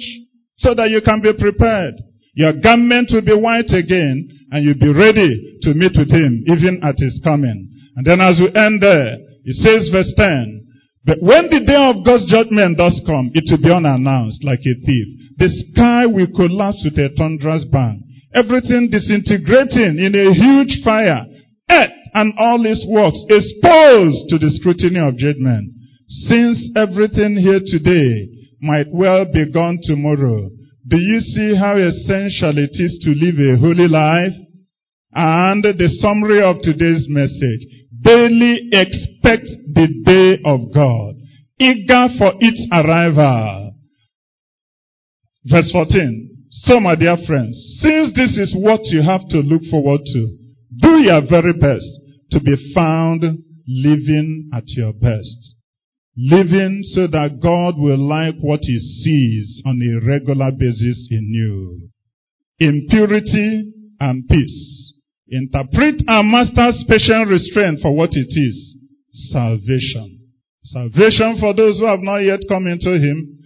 so 0.59 0.75
that 0.75 0.89
you 0.89 1.03
can 1.03 1.21
be 1.21 1.35
prepared. 1.35 1.95
Your 2.35 2.53
garment 2.63 3.11
will 3.11 3.27
be 3.27 3.35
white 3.35 3.75
again 3.75 4.29
and 4.53 4.65
you'll 4.65 4.79
be 4.79 4.93
ready 4.93 5.59
to 5.63 5.75
meet 5.75 5.99
with 5.99 6.15
him 6.15 6.45
even 6.47 6.81
at 6.85 6.95
his 6.97 7.21
coming. 7.25 7.75
And 7.97 8.07
then 8.07 8.21
as 8.21 8.39
we 8.39 8.55
end 8.55 8.81
there, 8.81 9.19
he 9.45 9.53
says 9.53 9.91
verse 9.91 10.13
10, 10.17 10.62
but 11.05 11.19
when 11.21 11.51
the 11.51 11.67
day 11.67 11.75
of 11.75 12.05
God's 12.07 12.31
judgment 12.31 12.79
does 12.79 13.01
come, 13.07 13.31
it 13.35 13.45
will 13.51 13.63
be 13.63 13.75
unannounced 13.75 14.45
like 14.45 14.63
a 14.63 14.77
thief. 14.87 15.07
The 15.39 15.51
sky 15.51 16.07
will 16.07 16.31
collapse 16.31 16.79
with 16.87 16.95
a 16.95 17.11
thunderous 17.19 17.67
bang. 17.73 18.03
Everything 18.35 18.89
disintegrating 18.89 19.99
in 19.99 20.15
a 20.15 20.31
huge 20.33 20.81
fire. 20.85 21.27
Earth 21.71 21.99
and 22.15 22.33
all 22.39 22.63
its 22.65 22.87
works 22.89 23.19
exposed 23.29 24.31
to 24.31 24.39
the 24.39 24.51
scrutiny 24.61 25.01
of 25.01 25.19
judgment. 25.19 25.75
Since 26.29 26.71
everything 26.77 27.37
here 27.37 27.61
today 27.67 28.29
might 28.61 28.87
well 28.93 29.27
be 29.27 29.51
gone 29.51 29.79
tomorrow, 29.83 30.51
do 30.87 30.99
you 30.99 31.21
see 31.21 31.57
how 31.57 31.77
essential 31.77 32.59
it 32.59 32.79
is 32.79 33.01
to 33.03 33.11
live 33.11 33.39
a 33.43 33.59
holy 33.59 33.89
life? 33.89 34.35
And 35.15 35.65
the 35.65 35.89
summary 36.01 36.43
of 36.43 36.63
today's 36.63 37.07
message, 37.09 37.82
daily 38.03 38.69
expect 38.73 39.47
the 39.75 39.89
day 40.05 40.43
of 40.45 40.73
God, 40.75 41.15
eager 41.59 42.09
for 42.19 42.33
its 42.41 42.67
arrival. 42.73 43.75
Verse 45.45 45.71
14. 45.73 46.29
So 46.51 46.81
my 46.81 46.95
dear 46.95 47.17
friends, 47.27 47.57
since 47.81 48.13
this 48.15 48.37
is 48.37 48.55
what 48.57 48.81
you 48.85 49.03
have 49.03 49.27
to 49.31 49.39
look 49.39 49.63
forward 49.71 50.01
to, 50.05 50.37
do 50.81 51.03
your 51.03 51.23
very 51.29 51.55
best 51.55 51.87
to 52.31 52.41
be 52.41 52.73
found 52.75 53.23
living 53.67 54.51
at 54.55 54.65
your 54.69 54.93
best. 54.93 55.55
Living 56.17 56.83
so 56.93 57.07
that 57.07 57.41
God 57.43 57.79
will 57.79 57.99
like 57.99 58.35
what 58.41 58.61
he 58.63 58.79
sees 58.79 59.63
on 59.65 59.81
a 59.81 60.07
regular 60.07 60.51
basis 60.53 61.09
in 61.11 61.33
you. 61.33 61.89
In 62.59 62.87
purity 62.91 63.73
and 63.99 64.29
peace. 64.29 64.72
Interpret 65.33 65.97
our 66.09 66.23
master's 66.23 66.85
patient 66.89 67.29
restraint 67.29 67.81
for 67.81 67.97
what 67.97 68.11
it 68.13 68.29
is. 68.29 68.77
Salvation. 69.33 70.21
Salvation 70.65 71.39
for 71.41 71.55
those 71.55 71.79
who 71.79 71.87
have 71.87 72.01
not 72.03 72.19
yet 72.19 72.41
come 72.49 72.67
into 72.67 72.93
him. 72.93 73.39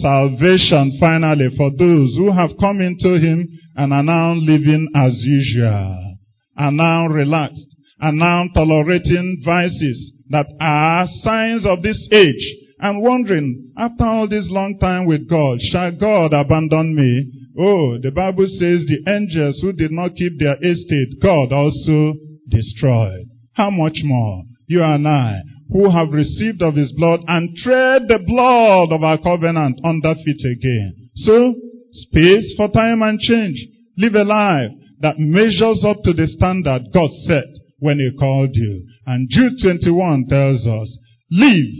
Salvation 0.00 0.96
finally 0.98 1.48
for 1.56 1.70
those 1.78 2.16
who 2.16 2.32
have 2.32 2.50
come 2.58 2.80
into 2.80 3.20
him 3.20 3.46
and 3.76 3.92
are 3.92 4.02
now 4.02 4.32
living 4.32 4.88
as 4.96 5.22
usual. 5.22 6.16
Are 6.56 6.72
now 6.72 7.06
relaxed. 7.06 7.66
Are 8.00 8.12
now 8.12 8.44
tolerating 8.54 9.42
vices 9.44 10.24
that 10.30 10.46
are 10.60 11.06
signs 11.22 11.66
of 11.66 11.82
this 11.82 12.08
age 12.10 12.64
I'm 12.84 13.00
wondering, 13.00 13.72
after 13.78 14.04
all 14.04 14.28
this 14.28 14.46
long 14.50 14.78
time 14.78 15.06
with 15.06 15.28
God, 15.28 15.58
shall 15.72 15.92
God 15.92 16.34
abandon 16.34 16.94
me? 16.94 17.43
Oh, 17.56 17.98
the 18.02 18.10
Bible 18.10 18.46
says 18.48 18.82
the 18.82 19.04
angels 19.06 19.60
who 19.62 19.72
did 19.72 19.92
not 19.92 20.16
keep 20.16 20.38
their 20.38 20.56
estate, 20.58 21.22
God 21.22 21.52
also 21.52 22.18
destroyed. 22.48 23.30
How 23.52 23.70
much 23.70 23.98
more? 24.02 24.42
You 24.66 24.82
and 24.82 25.06
I, 25.06 25.38
who 25.70 25.88
have 25.90 26.10
received 26.10 26.62
of 26.62 26.74
his 26.74 26.92
blood 26.92 27.20
and 27.28 27.56
tread 27.56 28.08
the 28.08 28.18
blood 28.26 28.90
of 28.90 29.04
our 29.04 29.18
covenant 29.18 29.78
under 29.84 30.14
feet 30.14 30.44
again. 30.44 31.10
So, 31.14 31.54
space 31.92 32.54
for 32.56 32.70
time 32.72 33.02
and 33.02 33.20
change. 33.20 33.64
Live 33.98 34.14
a 34.14 34.24
life 34.24 34.72
that 35.00 35.18
measures 35.18 35.84
up 35.86 35.98
to 36.02 36.12
the 36.12 36.26
standard 36.26 36.90
God 36.92 37.10
set 37.26 37.46
when 37.78 38.00
he 38.00 38.10
called 38.18 38.50
you. 38.54 38.84
And 39.06 39.28
Jude 39.30 39.60
21 39.62 40.26
tells 40.28 40.66
us, 40.66 40.98
live 41.30 41.70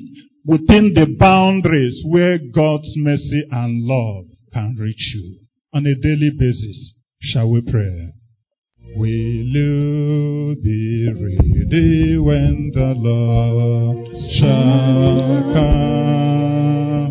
within 0.46 0.94
the 0.94 1.16
boundaries 1.18 2.00
where 2.06 2.38
God's 2.54 2.92
mercy 2.96 3.42
and 3.50 3.82
love 3.82 4.26
can 4.52 4.76
reach 4.78 5.14
you 5.16 5.43
on 5.74 5.84
a 5.86 5.94
daily 5.96 6.30
basis. 6.38 6.94
Shall 7.20 7.50
we 7.50 7.60
pray? 7.68 8.12
Will 8.94 9.08
you 9.08 10.54
be 10.62 11.08
ready 11.12 12.16
when 12.16 12.70
the 12.72 12.94
Lord 12.96 14.06
shall 14.38 15.42
come? 15.52 17.10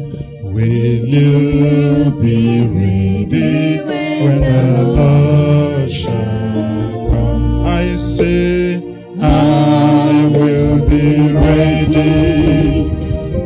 Will 0.53 0.63
you 0.63 2.11
be 2.21 2.61
ready 2.71 3.81
when 4.23 4.39
the 4.39 4.83
Lord 4.95 5.89
shall 5.91 7.09
come? 7.11 7.65
I 7.67 7.83
say, 8.15 8.79
I 9.21 10.31
will 10.31 10.87
be 10.89 11.33
ready. 11.33 12.15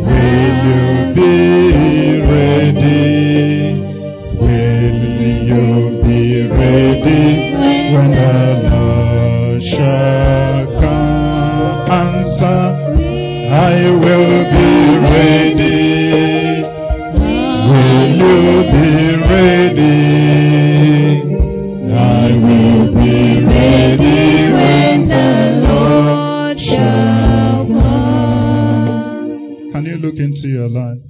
Will 0.06 0.57
you 0.68 0.85
be 1.15 1.31
ready? 2.22 3.16
you 5.47 6.01
be 6.03 6.47
ready 6.47 7.55
when 7.93 8.11
shall 9.61 10.65
come? 10.79 11.07
I 13.49 13.89
will 13.89 14.43
be 14.53 14.69
ready. 15.07 15.87
Will 17.69 18.07
you 18.21 18.37
be 18.73 18.87
ready? 19.31 19.99
I 21.93 22.31
will 22.45 22.85
be 22.93 23.15
ready 23.43 24.21
when 24.53 24.97
the 25.07 25.31
Lord 25.67 26.57
shall 26.59 27.65
come. 27.65 28.11
Can 29.73 29.83
you 29.85 29.97
look 29.97 30.17
into 30.17 30.47
your 30.47 30.69
life? 30.69 31.03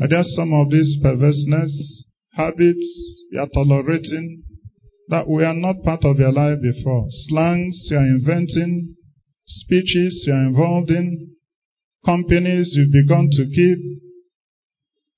Are 0.00 0.08
there 0.08 0.24
some 0.24 0.52
of 0.54 0.70
this 0.70 0.98
perverseness 1.02 2.04
habits 2.40 2.88
you 3.32 3.40
are 3.40 3.52
tolerating 3.52 4.42
that 5.08 5.28
were 5.28 5.52
not 5.52 5.82
part 5.84 6.04
of 6.04 6.18
your 6.18 6.32
life 6.32 6.58
before? 6.62 7.06
Slangs 7.28 7.88
you 7.90 7.96
are 7.96 8.06
inventing, 8.06 8.94
speeches 9.46 10.24
you 10.26 10.32
are 10.32 10.46
involved 10.46 10.90
in, 10.90 11.36
companies 12.04 12.70
you've 12.72 12.92
begun 12.92 13.28
to 13.30 13.44
keep, 13.44 13.78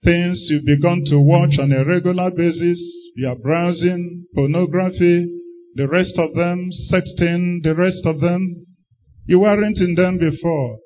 things 0.04 0.48
you've 0.50 0.66
begun 0.66 1.02
to 1.06 1.20
watch 1.20 1.54
on 1.60 1.72
a 1.72 1.84
regular 1.84 2.30
basis, 2.30 2.80
you 3.16 3.28
are 3.28 3.36
browsing, 3.36 4.26
pornography, 4.34 5.28
the 5.74 5.88
rest 5.88 6.14
of 6.18 6.34
them, 6.34 6.70
sexting, 6.90 7.62
the 7.62 7.74
rest 7.76 8.02
of 8.04 8.20
them. 8.20 8.66
You 9.26 9.40
weren't 9.40 9.78
in 9.78 9.94
them 9.94 10.18
before. 10.18 10.78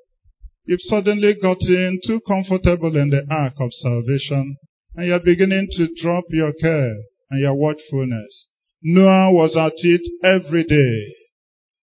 You've 0.66 0.82
suddenly 0.82 1.34
gotten 1.40 2.00
too 2.06 2.20
comfortable 2.26 2.96
in 2.96 3.10
the 3.10 3.24
ark 3.30 3.54
of 3.58 3.70
salvation, 3.72 4.56
and 4.97 5.06
you're 5.06 5.20
beginning 5.24 5.68
to 5.73 5.89
drop 6.02 6.24
your 6.31 6.52
care 6.52 6.94
and 7.31 7.40
your 7.40 7.55
watchfulness. 7.55 8.48
Noah 8.82 9.32
was 9.32 9.55
at 9.56 9.73
it 9.77 10.02
every 10.23 10.64
day. 10.64 11.14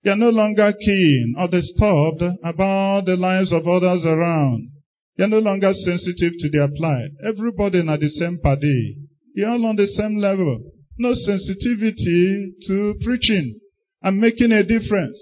You're 0.03 0.15
no 0.15 0.29
longer 0.29 0.73
keen 0.73 1.35
or 1.37 1.47
disturbed 1.47 2.23
about 2.43 3.05
the 3.05 3.15
lives 3.17 3.51
of 3.51 3.67
others 3.67 4.03
around. 4.05 4.69
You're 5.17 5.27
no 5.27 5.39
longer 5.39 5.73
sensitive 5.73 6.33
to 6.39 6.49
their 6.51 6.67
plight. 6.67 7.11
Everybody 7.25 7.79
in 7.79 7.87
the 7.87 8.09
same 8.09 8.39
party. 8.41 8.97
You're 9.35 9.49
all 9.49 9.65
on 9.65 9.75
the 9.75 9.87
same 9.87 10.17
level. 10.17 10.71
No 10.97 11.13
sensitivity 11.13 12.53
to 12.67 12.95
preaching 13.03 13.59
and 14.01 14.19
making 14.19 14.51
a 14.51 14.63
difference. 14.63 15.19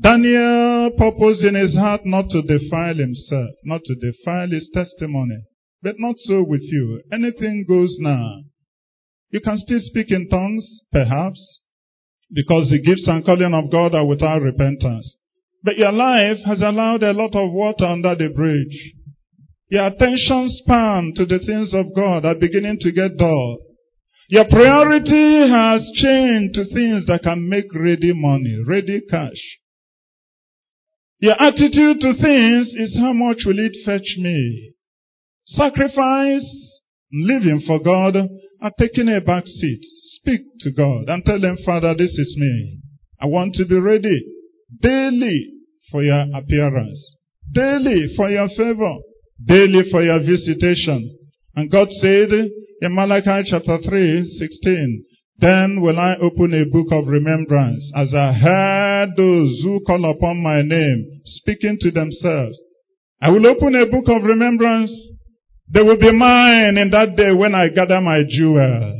Daniel 0.00 0.92
purposed 0.96 1.42
in 1.42 1.54
his 1.54 1.74
heart 1.74 2.02
not 2.04 2.30
to 2.30 2.42
defile 2.42 2.94
himself, 2.94 3.50
not 3.64 3.80
to 3.84 3.94
defile 3.96 4.48
his 4.48 4.70
testimony. 4.72 5.42
But 5.82 5.94
not 5.98 6.16
so 6.18 6.42
with 6.42 6.62
you. 6.62 7.02
Anything 7.12 7.64
goes 7.68 7.96
now. 8.00 8.42
You 9.30 9.40
can 9.40 9.58
still 9.58 9.80
speak 9.80 10.10
in 10.10 10.28
tongues, 10.28 10.80
perhaps, 10.90 11.60
because 12.32 12.70
the 12.70 12.80
gifts 12.80 13.06
and 13.06 13.24
calling 13.24 13.54
of 13.54 13.70
God 13.70 13.94
are 13.94 14.06
without 14.06 14.42
repentance. 14.42 15.16
But 15.62 15.76
your 15.76 15.92
life 15.92 16.38
has 16.46 16.62
allowed 16.62 17.02
a 17.02 17.12
lot 17.12 17.34
of 17.34 17.52
water 17.52 17.84
under 17.84 18.14
the 18.14 18.30
bridge. 18.34 18.94
Your 19.70 19.86
attention 19.86 20.48
span 20.48 21.12
to 21.16 21.26
the 21.26 21.40
things 21.40 21.74
of 21.74 21.94
God 21.94 22.24
are 22.24 22.34
beginning 22.34 22.78
to 22.80 22.92
get 22.92 23.18
dull. 23.18 23.58
Your 24.30 24.46
priority 24.48 25.48
has 25.48 25.90
changed 25.94 26.54
to 26.54 26.64
things 26.64 27.06
that 27.06 27.22
can 27.22 27.48
make 27.48 27.72
ready 27.74 28.12
money, 28.14 28.58
ready 28.66 29.02
cash. 29.10 29.58
Your 31.20 31.40
attitude 31.40 32.00
to 32.00 32.14
things 32.14 32.68
is 32.76 32.96
how 32.98 33.12
much 33.12 33.38
will 33.44 33.58
it 33.58 33.76
fetch 33.84 34.16
me? 34.18 34.74
Sacrifice, 35.48 36.80
living 37.12 37.62
for 37.66 37.80
God, 37.80 38.16
are 38.60 38.72
taking 38.78 39.08
a 39.08 39.20
back 39.20 39.46
seat. 39.46 39.80
Speak 40.20 40.40
to 40.60 40.72
God 40.72 41.08
and 41.08 41.24
tell 41.24 41.42
him, 41.42 41.56
Father, 41.64 41.94
this 41.94 42.10
is 42.10 42.36
me. 42.38 42.80
I 43.20 43.26
want 43.26 43.54
to 43.54 43.64
be 43.64 43.78
ready 43.78 44.24
daily 44.82 45.52
for 45.90 46.02
your 46.02 46.26
appearance, 46.34 47.16
daily 47.52 48.12
for 48.16 48.28
your 48.30 48.48
favor, 48.48 48.96
daily 49.46 49.90
for 49.90 50.02
your 50.02 50.20
visitation. 50.20 51.16
And 51.54 51.70
God 51.70 51.88
said 51.92 52.30
in 52.30 52.94
Malachi 52.94 53.48
chapter 53.50 53.78
3, 53.88 54.24
16, 54.24 55.04
then 55.38 55.80
will 55.80 55.98
I 55.98 56.16
open 56.16 56.52
a 56.52 56.70
book 56.70 56.88
of 56.90 57.06
remembrance 57.06 57.90
as 57.96 58.12
I 58.12 58.32
heard 58.32 59.10
those 59.16 59.60
who 59.62 59.80
call 59.86 60.04
upon 60.10 60.42
my 60.42 60.62
name 60.62 61.20
speaking 61.24 61.78
to 61.80 61.90
themselves. 61.90 62.58
I 63.22 63.30
will 63.30 63.46
open 63.46 63.74
a 63.74 63.86
book 63.86 64.04
of 64.08 64.24
remembrance. 64.24 64.92
They 65.72 65.82
will 65.82 65.98
be 65.98 66.12
mine 66.12 66.78
in 66.78 66.90
that 66.90 67.16
day 67.16 67.32
when 67.32 67.54
I 67.54 67.68
gather 67.68 68.00
my 68.00 68.22
jewel. 68.28 68.94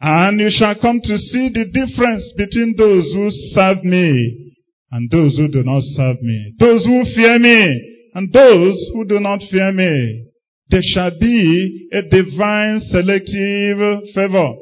And 0.00 0.40
you 0.40 0.50
shall 0.50 0.74
come 0.80 1.00
to 1.02 1.18
see 1.18 1.50
the 1.52 1.66
difference 1.66 2.32
between 2.36 2.74
those 2.78 3.04
who 3.12 3.28
serve 3.52 3.84
me 3.84 4.54
and 4.90 5.10
those 5.10 5.36
who 5.36 5.48
do 5.48 5.62
not 5.64 5.82
serve 5.82 6.22
me. 6.22 6.54
Those 6.58 6.84
who 6.84 7.04
fear 7.14 7.38
me 7.38 8.10
and 8.14 8.32
those 8.32 8.90
who 8.94 9.04
do 9.06 9.20
not 9.20 9.40
fear 9.50 9.72
me. 9.72 10.24
There 10.70 10.82
shall 10.82 11.10
be 11.18 11.88
a 11.92 12.02
divine 12.02 12.80
selective 12.80 14.04
favor. 14.14 14.54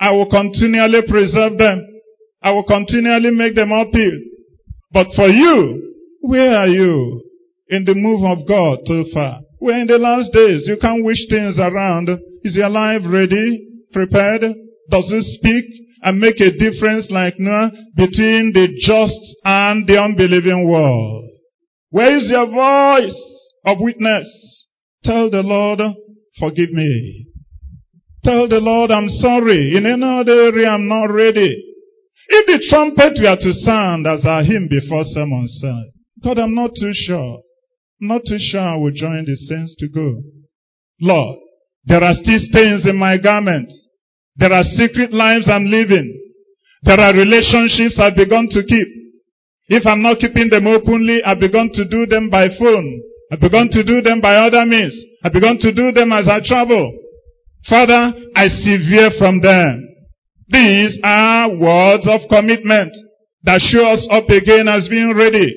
I 0.00 0.12
will 0.12 0.30
continually 0.30 1.02
preserve 1.06 1.58
them. 1.58 1.86
I 2.42 2.52
will 2.52 2.64
continually 2.64 3.30
make 3.30 3.54
them 3.54 3.70
appeal. 3.70 4.18
But 4.92 5.08
for 5.14 5.28
you, 5.28 5.94
where 6.22 6.56
are 6.56 6.68
you 6.68 7.22
in 7.68 7.84
the 7.84 7.94
move 7.94 8.24
of 8.24 8.48
God 8.48 8.78
too 8.86 9.04
far? 9.12 9.40
We're 9.60 9.80
in 9.80 9.86
the 9.86 9.98
last 9.98 10.32
days. 10.32 10.64
You 10.66 10.78
can't 10.80 11.04
wish 11.04 11.28
things 11.28 11.58
around. 11.58 12.08
Is 12.42 12.56
your 12.56 12.70
life 12.70 13.02
ready? 13.04 13.68
Prepared? 13.92 14.40
Does 14.90 15.12
it 15.12 15.24
speak 15.38 15.64
and 16.02 16.18
make 16.18 16.40
a 16.40 16.56
difference 16.56 17.08
like 17.10 17.34
Noah 17.38 17.70
between 17.94 18.52
the 18.54 18.68
just 18.80 19.20
and 19.44 19.86
the 19.86 20.00
unbelieving 20.00 20.68
world? 20.68 21.24
Where 21.90 22.16
is 22.16 22.30
your 22.30 22.46
voice 22.46 23.20
of 23.66 23.78
witness? 23.80 24.26
Tell 25.04 25.30
the 25.30 25.42
Lord, 25.42 25.80
forgive 26.38 26.70
me. 26.70 27.26
Tell 28.24 28.48
the 28.48 28.60
Lord, 28.60 28.90
I'm 28.90 29.08
sorry. 29.08 29.76
In 29.76 29.86
any 29.86 30.02
other 30.02 30.32
area, 30.32 30.68
I'm 30.68 30.88
not 30.88 31.12
ready. 31.12 31.64
If 32.28 32.46
the 32.46 32.66
trumpet 32.70 33.18
were 33.20 33.36
to 33.36 33.52
sound 33.64 34.06
as 34.06 34.24
our 34.24 34.42
hymn 34.42 34.68
before 34.70 35.04
sermon 35.06 35.48
said, 35.48 35.92
God, 36.22 36.38
I'm 36.38 36.54
not 36.54 36.70
too 36.78 36.92
sure. 36.92 37.40
Not 38.00 38.22
too 38.26 38.38
sure 38.38 38.60
I 38.60 38.76
will 38.76 38.92
join 38.92 39.24
the 39.26 39.36
saints 39.36 39.76
to 39.78 39.88
go. 39.88 40.22
Lord, 41.02 41.38
there 41.84 42.02
are 42.02 42.14
still 42.14 42.38
stains 42.50 42.86
in 42.86 42.96
my 42.96 43.18
garments. 43.18 43.74
There 44.36 44.52
are 44.52 44.64
secret 44.64 45.12
lives 45.12 45.48
I'm 45.48 45.66
living. 45.66 46.16
There 46.82 46.98
are 46.98 47.12
relationships 47.12 47.98
I've 47.98 48.16
begun 48.16 48.48
to 48.50 48.62
keep. 48.62 48.88
If 49.68 49.86
I'm 49.86 50.02
not 50.02 50.18
keeping 50.18 50.48
them 50.48 50.66
openly, 50.66 51.22
I've 51.24 51.40
begun 51.40 51.70
to 51.74 51.88
do 51.88 52.06
them 52.06 52.30
by 52.30 52.48
phone. 52.58 53.02
I've 53.30 53.40
begun 53.40 53.68
to 53.70 53.84
do 53.84 54.00
them 54.00 54.20
by 54.20 54.34
other 54.36 54.64
means. 54.64 54.96
I've 55.22 55.32
begun 55.32 55.58
to 55.60 55.72
do 55.72 55.92
them 55.92 56.10
as 56.12 56.26
I 56.26 56.40
travel. 56.42 56.98
Father, 57.68 58.14
I 58.34 58.48
sever 58.48 59.10
from 59.18 59.40
them. 59.42 59.86
These 60.48 60.98
are 61.04 61.54
words 61.54 62.08
of 62.08 62.20
commitment 62.30 62.92
that 63.44 63.60
show 63.60 63.86
us 63.92 64.08
up 64.10 64.28
again 64.30 64.68
as 64.68 64.88
being 64.88 65.14
ready. 65.14 65.54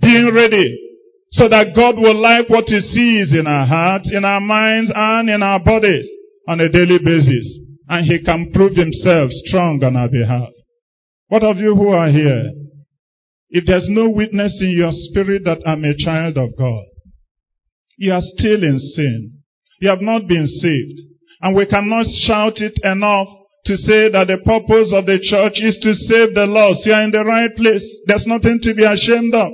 Being 0.00 0.32
ready. 0.34 0.89
So 1.32 1.48
that 1.48 1.76
God 1.76 1.96
will 1.96 2.20
like 2.20 2.48
what 2.48 2.64
He 2.66 2.80
sees 2.80 3.32
in 3.38 3.46
our 3.46 3.66
hearts, 3.66 4.10
in 4.12 4.24
our 4.24 4.40
minds, 4.40 4.90
and 4.94 5.30
in 5.30 5.42
our 5.42 5.62
bodies 5.62 6.08
on 6.48 6.60
a 6.60 6.68
daily 6.68 6.98
basis. 6.98 7.58
And 7.88 8.04
He 8.04 8.24
can 8.24 8.50
prove 8.52 8.74
Himself 8.74 9.30
strong 9.46 9.82
on 9.84 9.96
our 9.96 10.08
behalf. 10.08 10.50
What 11.28 11.44
of 11.44 11.58
you 11.58 11.76
who 11.76 11.88
are 11.90 12.10
here? 12.10 12.50
If 13.50 13.64
there's 13.66 13.86
no 13.88 14.10
witness 14.10 14.58
in 14.60 14.70
your 14.70 14.90
spirit 14.92 15.42
that 15.44 15.62
I'm 15.66 15.84
a 15.84 15.94
child 15.96 16.36
of 16.36 16.50
God, 16.58 16.84
you 17.96 18.12
are 18.12 18.22
still 18.22 18.62
in 18.62 18.78
sin. 18.78 19.42
You 19.80 19.90
have 19.90 20.00
not 20.00 20.26
been 20.26 20.46
saved. 20.46 21.00
And 21.42 21.56
we 21.56 21.66
cannot 21.66 22.06
shout 22.26 22.58
it 22.58 22.78
enough 22.82 23.28
to 23.66 23.76
say 23.76 24.10
that 24.10 24.26
the 24.26 24.38
purpose 24.44 24.92
of 24.92 25.06
the 25.06 25.18
church 25.22 25.60
is 25.60 25.78
to 25.82 25.94
save 25.94 26.34
the 26.34 26.46
lost. 26.46 26.86
You 26.86 26.94
are 26.94 27.04
in 27.04 27.10
the 27.10 27.24
right 27.24 27.54
place. 27.54 27.84
There's 28.06 28.26
nothing 28.26 28.58
to 28.62 28.74
be 28.74 28.84
ashamed 28.84 29.34
of. 29.34 29.50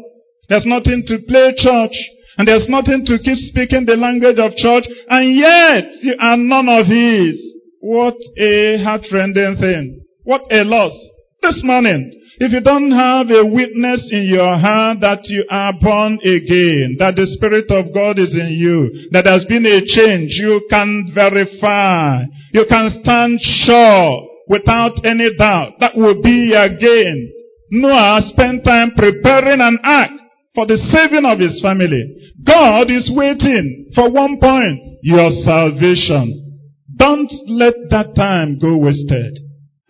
There's 0.49 0.67
nothing 0.67 1.05
to 1.07 1.19
play 1.29 1.55
church. 1.57 1.97
And 2.39 2.47
there's 2.47 2.69
nothing 2.69 3.05
to 3.07 3.19
keep 3.19 3.39
speaking 3.49 3.87
the 3.87 3.97
language 3.97 4.39
of 4.39 4.55
church. 4.57 4.85
And 5.09 5.35
yet, 5.35 5.89
you 6.03 6.17
are 6.21 6.37
none 6.37 6.69
of 6.69 6.87
his. 6.87 7.41
What 7.81 8.17
a 8.37 8.83
heart-rending 8.83 9.57
thing. 9.57 10.05
What 10.25 10.43
a 10.51 10.65
loss. 10.65 10.93
This 11.41 11.63
morning, 11.65 12.13
if 12.39 12.53
you 12.53 12.61
don't 12.61 12.91
have 12.91 13.31
a 13.31 13.47
witness 13.47 14.11
in 14.11 14.25
your 14.25 14.59
heart 14.59 15.01
that 15.01 15.21
you 15.25 15.47
are 15.49 15.73
born 15.81 16.19
again, 16.21 16.97
that 16.99 17.17
the 17.17 17.25
Spirit 17.39 17.71
of 17.71 17.95
God 17.95 18.19
is 18.19 18.35
in 18.35 18.53
you, 18.53 19.09
that 19.13 19.25
there's 19.25 19.47
been 19.47 19.65
a 19.65 19.81
change, 19.81 20.37
you 20.37 20.67
can 20.69 21.09
verify. 21.15 22.25
You 22.53 22.67
can 22.69 22.91
stand 23.01 23.41
sure 23.41 24.29
without 24.49 25.01
any 25.07 25.33
doubt. 25.39 25.81
That 25.81 25.97
will 25.97 26.21
be 26.21 26.53
again. 26.53 27.33
Noah 27.71 28.21
spent 28.27 28.65
time 28.65 28.93
preparing 28.97 29.61
an 29.61 29.79
ark 29.83 30.11
for 30.57 30.67
the 30.67 30.81
saving 30.89 31.29
of 31.29 31.39
his 31.39 31.61
family. 31.61 32.33
God 32.43 32.91
is 32.91 33.13
waiting 33.15 33.93
for 33.95 34.11
one 34.11 34.41
point, 34.41 34.81
your 35.03 35.29
salvation. 35.45 36.65
Don't 36.97 37.31
let 37.47 37.75
that 37.93 38.17
time 38.17 38.59
go 38.59 38.79
wasted. 38.79 39.37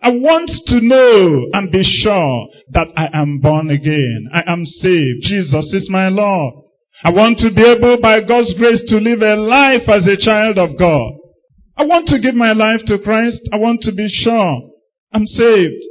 I 0.03 0.11
want 0.11 0.51
to 0.67 0.77
know 0.83 1.47
and 1.53 1.71
be 1.71 1.81
sure 2.03 2.47
that 2.75 2.91
I 2.95 3.09
am 3.17 3.39
born 3.39 3.71
again. 3.71 4.27
I 4.33 4.43
am 4.51 4.65
saved. 4.65 5.23
Jesus 5.23 5.73
is 5.73 5.87
my 5.89 6.09
Lord. 6.09 6.53
I 7.03 7.11
want 7.11 7.39
to 7.39 7.53
be 7.55 7.63
able 7.63 7.99
by 8.01 8.21
God's 8.27 8.53
grace 8.57 8.83
to 8.89 8.97
live 8.97 9.21
a 9.21 9.39
life 9.39 9.87
as 9.87 10.05
a 10.05 10.19
child 10.19 10.57
of 10.57 10.77
God. 10.77 11.13
I 11.77 11.85
want 11.85 12.07
to 12.09 12.19
give 12.19 12.35
my 12.35 12.51
life 12.53 12.81
to 12.87 12.99
Christ. 12.99 13.39
I 13.53 13.57
want 13.57 13.81
to 13.83 13.93
be 13.95 14.07
sure 14.09 14.61
I'm 15.13 15.27
saved. 15.27 15.83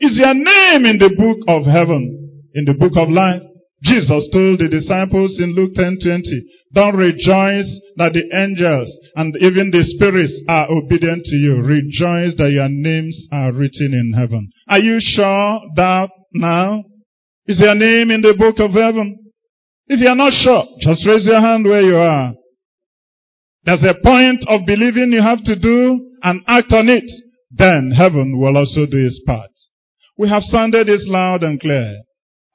Is 0.00 0.18
your 0.18 0.34
name 0.34 0.84
in 0.84 0.98
the 0.98 1.14
book 1.16 1.38
of 1.48 1.64
heaven, 1.64 2.44
in 2.54 2.64
the 2.66 2.74
book 2.74 2.92
of 2.96 3.08
life? 3.08 3.42
Jesus 3.82 4.28
told 4.32 4.58
the 4.58 4.68
disciples 4.68 5.38
in 5.38 5.54
Luke 5.54 5.74
10:20, 5.74 6.42
"Don't 6.74 6.96
rejoice 6.96 7.80
that 7.96 8.12
the 8.12 8.24
angels 8.34 8.90
and 9.14 9.36
even 9.40 9.70
the 9.70 9.84
spirits 9.84 10.32
are 10.48 10.70
obedient 10.70 11.24
to 11.24 11.36
you. 11.36 11.56
Rejoice 11.56 12.34
that 12.36 12.50
your 12.50 12.68
names 12.68 13.28
are 13.30 13.52
written 13.52 13.94
in 13.94 14.12
heaven." 14.14 14.48
Are 14.68 14.80
you 14.80 14.98
sure 15.00 15.60
that 15.76 16.10
now? 16.34 16.82
Is 17.46 17.60
your 17.60 17.76
name 17.76 18.10
in 18.10 18.20
the 18.20 18.34
book 18.34 18.58
of 18.58 18.72
heaven? 18.72 19.16
If 19.86 20.00
you 20.00 20.08
are 20.08 20.16
not 20.16 20.32
sure, 20.32 20.66
just 20.80 21.06
raise 21.06 21.24
your 21.24 21.40
hand 21.40 21.64
where 21.64 21.82
you 21.82 21.96
are. 21.96 22.34
There's 23.64 23.84
a 23.84 23.94
point 23.94 24.44
of 24.48 24.66
believing 24.66 25.12
you 25.12 25.22
have 25.22 25.42
to 25.44 25.56
do 25.56 26.00
and 26.22 26.42
act 26.46 26.72
on 26.72 26.88
it. 26.88 27.04
Then 27.50 27.92
heaven 27.92 28.38
will 28.38 28.56
also 28.56 28.86
do 28.86 29.06
its 29.06 29.20
part. 29.24 29.50
We 30.18 30.28
have 30.28 30.42
sounded 30.44 30.88
this 30.88 31.06
loud 31.06 31.42
and 31.44 31.60
clear 31.60 32.02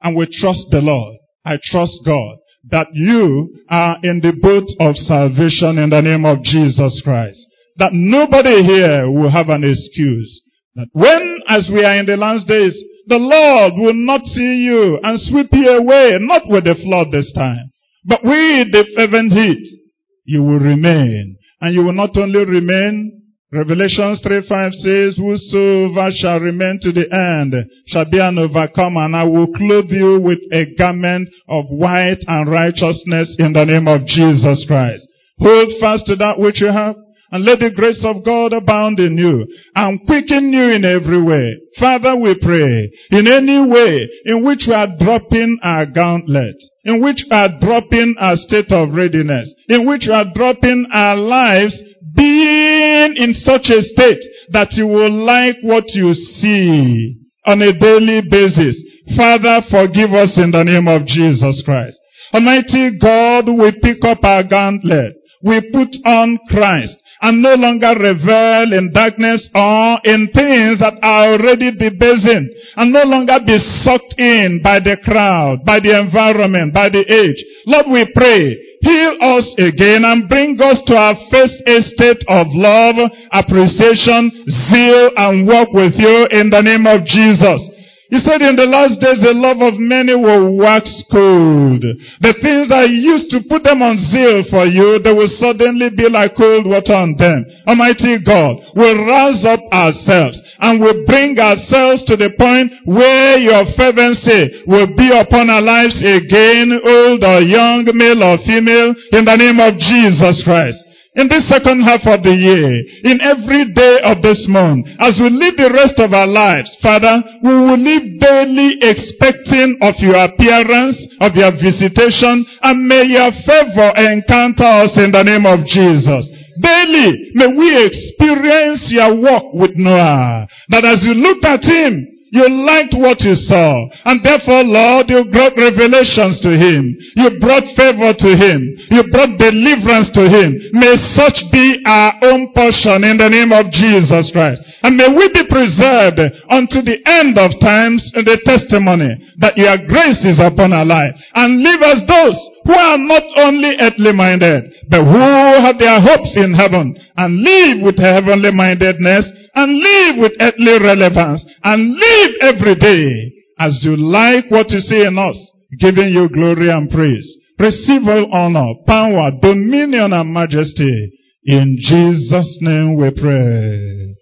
and 0.04 0.14
we 0.14 0.26
trust 0.40 0.66
the 0.70 0.80
Lord. 0.80 1.16
I 1.44 1.58
trust 1.64 1.98
God 2.06 2.36
that 2.70 2.88
you 2.92 3.52
are 3.68 3.98
in 4.02 4.20
the 4.20 4.32
boat 4.40 4.68
of 4.80 4.96
salvation 4.96 5.78
in 5.78 5.90
the 5.90 6.00
name 6.00 6.24
of 6.24 6.42
Jesus 6.44 7.00
Christ. 7.04 7.38
That 7.76 7.92
nobody 7.92 8.62
here 8.62 9.10
will 9.10 9.30
have 9.30 9.48
an 9.48 9.64
excuse. 9.64 10.40
That 10.76 10.88
when, 10.92 11.40
as 11.48 11.68
we 11.72 11.84
are 11.84 11.98
in 11.98 12.06
the 12.06 12.16
last 12.16 12.46
days, 12.46 12.76
the 13.06 13.16
Lord 13.16 13.74
will 13.76 13.94
not 13.94 14.24
see 14.24 14.64
you 14.64 14.98
and 15.02 15.20
sweep 15.20 15.48
you 15.52 15.70
away, 15.70 16.16
not 16.20 16.48
with 16.48 16.64
the 16.64 16.74
flood 16.74 17.08
this 17.12 17.30
time, 17.34 17.70
but 18.04 18.24
with 18.24 18.72
the 18.72 18.84
fervent 18.96 19.32
heat. 19.32 19.80
You 20.24 20.42
will 20.42 20.60
remain. 20.60 21.36
And 21.60 21.74
you 21.74 21.82
will 21.82 21.92
not 21.92 22.16
only 22.16 22.44
remain, 22.44 23.23
Revelations 23.54 24.20
3 24.26 24.48
5 24.48 24.72
says, 24.74 25.16
Whosoever 25.16 26.10
shall 26.10 26.40
remain 26.40 26.80
to 26.82 26.90
the 26.90 27.06
end 27.06 27.54
shall 27.86 28.10
be 28.10 28.18
an 28.18 28.36
overcomer, 28.36 29.04
and 29.04 29.14
I 29.14 29.22
will 29.22 29.46
clothe 29.46 29.90
you 29.90 30.18
with 30.18 30.40
a 30.50 30.74
garment 30.76 31.28
of 31.48 31.64
white 31.70 32.18
and 32.26 32.50
righteousness 32.50 33.36
in 33.38 33.52
the 33.52 33.64
name 33.64 33.86
of 33.86 34.06
Jesus 34.06 34.64
Christ. 34.66 35.06
Hold 35.38 35.70
fast 35.78 36.06
to 36.06 36.16
that 36.16 36.40
which 36.40 36.60
you 36.60 36.66
have 36.66 36.96
and 37.30 37.44
let 37.44 37.58
the 37.58 37.70
grace 37.70 38.04
of 38.04 38.24
God 38.24 38.52
abound 38.52 38.98
in 38.98 39.18
you 39.18 39.46
and 39.74 40.04
quicken 40.06 40.52
you 40.52 40.74
in 40.74 40.84
every 40.84 41.22
way. 41.22 41.54
Father, 41.78 42.14
we 42.14 42.34
pray 42.38 42.90
in 43.10 43.26
any 43.26 43.58
way 43.58 44.08
in 44.24 44.44
which 44.44 44.66
we 44.66 44.74
are 44.74 44.98
dropping 44.98 45.58
our 45.62 45.86
gauntlet, 45.86 46.54
in 46.84 47.02
which 47.02 47.22
we 47.30 47.36
are 47.36 47.58
dropping 47.60 48.14
our 48.18 48.36
state 48.36 48.70
of 48.70 48.94
readiness, 48.94 49.52
in 49.68 49.86
which 49.86 50.06
we 50.06 50.12
are 50.12 50.30
dropping 50.34 50.86
our 50.92 51.16
lives 51.16 51.74
being 52.14 53.16
in 53.16 53.34
such 53.34 53.70
a 53.70 53.82
state 53.82 54.22
that 54.50 54.72
you 54.72 54.86
will 54.86 55.12
like 55.24 55.56
what 55.62 55.84
you 55.88 56.14
see 56.14 57.20
on 57.46 57.62
a 57.62 57.72
daily 57.78 58.22
basis. 58.28 58.76
Father, 59.16 59.60
forgive 59.70 60.12
us 60.12 60.38
in 60.38 60.50
the 60.50 60.64
name 60.64 60.88
of 60.88 61.06
Jesus 61.06 61.62
Christ. 61.64 61.98
Almighty 62.32 62.98
God, 63.00 63.46
we 63.46 63.72
pick 63.82 64.04
up 64.04 64.24
our 64.24 64.42
gauntlet. 64.42 65.14
We 65.42 65.60
put 65.72 65.88
on 66.06 66.38
Christ 66.48 66.96
and 67.24 67.40
no 67.40 67.54
longer 67.54 67.96
revel 67.96 68.76
in 68.76 68.92
darkness 68.92 69.48
or 69.54 69.96
in 70.04 70.28
things 70.28 70.76
that 70.84 70.92
are 71.00 71.32
already 71.32 71.72
debasing 71.72 72.52
and 72.76 72.92
no 72.92 73.02
longer 73.04 73.40
be 73.46 73.56
sucked 73.80 74.14
in 74.20 74.60
by 74.62 74.76
the 74.78 75.00
crowd, 75.02 75.64
by 75.64 75.80
the 75.80 75.88
environment, 75.88 76.74
by 76.74 76.92
the 76.92 77.00
age. 77.00 77.40
Lord, 77.64 77.86
we 77.88 78.04
pray, 78.12 78.52
heal 78.84 79.16
us 79.24 79.46
again 79.56 80.04
and 80.04 80.28
bring 80.28 80.60
us 80.60 80.84
to 80.84 80.94
our 80.94 81.16
first 81.32 81.56
estate 81.64 82.20
of 82.28 82.46
love, 82.52 83.00
appreciation, 83.32 84.28
zeal, 84.68 85.08
and 85.16 85.48
work 85.48 85.72
with 85.72 85.96
you 85.96 86.28
in 86.28 86.52
the 86.52 86.60
name 86.60 86.84
of 86.84 87.08
Jesus. 87.08 87.73
He 88.12 88.20
said 88.20 88.44
in 88.44 88.52
the 88.52 88.68
last 88.68 89.00
days 89.00 89.16
the 89.24 89.32
love 89.32 89.64
of 89.64 89.80
many 89.80 90.12
will 90.12 90.60
wax 90.60 90.92
cold. 91.08 91.80
The 92.20 92.36
things 92.36 92.68
that 92.68 92.92
used 92.92 93.32
to 93.32 93.40
put 93.48 93.64
them 93.64 93.80
on 93.80 93.96
zeal 93.96 94.44
for 94.52 94.68
you, 94.68 95.00
they 95.00 95.12
will 95.12 95.32
suddenly 95.40 95.88
be 95.88 96.04
like 96.12 96.36
cold 96.36 96.68
water 96.68 96.92
on 96.92 97.16
them. 97.16 97.48
Almighty 97.64 98.20
God 98.20 98.60
will 98.76 99.08
rouse 99.08 99.48
up 99.48 99.64
ourselves 99.72 100.36
and 100.60 100.84
will 100.84 101.08
bring 101.08 101.40
ourselves 101.40 102.04
to 102.04 102.20
the 102.20 102.36
point 102.36 102.76
where 102.84 103.40
your 103.40 103.64
fervency 103.72 104.68
will 104.68 104.92
be 104.92 105.08
upon 105.08 105.48
our 105.48 105.64
lives 105.64 105.96
again, 106.04 106.76
old 106.84 107.24
or 107.24 107.40
young, 107.40 107.88
male 107.88 108.20
or 108.20 108.36
female, 108.44 108.92
in 109.16 109.24
the 109.24 109.36
name 109.40 109.56
of 109.64 109.80
Jesus 109.80 110.44
Christ 110.44 110.83
in 111.14 111.28
this 111.28 111.46
second 111.48 111.82
half 111.86 112.02
of 112.10 112.26
the 112.26 112.34
year, 112.34 112.74
in 113.06 113.22
every 113.22 113.70
day 113.70 114.02
of 114.02 114.18
this 114.18 114.46
month, 114.50 114.86
as 114.98 115.14
we 115.22 115.30
live 115.30 115.54
the 115.54 115.70
rest 115.70 115.94
of 116.02 116.10
our 116.10 116.26
lives, 116.26 116.70
Father, 116.82 117.22
we 117.42 117.54
will 117.54 117.78
live 117.78 118.02
daily 118.18 118.82
expecting 118.82 119.78
of 119.78 119.94
your 120.02 120.18
appearance, 120.18 120.98
of 121.22 121.38
your 121.38 121.54
visitation, 121.54 122.42
and 122.62 122.86
may 122.90 123.06
your 123.06 123.30
favor 123.46 123.94
encounter 123.94 124.66
us 124.66 124.98
in 124.98 125.14
the 125.14 125.22
name 125.22 125.46
of 125.46 125.62
Jesus. 125.70 126.26
Daily, 126.58 127.30
may 127.34 127.50
we 127.50 127.70
experience 127.78 128.90
your 128.90 129.14
walk 129.14 129.54
with 129.54 129.74
Noah. 129.74 130.46
That 130.70 130.84
as 130.84 131.02
you 131.06 131.14
looked 131.14 131.44
at 131.44 131.62
him, 131.62 132.13
you 132.34 132.42
liked 132.66 132.98
what 132.98 133.22
you 133.22 133.38
saw. 133.46 133.86
And 134.10 134.18
therefore, 134.26 134.66
Lord, 134.66 135.06
you 135.06 135.22
brought 135.30 135.54
revelations 135.54 136.42
to 136.42 136.50
him. 136.50 136.90
You 137.14 137.38
brought 137.38 137.62
favor 137.78 138.10
to 138.10 138.30
him. 138.34 138.58
You 138.90 139.06
brought 139.14 139.38
deliverance 139.38 140.10
to 140.18 140.26
him. 140.26 140.50
May 140.74 140.98
such 141.14 141.38
be 141.54 141.78
our 141.86 142.18
own 142.26 142.50
portion 142.50 143.06
in 143.06 143.22
the 143.22 143.30
name 143.30 143.54
of 143.54 143.70
Jesus 143.70 144.34
Christ. 144.34 144.66
And 144.82 144.98
may 144.98 145.14
we 145.14 145.30
be 145.30 145.46
preserved 145.46 146.18
unto 146.50 146.82
the 146.82 146.98
end 147.06 147.38
of 147.38 147.54
times 147.62 148.02
in 148.18 148.26
the 148.26 148.42
testimony 148.42 149.14
that 149.38 149.54
your 149.54 149.78
grace 149.86 150.26
is 150.26 150.42
upon 150.42 150.74
our 150.74 150.84
life. 150.84 151.14
And 151.38 151.62
leave 151.62 151.86
us 151.86 152.02
those 152.02 152.34
who 152.66 152.74
are 152.74 152.98
not 152.98 153.22
only 153.46 153.78
earthly 153.78 154.10
minded, 154.10 154.74
but 154.90 155.06
who 155.06 155.22
have 155.62 155.78
their 155.78 156.02
hopes 156.02 156.34
in 156.34 156.50
heaven 156.50 156.98
and 157.14 157.46
live 157.46 157.86
with 157.86 158.02
heavenly 158.02 158.50
mindedness 158.50 159.30
and 159.54 159.78
live 159.78 160.16
with 160.18 160.32
earthly 160.40 160.78
relevance 160.78 161.44
and 161.62 161.94
live 161.94 162.30
every 162.40 162.74
day 162.74 163.32
as 163.58 163.78
you 163.82 163.96
like 163.96 164.50
what 164.50 164.70
you 164.70 164.80
see 164.80 165.04
in 165.04 165.18
us, 165.18 165.36
giving 165.80 166.08
you 166.08 166.28
glory 166.28 166.70
and 166.70 166.90
praise. 166.90 167.36
Receive 167.58 168.02
all 168.06 168.32
honor, 168.32 168.74
power, 168.86 169.30
dominion, 169.40 170.12
and 170.12 170.32
majesty. 170.32 171.12
In 171.44 171.76
Jesus' 171.78 172.58
name 172.60 172.96
we 172.96 173.10
pray. 173.10 174.16